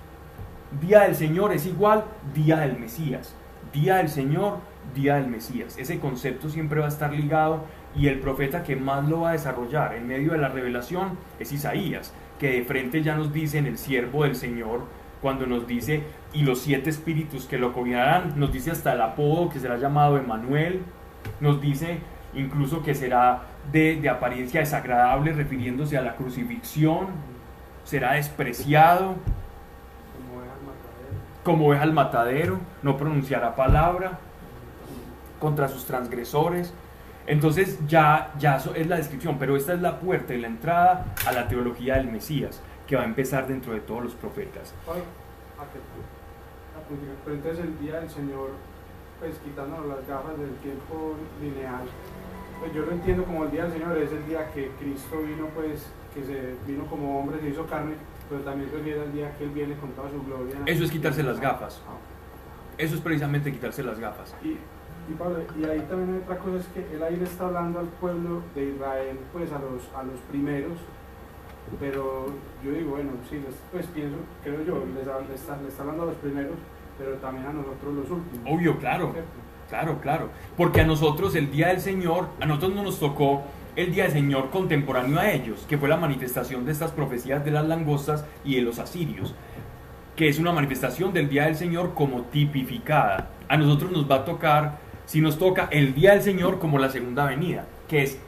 Día 0.81 1.01
del 1.01 1.15
Señor 1.15 1.53
es 1.53 1.65
igual 1.65 2.03
día 2.33 2.57
del 2.59 2.77
Mesías. 2.77 3.33
Día 3.71 3.97
del 3.97 4.09
Señor, 4.09 4.59
día 4.93 5.15
del 5.15 5.27
Mesías. 5.27 5.77
Ese 5.77 5.99
concepto 5.99 6.49
siempre 6.49 6.79
va 6.79 6.87
a 6.87 6.89
estar 6.89 7.13
ligado 7.13 7.63
y 7.95 8.07
el 8.07 8.19
profeta 8.19 8.63
que 8.63 8.75
más 8.75 9.07
lo 9.07 9.21
va 9.21 9.29
a 9.29 9.33
desarrollar 9.33 9.95
en 9.95 10.07
medio 10.07 10.33
de 10.33 10.39
la 10.39 10.49
revelación 10.49 11.17
es 11.39 11.53
Isaías, 11.53 12.13
que 12.37 12.51
de 12.51 12.63
frente 12.63 13.01
ya 13.01 13.15
nos 13.15 13.31
dice 13.31 13.57
en 13.57 13.65
el 13.65 13.77
siervo 13.77 14.23
del 14.23 14.35
Señor, 14.35 14.81
cuando 15.21 15.47
nos 15.47 15.65
dice, 15.65 16.03
y 16.33 16.43
los 16.43 16.59
siete 16.59 16.89
espíritus 16.89 17.45
que 17.45 17.57
lo 17.57 17.71
gobernarán, 17.71 18.39
nos 18.39 18.51
dice 18.51 18.71
hasta 18.71 18.93
el 18.93 19.01
apodo 19.01 19.49
que 19.49 19.59
será 19.59 19.77
llamado 19.77 20.17
Emanuel, 20.17 20.81
nos 21.39 21.61
dice 21.61 21.99
incluso 22.33 22.83
que 22.83 22.93
será 22.93 23.43
de, 23.71 23.95
de 23.95 24.09
apariencia 24.09 24.59
desagradable 24.59 25.31
refiriéndose 25.31 25.97
a 25.97 26.01
la 26.01 26.15
crucifixión, 26.15 27.07
será 27.83 28.13
despreciado, 28.13 29.15
como 31.47 31.73
es 31.73 31.79
al 31.79 31.93
matadero, 31.93 32.59
no 32.83 32.97
pronunciará 32.97 33.55
palabra 33.55 34.19
contra 35.39 35.69
sus 35.69 35.85
transgresores. 35.85 36.73
Entonces 37.25 37.79
ya, 37.87 38.33
ya 38.37 38.57
es 38.75 38.85
la 38.85 38.97
descripción, 38.97 39.37
pero 39.39 39.55
esta 39.55 39.73
es 39.73 39.79
la 39.79 39.97
puerta 39.97 40.33
y 40.33 40.41
la 40.41 40.47
entrada 40.47 41.05
a 41.25 41.31
la 41.31 41.47
teología 41.47 41.95
del 41.95 42.11
Mesías, 42.11 42.61
que 42.85 42.97
va 42.97 43.03
a 43.03 43.05
empezar 43.05 43.47
dentro 43.47 43.71
de 43.71 43.79
todos 43.79 44.03
los 44.03 44.13
profetas. 44.13 44.73
Pero 47.23 47.35
entonces 47.37 47.63
el 47.63 47.79
día 47.79 48.01
del 48.01 48.09
Señor, 48.09 48.49
pues 49.21 49.37
quitándonos 49.37 49.85
las 49.87 50.05
gafas 50.05 50.37
del 50.37 50.53
tiempo 50.55 51.15
lineal, 51.41 51.85
pues 52.59 52.73
yo 52.73 52.81
lo 52.81 52.91
entiendo 52.91 53.23
como 53.23 53.45
el 53.45 53.51
día 53.51 53.63
del 53.63 53.71
Señor 53.71 53.97
es 53.97 54.11
el 54.11 54.25
día 54.27 54.51
que 54.51 54.71
Cristo 54.81 55.21
vino, 55.25 55.47
pues, 55.55 55.87
que 56.13 56.25
se 56.25 56.55
vino 56.69 56.85
como 56.87 57.21
hombre, 57.21 57.39
se 57.39 57.47
hizo 57.47 57.65
carne, 57.67 57.93
pero 58.29 58.41
también 58.41 58.69
refiere 58.73 59.01
al 59.01 59.11
día 59.13 59.35
que 59.37 59.43
Él 59.45 59.51
viene 59.51 59.75
con 59.75 59.91
toda 59.91 60.09
su 60.11 60.21
gloria. 60.23 60.55
Eso 60.65 60.83
es 60.83 60.91
quitarse 60.91 61.23
las 61.23 61.39
gafas. 61.39 61.81
Ah. 61.87 61.93
Eso 62.77 62.95
es 62.95 63.01
precisamente 63.01 63.51
quitarse 63.51 63.83
las 63.83 63.99
gafas. 63.99 64.35
Y, 64.43 64.49
y, 64.49 65.15
Pablo, 65.17 65.39
y 65.59 65.63
ahí 65.65 65.79
también 65.89 66.15
hay 66.15 66.21
otra 66.23 66.37
cosa, 66.37 66.57
es 66.57 66.67
que 66.67 66.95
él 66.95 67.01
ahí 67.01 67.15
le 67.15 67.23
está 67.23 67.45
hablando 67.47 67.79
al 67.79 67.87
pueblo 67.87 68.41
de 68.53 68.69
Israel, 68.71 69.17
pues 69.33 69.51
a 69.51 69.59
los, 69.59 69.81
a 69.95 70.03
los 70.03 70.19
primeros, 70.29 70.77
pero 71.79 72.27
yo 72.63 72.71
digo, 72.71 72.91
bueno, 72.91 73.11
sí, 73.29 73.35
les- 73.37 73.55
pues 73.71 73.85
pienso, 73.87 74.17
creo 74.43 74.63
yo, 74.63 74.83
les, 74.93 75.39
está, 75.39 75.57
está 75.67 75.81
hablando 75.81 76.03
a 76.03 76.05
los 76.07 76.15
primeros, 76.15 76.55
pero 76.97 77.13
también 77.15 77.45
a 77.47 77.53
nosotros 77.53 77.93
los 77.95 78.09
últimos. 78.11 78.45
Obvio, 78.51 78.77
claro. 78.77 79.11
¿cierto? 79.11 79.29
Claro, 79.69 79.99
claro. 80.01 80.29
Porque 80.55 80.79
a 80.81 80.85
nosotros 80.85 81.35
el 81.35 81.51
día 81.51 81.67
del 81.67 81.81
Señor, 81.81 82.29
a 82.39 82.45
nosotros 82.45 82.73
no 82.73 82.83
nos 82.83 82.99
tocó 82.99 83.43
el 83.77 83.93
día 83.93 84.03
del 84.05 84.11
Señor 84.13 84.49
contemporáneo 84.49 85.19
a 85.19 85.31
ellos, 85.31 85.65
que 85.69 85.77
fue 85.77 85.87
la 85.87 85.97
manifestación 85.97 86.65
de 86.65 86.71
estas 86.71 86.91
profecías 86.91 87.45
de 87.45 87.51
las 87.51 87.65
langostas 87.67 88.25
y 88.43 88.55
de 88.55 88.63
los 88.63 88.79
asirios, 88.79 89.35
que 90.15 90.27
es 90.27 90.39
una 90.39 90.51
manifestación 90.51 91.13
del 91.13 91.29
día 91.29 91.45
del 91.45 91.55
Señor 91.55 91.93
como 91.93 92.23
tipificada. 92.23 93.29
A 93.47 93.55
nosotros 93.55 93.91
nos 93.91 94.09
va 94.09 94.15
a 94.15 94.25
tocar, 94.25 94.79
si 95.05 95.21
nos 95.21 95.37
toca 95.37 95.69
el 95.71 95.93
día 95.93 96.13
del 96.13 96.23
Señor 96.23 96.57
como 96.57 96.79
la 96.79 96.89
segunda 96.89 97.25
venida, 97.25 97.65
que 97.87 98.01
es, 98.01 98.19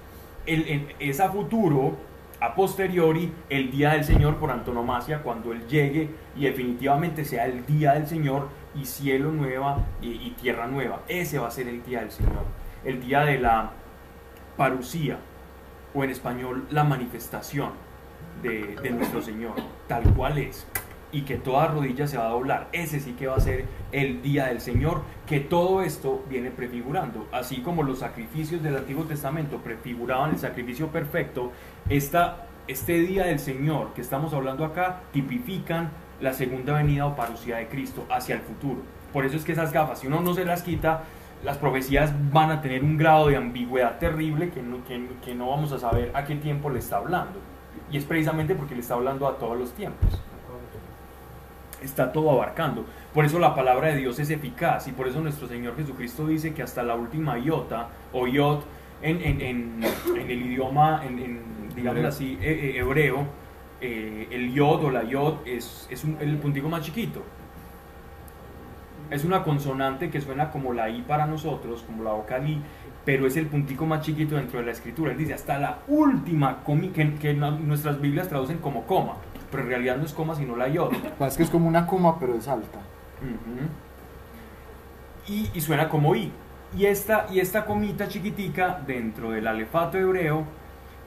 el, 0.45 0.85
el- 0.99 1.13
futuro, 1.31 1.97
a 2.39 2.53
posteriori, 2.53 3.33
el 3.49 3.71
día 3.71 3.93
del 3.93 4.03
Señor 4.03 4.35
por 4.35 4.51
antonomasia, 4.51 5.23
cuando 5.23 5.51
Él 5.51 5.67
llegue 5.67 6.11
y 6.37 6.43
definitivamente 6.43 7.25
sea 7.25 7.47
el 7.47 7.65
día 7.65 7.93
del 7.93 8.05
Señor 8.05 8.49
y 8.79 8.85
cielo 8.85 9.31
nueva 9.31 9.79
y, 9.99 10.09
y 10.11 10.35
tierra 10.39 10.67
nueva. 10.67 11.01
Ese 11.07 11.39
va 11.39 11.47
a 11.47 11.51
ser 11.51 11.67
el 11.67 11.83
día 11.83 12.01
del 12.01 12.11
Señor, 12.11 12.45
el 12.85 13.01
día 13.01 13.21
de 13.25 13.39
la 13.39 13.71
parucía, 14.55 15.17
o 15.93 16.03
en 16.03 16.09
español 16.09 16.67
la 16.69 16.83
manifestación 16.83 17.71
de, 18.41 18.89
nuestro 18.91 19.21
Señor, 19.21 19.55
tal 19.87 20.03
cual 20.13 20.37
es, 20.37 20.65
y 21.11 21.21
que 21.23 21.35
toda 21.35 21.67
rodilla 21.67 22.07
se 22.07 22.17
va 22.17 22.27
a 22.27 22.29
doblar. 22.29 22.67
Ese 22.71 22.99
sí 22.99 23.13
que 23.13 23.27
va 23.27 23.35
a 23.35 23.39
ser 23.39 23.65
el 23.91 24.21
día 24.21 24.47
del 24.47 24.61
Señor, 24.61 25.01
que 25.27 25.39
todo 25.39 25.81
esto 25.81 26.23
viene 26.29 26.51
prefigurando, 26.51 27.27
así 27.31 27.61
como 27.61 27.83
los 27.83 27.99
sacrificios 27.99 28.61
del 28.61 28.77
Antiguo 28.77 29.05
Testamento 29.05 29.57
prefiguraban 29.57 30.31
el 30.31 30.39
sacrificio 30.39 30.87
perfecto, 30.87 31.51
esta, 31.89 32.47
este 32.67 32.99
día 32.99 33.25
del 33.25 33.39
Señor 33.39 33.93
que 33.93 34.01
estamos 34.01 34.33
hablando 34.33 34.63
acá 34.63 35.01
tipifican 35.11 35.89
la 36.21 36.33
segunda 36.33 36.73
venida 36.73 37.05
o 37.05 37.15
parucía 37.15 37.57
de 37.57 37.67
Cristo 37.67 38.05
hacia 38.09 38.35
el 38.35 38.41
futuro. 38.41 38.81
Por 39.11 39.25
eso 39.25 39.37
es 39.37 39.43
que 39.43 39.53
esas 39.53 39.73
gafas, 39.73 39.99
si 39.99 40.07
uno 40.07 40.21
no 40.21 40.33
se 40.33 40.45
las 40.45 40.61
quita, 40.61 41.03
las 41.43 41.57
profecías 41.57 42.13
van 42.31 42.51
a 42.51 42.61
tener 42.61 42.83
un 42.83 42.97
grado 42.97 43.27
de 43.27 43.37
ambigüedad 43.37 43.97
terrible 43.97 44.49
que 44.49 44.61
no, 44.61 44.83
que, 44.85 45.07
que 45.23 45.33
no 45.35 45.49
vamos 45.49 45.71
a 45.71 45.79
saber 45.79 46.11
a 46.13 46.25
qué 46.25 46.35
tiempo 46.35 46.69
le 46.69 46.79
está 46.79 46.97
hablando. 46.97 47.39
Y 47.91 47.97
es 47.97 48.05
precisamente 48.05 48.55
porque 48.55 48.75
le 48.75 48.81
está 48.81 48.95
hablando 48.95 49.27
a 49.27 49.37
todos 49.37 49.57
los 49.57 49.71
tiempos. 49.73 50.09
Está 51.81 52.11
todo 52.11 52.31
abarcando. 52.31 52.85
Por 53.13 53.23
eso 53.25 53.39
la 53.39 53.55
palabra 53.55 53.87
de 53.87 53.95
Dios 53.97 54.19
es 54.19 54.29
eficaz 54.29 54.87
y 54.87 54.91
por 54.91 55.07
eso 55.07 55.21
nuestro 55.21 55.47
Señor 55.47 55.75
Jesucristo 55.77 56.27
dice 56.27 56.53
que 56.53 56.61
hasta 56.61 56.83
la 56.83 56.95
última 56.95 57.39
iota 57.39 57.87
o 58.11 58.27
iot 58.27 58.63
en, 59.01 59.21
en- 59.21 59.41
en- 59.41 59.83
en 60.17 60.29
el 60.29 60.41
idioma, 60.45 61.01
en, 61.05 61.41
digamos 61.73 62.03
así, 62.03 62.37
he- 62.41 62.51
he- 62.75 62.79
hebreo, 62.79 63.25
eh, 63.79 64.27
el 64.29 64.53
iot 64.53 64.83
o 64.83 64.91
la 64.91 65.03
iot 65.05 65.47
es, 65.47 65.87
es 65.89 66.03
un- 66.03 66.17
el 66.19 66.37
puntico 66.37 66.67
más 66.67 66.81
chiquito. 66.81 67.23
Es 69.09 69.23
una 69.23 69.43
consonante 69.43 70.09
que 70.09 70.21
suena 70.21 70.51
como 70.51 70.73
la 70.73 70.89
I 70.89 71.01
para 71.01 71.25
nosotros, 71.25 71.83
como 71.83 72.03
la 72.03 72.11
vocal 72.11 72.47
I, 72.47 72.61
pero 73.05 73.25
es 73.25 73.37
el 73.37 73.47
puntico 73.47 73.85
más 73.85 74.01
chiquito 74.01 74.35
dentro 74.35 74.59
de 74.59 74.65
la 74.65 74.71
escritura. 74.71 75.11
Él 75.11 75.17
dice 75.17 75.33
hasta 75.33 75.57
la 75.57 75.79
última 75.87 76.63
comi, 76.63 76.89
que, 76.89 77.33
nuestras 77.33 77.99
Biblias 77.99 78.27
traducen 78.27 78.59
como 78.59 78.85
coma, 78.85 79.15
pero 79.49 79.63
en 79.63 79.69
realidad 79.69 79.97
no 79.97 80.05
es 80.05 80.13
coma 80.13 80.35
sino 80.35 80.55
la 80.55 80.67
iot. 80.67 80.91
Pues 81.17 81.31
es 81.31 81.37
que 81.37 81.43
es 81.43 81.49
como 81.49 81.67
una 81.67 81.87
coma, 81.87 82.19
pero 82.19 82.35
es 82.35 82.47
alta. 82.47 82.79
Y, 85.27 85.49
y 85.53 85.61
suena 85.61 85.89
como 85.89 86.15
I. 86.15 86.31
Y 86.77 86.85
esta, 86.85 87.25
y 87.31 87.39
esta 87.39 87.65
comita 87.65 88.07
chiquitica 88.07 88.79
dentro 88.85 89.31
del 89.31 89.47
alefato 89.47 89.97
hebreo 89.97 90.43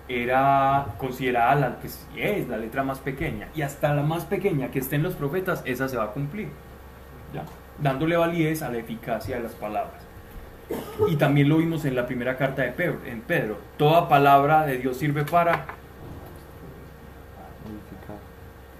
era 0.09 0.87
considerada 0.99 1.55
la 1.55 1.79
que 1.79 1.87
es 2.39 2.49
la 2.49 2.57
letra 2.57 2.83
más 2.83 2.99
pequeña. 2.99 3.49
Y 3.55 3.63
hasta 3.63 3.95
la 3.95 4.03
más 4.03 4.25
pequeña 4.25 4.71
que 4.71 4.81
esté 4.81 4.97
en 4.97 5.05
los 5.05 5.15
profetas, 5.15 5.63
esa 5.65 5.89
se 5.89 5.97
va 5.97 6.05
a 6.05 6.09
cumplir. 6.09 6.49
¿ya? 7.33 7.45
Dándole 7.83 8.17
validez 8.17 8.63
a 8.63 8.71
la 8.71 8.79
eficacia 8.79 9.37
de 9.37 9.43
las 9.43 9.53
palabras. 9.53 10.01
Y 11.09 11.17
también 11.17 11.49
lo 11.49 11.59
vimos 11.59 11.85
en 11.85 11.95
la 11.95 12.07
primera 12.07 12.37
carta 12.37 12.63
de 12.63 12.71
Pedro. 12.71 13.01
En 13.05 13.21
Pedro. 13.21 13.59
Toda 13.77 14.09
palabra 14.09 14.65
de 14.65 14.79
Dios 14.79 14.97
sirve 14.97 15.25
para 15.25 15.67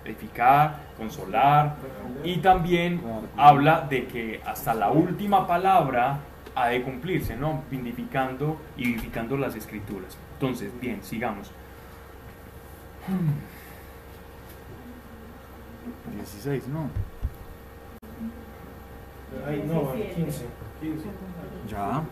edificar, 0.05 0.79
consolar 0.97 1.77
y 2.25 2.39
también 2.39 3.01
habla 3.37 3.87
de 3.89 4.07
que 4.07 4.41
hasta 4.45 4.75
la 4.75 4.91
última 4.91 5.47
palabra 5.47 6.19
ha 6.55 6.69
de 6.69 6.83
cumplirse, 6.83 7.37
¿no? 7.37 7.63
Vindificando 7.71 8.61
y 8.77 8.87
vivificando 8.87 9.37
las 9.37 9.55
escrituras. 9.55 10.17
Entonces, 10.35 10.71
bien, 10.81 11.03
sigamos. 11.03 11.51
16, 16.15 16.69
¿no? 16.69 16.91
Ay, 19.47 19.65
no, 19.67 19.93
el 19.95 20.03
15. 20.11 20.45
15. 20.81 21.05
Ya. 21.69 22.03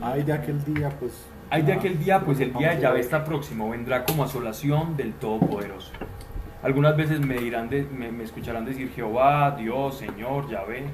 Ay, 0.00 0.22
de 0.22 0.32
aquel 0.32 0.64
día, 0.64 0.90
pues. 0.98 1.26
Hay 1.50 1.62
de 1.62 1.72
aquel 1.74 1.98
día, 1.98 2.20
pues 2.20 2.40
el 2.40 2.52
día 2.54 2.70
de 2.74 2.80
Yahvé 2.80 3.00
está 3.00 3.24
próximo, 3.24 3.68
vendrá 3.70 4.04
como 4.04 4.24
asolación 4.24 4.96
del 4.96 5.12
Todopoderoso. 5.12 5.92
Algunas 6.62 6.96
veces 6.96 7.20
me 7.20 7.36
dirán, 7.36 7.68
de- 7.68 7.82
me, 7.84 8.10
me 8.10 8.24
escucharán 8.24 8.64
decir 8.64 8.90
Jehová, 8.94 9.50
Dios, 9.58 9.98
Señor, 9.98 10.48
Yahvé, 10.48 10.84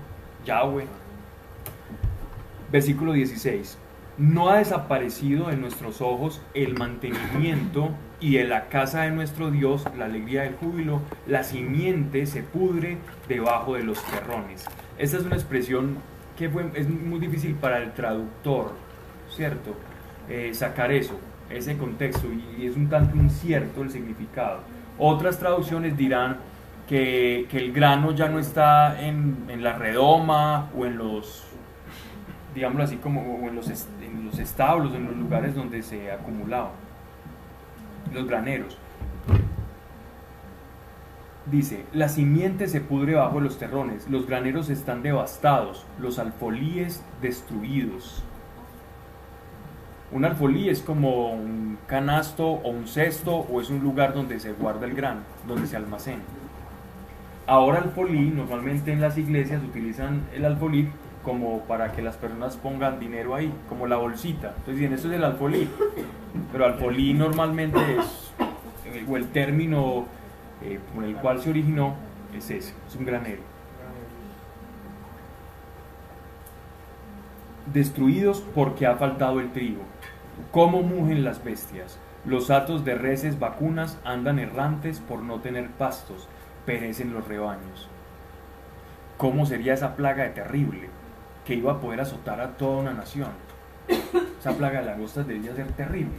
Yahweh. 0.45 0.87
Versículo 2.72 3.12
16. 3.12 3.79
No 4.18 4.49
ha 4.51 4.57
desaparecido 4.59 5.49
de 5.49 5.57
nuestros 5.57 6.01
ojos 6.01 6.43
el 6.55 6.76
mantenimiento 6.76 7.91
y 8.20 8.37
de 8.37 8.45
la 8.45 8.68
casa 8.68 9.03
de 9.03 9.12
nuestro 9.12 9.53
Dios 9.53 9.85
la 9.97 10.07
alegría 10.07 10.43
del 10.43 10.57
júbilo. 10.57 11.01
La 11.29 11.45
simiente 11.45 12.26
se 12.26 12.43
pudre 12.43 12.99
debajo 13.29 13.74
de 13.74 13.85
los 13.85 14.03
terrones. 14.07 14.66
Esta 14.99 15.16
es 15.18 15.24
una 15.24 15.36
expresión 15.36 15.96
que 16.36 16.46
es 16.74 16.88
muy 16.88 17.18
difícil 17.20 17.55
para 17.55 17.78
el 17.78 17.92
traductor, 17.92 18.72
¿cierto? 19.30 19.74
Eh, 20.28 20.51
sacar 20.55 20.92
eso, 20.92 21.18
ese 21.51 21.76
contexto, 21.76 22.26
y 22.59 22.66
es 22.66 22.76
un 22.76 22.88
tanto 22.88 23.16
incierto 23.16 23.82
el 23.82 23.90
significado. 23.90 24.61
Otras 24.99 25.38
traducciones 25.38 25.96
dirán 25.96 26.38
que, 26.88 27.46
el 27.53 27.72
grano 27.72 28.12
ya 28.12 28.28
no 28.28 28.38
está 28.38 29.01
en, 29.01 29.46
la 29.62 29.74
redoma 29.76 30.70
o 30.76 30.84
en 30.86 30.99
los, 30.99 31.44
digámoslo 32.55 32.84
así, 32.84 32.96
como 32.96 33.20
o 33.36 33.49
en 33.49 33.55
los, 33.55 33.68
est- 33.70 33.88
en 34.03 34.26
los 34.26 34.38
establos, 34.38 34.94
en 34.94 35.05
los 35.07 35.16
lugares 35.16 35.55
donde 35.55 35.82
se 35.82 36.11
acumulaba, 36.11 36.70
los 38.12 38.26
graneros. 38.26 38.76
Dice, 41.51 41.86
la 41.94 42.11
simiente 42.11 42.68
se 42.68 42.82
pudre 42.82 43.14
bajo 43.14 43.40
los 43.40 43.59
terrones, 43.59 44.07
los 44.11 44.26
graneros 44.26 44.68
están 44.68 45.03
devastados, 45.03 45.86
los 45.99 46.18
alfolíes 46.18 47.03
destruidos. 47.22 48.22
Un 50.12 50.26
alfolí 50.26 50.68
es 50.68 50.82
como 50.82 51.32
un 51.32 51.78
canasto 51.86 52.46
o 52.46 52.68
un 52.68 52.86
cesto 52.86 53.34
o 53.34 53.62
es 53.62 53.70
un 53.70 53.80
lugar 53.80 54.12
donde 54.12 54.40
se 54.40 54.53
guarda 54.53 54.86
el 54.86 54.94
grano, 54.94 55.20
donde 55.46 55.66
se 55.66 55.76
almacena. 55.76 56.22
Ahora 57.46 57.78
alfolí, 57.78 58.30
normalmente 58.30 58.92
en 58.92 59.01
las 59.01 59.16
iglesias 59.16 59.62
utilizan 59.62 60.22
el 60.34 60.44
alfolí 60.44 60.90
como 61.22 61.61
para 61.61 61.92
que 61.92 62.03
las 62.03 62.16
personas 62.16 62.59
pongan 62.59 63.01
dinero 63.01 63.34
ahí, 63.34 63.51
como 63.70 63.86
la 63.86 63.96
bolsita. 63.96 64.49
Entonces 64.49 64.76
dicen, 64.76 64.92
esto 64.92 65.09
es 65.09 65.14
el 65.14 65.24
alfolí. 65.24 65.68
Pero 66.53 66.66
alfolí 66.66 67.14
normalmente 67.14 67.78
es, 67.99 68.32
eh, 68.84 69.07
o 69.09 69.16
el 69.16 69.28
término 69.28 70.07
eh, 70.63 70.81
con 70.95 71.05
el 71.05 71.17
cual 71.17 71.41
se 71.41 71.51
originó, 71.51 71.95
es 72.37 72.51
ese, 72.51 72.75
es 72.89 72.97
un 72.97 73.05
granero. 73.05 73.43
destruidos 77.73 78.43
porque 78.55 78.87
ha 78.87 78.97
faltado 78.97 79.41
el 79.41 79.53
trigo. 79.53 79.83
¿Cómo 80.53 80.83
mugen 80.83 81.25
las 81.25 81.43
bestias? 81.43 81.99
Los 82.25 82.51
hatos 82.51 82.85
de 82.85 82.95
reses 82.95 83.39
vacunas 83.39 83.99
andan 84.05 84.39
errantes 84.39 85.01
por 85.01 85.23
no 85.23 85.41
tener 85.41 85.69
pastos, 85.71 86.29
perecen 86.67 87.13
los 87.13 87.27
rebaños. 87.27 87.89
¿Cómo 89.17 89.47
sería 89.47 89.75
esa 89.75 89.97
plaga 89.97 90.25
de 90.25 90.31
terrible 90.31 90.89
que 91.45 91.55
iba 91.55 91.73
a 91.73 91.81
poder 91.81 92.01
azotar 92.01 92.41
a 92.41 92.57
toda 92.57 92.83
una 92.83 92.95
nación? 92.95 93.31
Esa 94.39 94.53
plaga 94.53 94.81
de 94.81 94.87
langostas 94.87 95.27
debía 95.27 95.55
ser 95.55 95.73
terrible. 95.73 96.15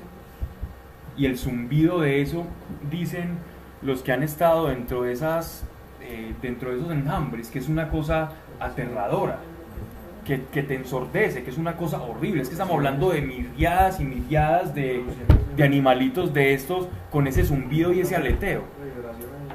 Y 1.16 1.26
el 1.26 1.38
zumbido 1.38 2.02
de 2.02 2.22
eso, 2.22 2.46
dicen 2.90 3.38
los 3.82 4.02
que 4.02 4.12
han 4.12 4.24
estado 4.24 4.68
dentro 4.68 5.04
de 5.04 5.14
esas, 5.14 5.66
eh, 6.02 6.34
dentro 6.42 6.72
de 6.72 6.78
esos 6.78 6.92
enjambres, 6.92 7.50
que 7.50 7.60
es 7.60 7.70
una 7.70 7.90
cosa 7.90 8.32
aterradora 8.60 9.40
que, 10.26 10.44
que 10.52 10.64
te 10.64 10.76
ensordece, 10.76 11.44
que 11.44 11.50
es 11.50 11.58
una 11.58 11.76
cosa 11.76 12.02
horrible. 12.02 12.42
Es 12.42 12.50
que 12.50 12.54
estamos 12.54 12.76
hablando 12.76 13.12
de 13.12 13.22
miriadas 13.22 14.00
y 14.00 14.04
miriadas 14.04 14.74
de, 14.76 15.04
de 15.56 15.64
animalitos 15.64 16.34
de 16.34 16.54
estos 16.54 16.88
con 17.12 17.28
ese 17.28 17.44
zumbido 17.44 17.92
y 17.94 18.02
ese 18.02 18.16
aleteo. 18.16 18.64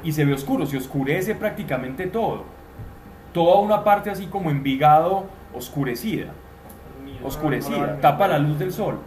Y 0.03 0.13
se 0.13 0.25
ve 0.25 0.35
oscuro, 0.35 0.67
se 0.67 0.77
oscurece 0.77 1.35
prácticamente 1.35 2.07
todo. 2.07 2.45
Toda 3.33 3.61
una 3.61 3.85
parte 3.85 4.11
así 4.11 4.27
como 4.27 4.51
Envigado 4.51 5.25
oscurecida, 5.55 6.33
oscurecida, 7.23 8.01
tapa 8.01 8.29
la 8.29 8.39
luz 8.39 8.59
del 8.59 8.73
sol. 8.73 8.99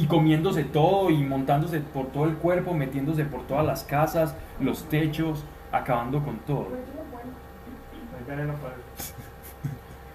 Y 0.00 0.06
comiéndose 0.06 0.62
todo 0.64 1.10
y 1.10 1.16
montándose 1.24 1.80
por 1.80 2.06
todo 2.06 2.24
el 2.26 2.34
cuerpo, 2.36 2.72
metiéndose 2.72 3.24
por 3.24 3.42
todas 3.48 3.66
las 3.66 3.82
casas, 3.84 4.36
los 4.60 4.84
techos, 4.88 5.44
acabando 5.72 6.22
con 6.22 6.36
todo. 6.38 6.68
Hay 8.16 8.24
veneno 8.36 8.52
para 8.54 8.74
eso. 8.74 9.14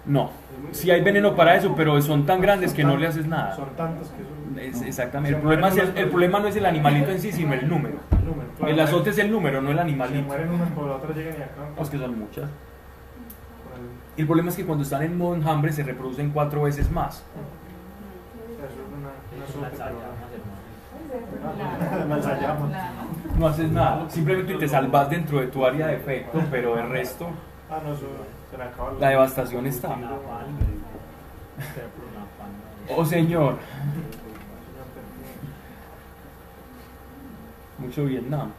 No, 0.06 0.30
sí 0.72 0.90
hay 0.90 1.02
veneno 1.02 1.34
para 1.34 1.54
eso, 1.56 1.74
pero 1.76 2.00
son 2.02 2.24
tan 2.26 2.40
grandes 2.40 2.72
que 2.72 2.84
no 2.84 2.96
le 2.96 3.06
haces 3.06 3.26
nada. 3.26 3.56
Son 3.56 3.68
tantos 3.76 4.08
que 4.08 4.22
son. 4.22 4.58
Es- 4.58 4.82
exactamente. 4.82 5.36
El 5.36 5.42
problema, 5.42 5.68
es 5.68 5.76
el, 5.76 5.96
el 5.98 6.08
problema 6.08 6.40
no 6.40 6.48
es 6.48 6.56
el 6.56 6.66
animalito 6.66 7.10
en 7.10 7.20
sí, 7.20 7.32
sino 7.38 7.52
el 7.52 7.68
número. 7.68 7.96
El 8.12 8.24
número. 8.26 8.48
claro. 8.56 8.72
El 8.72 8.80
azote 8.80 9.10
es 9.10 9.18
el 9.18 9.30
número, 9.30 9.60
no 9.60 9.70
el 9.70 9.76
Si 9.76 9.80
animalito. 9.82 10.22
mueren 10.26 10.50
unas 10.50 10.70
por 10.70 10.86
la 10.86 10.96
otra 10.96 11.14
llegan 11.14 11.34
y 11.38 11.42
acaban. 11.42 11.74
Pues 11.76 11.90
que 11.90 11.98
son 11.98 12.18
muchas. 12.18 12.48
El 14.16 14.26
problema 14.26 14.48
es 14.50 14.56
que 14.56 14.64
cuando 14.64 14.84
están 14.84 15.02
en 15.02 15.18
modo 15.18 15.34
enjambre 15.36 15.72
se 15.72 15.82
reproducen 15.82 16.30
cuatro 16.30 16.62
veces 16.62 16.90
más. 16.90 17.16
Eso 18.56 18.66
es 18.66 18.72
una, 18.76 18.98
una 18.98 19.10
suerte, 19.10 19.33
pero- 19.33 19.33
La- 19.33 19.33
la- 19.33 19.33
No 23.38 23.46
haces 23.48 23.70
nada, 23.70 24.08
simplemente 24.10 24.54
te 24.54 24.68
salvas 24.68 25.10
dentro 25.10 25.40
de 25.40 25.48
tu 25.48 25.64
área 25.64 25.88
de 25.88 25.96
efecto, 25.96 26.40
pero 26.50 26.78
el 26.78 26.88
resto, 26.88 27.28
Ah, 27.70 27.80
la 29.00 29.08
devastación 29.08 29.66
está. 29.66 29.96
Oh 32.94 33.04
Señor, 33.04 33.56
mucho 37.78 38.04
Vietnam. 38.04 38.50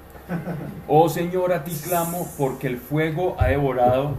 Oh 0.87 1.07
Señor, 1.07 1.53
a 1.53 1.63
ti 1.63 1.71
clamo 1.83 2.27
porque 2.37 2.67
el 2.67 2.77
fuego 2.77 3.35
ha 3.39 3.47
devorado 3.47 4.15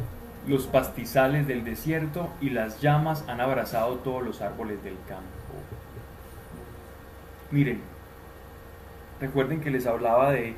los 0.47 0.67
pastizales 0.67 1.47
del 1.49 1.64
desierto 1.64 2.29
y 2.41 2.51
las 2.51 2.81
llamas 2.81 3.25
han 3.29 3.41
abrazado 3.41 3.97
todos 3.97 4.23
los 4.25 4.41
árboles 4.41 4.83
del 4.85 4.97
campo. 5.09 5.25
Miren, 7.51 7.81
recuerden 9.21 9.61
que 9.61 9.71
les 9.71 9.87
hablaba 9.87 10.33
de, 10.33 10.55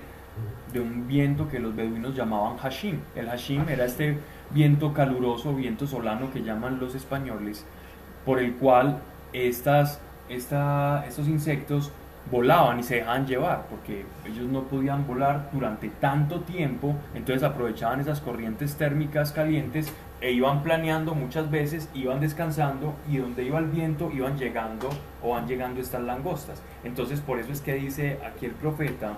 de 0.73 0.81
un 0.81 1.07
viento 1.07 1.49
que 1.49 1.59
los 1.59 1.75
beduinos 1.77 2.15
llamaban 2.15 2.57
hashim. 2.59 2.99
El 3.15 3.29
hashim 3.29 3.69
era 3.69 3.85
este 3.85 4.19
viento 4.51 4.93
caluroso, 4.93 5.55
viento 5.55 5.87
solano 5.87 6.31
que 6.33 6.43
llaman 6.43 6.81
los 6.81 6.95
españoles, 6.95 7.65
por 8.25 8.39
el 8.39 8.55
cual 8.55 8.99
estas, 9.33 10.01
esta- 10.29 11.05
estos 11.07 11.29
insectos 11.29 11.93
volaban 12.31 12.79
y 12.81 12.83
se 12.83 12.97
dejaban 12.97 13.27
llevar, 13.27 13.67
porque 13.71 14.05
ellos 14.27 14.47
no 14.47 14.63
podían 14.65 15.07
volar 15.07 15.49
durante 15.53 15.89
tanto 15.89 16.41
tiempo, 16.41 16.95
entonces 17.15 17.43
aprovechaban 17.43 18.01
esas 18.01 18.21
corrientes 18.21 18.77
térmicas 18.77 19.33
calientes 19.33 19.91
e 20.21 20.33
iban 20.33 20.63
planeando 20.63 21.15
muchas 21.15 21.51
veces, 21.51 21.89
iban 21.95 22.21
descansando 22.21 22.95
y 23.09 23.19
donde 23.19 23.45
iba 23.45 23.59
el 23.59 23.67
viento 23.67 24.11
iban 24.13 24.37
llegando 24.37 24.89
o 25.23 25.31
van 25.31 25.47
llegando 25.47 25.81
estas 25.81 26.03
langostas. 26.03 26.63
Entonces 26.85 27.21
por 27.21 27.39
eso 27.39 27.53
es 27.53 27.61
que 27.61 27.75
dice 27.75 28.19
aquí 28.27 28.47
el 28.47 28.53
profeta 28.53 29.13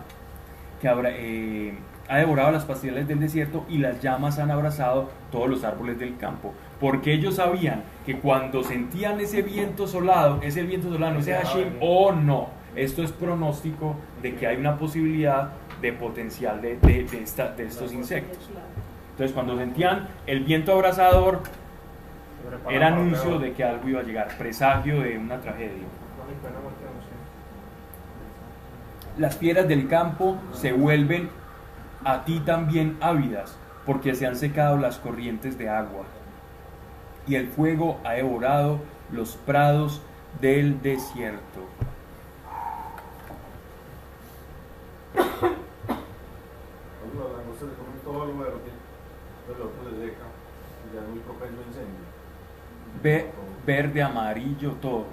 que 0.81 0.89
habrá, 0.89 1.11
eh, 1.13 1.75
ha 2.09 2.17
devorado 2.19 2.51
las 2.51 2.65
pastillas 2.65 3.07
del 3.07 3.21
desierto 3.21 3.65
y 3.69 3.79
las 3.79 4.01
llamas 4.03 4.39
han 4.39 4.51
abrazado 4.51 5.11
todos 5.31 5.49
los 5.49 5.65
árboles 5.65 5.99
del 5.99 6.17
campo. 6.17 6.53
Porque 6.81 7.13
ellos 7.13 7.37
sabían 7.37 7.83
que 8.07 8.19
cuando 8.19 8.63
sentían 8.65 9.21
ese 9.21 9.43
viento 9.43 9.87
solado, 9.87 10.41
ese 10.43 10.63
viento 10.65 10.91
solano, 10.91 11.19
ese 11.21 11.33
hashim, 11.35 11.69
oh 11.81 12.13
no, 12.13 12.49
esto 12.75 13.03
es 13.03 13.13
pronóstico 13.13 13.97
de 14.23 14.35
que 14.35 14.47
hay 14.47 14.57
una 14.57 14.77
posibilidad 14.79 15.51
de 15.83 15.93
potencial 15.93 16.61
de, 16.61 16.77
de- 16.79 17.05
de 17.05 17.23
esta- 17.23 17.53
de 17.53 17.67
estos 17.67 17.93
insectos. 17.93 18.51
Entonces 19.21 19.35
cuando 19.35 19.59
sentían 19.59 20.09
el 20.27 20.45
viento 20.45 20.73
abrasador, 20.73 21.43
era 22.71 22.87
anuncio 22.87 23.39
de 23.39 23.53
que 23.53 23.63
algo 23.63 23.87
iba 23.87 24.01
a 24.01 24.03
llegar, 24.03 24.29
presagio 24.39 25.03
de 25.03 25.19
una 25.19 25.39
tragedia. 25.43 25.85
Las 29.19 29.37
piedras 29.37 29.69
del 29.69 29.89
campo 29.89 30.39
se 30.53 30.73
vuelven 30.73 31.29
a 32.03 32.25
ti 32.25 32.41
también 32.41 32.97
ávidas, 33.03 33.59
porque 33.85 34.15
se 34.15 34.27
han 34.27 34.37
secado 34.37 34.79
las 34.79 34.97
corrientes 34.97 35.59
de 35.59 35.69
agua. 35.69 36.07
Y 37.27 37.35
el 37.35 37.49
fuego 37.49 38.01
ha 38.05 38.13
devorado 38.13 38.81
los 39.13 39.37
prados 39.37 40.01
del 40.41 40.81
desierto. 40.81 41.61
Los 45.15 45.27
langostas 47.37 47.69
le 47.69 47.75
comen 47.75 48.01
todo 48.03 48.25
lo 48.25 48.39
verde, 48.39 48.71
pero 49.47 49.59
el 49.59 49.65
otro 49.69 49.91
le 49.91 49.97
seca 50.07 50.25
y 50.87 50.89
ya 50.95 51.01
es 51.03 51.09
muy 51.09 51.20
propenso 51.31 51.63
a 51.63 51.67
incendio. 51.69 52.05
Ve- 53.03 53.31
verde, 53.67 54.03
amarillo, 54.03 54.73
todo. 54.83 55.07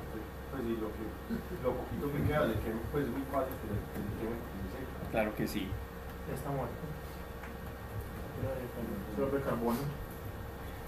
Pues 0.52 0.64
sí, 0.64 0.78
lo, 0.82 0.88
que, 0.90 1.64
lo 1.64 1.74
poquito 1.78 2.12
que 2.12 2.24
queda 2.28 2.46
le 2.46 2.54
quema, 2.56 2.80
pues 2.92 3.06
es 3.06 3.12
muy 3.12 3.22
fácil 3.32 3.54
que 3.62 3.68
le, 3.70 3.78
que 3.94 4.00
le 4.02 4.12
queme 4.20 4.36
porque 4.42 4.58
se 4.64 4.70
seca. 4.78 5.12
Claro 5.12 5.36
que 5.36 5.48
sí. 5.48 5.68
Ya 6.28 6.34
está 6.36 6.50
muerto. 6.50 6.74
Solo 9.16 9.32
de 9.32 9.42
carbono. 9.44 9.78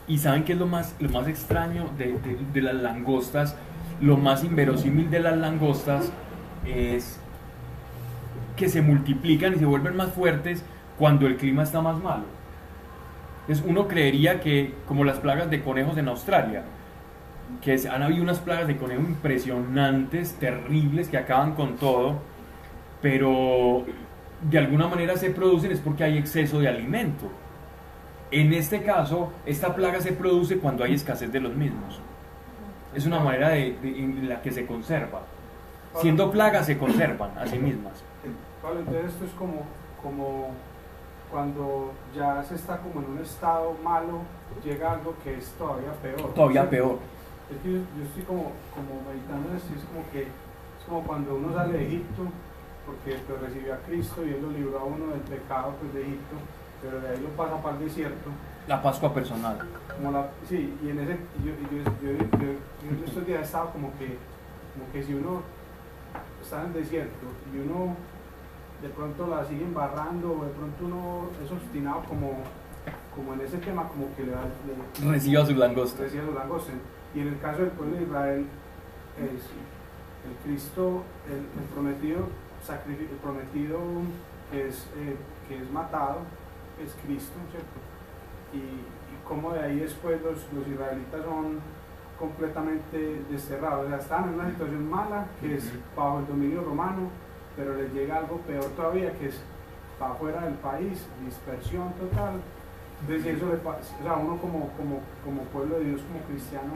¿Y 0.08 0.18
saben 0.18 0.44
qué 0.44 0.54
es 0.54 0.60
lo 0.60 0.68
más, 0.68 0.96
lo 1.00 1.10
más 1.10 1.28
extraño 1.28 1.90
de, 1.98 2.14
de- 2.20 2.38
de 2.54 2.62
las 2.62 2.76
langostas? 2.76 3.56
Lo 4.02 4.18
más 4.18 4.44
inverosímil 4.44 5.10
de 5.12 5.20
las 5.20 5.38
langostas 5.38 6.12
es 6.66 7.20
que 8.56 8.70
se 8.70 8.82
multiplican 8.82 9.54
y 9.54 9.58
se 9.58 9.66
vuelven 9.66 9.96
más 9.96 10.12
fuertes 10.14 10.64
cuando 10.98 11.28
el 11.28 11.38
clima 11.38 11.64
está 11.64 11.82
más 11.82 12.02
malo. 12.02 12.24
Entonces 13.50 13.66
uno 13.68 13.88
creería 13.88 14.40
que, 14.42 14.76
como 14.88 15.04
las 15.04 15.18
plagas 15.18 15.50
de 15.50 15.64
conejos 15.64 15.98
en 15.98 16.08
Australia, 16.08 16.62
que 17.64 17.82
han 17.92 18.04
habido 18.04 18.22
unas 18.22 18.38
plagas 18.38 18.68
de 18.68 18.78
conejo 18.78 19.02
impresionantes, 19.02 20.36
terribles, 20.36 21.08
que 21.08 21.18
acaban 21.18 21.56
con 21.56 21.76
todo, 21.78 22.20
pero 23.02 23.86
de 24.44 24.58
alguna 24.60 24.88
manera 24.88 25.18
se 25.18 25.32
producen 25.32 25.72
es 25.72 25.80
porque 25.80 26.04
hay 26.04 26.20
exceso 26.20 26.60
de 26.60 26.68
alimento. 26.68 27.26
En 28.30 28.54
este 28.54 28.84
caso, 28.84 29.34
esta 29.48 29.74
plaga 29.74 30.00
se 30.00 30.12
produce 30.12 30.60
cuando 30.60 30.84
hay 30.84 30.94
escasez 30.94 31.32
de 31.32 31.40
los 31.40 31.56
mismos. 31.56 32.00
Es 32.94 33.08
una 33.08 33.20
manera 33.20 33.50
de, 33.50 33.76
en 33.82 34.30
la 34.30 34.44
que 34.44 34.52
se 34.52 34.68
conserva. 34.68 35.22
Siendo 36.00 36.30
plagas, 36.30 36.68
se 36.68 36.78
conservan 36.78 37.36
a 37.36 37.48
sí 37.48 37.58
mismas. 37.58 37.94
Pablo, 38.62 38.82
entonces 38.82 39.06
esto 39.06 39.26
es 39.26 39.32
como, 39.32 39.64
como 40.04 40.52
cuando 41.32 41.92
ya 42.16 42.44
se 42.44 42.56
está 42.56 42.78
como 42.78 43.02
en 43.02 43.12
un 43.12 43.20
estado 43.20 43.76
malo, 43.84 44.22
llega 44.64 44.94
algo 44.94 45.16
que 45.24 45.38
es 45.38 45.52
todavía 45.52 45.94
peor. 46.02 46.34
Todavía 46.34 46.70
peor. 46.70 46.98
Es 47.50 47.58
que 47.62 47.72
yo, 47.72 47.78
yo 47.78 48.04
estoy 48.06 48.24
como, 48.24 48.52
como 48.74 49.02
meditando 49.08 49.50
en 49.50 49.58
esto, 49.58 49.74
es 49.76 49.84
como 49.86 50.10
que 50.12 50.22
es 50.24 50.86
como 50.86 51.04
cuando 51.04 51.36
uno 51.36 51.54
sale 51.54 51.74
de 51.74 51.88
Egipto, 51.88 52.24
porque 52.86 53.20
pues, 53.28 53.42
recibió 53.42 53.74
a 53.74 53.78
Cristo 53.78 54.26
y 54.26 54.30
Él 54.30 54.42
lo 54.42 54.52
libró 54.52 54.80
a 54.80 54.84
uno 54.84 55.08
del 55.08 55.22
pecado 55.22 55.74
pues, 55.80 55.94
de 55.94 56.02
Egipto, 56.02 56.36
pero 56.82 57.00
de 57.02 57.10
ahí 57.10 57.22
lo 57.22 57.30
pasa 57.30 57.62
para 57.62 57.78
el 57.78 57.86
desierto. 57.86 58.30
La 58.68 58.82
Pascua 58.82 59.14
personal. 59.14 59.58
Como 59.96 60.12
la, 60.12 60.30
sí, 60.48 60.78
y 60.84 60.90
en 60.90 61.00
ese, 61.00 61.18
yo, 61.44 61.52
yo, 61.72 63.06
estos 63.06 63.26
días 63.26 63.42
he 63.42 63.44
estado 63.44 63.72
como 63.72 63.92
que, 63.98 64.18
como 64.74 64.92
que 64.94 65.04
si 65.04 65.14
uno 65.14 65.42
está 66.42 66.62
en 66.62 66.68
el 66.68 66.74
desierto 66.74 67.26
y 67.54 67.60
uno 67.60 67.96
de 68.82 68.90
pronto 68.90 69.28
la 69.28 69.46
sigue 69.46 69.64
embarrando 69.64 70.32
o 70.32 70.46
de 70.46 70.52
pronto 70.52 70.86
uno 70.86 71.30
es 71.44 71.52
obstinado 71.52 72.04
como, 72.08 72.34
como 73.16 73.34
en 73.34 73.42
ese 73.42 73.58
tema, 73.58 73.88
como 73.88 74.16
que 74.16 74.24
le 74.24 74.32
da, 74.32 74.44
le, 75.02 75.12
Reciba 75.12 75.46
sus 75.46 75.58
langostas. 75.58 76.06
decía 76.06 76.24
los 76.24 76.36
langostas. 76.36 76.76
Y 77.14 77.20
en 77.22 77.28
el 77.30 77.40
caso 77.40 77.62
del 77.62 77.72
pueblo 77.72 77.98
de 77.98 78.04
Israel, 78.04 78.46
es 79.18 79.44
el 80.28 80.36
Cristo, 80.44 81.04
el, 81.28 81.38
el 81.62 81.68
prometido, 81.74 82.28
el 82.88 83.18
prometido 83.22 83.80
que 84.52 84.68
es, 84.68 84.88
eh, 84.98 85.16
que 85.48 85.58
es 85.58 85.72
matado, 85.72 86.20
es 86.84 86.96
Cristo, 87.06 87.38
¿cierto? 87.52 87.80
Y, 88.54 88.58
y 88.58 89.28
cómo 89.28 89.52
de 89.52 89.62
ahí 89.62 89.80
después 89.80 90.22
los, 90.22 90.38
los 90.54 90.68
israelitas 90.68 91.24
son 91.24 91.60
completamente 92.18 93.22
desterrados. 93.30 93.86
O 93.86 93.90
sea, 93.90 93.98
están 93.98 94.30
en 94.30 94.36
una 94.36 94.50
situación 94.50 94.90
mala, 94.90 95.26
que 95.40 95.56
es 95.56 95.72
bajo 95.96 96.20
el 96.20 96.28
dominio 96.28 96.64
romano, 96.64 97.10
pero 97.60 97.76
les 97.76 97.92
llega 97.94 98.16
algo 98.20 98.38
peor 98.48 98.64
todavía, 98.78 99.12
que 99.20 99.28
es 99.28 99.36
para 100.00 100.14
afuera 100.14 100.42
del 100.46 100.54
país, 100.56 101.06
dispersión 101.26 101.92
total. 102.00 102.40
Entonces, 103.02 103.36
eso 103.36 103.48
le 103.52 103.58
pa- 103.58 103.78
o 104.00 104.04
sea, 104.04 104.14
uno 104.16 104.38
como, 104.38 104.70
como, 104.78 105.02
como 105.26 105.42
pueblo 105.52 105.78
de 105.80 105.84
Dios, 105.92 106.02
como 106.08 106.22
cristiano, 106.22 106.74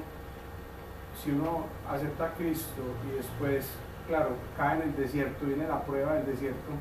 si 1.23 1.31
uno 1.31 1.63
acepta 1.89 2.25
a 2.25 2.34
Cristo 2.34 2.81
y 3.09 3.15
después, 3.15 3.65
claro, 4.09 4.31
cae 4.57 4.75
en 4.75 4.81
el 4.89 4.95
desierto, 4.97 5.45
viene 5.45 5.65
la 5.69 5.81
prueba 5.84 6.15
del 6.15 6.25
desierto, 6.25 6.71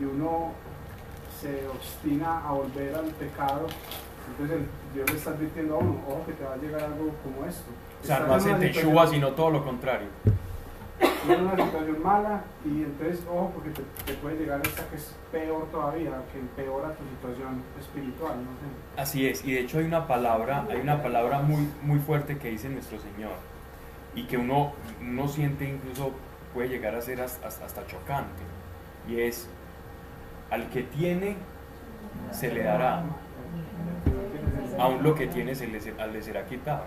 y 0.00 0.04
uno 0.04 0.52
se 1.40 1.66
obstina 1.66 2.46
a 2.48 2.52
volver 2.52 2.94
al 2.94 3.06
pecado, 3.06 3.66
entonces 4.30 4.58
el- 4.58 4.68
Dios 4.94 5.10
le 5.10 5.16
está 5.18 5.30
advirtiendo 5.30 5.74
a 5.74 5.78
uno, 5.78 5.96
ojo 6.08 6.22
que 6.26 6.32
te 6.32 6.44
va 6.44 6.54
a 6.54 6.56
llegar 6.58 6.84
algo 6.84 7.10
como 7.24 7.44
esto. 7.44 7.70
O 8.02 8.06
sea, 8.06 8.20
no 8.20 8.34
hace 8.34 8.54
teshuva, 8.54 9.06
sino 9.08 9.32
todo 9.32 9.50
lo 9.50 9.64
contrario. 9.64 10.08
En 11.00 11.40
una 11.40 11.56
situación 11.56 12.02
mala 12.02 12.44
y 12.64 12.82
entonces, 12.82 13.24
ojo, 13.28 13.50
porque 13.54 13.70
te, 13.70 13.82
te 14.04 14.12
puede 14.14 14.38
llegar 14.38 14.60
esta 14.64 14.88
que 14.88 14.96
es 14.96 15.14
peor 15.32 15.66
todavía, 15.70 16.12
que 16.32 16.38
empeora 16.38 16.92
tu 16.94 17.04
situación 17.04 17.62
espiritual, 17.78 18.36
no. 18.36 19.02
Así 19.02 19.26
es, 19.26 19.44
y 19.44 19.52
de 19.52 19.60
hecho 19.60 19.78
hay 19.78 19.84
una 19.84 20.06
palabra, 20.06 20.66
hay 20.70 20.80
una 20.80 21.02
palabra 21.02 21.40
muy, 21.40 21.68
muy 21.82 21.98
fuerte 21.98 22.38
que 22.38 22.50
dice 22.50 22.68
nuestro 22.68 22.98
Señor 22.98 23.32
y 24.14 24.24
que 24.24 24.38
uno, 24.38 24.72
uno 25.00 25.28
siente 25.28 25.68
incluso 25.68 26.12
puede 26.54 26.68
llegar 26.68 26.94
a 26.94 27.02
ser 27.02 27.20
hasta, 27.20 27.48
hasta 27.48 27.86
chocante 27.86 28.42
y 29.08 29.20
es 29.20 29.48
al 30.50 30.68
que 30.70 30.82
tiene 30.84 31.36
se 32.30 32.52
le 32.52 32.62
dará, 32.62 33.02
aún 34.78 35.02
lo 35.02 35.14
que 35.14 35.26
tiene 35.26 35.54
se 35.54 35.66
le, 35.66 35.80
le 35.80 36.22
será 36.22 36.46
quitado, 36.46 36.84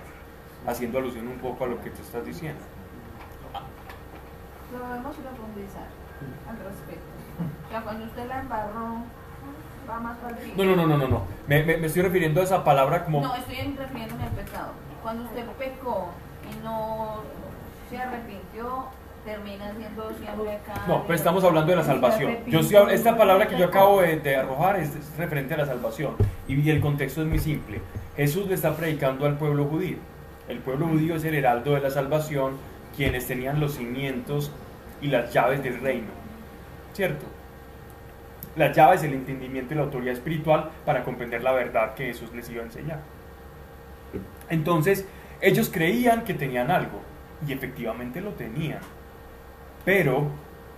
haciendo 0.66 0.98
alusión 0.98 1.28
un 1.28 1.38
poco 1.38 1.66
a 1.66 1.68
lo 1.68 1.82
que 1.82 1.90
tú 1.92 2.02
estás 2.02 2.26
diciendo. 2.26 2.62
Lo 4.72 4.80
debemos 4.88 5.16
profundizar 5.16 5.88
al 6.48 6.58
respecto. 6.58 7.06
O 7.68 7.70
sea, 7.72 7.82
cuando 7.82 8.06
usted 8.06 8.28
la 8.28 8.40
embarró, 8.42 8.96
va 9.90 10.00
más 10.00 10.18
para 10.18 10.38
el 10.38 10.44
fin. 10.44 10.54
No, 10.58 10.64
no, 10.64 10.76
no, 10.76 10.88
no, 10.88 10.98
no, 10.98 11.08
no. 11.08 11.22
Me, 11.48 11.64
me- 11.64 11.78
me 11.78 11.88
estoy 11.88 12.02
refiriendo 12.04 12.42
a 12.42 12.44
esa 12.44 12.64
palabra 12.64 13.04
como... 13.06 13.22
No, 13.22 13.36
estoy 13.36 13.56
refiriéndome 13.78 14.24
al 14.24 14.30
pecado. 14.32 14.72
Cuando 15.02 15.24
usted 15.24 15.46
pecó 15.58 16.10
y 16.52 16.64
no 16.64 17.22
se 17.90 17.98
arrepintió, 17.98 18.84
termina 19.26 19.74
siendo 19.76 20.10
siempre 20.20 20.56
acá. 20.58 20.74
No, 20.88 21.04
pero 21.04 21.16
estamos 21.16 21.44
hablando 21.44 21.72
de 21.72 21.78
la 21.78 21.84
salvación. 21.84 22.38
Yo 22.48 22.60
estoy 22.60 22.76
hab- 22.78 22.92
esta 22.92 23.18
palabra 23.18 23.48
que 23.48 23.58
yo 23.58 23.66
acabo 23.66 24.02
de, 24.02 24.20
de 24.20 24.36
arrojar 24.36 24.78
es, 24.80 24.96
es 24.96 25.18
referente 25.18 25.54
a 25.54 25.58
la 25.58 25.66
salvación. 25.66 26.16
Y, 26.48 26.60
y 26.60 26.70
el 26.70 26.82
contexto 26.82 27.22
es 27.22 27.28
muy 27.28 27.40
simple. 27.40 27.82
Jesús 28.18 28.48
le 28.48 28.54
está 28.56 28.76
predicando 28.76 29.26
al 29.26 29.38
pueblo 29.38 29.66
judío. 29.66 29.98
El 30.48 30.60
pueblo 30.60 30.88
judío 30.88 31.16
es 31.16 31.24
el 31.24 31.36
heraldo 31.36 31.74
de 31.76 31.80
la 31.82 31.90
salvación, 31.92 32.58
quienes 33.00 33.28
tenían 33.28 33.62
los 33.62 33.76
cimientos 33.76 34.52
y 35.02 35.08
las 35.08 35.32
llaves 35.32 35.64
del 35.64 35.80
reino. 35.80 36.10
¿Cierto? 36.92 37.26
Las 38.58 38.76
llaves, 38.76 39.04
el 39.04 39.14
entendimiento 39.14 39.74
y 39.74 39.78
la 39.78 39.84
autoridad 39.84 40.16
espiritual 40.16 40.70
para 40.86 41.06
comprender 41.06 41.42
la 41.42 41.54
verdad 41.54 41.94
que 41.94 42.08
Jesús 42.08 42.34
les 42.34 42.50
iba 42.50 42.62
a 42.62 42.66
enseñar. 42.66 43.00
Entonces, 44.50 45.08
ellos 45.40 45.70
creían 45.70 46.26
que 46.26 46.34
tenían 46.34 46.72
algo, 46.72 47.00
y 47.48 47.54
efectivamente 47.54 48.20
lo 48.20 48.32
tenían. 48.32 48.82
Pero 49.86 50.28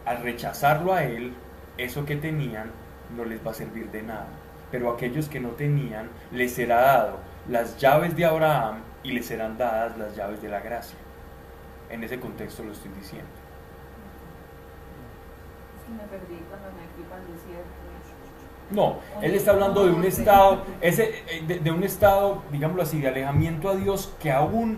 al 0.05 0.21
rechazarlo 0.21 0.93
a 0.93 1.03
él, 1.03 1.33
eso 1.79 2.05
que 2.05 2.17
tenían 2.17 2.69
no 3.17 3.25
les 3.25 3.43
va 3.43 3.49
a 3.49 3.55
servir 3.55 3.89
de 3.89 4.03
nada. 4.03 4.27
Pero 4.69 4.91
a 4.91 4.93
aquellos 4.93 5.27
que 5.27 5.39
no 5.39 5.49
tenían, 5.49 6.07
les 6.31 6.53
será 6.53 6.81
dado 6.81 7.17
las 7.49 7.79
llaves 7.79 8.15
de 8.15 8.25
Abraham 8.25 8.81
y 9.01 9.13
les 9.13 9.25
serán 9.25 9.57
dadas 9.57 9.97
las 9.97 10.15
llaves 10.15 10.39
de 10.39 10.49
la 10.49 10.59
gracia. 10.59 10.99
En 11.91 12.03
ese 12.03 12.19
contexto 12.19 12.63
lo 12.63 12.71
estoy 12.71 12.91
diciendo. 12.91 13.27
Es 15.77 15.85
que 15.85 15.91
me 15.91 16.09
perdí 16.09 16.41
cuando 16.49 16.69
me 16.69 16.87
fui 16.95 17.03
para 17.03 17.21
el 17.21 17.27
desierto. 17.27 17.69
No, 18.71 18.99
él 19.21 19.35
está 19.35 19.51
hablando 19.51 19.85
de 19.85 19.91
un 19.91 20.05
estado, 20.05 20.63
ese, 20.79 21.09
eh, 21.27 21.43
de, 21.45 21.59
de 21.59 21.71
un 21.71 21.83
estado, 21.83 22.41
digámoslo 22.53 22.83
así, 22.83 23.01
de 23.01 23.09
alejamiento 23.09 23.69
a 23.69 23.75
Dios 23.75 24.13
que 24.21 24.31
aún 24.31 24.77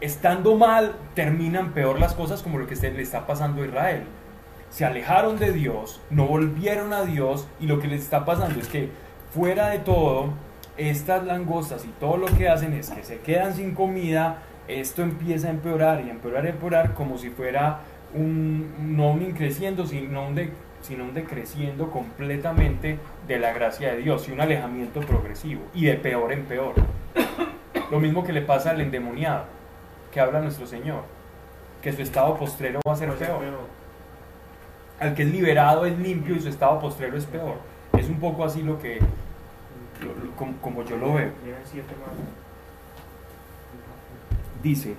estando 0.00 0.56
mal 0.56 0.94
terminan 1.14 1.72
peor 1.72 1.98
las 1.98 2.14
cosas 2.14 2.42
como 2.42 2.58
lo 2.58 2.68
que 2.68 2.76
se 2.76 2.92
le 2.92 3.02
está 3.02 3.26
pasando 3.26 3.62
a 3.62 3.66
Israel. 3.66 4.04
Se 4.70 4.84
alejaron 4.84 5.38
de 5.38 5.52
Dios, 5.52 6.00
no 6.10 6.26
volvieron 6.26 6.92
a 6.92 7.04
Dios 7.04 7.48
y 7.60 7.66
lo 7.66 7.80
que 7.80 7.88
les 7.88 8.02
está 8.02 8.24
pasando 8.24 8.60
es 8.60 8.68
que 8.68 8.90
fuera 9.32 9.68
de 9.68 9.80
todo, 9.80 10.30
estas 10.76 11.24
langostas 11.24 11.84
y 11.84 11.88
todo 12.00 12.16
lo 12.16 12.26
que 12.26 12.48
hacen 12.48 12.72
es 12.72 12.90
que 12.90 13.04
se 13.04 13.18
quedan 13.18 13.54
sin 13.54 13.74
comida, 13.74 14.38
esto 14.68 15.02
empieza 15.02 15.48
a 15.48 15.50
empeorar 15.50 16.04
y 16.04 16.08
a 16.08 16.12
empeorar 16.12 16.44
y 16.44 16.48
a 16.48 16.50
empeorar 16.50 16.94
como 16.94 17.18
si 17.18 17.30
fuera 17.30 17.80
un, 18.14 18.96
no 18.96 19.10
un 19.12 19.22
increciendo, 19.22 19.86
sino 19.86 20.26
un, 20.26 20.34
de- 20.34 20.50
sino 20.82 21.04
un 21.04 21.14
decreciendo 21.14 21.90
completamente 21.90 22.98
de 23.26 23.38
la 23.38 23.52
gracia 23.52 23.92
de 23.92 23.98
Dios 23.98 24.28
y 24.28 24.32
un 24.32 24.40
alejamiento 24.40 25.00
progresivo 25.00 25.62
y 25.74 25.86
de 25.86 25.94
peor 25.94 26.32
en 26.32 26.44
peor. 26.44 26.74
Lo 27.90 28.00
mismo 28.00 28.24
que 28.24 28.32
le 28.32 28.42
pasa 28.42 28.70
al 28.70 28.80
endemoniado, 28.80 29.44
que 30.12 30.20
habla 30.20 30.40
nuestro 30.40 30.66
Señor, 30.66 31.02
que 31.82 31.92
su 31.92 32.02
estado 32.02 32.36
postrero 32.36 32.80
va 32.86 32.92
a 32.92 32.96
ser 32.96 33.10
peor. 33.26 33.40
Al 35.00 35.14
que 35.14 35.22
es 35.22 35.28
liberado 35.32 35.84
es 35.86 35.98
limpio 35.98 36.34
y 36.36 36.40
su 36.40 36.48
estado 36.48 36.78
postrero 36.80 37.16
es 37.16 37.26
peor. 37.26 37.56
Es 37.98 38.08
un 38.08 38.18
poco 38.20 38.44
así 38.44 38.62
lo 38.62 38.78
que, 38.78 38.98
lo- 40.00 40.24
lo- 40.24 40.30
como, 40.36 40.56
como 40.58 40.84
yo 40.84 40.96
lo 40.96 41.14
veo. 41.14 41.30
Dice, 44.62 44.94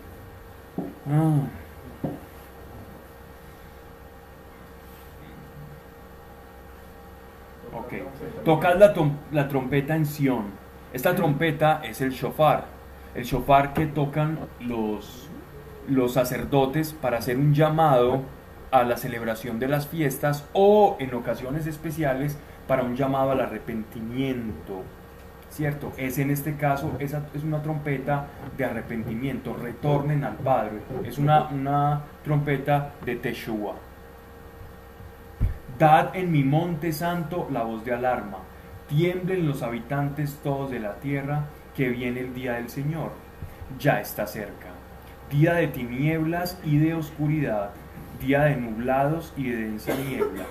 ok, 7.74 7.94
tocad 8.44 8.78
la, 8.78 8.94
la 9.32 9.48
trompeta 9.48 9.96
en 9.96 10.06
Sión. 10.06 10.46
Esta 10.92 11.16
trompeta 11.16 11.82
es 11.84 12.02
el 12.02 12.12
shofar, 12.12 12.66
el 13.16 13.24
shofar 13.24 13.74
que 13.74 13.86
tocan 13.86 14.38
los, 14.60 15.30
los 15.88 16.14
sacerdotes 16.14 16.94
para 16.94 17.20
hacer 17.20 17.38
un 17.38 17.54
llamado 17.54 18.22
a 18.72 18.84
la 18.84 18.98
celebración 18.98 19.60
de 19.60 19.68
las 19.70 19.88
fiestas 19.88 20.46
o 20.54 20.98
en 21.00 21.14
ocasiones 21.14 21.68
especiales 21.68 22.38
para 22.68 22.84
un 22.84 22.96
llamado 22.96 23.32
al 23.32 23.40
arrepentimiento. 23.40 24.84
¿Cierto? 25.54 25.94
Es 25.98 26.18
en 26.18 26.32
este 26.32 26.56
caso, 26.56 26.96
esa 26.98 27.28
es 27.36 27.44
una 27.44 27.62
trompeta 27.62 28.26
de 28.58 28.66
arrepentimiento, 28.66 29.56
retornen 29.56 30.24
al 30.24 30.34
Padre. 30.38 30.80
Es 31.06 31.20
una, 31.20 31.44
una 31.50 32.02
trompeta 32.24 32.94
de 33.06 33.18
Teshua. 33.18 33.76
Dad 35.78 36.16
en 36.16 36.32
mi 36.32 36.44
monte 36.44 36.92
santo 36.92 37.48
la 37.52 37.62
voz 37.62 37.86
de 37.86 37.94
alarma. 37.94 38.40
Tiemblen 38.90 39.48
los 39.48 39.62
habitantes 39.62 40.40
todos 40.44 40.72
de 40.72 40.80
la 40.80 40.96
tierra, 40.96 41.44
que 41.76 41.90
viene 41.90 42.22
el 42.22 42.34
día 42.34 42.54
del 42.54 42.70
Señor. 42.70 43.12
Ya 43.78 44.02
está 44.02 44.26
cerca. 44.26 44.70
Día 45.30 45.54
de 45.54 45.68
tinieblas 45.68 46.60
y 46.64 46.80
de 46.80 46.96
oscuridad, 46.96 47.70
día 48.20 48.42
de 48.46 48.56
nublados 48.56 49.32
y 49.38 49.52
de 49.52 49.58
densa 49.58 49.94
niebla. 49.94 50.46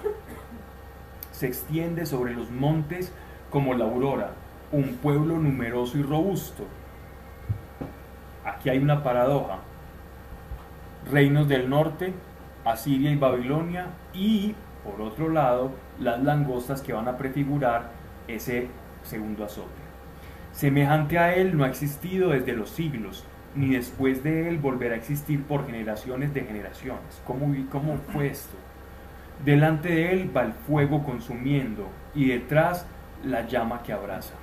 Se 1.32 1.48
extiende 1.48 2.06
sobre 2.06 2.34
los 2.34 2.52
montes 2.52 3.12
como 3.50 3.74
la 3.74 3.84
aurora, 3.84 4.30
un 4.72 4.96
pueblo 4.96 5.38
numeroso 5.38 5.98
y 5.98 6.02
robusto. 6.02 6.64
Aquí 8.44 8.70
hay 8.70 8.78
una 8.78 9.02
paradoja. 9.02 9.58
Reinos 11.10 11.48
del 11.48 11.68
norte, 11.68 12.14
Asiria 12.64 13.10
y 13.10 13.16
Babilonia, 13.16 13.88
y 14.14 14.54
por 14.84 15.00
otro 15.00 15.28
lado, 15.28 15.72
las 16.00 16.22
langostas 16.22 16.80
que 16.82 16.92
van 16.92 17.06
a 17.06 17.16
prefigurar 17.16 17.90
ese 18.26 18.68
segundo 19.02 19.44
azote. 19.44 19.68
Semejante 20.52 21.18
a 21.18 21.34
él 21.34 21.56
no 21.56 21.64
ha 21.64 21.68
existido 21.68 22.30
desde 22.30 22.52
los 22.52 22.70
siglos, 22.70 23.24
ni 23.54 23.74
después 23.74 24.22
de 24.22 24.48
él 24.48 24.58
volverá 24.58 24.94
a 24.94 24.98
existir 24.98 25.42
por 25.44 25.66
generaciones 25.66 26.34
de 26.34 26.42
generaciones. 26.42 27.22
¿Cómo, 27.26 27.54
cómo 27.70 27.96
fue 28.12 28.28
esto? 28.28 28.56
Delante 29.44 29.88
de 29.88 30.12
él 30.12 30.36
va 30.36 30.42
el 30.42 30.52
fuego 30.52 31.04
consumiendo 31.04 31.88
y 32.14 32.28
detrás 32.28 32.86
la 33.24 33.46
llama 33.46 33.82
que 33.82 33.92
abraza. 33.92 34.34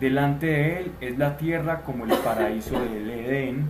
Delante 0.00 0.46
de 0.46 0.78
él 0.78 0.92
es 1.00 1.18
la 1.18 1.36
tierra 1.36 1.80
como 1.80 2.04
el 2.04 2.12
paraíso 2.12 2.78
del 2.78 3.10
Edén, 3.10 3.66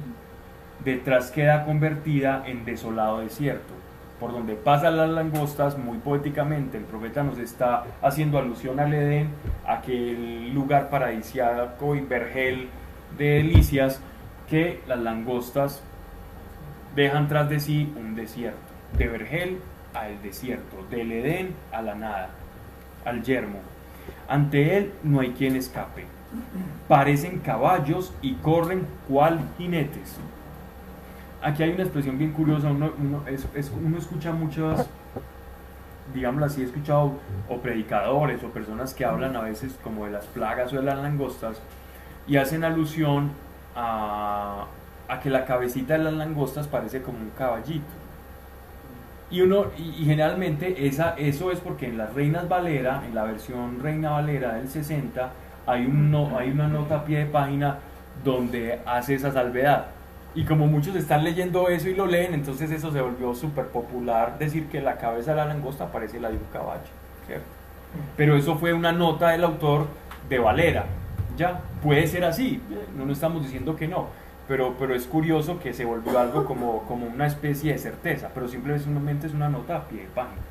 detrás 0.85 1.31
queda 1.31 1.64
convertida 1.64 2.43
en 2.47 2.66
desolado 2.66 3.20
desierto. 3.20 3.72
Por 4.20 4.33
donde 4.33 4.55
pasan 4.55 4.99
las 4.99 5.09
langostas, 5.09 5.79
muy 5.79 5.97
poéticamente, 5.99 6.76
el 6.76 6.85
profeta 6.85 7.22
nos 7.22 7.39
está 7.39 7.85
haciendo 8.03 8.37
alusión 8.39 8.79
al 8.79 8.93
Edén, 8.93 9.31
aquel 9.66 10.53
lugar 10.53 10.91
paradisiaco 10.91 11.95
y 11.95 12.01
vergel 12.01 12.68
de 13.16 13.24
delicias 13.24 14.03
que 14.51 14.83
las 14.87 14.99
langostas 14.99 15.83
dejan 16.95 17.29
tras 17.29 17.49
de 17.49 17.59
sí 17.59 17.91
un 17.97 18.14
desierto, 18.14 18.59
de 18.99 19.09
vergel 19.09 19.59
al 19.95 20.20
desierto, 20.20 20.85
del 20.91 21.11
Edén 21.11 21.55
a 21.72 21.81
la 21.81 21.95
nada, 21.95 22.31
al 23.07 23.22
yermo. 23.22 23.61
Ante 24.29 24.76
él 24.76 24.93
no 25.03 25.20
hay 25.20 25.31
quien 25.31 25.57
escape. 25.57 26.18
Parecen 26.89 27.39
caballos 27.41 28.12
y 28.22 28.35
corren 28.35 28.87
cual 29.09 29.41
jinetes. 29.57 30.16
Aquí 31.43 31.62
hay 31.62 31.70
una 31.70 31.83
expresión 31.85 32.18
bien 32.18 32.33
curiosa, 32.33 32.68
uno, 32.70 32.91
uno- 32.99 33.22
es- 33.26 33.47
es- 33.55 33.70
uno 33.70 33.97
escucha 33.99 34.33
muchas, 34.33 34.89
digámoslo 36.12 36.47
así, 36.47 36.62
he 36.62 36.64
escuchado 36.64 37.12
o 37.49 37.59
predicadores 37.59 38.43
o 38.43 38.49
personas 38.49 38.93
que 38.95 39.05
hablan 39.05 39.37
a 39.37 39.41
veces 39.43 39.79
como 39.83 40.07
de 40.07 40.11
las 40.12 40.24
plagas 40.26 40.72
o 40.72 40.76
de 40.76 40.83
las 40.83 40.99
langostas 40.99 41.61
y 42.26 42.37
hacen 42.37 42.64
alusión 42.64 43.31
a, 43.76 44.64
a 45.09 45.20
que 45.20 45.31
la 45.31 45.45
cabecita 45.45 45.95
de 45.97 46.05
las 46.05 46.14
langostas 46.14 46.66
parece 46.66 47.03
como 47.03 47.18
un 47.18 47.31
caballito. 47.31 47.87
Y 49.31 49.43
uno, 49.43 49.66
y, 49.76 50.05
generalmente 50.07 50.87
esa, 50.87 51.11
eso 51.18 51.53
es 51.53 51.61
porque 51.61 51.87
en 51.87 51.99
las 51.99 52.14
Reinas 52.14 52.49
Valera, 52.49 53.03
en 53.07 53.14
la 53.14 53.24
versión 53.24 53.79
Reina 53.81 54.11
Valera 54.12 54.55
del 54.55 54.68
60, 54.70 55.31
hay, 55.69 55.87
un 55.87 56.11
no- 56.11 56.37
hay 56.39 56.51
una 56.51 56.66
nota 56.69 56.97
a 56.97 57.05
pie 57.05 57.19
de 57.21 57.27
página 57.27 57.79
donde 58.25 58.81
hace 58.87 59.14
esa 59.14 59.31
salvedad. 59.33 59.87
Y 60.35 60.45
como 60.45 60.66
muchos 60.66 60.95
están 60.97 61.25
leyendo 61.25 61.69
eso 61.69 61.89
y 61.89 61.95
lo 61.95 62.07
leen, 62.07 62.35
entonces 62.35 62.71
eso 62.71 62.93
se 62.93 63.01
volvió 63.01 63.35
súper 63.35 63.66
popular 63.69 64.39
decir 64.39 64.66
que 64.69 64.81
la 64.81 64.97
cabeza 64.97 65.33
de 65.33 65.39
la 65.39 65.47
langosta 65.47 65.87
parece 65.91 66.21
la 66.21 66.29
de 66.29 66.37
un 66.37 66.45
caballo. 66.53 66.81
¿cierto? 67.27 67.45
Pero 68.16 68.37
eso 68.37 68.57
fue 68.57 68.73
una 68.73 68.93
nota 68.93 69.31
del 69.31 69.45
autor 69.45 69.87
de 70.29 70.39
Valera. 70.39 70.85
Ya, 71.37 71.61
puede 71.83 72.07
ser 72.07 72.25
así, 72.25 72.61
no, 72.97 73.05
no 73.07 73.12
estamos 73.12 73.43
diciendo 73.45 73.77
que 73.77 73.87
no, 73.89 74.07
pero, 74.49 74.75
pero 74.79 74.95
es 74.95 75.07
curioso 75.07 75.61
que 75.61 75.73
se 75.73 75.85
volvió 75.85 76.19
algo 76.19 76.45
como, 76.45 76.83
como 76.83 77.07
una 77.07 77.27
especie 77.27 77.73
de 77.73 77.79
certeza, 77.79 78.31
pero 78.35 78.49
simplemente 78.49 79.27
es 79.29 79.35
una 79.35 79.49
nota 79.49 79.77
a 79.77 79.85
pie 79.89 80.03
de 80.03 80.09
página. 80.09 80.43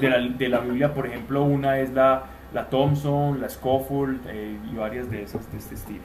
De 0.00 0.10
la, 0.10 0.18
de 0.18 0.48
la 0.48 0.58
Biblia, 0.60 0.94
por 0.94 1.06
ejemplo, 1.06 1.42
una 1.44 1.78
es 1.78 1.90
la, 1.92 2.24
la 2.56 2.68
Thompson, 2.70 3.38
la 3.40 3.48
Scofield 3.50 4.26
eh, 4.28 4.58
y 4.72 4.74
varias 4.76 5.10
de 5.10 5.22
esas 5.22 5.50
de 5.52 5.58
este 5.58 5.74
estilo, 5.74 6.02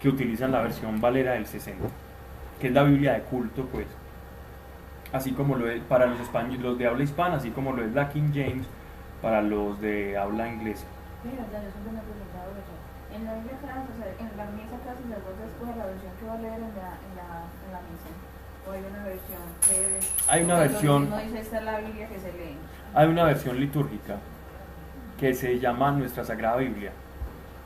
que 0.00 0.08
utilizan 0.08 0.52
la 0.52 0.60
versión 0.62 1.00
Valera 1.00 1.32
del 1.32 1.46
60, 1.46 1.88
que 2.60 2.68
es 2.68 2.72
la 2.72 2.84
Biblia 2.84 3.14
de 3.14 3.22
culto, 3.22 3.66
pues. 3.66 3.86
Así 5.12 5.32
como 5.32 5.56
lo 5.56 5.68
es 5.68 5.82
para 5.82 6.06
los 6.06 6.20
españoles, 6.20 6.60
los 6.60 6.78
de 6.78 6.86
habla 6.86 7.02
hispana, 7.02 7.34
así 7.36 7.50
como 7.50 7.72
lo 7.72 7.84
es 7.84 7.92
la 7.92 8.08
King 8.08 8.30
James 8.32 8.66
para 9.20 9.42
los 9.42 9.80
de 9.80 10.16
habla 10.16 10.48
inglesa. 10.48 10.86
Mira, 11.24 11.44
ya. 11.50 11.58
En 13.16 13.24
la 13.26 13.34
Biblia, 13.34 13.58
cada 13.60 13.82
sacer- 13.82 14.16
en 14.20 14.36
la 14.38 14.44
misa, 14.56 14.78
cada 14.84 14.96
sacerdote 14.96 15.44
escoge 15.52 15.76
la 15.78 15.84
versión 15.86 16.12
que 16.18 16.26
va 16.26 16.32
a 16.34 16.38
leer 16.38 16.54
en 16.54 16.60
la, 16.60 16.88
en 16.96 17.12
la, 17.18 17.28
en 17.66 17.72
la 17.74 17.80
misa. 17.90 18.10
O 18.66 18.72
hay 18.72 18.80
una 18.88 19.04
versión 19.04 19.42
que. 19.68 20.32
Hay 20.32 20.42
una 20.44 20.54
porque 20.54 20.68
lo 20.68 20.72
versión- 20.72 21.00
mismo 21.02 21.18
dice 21.18 21.40
esta 21.40 21.58
es 21.58 21.64
la 21.64 21.78
Biblia 21.80 22.08
que 22.08 22.18
se 22.20 22.32
lee. 22.32 22.56
Hay 22.94 23.08
una 23.08 23.24
versión 23.24 23.60
litúrgica 23.60 24.16
que 25.22 25.34
se 25.34 25.60
llama 25.60 25.92
Nuestra 25.92 26.24
Sagrada 26.24 26.56
Biblia 26.56 26.90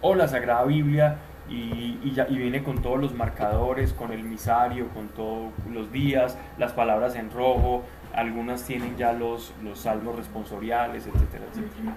o 0.02 0.14
la 0.14 0.28
Sagrada 0.28 0.62
Biblia 0.64 1.16
y, 1.48 1.98
y 2.04 2.12
ya- 2.14 2.26
y 2.28 2.36
viene 2.36 2.62
con 2.62 2.82
todos 2.82 3.00
los 3.00 3.14
marcadores, 3.14 3.94
con 3.94 4.12
el 4.12 4.24
misario, 4.24 4.88
con 4.88 5.08
todos 5.08 5.52
los 5.72 5.90
días, 5.90 6.36
las 6.58 6.72
palabras 6.72 7.14
en 7.14 7.30
rojo, 7.30 7.82
algunas 8.14 8.62
tienen 8.64 8.98
ya 8.98 9.14
los, 9.14 9.54
los 9.64 9.78
salmos 9.80 10.16
responsoriales, 10.16 11.06
etcétera, 11.06 11.44
etcétera. 11.50 11.94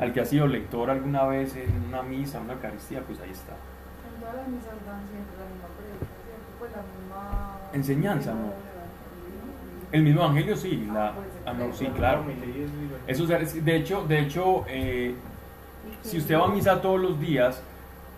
Al 0.00 0.12
que 0.12 0.20
ha 0.22 0.24
sido 0.24 0.48
lector 0.48 0.90
alguna 0.90 1.22
vez 1.26 1.54
en 1.54 1.70
una 1.86 2.02
misa, 2.02 2.40
una 2.40 2.54
Eucaristía, 2.54 3.02
pues 3.02 3.20
ahí 3.20 3.30
está. 3.30 3.52
En 3.52 4.20
todas 4.20 4.34
las 4.34 4.48
misas 4.48 4.74
dan 4.84 5.02
siempre 5.06 5.36
la 5.38 5.46
misma 5.54 5.68
predica, 5.78 6.06
¿cierto? 6.26 6.50
Pues 6.58 6.72
la 6.72 6.82
misma... 6.82 7.58
Enseñanza, 7.74 8.32
¿no? 8.32 8.38
¿no? 8.40 8.52
El 9.92 10.02
mismo 10.02 10.22
evangelio 10.22 10.56
sí, 10.56 10.88
la, 10.92 11.12
Ah, 11.50 11.54
no, 11.58 11.72
sí, 11.74 11.86
claro. 11.96 12.22
Eso 13.06 13.24
es- 13.34 13.64
de 13.64 13.76
hecho, 13.76 14.04
de 14.06 14.20
hecho 14.20 14.64
eh, 14.68 15.14
Si 16.02 16.18
usted 16.18 16.38
va 16.38 16.44
a 16.44 16.48
misa 16.48 16.80
todos 16.80 17.00
los 17.00 17.18
días, 17.20 17.60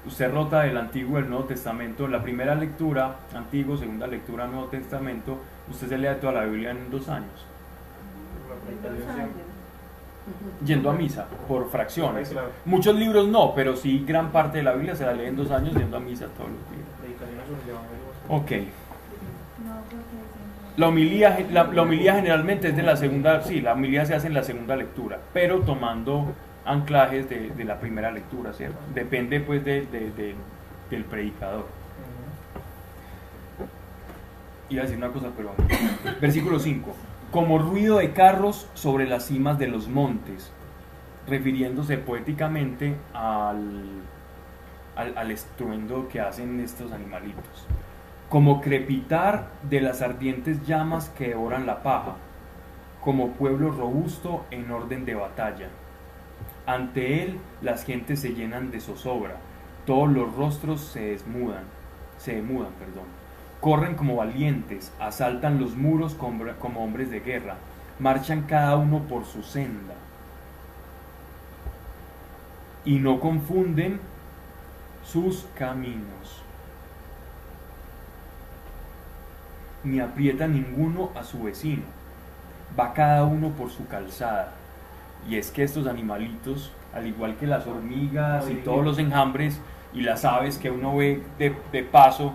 usted 0.07 0.33
rota 0.33 0.61
del 0.63 0.77
Antiguo 0.77 1.19
y 1.19 1.23
el 1.23 1.29
Nuevo 1.31 1.45
Testamento. 1.45 2.07
La 2.09 2.23
primera 2.23 2.55
lectura, 2.55 3.17
Antiguo, 3.35 3.77
segunda 3.77 4.07
lectura, 4.07 4.47
Nuevo 4.47 4.67
Testamento, 4.67 5.39
usted 5.71 5.89
se 5.89 5.99
lee 5.99 6.09
toda 6.21 6.33
la 6.35 6.45
Biblia 6.45 6.71
en 6.73 6.91
dos 6.91 7.09
años. 7.09 7.47
Yendo 10.65 10.91
a 10.91 10.93
misa, 10.93 11.27
por 11.49 11.69
fracciones. 11.71 12.33
Muchos 12.65 12.95
libros 12.95 13.27
no, 13.29 13.55
pero 13.55 13.75
sí 13.77 14.05
gran 14.07 14.31
parte 14.31 14.59
de 14.59 14.65
la 14.65 14.73
Biblia 14.75 14.95
se 14.95 15.05
la 15.07 15.13
lee 15.15 15.27
en 15.27 15.37
dos 15.37 15.51
años 15.51 15.75
yendo 15.75 15.97
a 15.97 16.01
misa 16.01 16.27
todos 16.37 16.51
los 16.51 16.71
días. 16.71 16.87
Predicaciones 17.01 17.47
sobre 17.47 17.63
el 17.63 17.71
Evangelio. 17.71 18.63
Ok. 18.63 18.69
La 20.77 20.89
homilía, 20.89 21.47
la, 21.51 21.65
la 21.65 21.83
homilía 21.83 22.15
generalmente 22.15 22.69
es 22.69 22.77
de 22.77 22.83
la 22.83 22.97
segunda, 22.97 23.43
sí, 23.43 23.61
la 23.61 23.75
homilía 23.75 24.07
se 24.07 24.15
hace 24.15 24.27
en 24.29 24.35
la 24.35 24.43
segunda 24.43 24.75
lectura, 24.75 25.19
pero 25.35 25.61
tomando 25.61 26.33
anclajes 26.65 27.29
de, 27.29 27.51
de 27.51 27.65
la 27.65 27.79
primera 27.79 28.11
lectura, 28.11 28.53
¿cierto? 28.55 28.79
Depende 28.95 29.41
pues 29.41 29.65
de- 29.65 29.87
de- 29.87 30.35
del 30.91 31.05
predicador. 31.05 31.67
Iba 34.71 34.83
a 34.83 34.85
decir 34.85 34.99
una 34.99 35.09
cosa, 35.13 35.29
pero... 35.37 35.53
Versículo 36.21 36.59
5. 36.59 36.95
Como 37.31 37.59
ruido 37.59 37.99
de 37.99 38.13
carros 38.13 38.69
sobre 38.75 39.07
las 39.07 39.27
cimas 39.27 39.59
de 39.59 39.67
los 39.69 39.89
montes, 39.89 40.51
refiriéndose 41.29 41.99
poéticamente 41.99 42.95
al, 43.13 43.85
al, 44.97 45.17
al 45.19 45.31
estruendo 45.31 46.09
que 46.09 46.21
hacen 46.21 46.61
estos 46.61 46.93
animalitos. 46.93 47.67
Como 48.33 48.63
crepitar 48.63 49.51
de 49.69 49.83
las 49.83 50.01
ardientes 50.01 50.67
llamas 50.67 51.11
que 51.11 51.29
devoran 51.29 51.67
la 51.67 51.83
paja, 51.83 52.15
como 53.03 53.33
pueblo 53.33 53.71
robusto 53.71 54.47
en 54.51 54.71
orden 54.71 55.05
de 55.05 55.15
batalla. 55.15 55.69
Ante 56.65 57.23
él 57.23 57.39
las 57.61 57.85
gentes 57.85 58.21
se 58.21 58.33
llenan 58.33 58.71
de 58.71 58.81
zozobra, 58.81 59.37
todos 59.85 60.11
los 60.11 60.35
rostros 60.35 60.81
se 60.81 61.11
desmudan, 61.11 61.65
se 62.17 62.37
demudan, 62.37 62.73
perdón. 62.79 63.05
Corren 63.61 63.97
como 63.97 64.17
valientes, 64.17 64.95
asaltan 64.99 65.61
los 65.61 65.77
muros 65.77 66.15
como 66.15 66.43
como 66.59 66.83
hombres 66.83 67.11
de 67.11 67.21
guerra, 67.21 67.57
marchan 67.99 68.45
cada 68.49 68.79
uno 68.79 69.01
por 69.01 69.27
su 69.27 69.43
senda. 69.43 69.93
Y 72.87 72.99
no 72.99 73.21
confunden 73.21 74.01
sus 75.05 75.45
caminos, 75.55 76.42
ni 79.85 80.01
aprieta 80.01 80.47
ninguno 80.47 81.11
a 81.15 81.23
su 81.25 81.43
vecino, 81.43 81.83
va 82.79 82.93
cada 82.93 83.25
uno 83.25 83.51
por 83.51 83.71
su 83.71 83.87
calzada. 83.87 84.53
Y 85.29 85.37
es 85.37 85.51
que 85.51 85.63
estos 85.63 85.87
animalitos, 85.87 86.73
al 86.95 87.07
igual 87.07 87.37
que 87.37 87.47
las 87.47 87.67
hormigas 87.67 88.49
y 88.51 88.55
todos 88.57 88.85
los 88.85 88.99
enjambres 88.99 89.61
y 89.95 90.01
las 90.03 90.25
aves 90.25 90.59
que 90.59 90.71
uno 90.71 90.97
ve 90.97 91.23
de, 91.39 91.55
de 91.71 91.83
paso, 91.83 92.35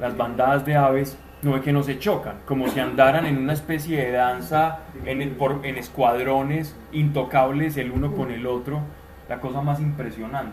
las 0.00 0.16
bandadas 0.16 0.64
de 0.66 0.76
aves, 0.76 1.16
no 1.42 1.52
ve 1.52 1.60
que 1.60 1.72
no 1.72 1.82
se 1.82 1.98
chocan, 1.98 2.36
como 2.46 2.68
si 2.68 2.80
andaran 2.80 3.26
en 3.26 3.36
una 3.36 3.52
especie 3.52 4.02
de 4.02 4.12
danza 4.12 4.78
en, 5.04 5.20
el- 5.22 5.30
por- 5.32 5.60
en 5.64 5.76
escuadrones 5.76 6.74
intocables 6.92 7.76
el 7.76 7.90
uno 7.92 8.12
con 8.14 8.30
el 8.30 8.46
otro, 8.46 8.80
la 9.28 9.40
cosa 9.40 9.60
más 9.60 9.78
impresionante. 9.78 10.52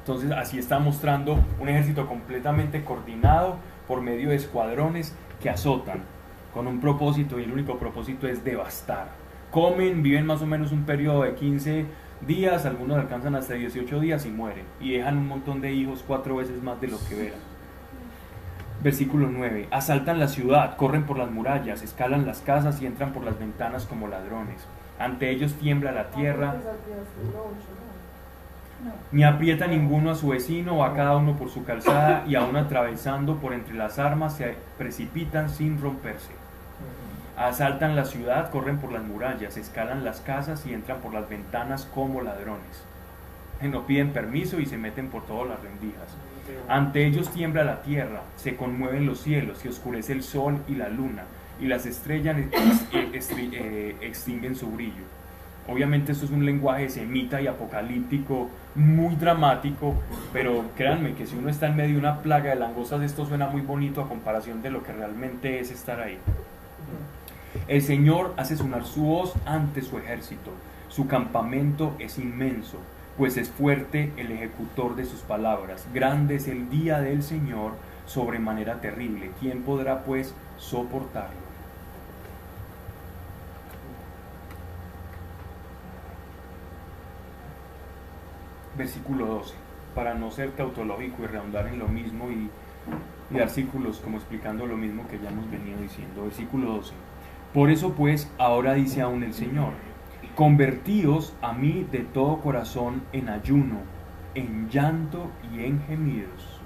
Entonces 0.00 0.30
así 0.30 0.58
está 0.58 0.78
mostrando 0.78 1.38
un 1.58 1.68
ejército 1.68 2.06
completamente 2.06 2.84
coordinado 2.84 3.56
por 3.86 4.00
medio 4.00 4.30
de 4.30 4.36
escuadrones 4.36 5.14
que 5.42 5.50
azotan 5.50 6.00
con 6.52 6.66
un 6.66 6.80
propósito 6.80 7.38
y 7.38 7.44
el 7.44 7.52
único 7.52 7.78
propósito 7.78 8.26
es 8.26 8.42
devastar. 8.42 9.08
Comen, 9.50 10.02
viven 10.02 10.26
más 10.26 10.42
o 10.42 10.46
menos 10.46 10.72
un 10.72 10.84
periodo 10.84 11.22
de 11.22 11.34
15 11.34 11.84
días, 12.26 12.64
algunos 12.64 12.98
alcanzan 12.98 13.34
hasta 13.34 13.54
18 13.54 14.00
días 14.00 14.24
y 14.26 14.30
mueren 14.30 14.64
y 14.80 14.92
dejan 14.92 15.18
un 15.18 15.28
montón 15.28 15.60
de 15.60 15.72
hijos 15.72 16.02
cuatro 16.06 16.36
veces 16.36 16.62
más 16.62 16.80
de 16.80 16.88
lo 16.88 16.98
que 17.08 17.26
eran. 17.26 17.38
Versículo 18.82 19.28
9. 19.30 19.68
Asaltan 19.70 20.18
la 20.18 20.28
ciudad, 20.28 20.76
corren 20.76 21.04
por 21.04 21.18
las 21.18 21.30
murallas, 21.30 21.82
escalan 21.82 22.26
las 22.26 22.40
casas 22.40 22.80
y 22.80 22.86
entran 22.86 23.12
por 23.12 23.24
las 23.24 23.38
ventanas 23.38 23.84
como 23.84 24.08
ladrones. 24.08 24.62
Ante 24.98 25.30
ellos 25.30 25.54
tiembla 25.54 25.92
la 25.92 26.10
tierra, 26.10 26.56
ni 29.12 29.24
aprieta 29.24 29.66
ninguno 29.66 30.10
a 30.10 30.14
su 30.14 30.28
vecino, 30.28 30.78
va 30.78 30.94
cada 30.94 31.16
uno 31.16 31.36
por 31.36 31.50
su 31.50 31.64
calzada 31.64 32.24
y 32.26 32.34
aún 32.34 32.56
atravesando 32.56 33.36
por 33.36 33.52
entre 33.52 33.74
las 33.74 33.98
armas 33.98 34.36
se 34.36 34.54
precipitan 34.78 35.48
sin 35.50 35.80
romperse. 35.80 36.32
Asaltan 37.36 37.96
la 37.96 38.04
ciudad, 38.04 38.50
corren 38.50 38.78
por 38.78 38.92
las 38.92 39.04
murallas, 39.04 39.56
escalan 39.56 40.04
las 40.04 40.20
casas 40.20 40.64
y 40.66 40.72
entran 40.72 41.00
por 41.00 41.12
las 41.12 41.28
ventanas 41.28 41.86
como 41.94 42.22
ladrones. 42.22 42.84
No 43.62 43.86
piden 43.86 44.12
permiso 44.12 44.60
y 44.60 44.66
se 44.66 44.78
meten 44.78 45.08
por 45.08 45.24
todas 45.26 45.48
las 45.48 45.62
rendijas. 45.62 46.16
Ante 46.68 47.06
ellos 47.06 47.30
tiembla 47.30 47.64
la 47.64 47.82
tierra, 47.82 48.22
se 48.36 48.56
conmueven 48.56 49.06
los 49.06 49.20
cielos, 49.20 49.58
se 49.58 49.68
oscurece 49.68 50.12
el 50.12 50.22
sol 50.22 50.58
y 50.68 50.76
la 50.76 50.88
luna, 50.88 51.24
y 51.60 51.66
las 51.66 51.86
estrellas 51.86 52.36
eh, 52.38 52.48
eh, 52.92 53.96
extinguen 54.00 54.54
su 54.54 54.68
brillo. 54.70 55.04
Obviamente 55.68 56.12
esto 56.12 56.26
es 56.26 56.30
un 56.30 56.46
lenguaje 56.46 56.88
semita 56.88 57.40
y 57.40 57.48
apocalíptico 57.48 58.50
muy 58.76 59.16
dramático, 59.16 59.94
pero 60.32 60.64
créanme 60.76 61.14
que 61.14 61.26
si 61.26 61.36
uno 61.36 61.48
está 61.48 61.66
en 61.66 61.76
medio 61.76 61.94
de 61.94 62.00
una 62.00 62.22
plaga 62.22 62.50
de 62.50 62.56
langostas, 62.56 63.02
esto 63.02 63.26
suena 63.26 63.48
muy 63.48 63.62
bonito 63.62 64.00
a 64.00 64.08
comparación 64.08 64.62
de 64.62 64.70
lo 64.70 64.82
que 64.82 64.92
realmente 64.92 65.58
es 65.58 65.70
estar 65.72 66.00
ahí. 66.00 66.18
El 67.66 67.82
Señor 67.82 68.34
hace 68.36 68.56
sonar 68.56 68.84
su 68.84 69.02
voz 69.02 69.34
ante 69.44 69.82
su 69.82 69.98
ejército, 69.98 70.52
su 70.88 71.08
campamento 71.08 71.96
es 71.98 72.18
inmenso, 72.18 72.78
pues 73.16 73.36
es 73.36 73.48
fuerte 73.48 74.12
el 74.16 74.30
ejecutor 74.30 74.94
de 74.94 75.04
sus 75.04 75.20
palabras. 75.20 75.86
Grande 75.92 76.36
es 76.36 76.46
el 76.46 76.70
día 76.70 77.00
del 77.00 77.22
Señor, 77.22 77.72
sobremanera 78.06 78.80
terrible. 78.80 79.30
¿Quién 79.40 79.62
podrá 79.62 80.04
pues 80.04 80.34
soportarlo? 80.58 81.45
Versículo 88.76 89.26
12. 89.26 89.54
Para 89.94 90.14
no 90.14 90.30
ser 90.30 90.52
tautológico 90.52 91.22
y 91.22 91.26
redundar 91.26 91.66
en 91.68 91.78
lo 91.78 91.88
mismo 91.88 92.30
y, 92.30 92.50
y 93.30 93.38
dar 93.38 93.48
círculos 93.48 93.98
como 93.98 94.18
explicando 94.18 94.66
lo 94.66 94.76
mismo 94.76 95.06
que 95.08 95.18
ya 95.18 95.30
hemos 95.30 95.50
venido 95.50 95.80
diciendo. 95.80 96.24
Versículo 96.24 96.72
12. 96.74 96.92
Por 97.54 97.70
eso 97.70 97.94
pues 97.94 98.30
ahora 98.36 98.74
dice 98.74 99.00
aún 99.00 99.22
el 99.22 99.32
Señor, 99.32 99.72
convertíos 100.34 101.34
a 101.40 101.54
mí 101.54 101.86
de 101.90 102.00
todo 102.00 102.40
corazón 102.40 103.02
en 103.14 103.30
ayuno, 103.30 103.78
en 104.34 104.68
llanto 104.68 105.30
y 105.50 105.64
en 105.64 105.82
gemidos. 105.86 106.60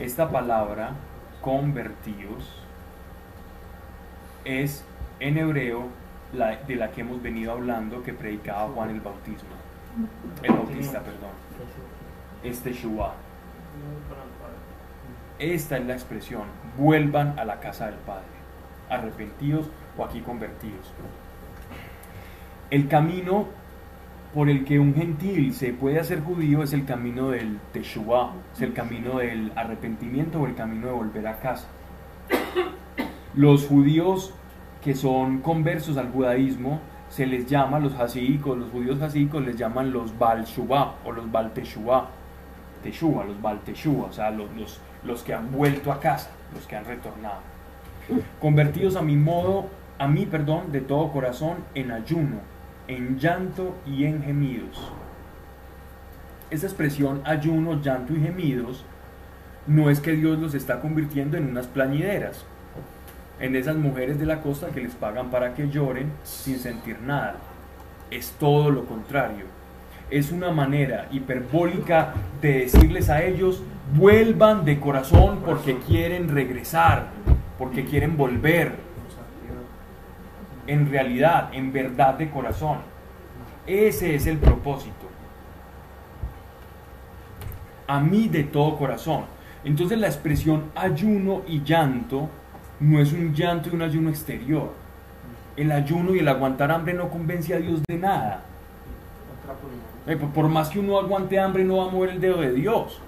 Esta 0.00 0.28
palabra, 0.30 0.94
convertíos, 1.40 2.64
es 4.44 4.84
en 5.20 5.38
hebreo 5.38 5.86
de 6.66 6.76
la 6.76 6.90
que 6.90 7.02
hemos 7.02 7.22
venido 7.22 7.52
hablando 7.52 8.02
que 8.02 8.12
predicaba 8.12 8.68
Juan 8.74 8.90
el 8.90 9.00
Bautismo. 9.00 9.61
El 10.42 10.52
Bautista, 10.52 11.00
perdón. 11.00 11.30
Este 12.42 12.72
Shua. 12.72 13.14
Esta 15.38 15.76
es 15.76 15.86
la 15.86 15.94
expresión, 15.94 16.42
vuelvan 16.78 17.38
a 17.38 17.44
la 17.44 17.58
casa 17.58 17.86
del 17.86 17.96
Padre, 17.96 18.24
arrepentidos 18.88 19.68
o 19.98 20.04
aquí 20.04 20.20
convertidos. 20.20 20.92
El 22.70 22.88
camino 22.88 23.48
por 24.32 24.48
el 24.48 24.64
que 24.64 24.78
un 24.78 24.94
gentil 24.94 25.52
se 25.52 25.72
puede 25.72 25.98
hacer 26.00 26.22
judío 26.22 26.62
es 26.62 26.72
el 26.72 26.84
camino 26.84 27.30
del 27.30 27.58
Teshuvah, 27.72 28.32
es 28.54 28.62
el 28.62 28.72
camino 28.72 29.18
del 29.18 29.52
arrepentimiento 29.56 30.40
o 30.40 30.46
el 30.46 30.54
camino 30.54 30.86
de 30.86 30.92
volver 30.92 31.26
a 31.26 31.38
casa. 31.38 31.68
Los 33.34 33.66
judíos 33.66 34.32
que 34.82 34.94
son 34.94 35.40
conversos 35.40 35.96
al 35.96 36.10
judaísmo 36.10 36.80
se 37.12 37.26
les 37.26 37.44
llama, 37.44 37.78
los 37.78 37.92
hasídicos, 38.00 38.56
los 38.56 38.70
judíos 38.70 39.02
hasídicos 39.02 39.44
les 39.44 39.54
llaman 39.54 39.92
los 39.92 40.18
Baal 40.18 40.46
Shuvah 40.46 40.94
o 41.04 41.12
los 41.12 41.30
Baal 41.30 41.52
Teshuvah, 41.52 42.08
Teshuvah, 42.82 43.24
los 43.24 43.42
Baal 43.42 43.60
Teshuvah, 43.60 44.06
o 44.06 44.12
sea, 44.12 44.30
los, 44.30 44.50
los, 44.56 44.80
los 45.04 45.22
que 45.22 45.34
han 45.34 45.52
vuelto 45.52 45.92
a 45.92 46.00
casa, 46.00 46.30
los 46.54 46.66
que 46.66 46.74
han 46.74 46.86
retornado. 46.86 47.40
Convertidos 48.40 48.96
a 48.96 49.02
mi 49.02 49.16
modo, 49.16 49.66
a 49.98 50.08
mí, 50.08 50.24
perdón, 50.24 50.72
de 50.72 50.80
todo 50.80 51.12
corazón, 51.12 51.58
en 51.74 51.90
ayuno, 51.90 52.40
en 52.88 53.18
llanto 53.18 53.76
y 53.86 54.06
en 54.06 54.22
gemidos. 54.22 54.90
Esa 56.48 56.66
expresión 56.66 57.20
ayuno, 57.26 57.78
llanto 57.82 58.14
y 58.14 58.22
gemidos 58.22 58.86
no 59.66 59.90
es 59.90 60.00
que 60.00 60.12
Dios 60.12 60.38
los 60.38 60.54
está 60.54 60.80
convirtiendo 60.80 61.36
en 61.36 61.50
unas 61.50 61.66
plañideras, 61.66 62.46
en 63.42 63.56
esas 63.56 63.76
mujeres 63.76 64.20
de 64.20 64.24
la 64.24 64.40
costa 64.40 64.68
que 64.68 64.80
les 64.80 64.94
pagan 64.94 65.28
para 65.28 65.52
que 65.52 65.68
lloren 65.68 66.12
sin 66.22 66.58
sentir 66.60 67.00
nada. 67.00 67.34
Es 68.08 68.30
todo 68.38 68.70
lo 68.70 68.86
contrario. 68.86 69.46
Es 70.10 70.30
una 70.30 70.52
manera 70.52 71.08
hiperbólica 71.10 72.14
de 72.40 72.60
decirles 72.60 73.10
a 73.10 73.24
ellos, 73.24 73.60
vuelvan 73.96 74.64
de 74.64 74.78
corazón 74.78 75.40
porque 75.44 75.78
quieren 75.78 76.28
regresar, 76.28 77.08
porque 77.58 77.84
quieren 77.84 78.16
volver. 78.16 78.76
En 80.68 80.88
realidad, 80.88 81.50
en 81.52 81.72
verdad 81.72 82.14
de 82.14 82.30
corazón. 82.30 82.78
Ese 83.66 84.14
es 84.14 84.28
el 84.28 84.38
propósito. 84.38 85.08
A 87.88 87.98
mí 87.98 88.28
de 88.28 88.44
todo 88.44 88.78
corazón. 88.78 89.24
Entonces 89.64 89.98
la 89.98 90.06
expresión 90.06 90.70
ayuno 90.76 91.42
y 91.48 91.64
llanto 91.64 92.28
no 92.82 93.00
es 93.00 93.12
un 93.12 93.32
llanto 93.34 93.68
y 93.70 93.74
un 93.74 93.82
ayuno 93.82 94.10
exterior. 94.10 94.70
El 95.56 95.70
ayuno 95.72 96.14
y 96.14 96.18
el 96.18 96.28
aguantar 96.28 96.70
hambre 96.70 96.94
no 96.94 97.08
convence 97.08 97.54
a 97.54 97.58
Dios 97.58 97.80
de 97.88 97.96
nada. 97.98 98.42
Eh, 100.06 100.16
por- 100.16 100.48
más 100.48 100.68
que 100.68 100.80
uno 100.80 100.98
aguante 100.98 101.38
hambre, 101.38 101.64
no 101.64 101.76
va 101.76 101.84
a 101.84 101.88
mover 101.88 102.10
el 102.10 102.20
dedo 102.20 102.40
de 102.40 102.52
Dios. 102.52 102.98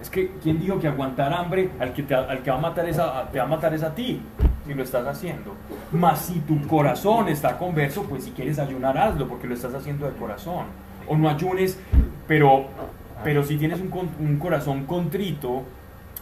Es 0.00 0.08
que, 0.08 0.30
¿quién 0.42 0.60
dijo 0.60 0.78
que 0.78 0.88
aguantar 0.88 1.32
hambre 1.32 1.70
al 1.78 1.92
que 1.92 2.02
te, 2.02 2.14
al 2.14 2.42
que 2.42 2.50
va 2.50 2.56
a 2.56 2.60
matar 2.60 2.88
es 2.88 2.98
a, 2.98 3.28
te 3.30 3.38
va 3.38 3.44
a 3.44 3.48
matar 3.48 3.74
es 3.74 3.82
a 3.82 3.94
ti? 3.94 4.20
Si 4.66 4.72
lo 4.74 4.82
estás 4.82 5.06
haciendo. 5.06 5.54
Mas 5.92 6.20
si 6.20 6.40
tu 6.40 6.66
corazón 6.66 7.28
está 7.28 7.58
converso, 7.58 8.04
pues 8.04 8.24
si 8.24 8.30
quieres 8.30 8.58
ayunar, 8.58 8.96
hazlo, 8.96 9.26
porque 9.28 9.46
lo 9.46 9.54
estás 9.54 9.74
haciendo 9.74 10.06
de 10.06 10.12
corazón. 10.16 10.66
O 11.08 11.16
no 11.16 11.28
ayunes, 11.28 11.78
pero, 12.28 12.66
pero 13.24 13.42
si 13.42 13.56
tienes 13.56 13.80
un 13.80 14.38
corazón 14.38 14.84
contrito, 14.84 15.64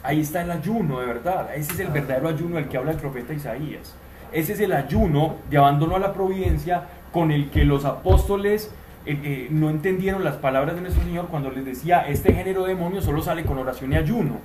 ahí 0.03 0.21
está 0.21 0.43
el 0.43 0.51
ayuno 0.51 1.01
de 1.01 1.07
verdad. 1.07 1.55
Ese 1.55 1.73
es 1.73 1.81
el 1.81 1.89
verdadero 1.89 2.29
ayuno 2.29 2.57
del 2.57 2.69
que 2.69 2.77
habla 2.77 2.93
el 2.93 2.99
profeta 2.99 3.33
Isaías. 3.33 3.95
Ese 4.33 4.53
es 4.53 4.61
el 4.61 4.73
ayuno 4.73 5.37
de 5.51 5.59
abandono 5.59 5.97
a 5.97 5.99
la 5.99 6.13
providencia 6.13 6.85
con 7.13 7.31
el 7.31 7.51
que 7.51 7.65
los 7.65 7.85
apóstoles 7.85 8.71
eh, 9.07 9.19
eh, 9.25 9.49
no 9.51 9.71
entendieron 9.71 10.23
las 10.23 10.37
palabras 10.37 10.75
de 10.75 10.83
nuestro 10.83 11.03
Señor 11.03 11.29
cuando 11.29 11.51
les 11.51 11.65
decía, 11.65 12.07
este 12.07 12.33
género 12.33 12.65
de 12.65 12.75
demonios 12.75 13.05
solo 13.05 13.23
sale 13.23 13.45
con 13.45 13.59
oración 13.59 13.93
y 13.93 13.97
ayuno. 13.97 14.37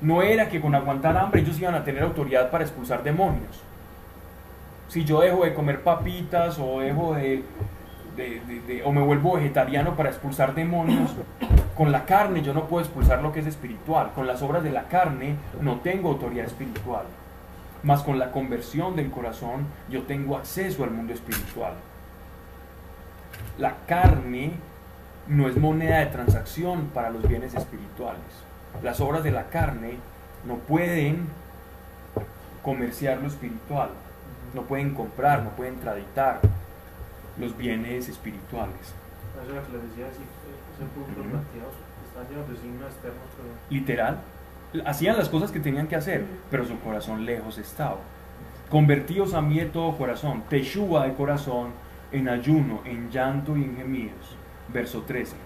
No 0.00 0.22
era 0.22 0.48
que 0.48 0.60
con 0.60 0.74
aguantar 0.74 1.16
hambre 1.16 1.42
ellos 1.42 1.58
iban 1.58 1.74
a 1.74 1.84
tener 1.84 2.02
autoridad 2.02 2.50
para 2.50 2.64
expulsar 2.64 3.02
demonios. 3.02 3.60
Si 4.88 5.04
yo 5.04 5.20
dejo 5.20 5.44
de 5.44 5.52
comer 5.52 5.82
papitas 5.82 6.58
o 6.58 6.80
dejo 6.80 7.14
de, 7.14 7.42
o 8.84 8.92
me 8.92 9.02
vuelvo 9.02 9.34
vegetariano 9.34 9.96
para 9.96 10.10
expulsar 10.10 10.54
demonios, 10.54 11.10
con 11.76 11.92
la 11.92 12.04
carne 12.04 12.42
yo 12.42 12.54
no 12.54 12.66
puedo 12.66 12.84
expulsar 12.84 13.22
lo 13.22 13.32
que 13.32 13.40
es 13.40 13.46
espiritual. 13.46 14.12
Con 14.14 14.26
las 14.26 14.42
obras 14.42 14.62
de 14.62 14.70
la 14.70 14.84
carne 14.84 15.36
no 15.60 15.80
tengo 15.80 16.10
autoridad 16.10 16.46
espiritual. 16.46 17.04
Mas 17.82 18.02
con 18.02 18.18
la 18.18 18.32
conversión 18.32 18.96
del 18.96 19.10
corazón 19.10 19.66
yo 19.90 20.02
tengo 20.02 20.36
acceso 20.36 20.84
al 20.84 20.90
mundo 20.90 21.12
espiritual. 21.12 21.74
La 23.58 23.74
carne 23.86 24.52
no 25.28 25.48
es 25.48 25.56
moneda 25.56 25.98
de 25.98 26.06
transacción 26.06 26.90
para 26.94 27.10
los 27.10 27.26
bienes 27.28 27.54
espirituales. 27.54 28.20
Las 28.82 29.00
obras 29.00 29.22
de 29.22 29.32
la 29.32 29.44
carne 29.44 29.96
no 30.46 30.56
pueden 30.56 31.26
comerciar 32.62 33.18
lo 33.18 33.28
espiritual, 33.28 33.90
no 34.54 34.62
pueden 34.62 34.94
comprar, 34.94 35.42
no 35.42 35.50
pueden 35.50 35.78
traditar 35.78 36.40
los 37.38 37.56
bienes 37.56 38.08
espirituales. 38.08 38.74
Eso 38.80 39.50
es 39.50 39.54
lo 39.54 39.66
que 39.66 39.72
les 39.72 39.82
decía, 39.90 40.06
sí, 40.12 40.22
ese 40.76 40.88
punto 40.94 41.20
Ujú. 41.20 41.30
planteados, 41.30 41.74
están 42.08 42.28
llenos 42.28 42.48
de 42.48 42.56
signos 42.56 42.90
externos, 42.90 43.22
pero 43.36 43.48
literal, 43.70 44.18
hacían 44.86 45.16
las 45.18 45.28
cosas 45.28 45.50
que 45.50 45.60
tenían 45.60 45.86
que 45.86 45.96
hacer, 45.96 46.24
pero 46.50 46.64
su 46.64 46.78
corazón 46.80 47.24
lejos 47.24 47.58
estaba. 47.58 47.98
Convertidos 48.70 49.34
a 49.34 49.40
mí 49.42 49.58
de 49.60 49.66
todo 49.66 49.96
corazón, 49.96 50.42
teshuva 50.48 51.06
de 51.06 51.14
corazón, 51.14 51.70
en 52.12 52.28
ayuno, 52.28 52.80
en 52.84 53.10
llanto 53.10 53.56
y 53.56 53.64
en 53.64 53.76
gemidos. 53.76 54.36
Verso 54.72 55.02
13. 55.02 55.36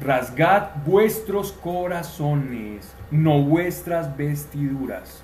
Rasgad 0.00 0.76
vuestros 0.86 1.52
corazones, 1.52 2.94
no 3.10 3.42
vuestras 3.42 4.16
vestiduras. 4.16 5.22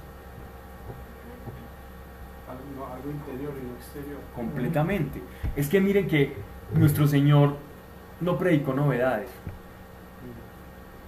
Algo, 2.99 3.11
algo 3.11 3.11
interior 3.11 3.53
y 3.61 3.67
no 3.67 3.75
exterior. 3.75 4.21
Completamente. 4.35 5.21
Es 5.57 5.69
que 5.69 5.81
miren 5.81 6.09
que 6.09 6.35
nuestro 6.75 7.07
Señor 7.07 7.57
no 8.21 8.39
predicó 8.39 8.75
novedades. 8.75 9.29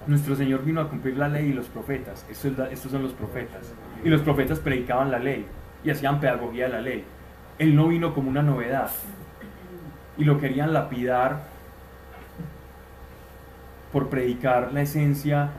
Nuestro 0.07 0.35
Señor 0.35 0.65
vino 0.65 0.81
a 0.81 0.89
cumplir 0.89 1.17
la 1.17 1.29
ley 1.29 1.49
y 1.49 1.53
los 1.53 1.67
profetas. 1.67 2.27
Estos 2.29 2.91
son 2.91 3.03
los 3.03 3.13
profetas. 3.13 3.73
Y 4.05 4.09
los 4.09 4.23
profetas 4.23 4.59
predicaban 4.59 5.11
la 5.11 5.19
ley 5.19 5.45
y 5.85 5.91
hacían 5.91 6.21
pedagogía 6.21 6.67
de 6.67 6.73
la 6.73 6.81
ley. 6.81 7.05
Él 7.59 7.77
no 7.77 7.89
vino 7.89 8.15
como 8.15 8.31
una 8.31 8.43
novedad. 8.43 8.91
Y 10.17 10.25
lo 10.25 10.39
querían 10.41 10.73
lapidar 10.73 11.45
por 13.93 14.09
predicar 14.09 14.73
la 14.73 14.83
esencia 14.83 15.51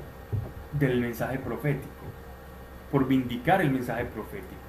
del 0.74 1.00
mensaje 1.00 1.38
profético. 1.38 1.88
Por 2.92 3.08
vindicar 3.08 3.62
el 3.62 3.72
mensaje 3.72 4.06
profético. 4.06 4.61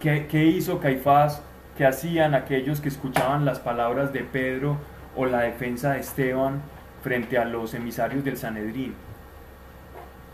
¿Qué, 0.00 0.26
qué 0.26 0.44
hizo 0.44 0.78
Caifás? 0.78 1.42
¿Qué 1.76 1.86
hacían 1.86 2.34
aquellos 2.34 2.80
que 2.80 2.88
escuchaban 2.88 3.44
las 3.44 3.60
palabras 3.60 4.12
de 4.12 4.20
Pedro 4.20 4.76
o 5.16 5.26
la 5.26 5.40
defensa 5.40 5.92
de 5.92 6.00
Esteban 6.00 6.62
frente 7.02 7.38
a 7.38 7.44
los 7.44 7.74
emisarios 7.74 8.24
del 8.24 8.36
Sanedrín? 8.36 8.94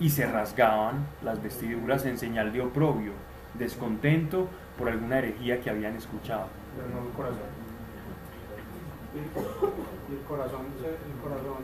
Y 0.00 0.10
se 0.10 0.26
rasgaban 0.26 1.06
las 1.22 1.42
vestiduras 1.42 2.04
en 2.06 2.18
señal 2.18 2.52
de 2.52 2.60
oprobio, 2.60 3.12
descontento 3.54 4.48
por 4.76 4.88
alguna 4.88 5.18
herejía 5.18 5.60
que 5.60 5.70
habían 5.70 5.96
escuchado. 5.96 6.46
pero 6.76 6.88
no 6.88 7.06
el 7.06 7.12
corazón. 7.14 7.62
Y 9.14 9.18
el 10.14 10.22
corazón, 10.26 10.66
el 10.80 11.18
corazón, 11.22 11.62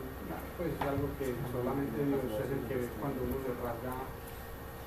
pues 0.55 0.69
es 0.69 0.81
algo 0.81 1.09
que 1.17 1.33
solamente 1.51 1.97
Dios 2.05 2.19
es 2.45 2.51
el 2.51 2.61
que 2.67 2.75
ve 2.75 2.87
cuando 2.99 3.23
uno 3.23 3.35
se 3.43 3.51
rasga 3.59 3.95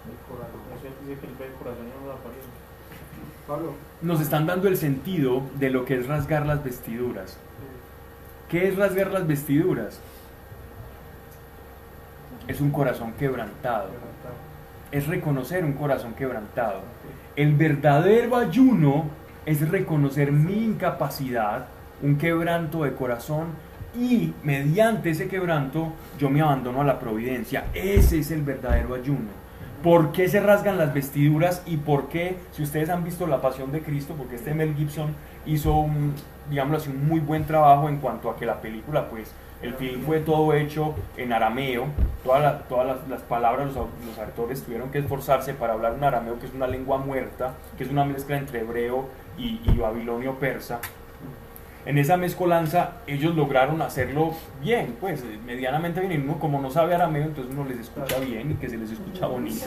el 0.09 0.19
corazón. 0.29 0.61
Eso 0.79 0.89
dice 1.05 1.21
que 1.21 1.27
ve 1.27 1.51
el 1.51 1.57
corazón 1.59 1.85
y 1.85 1.93
no 1.93 2.09
la 2.09 2.15
apariencia. 2.15 2.62
Pablo, 3.47 3.74
Nos 4.03 4.20
están 4.20 4.47
dando 4.47 4.68
el 4.68 4.76
sentido 4.76 5.43
de 5.59 5.70
lo 5.70 5.84
que 5.84 5.99
es 5.99 6.07
rasgar 6.07 6.47
las 6.47 6.62
vestiduras. 6.62 7.36
¿Qué 8.49 8.68
es 8.68 8.76
rasgar 8.76 9.11
las 9.11 9.26
vestiduras? 9.26 9.99
Es 12.46 12.61
un 12.61 12.71
corazón 12.71 13.12
quebrantado. 13.18 13.88
es 14.91 15.07
reconocer 15.07 15.64
un 15.64 15.72
corazón 15.72 16.12
quebrantado. 16.12 16.80
El 17.34 17.54
verdadero 17.54 18.37
ayuno 18.37 19.07
es 19.46 19.67
reconocer 19.68 20.33
mi 20.33 20.64
incapacidad, 20.64 21.67
un 22.03 22.18
quebranto 22.18 22.84
de 22.84 22.92
corazón 22.92 23.46
y 23.99 24.34
mediante 24.42 25.11
ese 25.11 25.29
quebranto 25.29 25.92
yo 26.18 26.29
me 26.29 26.42
abandono 26.42 26.83
a 26.83 26.84
la 26.84 26.99
providencia. 26.99 27.67
Ese 27.72 28.18
es 28.18 28.30
el 28.30 28.42
verdadero 28.42 28.95
ayuno. 28.95 29.42
¿Por 29.83 30.13
qué 30.13 30.29
se 30.29 30.38
rasgan 30.38 30.79
las 30.79 30.95
vestiduras 30.95 31.63
y 31.67 31.76
por 31.76 32.09
qué, 32.09 32.37
si 32.53 32.63
ustedes 32.63 32.88
han 32.88 33.03
visto 33.03 33.26
La 33.26 33.41
Pasión 33.41 33.72
de 33.72 33.83
Cristo, 33.83 34.14
porque 34.17 34.37
este 34.37 34.54
Mel 34.54 34.76
Gibson 34.76 35.14
hizo 35.45 35.75
un, 35.75 36.14
así, 36.76 36.88
un 36.88 37.09
muy 37.09 37.18
buen 37.18 37.45
trabajo 37.46 37.88
en 37.88 37.96
cuanto 37.96 38.30
a 38.30 38.37
que 38.37 38.46
la 38.46 38.61
película, 38.61 39.09
pues, 39.11 39.33
el 39.61 39.75
film 39.75 40.03
fue 40.03 40.21
todo 40.21 40.54
hecho 40.54 40.95
en 41.17 41.33
arameo, 41.33 41.87
todas, 42.22 42.68
todas 42.68 43.09
las, 43.09 43.22
palabras, 43.22 43.72
los, 43.75 44.18
actores 44.18 44.63
tuvieron 44.63 44.91
que 44.91 44.99
esforzarse 44.99 45.53
para 45.54 45.72
hablar 45.72 45.95
un 45.95 46.04
arameo 46.04 46.38
que 46.38 46.46
es 46.46 46.54
una 46.54 46.68
lengua 46.68 46.99
muerta, 46.99 47.54
que 47.76 47.83
es 47.83 47.91
una 47.91 48.04
mezcla 48.04 48.37
entre 48.37 48.61
hebreo 48.61 49.09
y 49.37 49.59
babilonio 49.79 50.38
persa. 50.38 50.80
En 51.84 51.99
esa 51.99 52.17
mezcolanza 52.17 52.92
ellos 53.09 53.34
lograron 53.34 53.83
hacerlo 53.83 54.34
bien, 54.63 54.95
pues 55.00 55.21
eh, 55.22 55.38
medianamente 55.45 56.00
bien. 56.00 56.13
Y 56.13 56.17
uno 56.25 56.38
como 56.38 56.61
no 56.61 56.71
sabe 56.71 56.95
arameo, 56.95 57.25
entonces 57.25 57.53
uno 57.53 57.64
les 57.68 57.79
escucha 57.80 58.18
bien 58.21 58.53
y 58.53 58.54
que 58.54 58.68
se 58.68 58.76
les 58.76 58.91
escucha 58.92 59.26
bonito. 59.26 59.64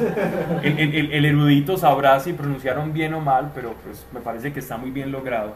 El, 0.63 1.25
erudito 1.25 1.77
sabrá 1.77 2.19
si 2.21 2.31
pronunciaron 2.33 2.93
bien 2.93 3.13
o 3.15 3.19
mal, 3.21 3.51
pero 3.53 3.73
pues 3.83 4.05
me 4.13 4.21
parece 4.21 4.53
que 4.53 4.59
está 4.61 4.77
muy 4.77 4.91
bien 4.91 5.11
logrado. 5.11 5.55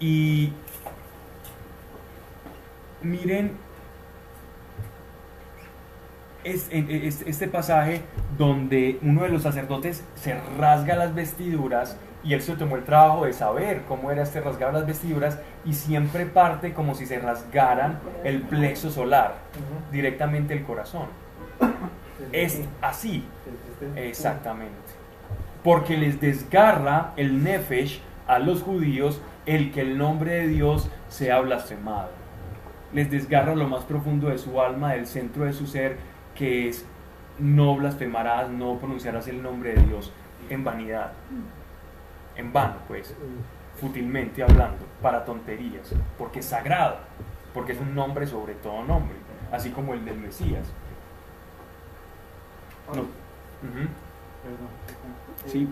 Y 0.00 0.52
miren 3.02 3.52
es- 6.42 6.68
en- 6.70 6.90
es- 6.90 7.22
este 7.22 7.48
pasaje 7.48 8.02
donde 8.36 8.98
uno 9.02 9.22
de 9.22 9.30
los 9.30 9.42
sacerdotes 9.42 10.04
se 10.14 10.38
rasga 10.58 10.94
las 10.96 11.14
vestiduras 11.14 11.96
Y 12.24 12.32
él 12.32 12.40
se 12.40 12.56
tomó 12.56 12.76
el 12.76 12.84
trabajo 12.84 13.26
de 13.26 13.32
saber 13.34 13.82
cómo 13.86 14.10
era 14.10 14.22
este 14.22 14.40
rasgar 14.40 14.72
las 14.72 14.86
vestiduras 14.86 15.38
y 15.64 15.74
siempre 15.74 16.24
parte 16.24 16.72
como 16.72 16.94
si 16.94 17.04
se 17.04 17.18
rasgaran 17.18 17.98
el 18.24 18.40
plexo 18.42 18.90
solar, 18.90 19.34
directamente 19.92 20.54
el 20.54 20.64
corazón. 20.64 21.06
Es 22.32 22.60
así, 22.80 23.24
exactamente. 23.94 24.74
Porque 25.62 25.96
les 25.96 26.20
desgarra 26.20 27.12
el 27.16 27.44
nefesh 27.44 28.00
a 28.26 28.38
los 28.38 28.62
judíos 28.62 29.20
el 29.46 29.72
que 29.72 29.82
el 29.82 29.98
nombre 29.98 30.32
de 30.32 30.48
Dios 30.48 30.88
sea 31.08 31.40
blasfemado. 31.40 32.08
Les 32.92 33.10
desgarra 33.10 33.54
lo 33.54 33.68
más 33.68 33.84
profundo 33.84 34.28
de 34.28 34.38
su 34.38 34.60
alma, 34.60 34.92
del 34.92 35.06
centro 35.06 35.44
de 35.44 35.52
su 35.52 35.66
ser, 35.66 35.98
que 36.34 36.68
es 36.68 36.86
no 37.38 37.76
blasfemarás, 37.76 38.48
no 38.48 38.78
pronunciarás 38.78 39.28
el 39.28 39.42
nombre 39.42 39.74
de 39.74 39.82
Dios 39.82 40.12
en 40.48 40.64
vanidad, 40.64 41.12
en 42.36 42.52
vano, 42.52 42.76
pues, 42.88 43.14
fútilmente 43.80 44.42
hablando, 44.42 44.84
para 45.02 45.24
tonterías, 45.24 45.92
porque 46.18 46.40
es 46.40 46.46
sagrado, 46.46 46.98
porque 47.52 47.72
es 47.72 47.80
un 47.80 47.94
nombre 47.94 48.26
sobre 48.26 48.54
todo 48.54 48.84
nombre, 48.84 49.16
así 49.52 49.70
como 49.70 49.94
el 49.94 50.04
del 50.04 50.18
Mesías. 50.18 50.66
No. 52.88 53.02
Ujú. 53.02 53.88
Perdón. 54.42 54.68
Sí. 55.46 55.68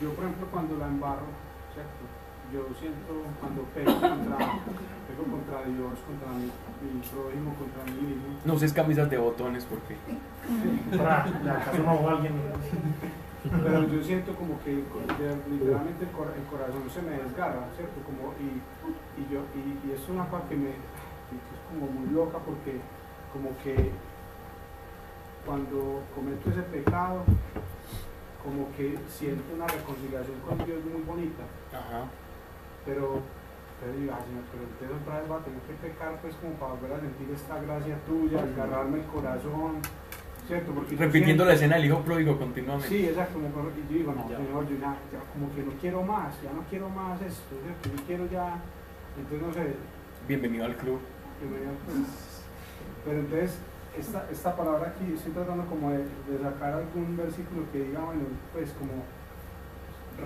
Yo, 0.00 0.12
por 0.12 0.24
ejemplo, 0.24 0.46
cuando 0.50 0.76
la 0.76 0.86
embarro, 0.86 1.26
¿cierto? 1.74 1.90
Yo 2.52 2.66
siento 2.78 3.12
cuando 3.40 3.62
pego 3.74 3.92
contra, 3.92 4.36
pego 4.38 5.24
contra 5.30 5.62
Dios, 5.64 5.98
contra 6.06 6.28
mi, 6.32 6.44
mi 6.46 7.00
prójimo, 7.00 7.54
contra 7.54 7.84
mí 7.84 8.00
mismo. 8.08 8.38
No 8.44 8.54
uses 8.54 8.72
camisas 8.72 9.10
de 9.10 9.18
botones 9.18 9.66
porque 9.66 9.96
Para, 10.96 11.24
¿de 11.24 11.50
acaso 11.50 11.82
no 11.82 11.94
hubo 11.94 12.08
alguien? 12.08 12.32
Pero 13.42 13.86
yo 13.88 14.02
siento 14.02 14.34
como 14.34 14.58
que 14.64 14.82
literalmente 15.50 16.04
el, 16.04 16.10
cor- 16.10 16.34
el 16.36 16.44
corazón 16.50 16.82
se 16.92 17.02
me 17.02 17.12
desgarra, 17.22 17.68
¿cierto? 17.76 17.94
Como, 18.04 18.34
y, 18.42 18.58
y 19.20 19.32
yo, 19.32 19.40
y, 19.54 19.88
y 19.88 19.92
es 19.94 20.08
una 20.08 20.28
cosa 20.28 20.48
que 20.48 20.56
me 20.56 20.70
que 21.28 21.36
es 21.36 21.60
como 21.70 21.86
muy 21.92 22.10
loca 22.10 22.38
porque 22.38 22.80
como 23.32 23.50
que 23.62 23.92
cuando 25.46 26.02
cometo 26.14 26.50
ese 26.50 26.62
pecado, 26.62 27.22
como 28.42 28.68
que 28.76 28.98
siento 29.08 29.44
una 29.54 29.66
reconciliación 29.66 30.38
con 30.40 30.58
Dios 30.64 30.80
muy 30.84 31.02
bonita, 31.02 31.44
Ajá. 31.72 32.04
pero, 32.84 33.20
pero 33.80 33.92
digo, 33.92 34.12
"Ay, 34.16 34.24
Señor, 34.24 34.44
pero 34.52 34.62
entonces 34.64 34.96
otra 35.02 35.20
vez 35.20 35.30
va 35.30 35.36
a 35.36 35.44
tener 35.44 35.60
que 35.62 35.74
pecar 35.74 36.16
pues 36.20 36.34
como 36.36 36.52
para 36.54 36.74
volver 36.74 36.92
a 36.96 37.00
sentir 37.00 37.28
esta 37.34 37.60
gracia 37.62 37.96
tuya, 38.06 38.44
desgarrarme 38.44 39.00
el 39.00 39.06
corazón, 39.06 39.80
¿cierto? 40.48 40.72
Porque 40.72 40.96
repitiendo 40.96 41.44
la 41.44 41.52
escena 41.52 41.76
del 41.76 41.84
hijo 41.84 42.00
pródigo 42.00 42.38
continuamente. 42.38 42.88
Sí, 42.88 43.04
exacto, 43.06 43.34
como, 43.38 43.68
y 43.70 43.92
yo 43.92 43.98
digo, 43.98 44.14
no, 44.16 44.26
señor, 44.26 44.68
yo 44.68 44.76
ya, 44.80 44.96
ya 45.12 45.20
como 45.32 45.54
que 45.54 45.62
no 45.62 45.72
quiero 45.80 46.02
más, 46.02 46.34
ya 46.42 46.52
no 46.52 46.62
quiero 46.70 46.88
más 46.88 47.20
esto, 47.20 47.54
¿cierto? 47.62 47.96
Yo 47.96 48.06
quiero 48.06 48.26
ya, 48.26 48.56
entonces 49.16 49.46
no 49.46 49.52
sé, 49.54 49.74
Bienvenido 50.26 50.64
al 50.64 50.74
club. 50.76 50.98
bienvenido, 51.40 51.72
pues, 51.86 52.42
pero 53.04 53.20
entonces 53.20 53.58
esta, 53.96 54.26
esta 54.30 54.56
palabra 54.56 54.94
aquí, 54.96 55.12
estoy 55.14 55.32
tratando 55.32 55.64
como 55.66 55.90
de, 55.92 55.98
de 55.98 56.38
sacar 56.42 56.72
algún 56.74 57.16
versículo 57.16 57.62
que 57.70 57.84
diga, 57.84 58.00
bueno, 58.00 58.22
pues 58.52 58.70
como, 58.72 59.04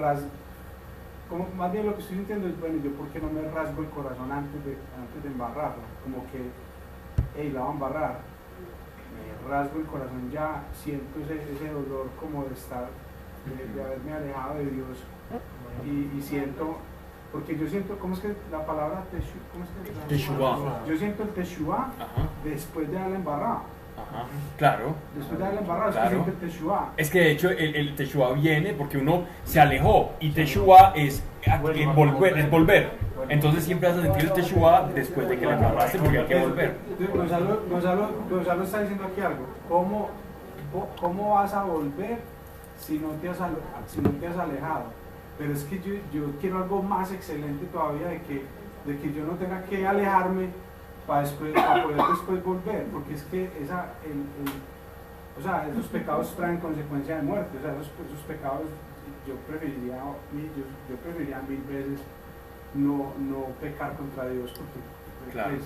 ras, 0.00 0.22
como 1.28 1.48
más 1.56 1.72
bien 1.72 1.86
lo 1.86 1.94
que 1.94 2.00
estoy 2.02 2.16
sintiendo 2.16 2.46
es, 2.48 2.58
bueno, 2.60 2.80
yo 2.82 2.90
por 2.92 3.08
qué 3.08 3.18
no 3.20 3.28
me 3.30 3.42
rasgo 3.50 3.82
el 3.82 3.88
corazón 3.90 4.30
antes 4.30 4.64
de, 4.64 4.76
antes 4.96 5.22
de 5.22 5.28
embarrarlo, 5.28 5.82
como 6.04 6.22
que, 6.30 6.46
hey, 7.36 7.50
la 7.52 7.60
voy 7.60 7.70
a 7.70 7.72
embarrar, 7.72 8.20
me 9.16 9.50
rasgo 9.50 9.80
el 9.80 9.86
corazón 9.86 10.30
ya, 10.32 10.64
siento 10.72 11.18
ese, 11.20 11.34
ese 11.52 11.68
dolor 11.72 12.08
como 12.20 12.44
de 12.44 12.54
estar, 12.54 12.86
de, 13.46 13.74
de 13.74 13.82
haberme 13.84 14.12
alejado 14.12 14.54
de 14.58 14.66
Dios 14.66 14.98
y, 15.84 16.18
y 16.18 16.22
siento, 16.22 16.78
porque 17.32 17.56
yo 17.58 17.66
siento, 17.66 17.98
¿cómo 17.98 18.14
es 18.14 18.20
que 18.20 18.34
la 18.50 18.64
palabra 18.66 19.04
teshu, 19.10 19.38
¿cómo 19.52 19.64
es 19.64 19.70
que. 19.70 20.90
Yo 20.90 20.96
siento 20.98 21.22
el 21.22 21.28
teshuvah 21.30 21.90
Ajá, 21.98 22.28
después 22.44 22.88
de 22.90 22.94
darle 22.94 23.16
embarrada, 23.16 23.62
ajá. 23.96 24.26
Claro. 24.58 24.94
después 25.16 25.38
de 25.38 25.44
darle 25.44 25.60
embarrada, 25.60 25.88
es 25.88 25.94
que 25.96 26.00
Claro. 26.02 26.24
siento 26.24 26.40
el. 26.40 26.92
Es 26.96 27.10
que 27.10 27.20
de 27.20 27.30
hecho 27.32 27.50
el, 27.50 27.74
el 27.74 27.96
viene 28.34 28.74
porque 28.74 28.98
uno 28.98 29.24
se 29.44 29.60
alejó 29.60 30.12
y 30.20 30.30
Teshuvah 30.30 30.92
es, 30.94 31.22
Vuelve. 31.60 31.82
es 31.82 31.94
volver, 31.94 32.38
es 32.38 32.50
volver. 32.50 32.90
Entonces 33.28 33.64
siempre 33.64 33.88
vas 33.88 33.98
a 33.98 34.02
sentir 34.02 34.22
el 34.24 34.32
Teshuvah 34.32 34.88
después 34.94 35.28
de 35.28 35.38
que 35.38 35.46
le 35.46 35.52
embarraste 35.52 35.98
porque 35.98 36.18
hay 36.18 36.26
que 36.26 36.40
volver. 36.40 36.76
Gonzalo, 37.14 37.62
Gonzalo, 37.70 38.08
Gonzalo 38.30 38.62
está 38.64 38.80
diciendo 38.80 39.04
aquí 39.10 39.20
algo. 39.20 39.46
¿Cómo, 39.68 40.08
¿Cómo 41.00 41.34
vas 41.34 41.52
a 41.54 41.64
volver 41.64 42.18
si 42.78 42.98
no 42.98 43.08
te 43.20 43.28
has, 43.28 43.38
si 43.88 44.00
no 44.00 44.10
te 44.10 44.26
has 44.26 44.36
alejado? 44.36 44.84
Pero 45.38 45.52
es 45.52 45.64
que 45.64 45.78
yo, 45.80 45.94
yo 46.12 46.26
quiero 46.40 46.58
algo 46.58 46.82
más 46.82 47.10
excelente 47.12 47.64
todavía 47.66 48.08
de 48.08 48.20
que, 48.22 48.42
de 48.86 48.98
que 48.98 49.12
yo 49.12 49.24
no 49.24 49.32
tenga 49.34 49.62
que 49.64 49.86
alejarme 49.86 50.48
para, 51.06 51.22
después, 51.22 51.52
para 51.52 51.82
poder 51.84 51.96
después 52.10 52.44
volver. 52.44 52.84
Porque 52.92 53.14
es 53.14 53.22
que 53.24 53.44
esa, 53.62 53.86
el, 54.04 54.12
el- 54.12 54.72
o 55.38 55.42
sea, 55.42 55.66
esos 55.70 55.86
pecados 55.86 56.34
traen 56.36 56.58
consecuencia 56.58 57.16
de 57.16 57.22
muerte. 57.22 57.56
O 57.58 57.62
sea, 57.62 57.72
esos, 57.72 57.86
esos 58.06 58.20
pecados 58.28 58.68
yo 59.26 59.34
preferiría, 59.48 59.96
yo, 59.96 60.64
yo 60.90 60.96
preferiría 61.02 61.40
mil 61.48 61.62
veces 61.62 62.00
no, 62.74 63.12
no 63.18 63.44
pecar 63.60 63.94
contra 63.96 64.28
Dios 64.28 64.50
porque 64.52 65.32
Claro. 65.32 65.50
pues, 65.56 65.62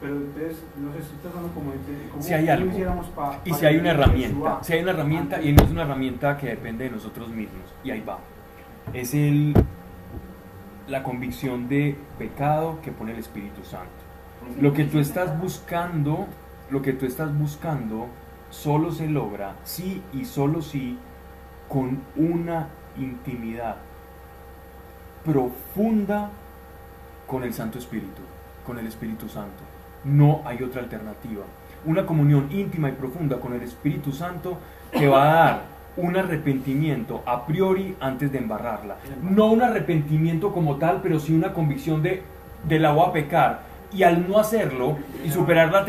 pero 0.00 0.16
entonces 0.16 0.62
no 0.78 0.92
sé 0.92 0.98
si 1.02 1.14
estás 1.14 1.30
hablando 1.34 1.54
como 1.54 1.70
cómo 2.10 2.22
Si 2.22 2.32
hay 2.34 2.42
cómo 2.46 2.52
algo. 2.52 2.70
hiciéramos 2.70 3.06
pa- 3.08 3.40
Y 3.44 3.54
si 3.54 3.66
hay 3.66 3.76
una 3.76 3.90
herramienta, 3.90 4.34
Yeshua 4.34 4.58
si 4.62 4.72
hay 4.72 4.82
una 4.82 4.90
herramienta 4.92 5.42
y 5.42 5.52
no 5.52 5.62
es 5.64 5.70
una 5.70 5.82
herramienta 5.82 6.36
que 6.38 6.46
depende 6.48 6.84
de 6.84 6.90
nosotros 6.90 7.28
mismos, 7.28 7.62
y 7.84 7.90
ahí 7.90 8.00
va. 8.00 8.18
Es 8.92 9.14
el, 9.14 9.54
la 10.88 11.02
convicción 11.04 11.68
de 11.68 11.96
pecado 12.18 12.80
que 12.82 12.90
pone 12.92 13.12
el 13.12 13.18
Espíritu 13.18 13.64
Santo. 13.64 13.86
Lo 14.60 14.72
que 14.72 14.84
tú 14.84 14.98
estás 14.98 15.38
buscando, 15.40 16.26
lo 16.70 16.82
que 16.82 16.92
tú 16.92 17.06
estás 17.06 17.36
buscando, 17.38 18.08
solo 18.50 18.90
se 18.92 19.06
logra 19.08 19.54
sí 19.64 20.02
y 20.12 20.24
solo 20.24 20.60
sí 20.62 20.98
con 21.68 22.00
una 22.16 22.68
intimidad 22.98 23.76
profunda 25.24 26.30
con 27.32 27.44
el 27.44 27.54
Santo 27.54 27.78
Espíritu, 27.78 28.20
con 28.66 28.78
el 28.78 28.86
Espíritu 28.86 29.26
Santo. 29.26 29.62
No 30.04 30.42
hay 30.44 30.62
otra 30.62 30.82
alternativa. 30.82 31.44
Una 31.86 32.04
comunión 32.04 32.48
íntima 32.52 32.90
y 32.90 32.92
profunda 32.92 33.40
con 33.40 33.54
el 33.54 33.62
Espíritu 33.62 34.12
Santo 34.12 34.58
te 34.90 35.08
va 35.08 35.22
a 35.22 35.34
dar 35.34 35.62
un 35.96 36.14
arrepentimiento 36.14 37.22
a 37.24 37.46
priori 37.46 37.96
antes 38.00 38.30
de 38.30 38.36
embarrarla. 38.36 38.98
No 39.22 39.46
un 39.46 39.62
arrepentimiento 39.62 40.52
como 40.52 40.76
tal, 40.76 41.00
pero 41.02 41.18
sí 41.18 41.32
una 41.32 41.54
convicción 41.54 42.02
de, 42.02 42.22
de 42.64 42.78
la 42.78 42.92
voy 42.92 43.08
a 43.08 43.12
pecar. 43.12 43.60
Y 43.94 44.02
al 44.02 44.28
no 44.28 44.38
hacerlo 44.38 44.98
y 45.24 45.30
superar 45.30 45.72
la 45.72 45.86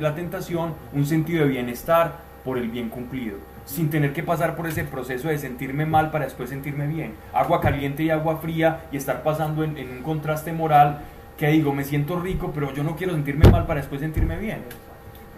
la 0.00 0.14
tentación, 0.14 0.74
un 0.94 1.04
sentido 1.04 1.44
de 1.44 1.50
bienestar 1.50 2.20
por 2.42 2.56
el 2.56 2.70
bien 2.70 2.88
cumplido, 2.88 3.36
sin 3.70 3.88
tener 3.88 4.12
que 4.12 4.22
pasar 4.24 4.56
por 4.56 4.66
ese 4.66 4.82
proceso 4.84 5.28
de 5.28 5.38
sentirme 5.38 5.86
mal 5.86 6.10
para 6.10 6.24
después 6.24 6.50
sentirme 6.50 6.86
bien. 6.88 7.14
Agua 7.32 7.60
caliente 7.60 8.02
y 8.02 8.10
agua 8.10 8.38
fría 8.38 8.80
y 8.90 8.96
estar 8.96 9.22
pasando 9.22 9.62
en, 9.62 9.78
en 9.78 9.90
un 9.90 10.02
contraste 10.02 10.52
moral 10.52 10.98
que 11.38 11.46
digo, 11.48 11.72
me 11.72 11.84
siento 11.84 12.18
rico, 12.18 12.50
pero 12.52 12.72
yo 12.74 12.82
no 12.82 12.96
quiero 12.96 13.12
sentirme 13.14 13.48
mal 13.48 13.66
para 13.66 13.80
después 13.80 14.00
sentirme 14.00 14.36
bien. 14.38 14.58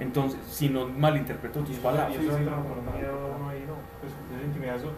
Entonces, 0.01 0.41
si 0.49 0.69
no 0.71 0.89
malinterpreto 0.89 1.61
tus 1.61 1.77
palabras. 1.77 2.17
Y 2.21 2.27
eso 2.27 2.37
entra 2.39 2.55
con 2.57 2.79
un 2.79 2.95
miedo 2.99 3.37
uno 3.39 3.51
ahí, 3.51 3.65
¿no? 3.69 3.75
Pues 4.01 4.13
esa 4.35 4.47
intimidad, 4.47 4.77
eso 4.77 4.91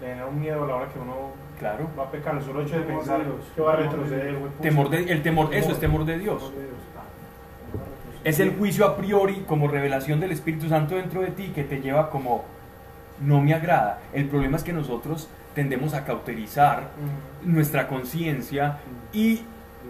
le 0.00 0.06
genera 0.08 0.26
un 0.26 0.40
miedo 0.40 0.64
a 0.64 0.66
la 0.66 0.74
hora 0.76 0.88
que 0.88 0.98
uno 0.98 1.14
Claro. 1.58 1.88
va 1.98 2.04
a 2.04 2.10
pecar. 2.10 2.36
El 2.36 2.42
solo 2.42 2.62
hecho 2.62 2.76
de 2.76 2.82
pensar 2.82 3.20
que 3.54 3.60
va 3.60 3.72
a 3.74 3.76
retroceder. 3.76 4.34
Temor 4.62 4.88
de- 4.88 5.12
el 5.12 5.22
temor, 5.22 5.52
eso 5.54 5.72
es 5.72 5.78
temor 5.78 6.04
de 6.06 6.18
Dios. 6.18 6.52
Es 8.24 8.40
el 8.40 8.56
juicio 8.56 8.84
a 8.86 8.96
priori 8.96 9.44
como 9.46 9.68
revelación 9.68 10.18
del 10.20 10.32
Espíritu 10.32 10.68
Santo 10.68 10.96
dentro 10.96 11.20
de 11.20 11.28
ti 11.32 11.52
que 11.54 11.64
te 11.64 11.80
lleva 11.80 12.10
como 12.10 12.44
no 13.20 13.40
me 13.40 13.54
agrada. 13.54 13.98
El 14.12 14.26
problema 14.26 14.56
es 14.56 14.62
que 14.64 14.72
nosotros 14.72 15.28
tendemos 15.54 15.94
a 15.94 16.04
cauterizar 16.04 16.82
Mm. 17.44 17.52
nuestra 17.54 17.88
conciencia 17.88 18.76
y 19.12 19.42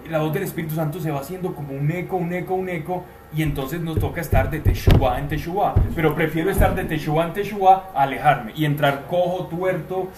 la 0.08 0.18
voz 0.20 0.32
del 0.32 0.44
Espíritu 0.44 0.74
Santo 0.74 1.00
se 1.00 1.10
va 1.10 1.20
haciendo 1.20 1.54
como 1.54 1.72
un 1.74 1.90
eco, 1.90 2.16
un 2.16 2.32
eco, 2.32 2.54
un 2.54 2.68
eco 2.68 3.04
y 3.34 3.42
entonces 3.42 3.80
nos 3.80 3.98
toca 3.98 4.20
estar 4.22 4.48
de 4.50 4.60
Teshuvah 4.60 5.18
en 5.18 5.28
Teshuvah. 5.28 5.74
Pero 5.94 6.14
prefiero 6.14 6.50
estar 6.50 6.74
de 6.74 6.84
Teshuvah 6.84 7.26
en 7.26 7.32
Teshuvah 7.34 7.90
a 7.94 8.02
alejarme 8.04 8.52
y 8.56 8.64
entrar 8.64 9.06
cojo, 9.10 9.46
tuerto 9.46 10.08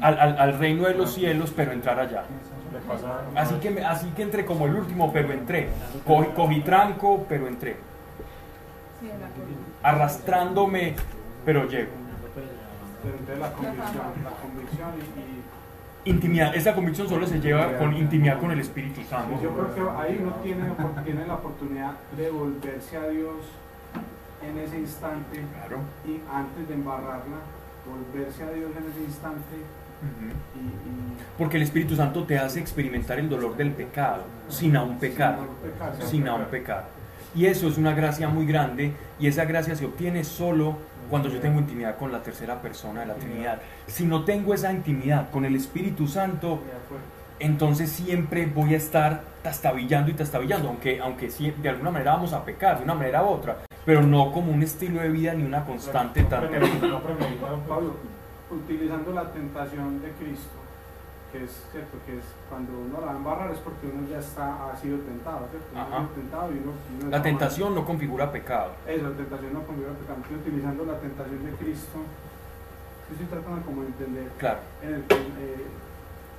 al, 0.00 0.18
al- 0.18 0.38
al 0.40 0.58
reino 0.58 0.84
de 0.84 0.94
los 0.94 1.12
cielos, 1.14 1.52
pero 1.54 1.70
entrar 1.72 2.00
allá. 2.00 2.24
Así 3.36 3.54
que, 3.56 3.70
me- 3.70 3.84
así 3.84 4.08
que 4.16 4.22
entré 4.22 4.44
como 4.44 4.66
el 4.66 4.74
último, 4.74 5.12
pero 5.12 5.32
entré. 5.32 5.68
Cogí, 6.06 6.28
cogí 6.34 6.60
tranco, 6.60 7.24
pero 7.28 7.46
entré. 7.46 7.76
Arrastrándome, 9.82 10.94
pero 11.44 11.68
llego. 11.68 11.90
Pero 13.02 13.14
entonces 13.18 13.38
la 13.38 13.52
convicción, 13.52 14.06
la 14.24 14.30
convicción 14.30 14.88
y, 14.96 15.20
y 15.20 16.10
Intimidad. 16.10 16.54
Esa 16.56 16.74
convicción 16.74 17.08
solo 17.08 17.26
se 17.26 17.40
lleva 17.40 17.76
con 17.76 17.94
intimidad 17.96 18.38
con 18.40 18.50
el 18.50 18.60
Espíritu 18.60 19.02
Santo. 19.02 19.38
yo 19.42 19.50
creo 19.50 19.74
que 19.74 19.80
ahí 20.00 20.18
uno 20.22 20.32
tiene, 20.42 20.64
tiene 21.04 21.26
la 21.26 21.34
oportunidad 21.34 21.92
de 22.16 22.30
volverse 22.30 22.96
a 22.96 23.08
Dios 23.08 23.34
en 24.42 24.58
ese 24.58 24.78
instante 24.78 25.44
Claro. 25.54 25.80
y 26.06 26.20
antes 26.32 26.68
de 26.68 26.74
embarrarla, 26.74 27.38
volverse 27.84 28.42
a 28.44 28.50
Dios 28.52 28.70
en 28.76 28.90
ese 28.90 29.00
instante 29.04 29.56
Ujú. 30.00 30.30
Y, 30.54 30.60
y 30.68 31.16
Porque 31.36 31.56
el 31.56 31.64
Espíritu 31.64 31.96
Santo 31.96 32.22
te 32.24 32.38
hace 32.38 32.60
experimentar 32.60 33.18
el 33.18 33.28
dolor 33.28 33.56
del 33.56 33.72
pecado 33.72 34.22
sin 34.48 34.76
aún 34.76 34.98
pecar. 34.98 35.40
Sin 36.06 36.28
aún 36.28 36.44
pecar. 36.44 36.84
Y 37.34 37.46
eso 37.46 37.66
es 37.68 37.76
una 37.76 37.92
gracia 37.94 38.28
muy 38.28 38.46
grande 38.46 38.92
y 39.18 39.26
esa 39.26 39.44
gracia 39.44 39.74
se 39.74 39.84
obtiene 39.84 40.22
solo 40.24 40.78
cuando 41.08 41.28
yo 41.28 41.40
tengo 41.40 41.58
intimidad 41.58 41.96
con 41.96 42.12
la 42.12 42.22
tercera 42.22 42.60
persona 42.60 43.00
de 43.00 43.06
la 43.06 43.14
Trinidad. 43.14 43.60
Si 43.86 44.04
no 44.04 44.24
tengo 44.24 44.54
esa 44.54 44.72
intimidad 44.72 45.30
con 45.30 45.44
el 45.44 45.56
Espíritu 45.56 46.06
Santo, 46.06 46.60
entonces 47.40 47.90
siempre 47.90 48.46
voy 48.46 48.74
a 48.74 48.76
estar 48.76 49.22
tastabillando 49.42 50.10
y 50.10 50.14
tastabillando, 50.14 50.68
aunque, 50.68 51.00
aunque 51.00 51.28
de 51.28 51.68
alguna 51.68 51.90
manera 51.90 52.12
vamos 52.12 52.32
a 52.32 52.44
pecar, 52.44 52.78
de 52.78 52.84
una 52.84 52.94
manera 52.94 53.24
u 53.24 53.28
otra, 53.28 53.58
pero 53.84 54.02
no 54.02 54.32
como 54.32 54.52
un 54.52 54.62
estilo 54.62 55.00
de 55.00 55.08
vida 55.08 55.34
ni 55.34 55.44
una 55.44 55.64
constante 55.64 56.24
tan 56.24 56.48
Pablo, 57.68 57.96
utilizando 58.50 59.12
la 59.12 59.32
tentación 59.32 60.02
de 60.02 60.10
Cristo, 60.12 60.50
que 61.32 61.44
es 61.44 61.50
cierto 61.72 61.98
que 62.06 62.18
es 62.18 62.24
cuando 62.48 62.72
uno 62.78 63.00
la 63.00 63.06
va 63.06 63.12
a 63.12 63.16
embarrar 63.16 63.50
es 63.50 63.58
porque 63.58 63.86
uno 63.86 64.08
ya 64.08 64.18
está, 64.18 64.70
ha 64.70 64.76
sido 64.76 64.98
tentado, 65.00 65.46
¿cierto? 65.50 65.68
Uno 65.72 65.82
ha 65.82 65.86
sido 66.00 66.08
tentado 66.16 66.52
y 66.52 66.58
uno, 66.58 66.72
uno 67.00 67.10
La 67.10 67.22
tentación 67.22 67.74
no 67.74 67.84
configura 67.84 68.32
pecado. 68.32 68.72
Eso, 68.86 69.08
la 69.10 69.16
tentación 69.16 69.52
no 69.52 69.60
al 69.60 69.96
pecado. 69.96 70.18
Utilizando 70.40 70.84
la 70.86 70.98
tentación 70.98 71.44
de 71.44 71.52
Cristo, 71.52 71.98
estoy 73.12 73.26
tratando 73.26 73.60
como 73.66 73.82
de 73.82 73.88
entender 73.88 74.28
Claro. 74.38 74.60
en 74.82 74.94
el 74.94 75.00
eh, 75.02 75.66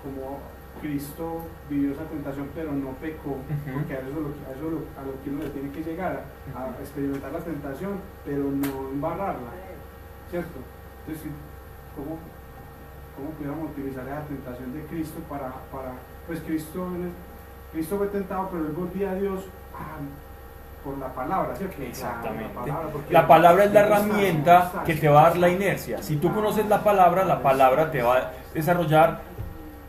como 0.03 0.39
Cristo 0.81 1.41
vivió 1.69 1.91
esa 1.91 2.05
tentación 2.05 2.49
pero 2.55 2.71
no 2.71 2.91
pecó, 3.01 3.31
Ujú. 3.31 3.69
porque 3.73 3.93
a 3.93 3.99
eso, 3.99 4.33
a 4.47 4.51
eso 4.57 4.67
a 4.97 5.01
lo 5.05 5.21
que 5.23 5.29
uno 5.29 5.43
le 5.43 5.49
tiene 5.49 5.69
que 5.71 5.83
llegar, 5.83 6.23
a, 6.55 6.63
a 6.65 6.79
experimentar 6.79 7.31
la 7.31 7.39
tentación 7.39 7.99
pero 8.25 8.43
no 8.45 8.89
embarrarla, 8.89 9.51
¿cierto? 10.31 10.59
Entonces, 11.05 11.31
¿cómo, 11.95 12.17
cómo 13.19 13.31
pudiéramos 13.31 13.71
utilizar 13.71 14.07
esa 14.07 14.21
tentación 14.21 14.73
de 14.73 14.81
Cristo 14.85 15.19
para, 15.29 15.51
para 15.71 15.91
pues 16.27 16.39
Cristo, 16.41 16.87
Cristo 17.71 17.97
fue 17.97 18.07
tentado 18.07 18.49
pero 18.51 18.65
él 18.65 18.71
volvía 18.71 19.11
a 19.11 19.15
Dios 19.15 19.45
ah, 19.75 19.99
por 20.83 20.97
la 20.97 21.07
palabra, 21.13 21.55
¿cierto? 21.55 21.81
Exactamente. 21.81 22.53
La 22.55 22.61
palabra, 22.61 22.89
La 23.09 23.27
palabra 23.27 23.63
es 23.65 23.73
la 23.73 23.79
herramienta 23.81 24.71
que 24.85 24.95
te 24.95 25.09
va 25.09 25.21
a 25.21 25.29
dar 25.29 25.37
la 25.37 25.49
inercia. 25.49 26.01
Si 26.01 26.15
tú 26.15 26.33
conoces 26.33 26.65
la 26.67 26.83
palabra, 26.83 27.25
la 27.25 27.41
palabra 27.41 27.91
te 27.91 28.01
va 28.01 28.17
a 28.17 28.31
desarrollar 28.53 29.19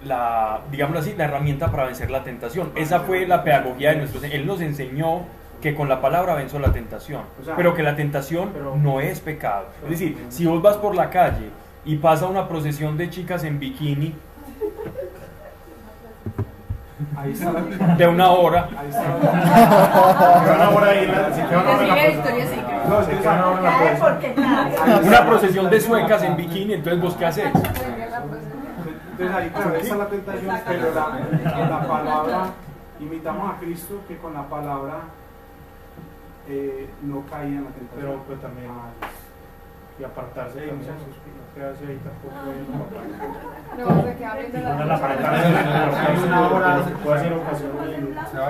la, 0.04 0.60
digámoslo 0.70 1.00
así, 1.00 1.14
la 1.16 1.24
herramienta 1.24 1.70
para 1.70 1.84
vencer 1.84 2.10
la 2.10 2.24
tentación. 2.24 2.72
Esa 2.74 3.00
fue 3.00 3.26
la 3.26 3.44
pedagogía 3.44 3.90
de 3.90 3.96
nuestros. 3.96 4.24
Él 4.24 4.46
nos 4.46 4.60
enseñó 4.60 5.22
que 5.60 5.74
con 5.74 5.88
la 5.88 6.00
palabra 6.00 6.34
venzo 6.34 6.58
la 6.58 6.72
tentación, 6.72 7.22
pero 7.56 7.74
que 7.74 7.82
la 7.82 7.94
tentación 7.94 8.50
no 8.82 9.00
es 9.00 9.20
pecado. 9.20 9.66
Es 9.84 9.90
decir, 9.90 10.26
si 10.28 10.46
vos 10.46 10.60
vas 10.62 10.76
por 10.76 10.94
la 10.94 11.10
calle 11.10 11.50
y 11.84 11.96
pasa 11.96 12.26
una 12.26 12.46
procesión 12.48 12.96
de 12.96 13.10
chicas 13.10 13.44
en 13.44 13.58
bikini. 13.58 14.14
Ahí 17.16 17.32
está. 17.32 17.52
La, 17.52 17.60
de 17.96 18.06
una 18.08 18.30
hora, 18.30 18.68
ahí 18.78 18.88
está. 18.88 19.02
La- 19.18 20.34
Se 20.34 20.42
quedan 20.42 20.60
ahora 20.62 20.86
ahí, 20.90 21.04
en 21.04 21.12
la- 21.12 21.26
en 21.28 21.34
Se 21.34 21.46
en 25.00 25.08
una 25.08 25.26
procesión 25.26 25.70
de 25.70 25.80
suecas 25.80 26.22
en 26.22 26.36
bikini, 26.36 26.74
entonces 26.74 27.00
vos 27.00 27.14
qué 27.16 27.26
haces? 27.26 27.46
Entonces 27.46 29.36
ahí 29.36 29.50
claro, 29.50 29.74
esa 29.76 29.92
es 29.92 29.98
la 29.98 30.06
tentación, 30.06 30.56
pero 30.66 30.94
la, 30.94 31.68
la 31.68 31.86
palabra, 31.88 32.46
imitamos 33.00 33.50
a 33.54 33.58
Cristo 33.60 34.00
que 34.08 34.16
con 34.18 34.34
la 34.34 34.42
palabra 34.48 34.94
eh, 36.48 36.88
no 37.02 37.22
caía 37.30 37.58
en 37.58 37.64
la 37.64 37.70
tentación. 37.70 37.96
Pero 37.96 38.22
pues 38.26 38.40
también 38.40 38.70
Ah, 38.70 38.90
y 40.00 40.04
apartarse 40.04 40.60
Sí, 40.60 40.66
también. 40.66 40.78
muchas 40.78 40.94
No 40.96 41.54
quedarse 41.54 41.84
ahí 41.86 41.98
tampoco. 42.04 42.34
la 43.76 43.84
No, 43.84 44.02
se 44.02 44.14
queda 44.16 44.34
viendo 44.36 44.58
la 44.60 44.98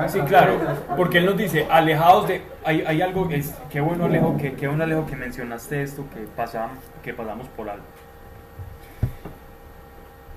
de- 0.03 0.09
Sí, 0.09 0.21
claro, 0.21 0.53
porque 0.97 1.19
él 1.19 1.27
nos 1.27 1.37
dice, 1.37 1.67
alejados 1.71 2.29
de... 2.29 2.43
Hay, 2.65 2.83
hay 2.87 3.03
algo, 3.03 3.29
es, 3.31 3.55
qué 3.71 3.81
bueno 3.81 4.05
Alejo, 4.05 4.37
que, 4.37 4.53
qué 4.55 4.69
bueno 4.69 4.85
Alejo 4.85 5.07
que 5.07 5.17
mencionaste 5.17 5.83
esto, 5.83 6.05
que, 6.15 6.21
pasamos, 6.37 6.79
que 7.03 7.15
pasamos 7.15 7.49
por 7.49 7.69
algo. 7.71 7.85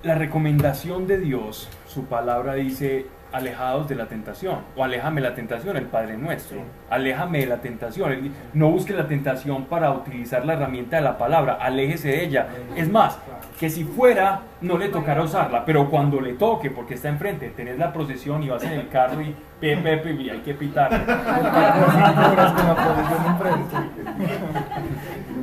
La 0.04 0.16
recomendación 0.16 1.06
de 1.08 1.18
Dios, 1.18 1.70
su 1.88 2.06
palabra 2.06 2.54
dice, 2.56 3.06
alejados 3.34 3.90
de 3.90 3.96
la 3.96 4.06
tentación, 4.06 4.60
o 4.76 4.84
aléjame 4.84 5.20
la 5.20 5.34
tentación, 5.36 5.76
el 5.76 5.86
Padre 5.88 6.16
Nuestro, 6.18 6.58
Sí. 6.60 6.64
aléjame 6.90 7.40
de 7.40 7.48
la 7.48 7.58
tentación, 7.58 8.32
no 8.54 8.70
busque 8.70 8.94
la 8.94 9.08
tentación 9.08 9.66
para 9.66 9.92
utilizar 9.92 10.46
la 10.46 10.54
herramienta 10.54 10.98
de 10.98 11.02
la 11.02 11.18
palabra, 11.18 11.58
aléjese 11.60 12.10
de 12.10 12.24
ella. 12.24 12.48
Es 12.76 12.90
más, 12.90 13.18
que 13.60 13.70
si 13.70 13.84
fuera, 13.84 14.42
no 14.62 14.78
le 14.78 14.90
tocará 14.90 15.24
usarla, 15.24 15.66
pero 15.66 15.90
cuando 15.90 16.22
le 16.22 16.34
toque, 16.34 16.70
porque 16.70 16.94
está 16.94 17.10
enfrente, 17.10 17.50
tenés 17.50 17.78
la 17.80 17.92
procesión 17.92 18.44
y 18.44 18.50
vas 18.50 18.64
en 18.64 18.74
el 18.74 18.88
carro 18.90 19.22
y 19.22 19.36
pe, 19.60 19.78
pe, 19.78 19.98
pe, 19.98 20.12
y 20.14 20.30
hay 20.30 20.40
que 20.40 20.54
pitar. 20.54 20.92
horas 20.94 22.52
con 22.54 22.68
la 22.68 22.76
posición 22.76 23.26
enfrente. 23.28 23.76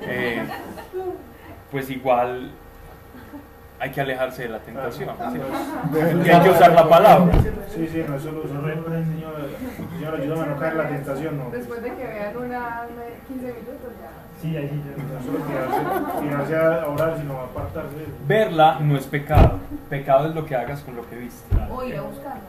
Eh, 0.03 0.43
pues 1.71 1.91
igual 1.91 2.51
hay 3.81 3.91
que 3.91 4.01
alejarse 4.03 4.43
de 4.43 4.49
la 4.51 4.59
tentación. 4.59 5.09
¿sí? 5.33 5.41
Y 6.27 6.29
hay 6.29 6.43
que 6.43 6.51
usar 6.51 6.73
la 6.73 6.89
palabra. 6.89 7.33
Sí, 7.75 7.89
sí, 7.91 8.05
no, 8.07 8.15
eso 8.15 8.31
lo 8.31 8.41
uso. 8.41 8.49
Señor, 8.49 8.85
señor, 9.91 10.21
ayúdame 10.21 10.43
a 10.43 10.47
no 10.47 10.57
caer 10.59 10.73
en 10.73 10.79
la 10.79 10.89
tentación, 10.89 11.39
no. 11.39 11.51
Después 11.51 11.83
de 11.83 11.95
que 11.95 12.07
vean 12.07 12.37
una 12.37 12.83
15 13.27 13.47
minutos 13.47 13.93
ya. 14.01 14.11
Sí, 14.43 14.57
ahí 14.57 14.69
sí, 14.69 14.83
ya. 14.85 15.03
No 15.03 15.25
solo 15.25 15.45
tirarse, 15.47 16.21
tirarse 16.21 16.57
a 16.57 16.89
orar, 16.89 17.19
sino 17.19 17.41
apartarse. 17.41 17.97
Verla 18.29 18.79
no 18.81 18.97
es 18.99 19.07
pecado. 19.07 19.59
Pecado 19.89 20.29
es 20.29 20.35
lo 20.35 20.45
que 20.45 20.57
hagas 20.57 20.81
con 20.83 20.97
lo 20.97 21.09
que 21.09 21.17
viste. 21.17 21.57
O 21.71 21.83
ir 21.83 21.97
a 21.97 22.03
buscarla. 22.03 22.41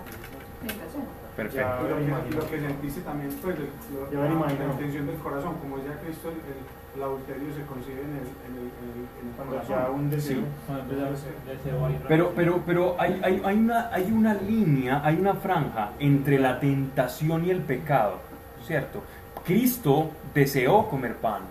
Tentación. 0.68 1.04
Perfecto. 1.36 1.88
Y 1.88 2.08
lo 2.10 2.24
que, 2.24 2.36
lo 2.36 2.48
que 2.50 2.60
sentiste 2.60 3.02
también, 3.02 3.32
pues, 3.42 3.56
el- 3.56 3.70
Ya 4.12 4.20
me 4.20 4.46
la, 4.46 4.52
intención 4.52 5.08
del 5.08 5.16
corazón, 5.18 5.56
como 5.62 5.78
decía 5.78 5.98
Cristo, 6.04 6.28
el, 6.28 6.36
el, 6.36 6.81
el 6.96 7.04
adulterio 7.04 7.48
se 7.56 7.62
concibe 7.66 8.02
en 8.02 8.12
el, 8.12 8.28
en 8.48 8.54
el, 8.54 8.68
en 8.68 8.88
el, 8.92 9.00
en 9.22 9.30
el 9.30 9.36
Cuando 9.36 9.54
corazón. 9.56 9.76
ya 9.78 9.90
un 9.90 10.10
deseo. 10.10 10.38
Sí. 10.40 10.46
Pero, 12.08 12.34
pero, 12.36 12.62
pero 12.66 12.96
hay, 13.00 13.20
hay, 13.24 13.42
hay, 13.46 13.58
una, 13.58 13.90
hay 13.94 14.12
una 14.12 14.34
línea, 14.34 15.02
hay 15.04 15.16
una 15.20 15.34
franja 15.36 15.92
entre 16.00 16.40
la 16.40 16.60
tentación 16.60 17.46
y 17.46 17.50
el 17.52 17.62
pecado, 17.62 18.16
¿cierto? 18.66 19.02
Cristo 19.46 20.12
deseó 20.34 20.88
comer 20.90 21.16
pan, 21.16 21.42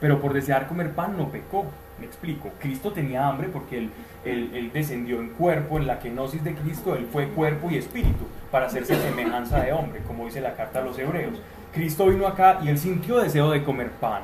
pero 0.00 0.20
por 0.20 0.32
desear 0.32 0.66
comer 0.68 0.92
pan 0.92 1.16
no 1.16 1.28
pecó. 1.28 1.64
Me 1.98 2.06
explico. 2.06 2.48
Cristo 2.58 2.92
tenía 2.92 3.28
hambre 3.28 3.48
porque 3.52 3.76
él, 3.76 3.90
él- 4.24 4.50
él 4.54 4.70
descendió 4.72 5.20
en 5.20 5.28
cuerpo, 5.30 5.76
en 5.78 5.86
la 5.86 5.98
kenosis 5.98 6.42
de 6.42 6.54
Cristo, 6.54 6.94
él 6.96 7.06
fue 7.12 7.28
cuerpo 7.28 7.70
y 7.70 7.76
espíritu 7.76 8.24
para 8.50 8.66
hacerse 8.66 8.96
semejanza 8.96 9.60
de 9.60 9.72
hombre, 9.74 10.00
como 10.06 10.24
dice 10.24 10.40
la 10.40 10.54
carta 10.54 10.78
a 10.78 10.82
los 10.82 10.98
hebreos. 10.98 11.34
Cristo 11.74 12.06
vino 12.06 12.26
acá 12.26 12.58
y 12.62 12.68
él 12.70 12.78
sintió 12.78 13.18
deseo 13.20 13.50
de 13.50 13.62
comer 13.62 13.90
pan. 13.90 14.22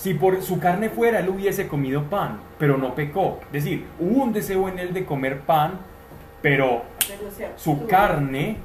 Si 0.00 0.14
por 0.14 0.40
su 0.42 0.60
carne 0.60 0.90
fuera, 0.90 1.18
él 1.18 1.28
hubiese 1.28 1.66
comido 1.66 2.04
pan, 2.04 2.38
pero 2.56 2.78
no 2.78 2.94
pecó. 2.94 3.40
Es 3.46 3.64
decir, 3.64 3.84
hubo 3.98 4.22
un 4.22 4.32
deseo 4.32 4.68
en 4.68 4.78
él 4.78 4.94
de 4.94 5.04
comer 5.04 5.40
pan, 5.40 5.72
pero 6.40 6.82
su 7.56 7.84
carne 7.88 8.58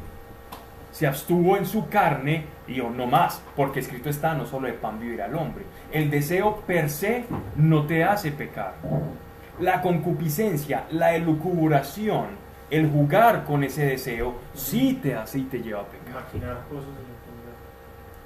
se 0.91 1.07
abstuvo 1.07 1.57
en 1.57 1.65
su 1.65 1.89
carne 1.89 2.45
y 2.67 2.75
yo 2.75 2.91
no 2.91 3.07
más, 3.07 3.41
porque 3.55 3.79
escrito 3.79 4.11
está, 4.11 4.35
no 4.35 4.45
solo 4.45 4.67
de 4.67 4.73
pan 4.73 4.99
vivirá 4.99 5.25
el 5.25 5.33
hombre. 5.33 5.65
El 5.91 6.11
deseo 6.11 6.57
per 6.67 6.91
se 6.91 7.25
no 7.55 7.87
te 7.87 8.03
hace 8.03 8.31
pecar. 8.31 8.75
La 9.59 9.81
concupiscencia, 9.81 10.83
la 10.91 11.15
elucubración, 11.15 12.27
el 12.69 12.91
jugar 12.91 13.43
con 13.45 13.63
ese 13.63 13.87
deseo, 13.87 14.35
sí 14.53 14.99
te 15.01 15.15
hace 15.15 15.39
y 15.39 15.43
te 15.45 15.63
lleva 15.63 15.81
a 15.81 15.85
pecar. 15.85 16.13
Maquinar 16.13 16.57
cosas. 16.69 16.89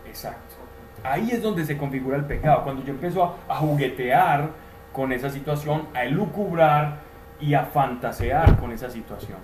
Exacto. 0.05 0.46
Ahí 1.11 1.31
es 1.31 1.41
donde 1.41 1.65
se 1.65 1.77
configura 1.77 2.17
el 2.17 2.25
pecado. 2.25 2.63
Cuando 2.63 2.83
yo 2.83 2.91
empiezo 2.91 3.35
a, 3.47 3.55
juguetear 3.55 4.49
con 4.93 5.11
esa 5.11 5.29
situación, 5.29 5.87
a 5.93 6.03
elucubrar 6.03 6.99
y 7.39 7.53
a 7.53 7.63
fantasear 7.63 8.57
con 8.57 8.71
esa 8.71 8.89
situación. 8.89 9.37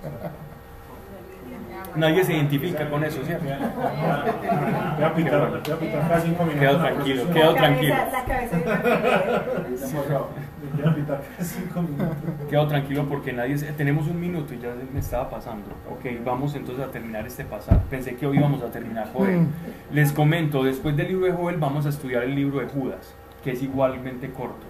Nadie 1.95 2.23
se 2.23 2.33
identifica 2.33 2.89
con 2.89 3.03
eso, 3.03 3.23
¿cierto? 3.23 3.45
Voy 3.45 5.03
a 5.03 5.13
pitar, 5.15 5.49
voy 5.49 5.71
a 5.71 5.79
pitar 5.79 6.07
cada 6.07 6.21
cinco 6.21 6.43
minutos. 6.45 6.59
Quedo 6.59 6.77
tranquilo, 6.79 7.31
quedo 7.31 7.53
tranquilo. 7.53 7.95
Quedo 12.49 12.67
tranquilo 12.67 13.05
porque 13.07 13.33
nadie 13.33 13.55
tenemos 13.73 14.07
un 14.07 14.19
minuto 14.19 14.53
y 14.53 14.59
ya 14.59 14.73
me 14.91 14.99
estaba 14.99 15.29
pasando. 15.29 15.65
Ok, 15.89 16.05
vamos 16.25 16.55
entonces 16.55 16.83
a 16.83 16.91
terminar 16.91 17.27
este 17.27 17.45
pasaje. 17.45 17.79
Pensé 17.89 18.15
que 18.15 18.25
hoy 18.25 18.37
íbamos 18.37 18.61
a 18.63 18.71
terminar 18.71 19.09
Joel. 19.13 19.47
Les 19.91 20.11
comento, 20.11 20.63
después 20.63 20.95
del 20.97 21.09
libro 21.09 21.25
de 21.27 21.33
Joel 21.33 21.57
vamos 21.57 21.85
a 21.85 21.89
estudiar 21.89 22.23
el 22.23 22.35
libro 22.35 22.59
de 22.59 22.67
Judas, 22.67 23.13
que 23.43 23.51
es 23.51 23.61
igualmente 23.61 24.31
corto. 24.31 24.65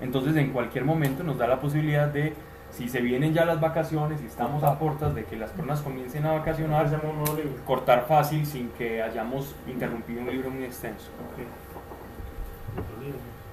Entonces 0.00 0.34
en 0.36 0.50
cualquier 0.50 0.84
momento 0.84 1.22
nos 1.22 1.38
da 1.38 1.46
la 1.46 1.60
posibilidad 1.60 2.08
de, 2.08 2.32
si 2.72 2.88
se 2.88 3.00
vienen 3.00 3.34
ya 3.34 3.44
las 3.44 3.60
vacaciones 3.60 4.20
y 4.22 4.26
estamos 4.26 4.62
a 4.62 4.78
puertas 4.78 5.14
de 5.14 5.24
que 5.24 5.36
las 5.36 5.50
personas 5.50 5.80
comiencen 5.80 6.24
a 6.26 6.32
vacacionar, 6.32 6.86
Hacemos 6.86 7.06
un 7.06 7.16
nuevo 7.18 7.34
libro. 7.34 7.64
cortar 7.64 8.06
fácil 8.06 8.46
sin 8.46 8.68
que 8.70 9.02
hayamos 9.02 9.54
interrumpido 9.66 10.20
un 10.20 10.30
libro 10.30 10.50
muy 10.50 10.64
extenso. 10.64 11.10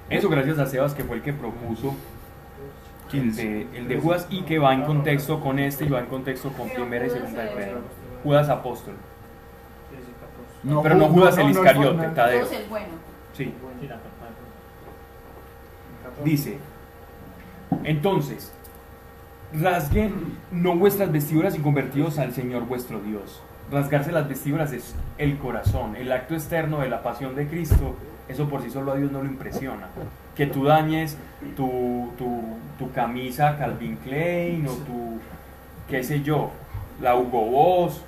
Eso 0.10 0.30
gracias 0.30 0.60
a 0.60 0.66
Sebas 0.66 0.94
que 0.94 1.04
fue 1.04 1.18
el 1.18 1.22
que 1.22 1.34
propuso 1.34 1.96
el 3.14 3.36
de, 3.36 3.68
el 3.74 3.88
de 3.88 4.00
Judas 4.00 4.28
y 4.30 4.44
que 4.44 4.60
va 4.60 4.74
en 4.74 4.84
contexto 4.84 5.40
con 5.40 5.60
este 5.60 5.86
y 5.86 5.90
va 5.90 6.00
en 6.00 6.08
contexto 6.08 6.52
con 6.52 6.70
primera 6.70 7.06
y 7.06 7.10
segunda 7.10 7.44
de 7.44 7.50
Pedro. 7.52 7.80
Judas 8.24 8.50
apóstol. 8.50 8.96
Pero 10.84 10.96
no 10.96 11.08
Judas 11.08 11.38
el 11.38 11.50
Iscariote, 11.50 12.08
Tadeo. 12.10 12.42
Todos 12.42 12.54
el 12.54 12.68
bueno. 12.68 12.88
Sí. 13.34 13.54
Dice, 16.24 16.58
entonces, 17.84 18.52
rasguen 19.54 20.14
no 20.52 20.76
vuestras 20.76 21.12
vestiduras 21.12 21.56
y 21.56 21.60
convertidos 21.60 22.20
al 22.20 22.34
Señor 22.34 22.66
vuestro 22.66 23.00
Dios. 23.00 23.42
Rasgarse 23.72 24.12
las 24.12 24.28
vestiduras 24.28 24.72
es 24.72 24.96
el 25.18 25.38
corazón, 25.38 25.96
el 25.96 26.12
acto 26.12 26.36
externo 26.36 26.80
de 26.80 26.90
la 26.90 27.04
pasión 27.04 27.36
de 27.36 27.48
Cristo. 27.48 27.96
Eso 28.28 28.50
por 28.50 28.62
sí 28.62 28.70
solo 28.70 28.92
a 28.92 28.96
Dios 28.96 29.12
no 29.12 29.22
lo 29.22 29.30
impresiona. 29.30 29.88
Que 30.36 30.48
tú 30.48 30.66
dañes 30.66 31.18
tu, 31.56 32.12
tu, 32.18 32.42
tu 32.78 32.92
camisa 32.92 33.58
Calvin 33.58 33.98
Klein 33.98 34.68
o 34.68 34.74
tu, 34.74 35.20
qué 35.90 36.04
sé 36.04 36.22
yo, 36.22 36.52
la 37.02 37.16
Hugo 37.16 37.46
Boss. 37.46 38.04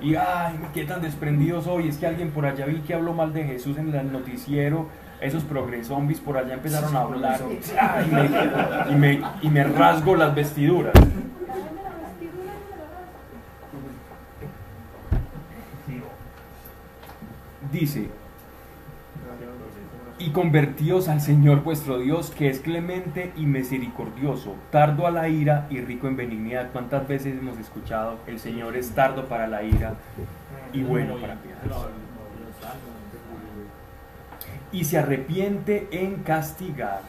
Y 0.00 0.16
ay, 0.16 0.58
qué 0.74 0.84
tan 0.84 1.00
desprendido 1.00 1.62
soy. 1.62 1.88
Es 1.88 1.96
que 1.96 2.06
alguien 2.06 2.30
por 2.30 2.44
allá 2.44 2.66
vi 2.66 2.80
que 2.80 2.94
habló 2.94 3.12
mal 3.12 3.32
de 3.32 3.44
Jesús 3.44 3.78
en 3.78 3.94
el 3.94 4.12
noticiero. 4.12 4.88
Esos 5.22 5.44
progresombis 5.44 6.18
por 6.20 6.36
allá 6.36 6.54
empezaron 6.54 6.96
a 6.96 7.00
hablar. 7.02 7.40
Ay, 7.80 8.10
me- 8.10 8.92
y, 8.92 8.96
me, 8.96 9.22
y 9.42 9.48
me 9.50 9.64
rasgo 9.64 10.16
las 10.16 10.34
vestiduras. 10.34 10.92
Dice, 17.70 18.08
y 20.18 20.30
convertíos 20.30 21.08
al 21.08 21.20
Señor 21.20 21.62
vuestro 21.62 21.98
Dios, 21.98 22.30
que 22.30 22.48
es 22.48 22.60
clemente 22.60 23.32
y 23.36 23.46
misericordioso, 23.46 24.54
tardo 24.70 25.06
a 25.06 25.10
la 25.10 25.28
ira 25.28 25.66
y 25.70 25.80
rico 25.80 26.06
en 26.06 26.16
benignidad. 26.16 26.70
¿Cuántas 26.72 27.08
veces 27.08 27.38
hemos 27.38 27.58
escuchado? 27.58 28.18
El 28.26 28.38
Señor 28.38 28.76
es 28.76 28.90
tardo 28.90 29.24
para 29.26 29.46
la 29.46 29.62
ira 29.62 29.94
y 30.72 30.82
bueno 30.82 31.16
para 31.16 31.34
piedad. 31.36 31.58
Y 34.72 34.84
se 34.84 34.98
arrepiente 34.98 35.88
en 35.92 36.22
castigar. 36.22 37.02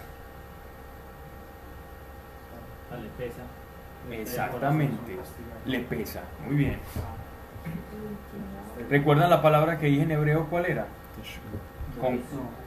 Le 3.01 3.25
pesa. 3.25 3.41
Exactamente. 4.11 5.17
Le 5.65 5.79
pesa. 5.79 6.21
Muy 6.45 6.55
bien. 6.55 6.77
¿Recuerdan 8.89 9.29
la 9.29 9.41
palabra 9.41 9.77
que 9.77 9.87
dije 9.87 10.03
en 10.03 10.11
hebreo? 10.11 10.47
¿Cuál 10.49 10.65
era? 10.65 10.85
Con- 11.99 12.19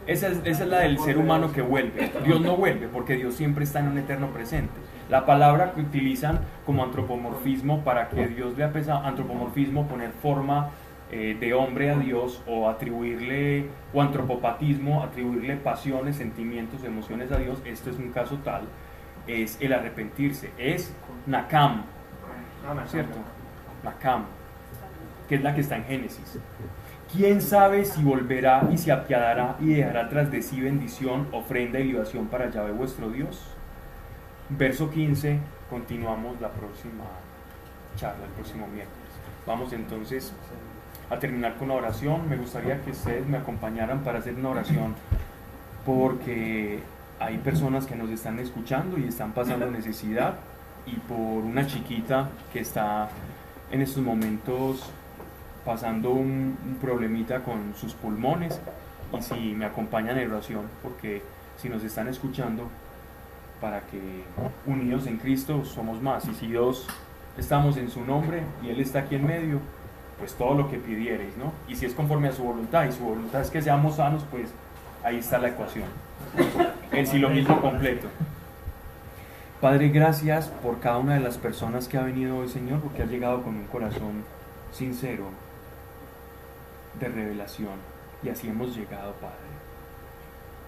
esa, 0.06 0.28
es, 0.28 0.38
esa 0.44 0.64
es 0.64 0.70
la 0.70 0.78
del 0.80 0.98
ser 0.98 1.18
humano 1.18 1.52
que 1.52 1.60
vuelve. 1.62 2.10
Dios 2.24 2.40
no 2.40 2.56
vuelve 2.56 2.88
porque 2.88 3.14
Dios 3.16 3.34
siempre 3.34 3.64
está 3.64 3.80
en 3.80 3.88
un 3.88 3.98
eterno 3.98 4.28
presente. 4.28 4.72
La 5.10 5.26
palabra 5.26 5.72
que 5.72 5.80
utilizan 5.80 6.40
como 6.64 6.82
antropomorfismo 6.84 7.82
para 7.84 8.08
que 8.08 8.28
Dios 8.28 8.56
le 8.56 8.64
apesa 8.64 9.06
antropomorfismo, 9.06 9.86
poner 9.88 10.10
forma 10.22 10.70
eh, 11.12 11.36
de 11.38 11.54
hombre 11.54 11.90
a 11.90 11.98
Dios 11.98 12.42
o 12.46 12.68
atribuirle, 12.68 13.66
o 13.94 14.02
antropopatismo, 14.02 15.04
atribuirle 15.04 15.56
pasiones, 15.56 16.16
sentimientos, 16.16 16.82
emociones 16.82 17.30
a 17.30 17.38
Dios, 17.38 17.62
esto 17.64 17.90
es 17.90 17.96
un 17.98 18.10
caso 18.10 18.38
tal, 18.44 18.62
es 19.28 19.56
el 19.60 19.72
arrepentirse, 19.72 20.50
es 20.58 20.92
Nakam, 21.26 21.84
¿cierto? 22.88 23.18
Nakam, 23.84 24.24
que 25.28 25.36
es 25.36 25.42
la 25.42 25.54
que 25.54 25.60
está 25.60 25.76
en 25.76 25.84
Génesis. 25.84 26.38
¿Quién 27.12 27.40
sabe 27.40 27.84
si 27.84 28.02
volverá 28.02 28.68
y 28.72 28.76
se 28.76 28.90
apiadará 28.90 29.56
y 29.60 29.74
dejará 29.74 30.08
tras 30.08 30.30
de 30.32 30.42
sí 30.42 30.60
bendición, 30.60 31.28
ofrenda 31.30 31.78
y 31.78 31.84
libación 31.84 32.26
para 32.26 32.50
Yahvé 32.50 32.72
vuestro 32.72 33.10
Dios? 33.10 33.46
Verso 34.48 34.90
15, 34.90 35.38
continuamos 35.70 36.40
la 36.40 36.50
próxima 36.50 37.04
charla, 37.96 38.24
el 38.24 38.32
próximo 38.32 38.66
miércoles. 38.66 39.06
Vamos 39.46 39.72
entonces 39.72 40.34
a 41.10 41.18
terminar 41.18 41.56
con 41.56 41.70
una 41.70 41.74
oración. 41.74 42.28
Me 42.28 42.36
gustaría 42.36 42.80
que 42.82 42.90
ustedes 42.90 43.26
me 43.26 43.38
acompañaran 43.38 44.00
para 44.00 44.18
hacer 44.18 44.34
una 44.34 44.50
oración 44.50 44.94
porque 45.84 46.80
hay 47.20 47.38
personas 47.38 47.86
que 47.86 47.96
nos 47.96 48.10
están 48.10 48.38
escuchando 48.38 48.98
y 48.98 49.04
están 49.04 49.32
pasando 49.32 49.70
necesidad 49.70 50.34
y 50.86 50.96
por 50.96 51.18
una 51.18 51.66
chiquita 51.66 52.28
que 52.52 52.60
está 52.60 53.08
en 53.70 53.82
estos 53.82 54.02
momentos 54.02 54.90
pasando 55.64 56.10
un, 56.10 56.56
un 56.64 56.76
problemita 56.80 57.42
con 57.42 57.74
sus 57.74 57.94
pulmones 57.94 58.60
y 59.16 59.22
si 59.22 59.54
me 59.54 59.64
acompañan 59.64 60.18
en 60.18 60.30
oración 60.30 60.62
porque 60.82 61.22
si 61.56 61.68
nos 61.68 61.82
están 61.82 62.08
escuchando 62.08 62.68
para 63.60 63.80
que 63.80 64.24
unidos 64.66 65.06
en 65.06 65.16
Cristo 65.16 65.64
somos 65.64 66.02
más 66.02 66.26
y 66.26 66.34
si 66.34 66.48
Dios 66.48 66.86
estamos 67.38 67.76
en 67.76 67.90
su 67.90 68.04
nombre 68.04 68.42
y 68.62 68.68
Él 68.68 68.80
está 68.80 69.00
aquí 69.00 69.14
en 69.14 69.26
medio 69.26 69.60
pues 70.18 70.34
todo 70.34 70.54
lo 70.54 70.70
que 70.70 70.78
pidierais 70.78 71.36
¿no? 71.36 71.52
y 71.68 71.76
si 71.76 71.86
es 71.86 71.94
conforme 71.94 72.28
a 72.28 72.32
su 72.32 72.42
voluntad 72.42 72.84
y 72.84 72.92
su 72.92 73.04
voluntad 73.04 73.40
es 73.40 73.50
que 73.50 73.62
seamos 73.62 73.96
sanos 73.96 74.24
pues 74.30 74.48
ahí 75.04 75.18
está 75.18 75.38
la 75.38 75.48
ecuación 75.48 75.88
el 76.92 77.06
silogismo 77.06 77.60
completo 77.60 78.08
Padre, 79.60 79.88
gracias 79.88 80.48
por 80.48 80.80
cada 80.80 80.98
una 80.98 81.14
de 81.14 81.20
las 81.20 81.38
personas 81.38 81.88
que 81.88 81.96
ha 81.96 82.02
venido 82.02 82.36
hoy, 82.36 82.48
Señor, 82.48 82.80
porque 82.80 83.02
ha 83.02 83.06
llegado 83.06 83.42
con 83.42 83.56
un 83.56 83.64
corazón 83.64 84.22
sincero 84.70 85.30
de 87.00 87.08
revelación. 87.08 87.72
Y 88.22 88.28
así 88.28 88.48
hemos 88.48 88.76
llegado, 88.76 89.14
Padre. 89.14 89.34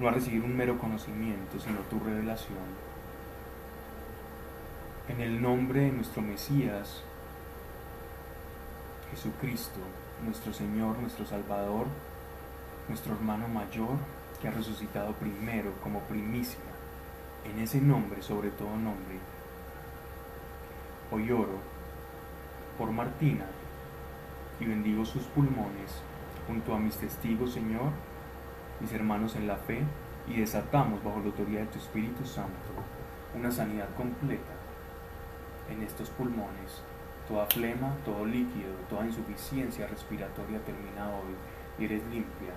No 0.01 0.09
a 0.09 0.13
recibir 0.13 0.43
un 0.43 0.57
mero 0.57 0.79
conocimiento, 0.79 1.61
sino 1.61 1.81
tu 1.91 2.01
revelación. 2.01 2.59
En 5.11 5.21
el 5.21 5.43
nombre 5.43 5.81
de 5.83 5.93
nuestro 5.93 6.23
Mesías, 6.23 7.03
Jesucristo, 9.11 9.81
nuestro 10.25 10.53
Señor, 10.53 10.99
nuestro 10.99 11.27
Salvador, 11.27 11.87
nuestro 12.89 13.15
hermano 13.15 13.49
mayor, 13.49 13.97
que 14.41 14.49
ha 14.49 14.51
resucitado 14.51 15.13
primero 15.15 15.73
como 15.83 16.01
primicia 16.01 16.61
en 17.45 17.61
ese 17.61 17.81
nombre, 17.81 18.23
sobre 18.23 18.51
todo 18.51 18.71
nombre, 18.71 19.19
hoy 21.11 21.31
oro 21.31 21.59
por 22.77 22.91
Martina 22.91 23.47
y 24.61 24.65
bendigo 24.67 25.05
sus 25.05 25.23
pulmones 25.25 26.03
junto 26.47 26.75
a 26.75 26.79
mis 26.79 26.97
testigos, 26.97 27.53
Señor, 27.53 27.91
mis 28.81 28.93
hermanos 28.93 29.37
en 29.37 29.47
la 29.47 29.57
fe, 29.57 29.83
y 30.29 30.41
desatamos 30.41 31.03
bajo 31.03 31.21
la 31.21 31.27
autoridad 31.27 31.61
de 31.61 31.67
tu 31.67 31.79
Espíritu 31.79 32.25
Santo 32.27 32.53
una 33.35 33.51
sanidad 33.51 33.89
completa 33.97 34.53
en 35.71 35.83
estos 35.83 36.11
pulmones. 36.11 36.83
Toda 37.29 37.45
flema, 37.45 37.93
todo 38.07 38.25
líquido, 38.25 38.73
toda 38.89 39.05
insuficiencia 39.05 39.87
respiratoria 39.87 40.65
termina 40.65 41.11
hoy 41.11 41.35
y 41.79 41.85
eres 41.85 42.03
limpia 42.07 42.55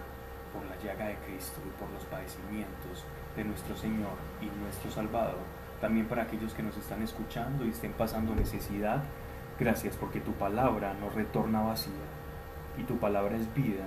por 0.54 0.64
la 0.64 0.78
llaga 0.82 1.08
de 1.08 1.18
Cristo 1.26 1.60
y 1.68 1.78
por 1.78 1.90
los 1.92 2.06
padecimientos 2.06 3.04
de 3.36 3.44
nuestro 3.44 3.76
Señor 3.76 4.16
y 4.42 4.46
nuestro 4.62 4.90
Salvador. 4.90 5.44
También 5.82 6.08
para 6.08 6.24
aquellos 6.24 6.54
que 6.54 6.64
nos 6.64 6.78
están 6.78 7.02
escuchando 7.02 7.66
y 7.66 7.72
estén 7.72 7.92
pasando 7.92 8.34
necesidad, 8.34 9.04
gracias 9.60 9.98
porque 9.98 10.22
tu 10.22 10.32
palabra 10.32 10.94
no 10.94 11.10
retorna 11.10 11.64
vacía 11.64 12.08
y 12.78 12.84
tu 12.84 12.98
palabra 12.98 13.36
es 13.36 13.54
vida. 13.54 13.84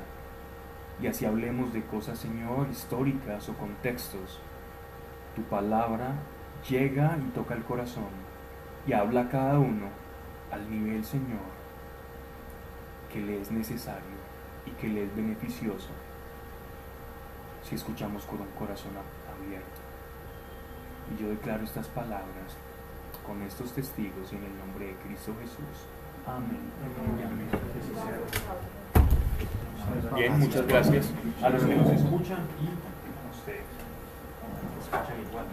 Y 1.00 1.06
así 1.06 1.24
hablemos 1.24 1.72
de 1.72 1.82
cosas, 1.84 2.18
Señor, 2.18 2.68
históricas 2.70 3.48
o 3.48 3.54
contextos. 3.54 4.38
Tu 5.34 5.42
palabra 5.44 6.12
llega 6.68 7.16
y 7.26 7.30
toca 7.30 7.54
el 7.54 7.64
corazón 7.64 8.12
y 8.86 8.92
habla 8.92 9.22
a 9.22 9.28
cada 9.30 9.58
uno 9.58 10.03
al 10.54 10.70
nivel, 10.70 11.04
Señor, 11.04 11.50
que 13.12 13.20
le 13.20 13.40
es 13.40 13.50
necesario 13.50 14.18
y 14.64 14.70
que 14.70 14.88
le 14.88 15.04
es 15.04 15.16
beneficioso 15.16 15.88
si 17.68 17.74
escuchamos 17.74 18.24
con 18.24 18.40
un 18.40 18.50
corazón 18.58 18.92
abierto. 18.94 19.80
Y 21.10 21.22
yo 21.22 21.28
declaro 21.28 21.64
estas 21.64 21.88
palabras 21.88 22.56
con 23.26 23.42
estos 23.42 23.72
testigos 23.72 24.32
y 24.32 24.36
en 24.36 24.44
el 24.44 24.58
nombre 24.58 24.86
de 24.86 24.94
Cristo 24.94 25.34
Jesús. 25.40 25.86
Amén. 26.26 26.60
Bien, 30.14 30.38
muchas 30.38 30.66
gracias 30.66 31.06
a 31.42 31.48
los 31.50 31.62
que 31.62 31.76
nos 31.76 31.90
escuchan 31.90 32.46
y 32.62 32.68
a 32.68 33.30
ustedes. 33.30 33.64
Escuchan 34.80 35.20
igual. 35.28 35.46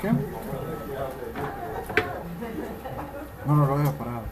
¿Qué. 0.00 0.10
No, 3.46 3.54
no 3.54 3.66
lo 3.66 3.74
a 3.74 3.92
parar. 3.92 4.27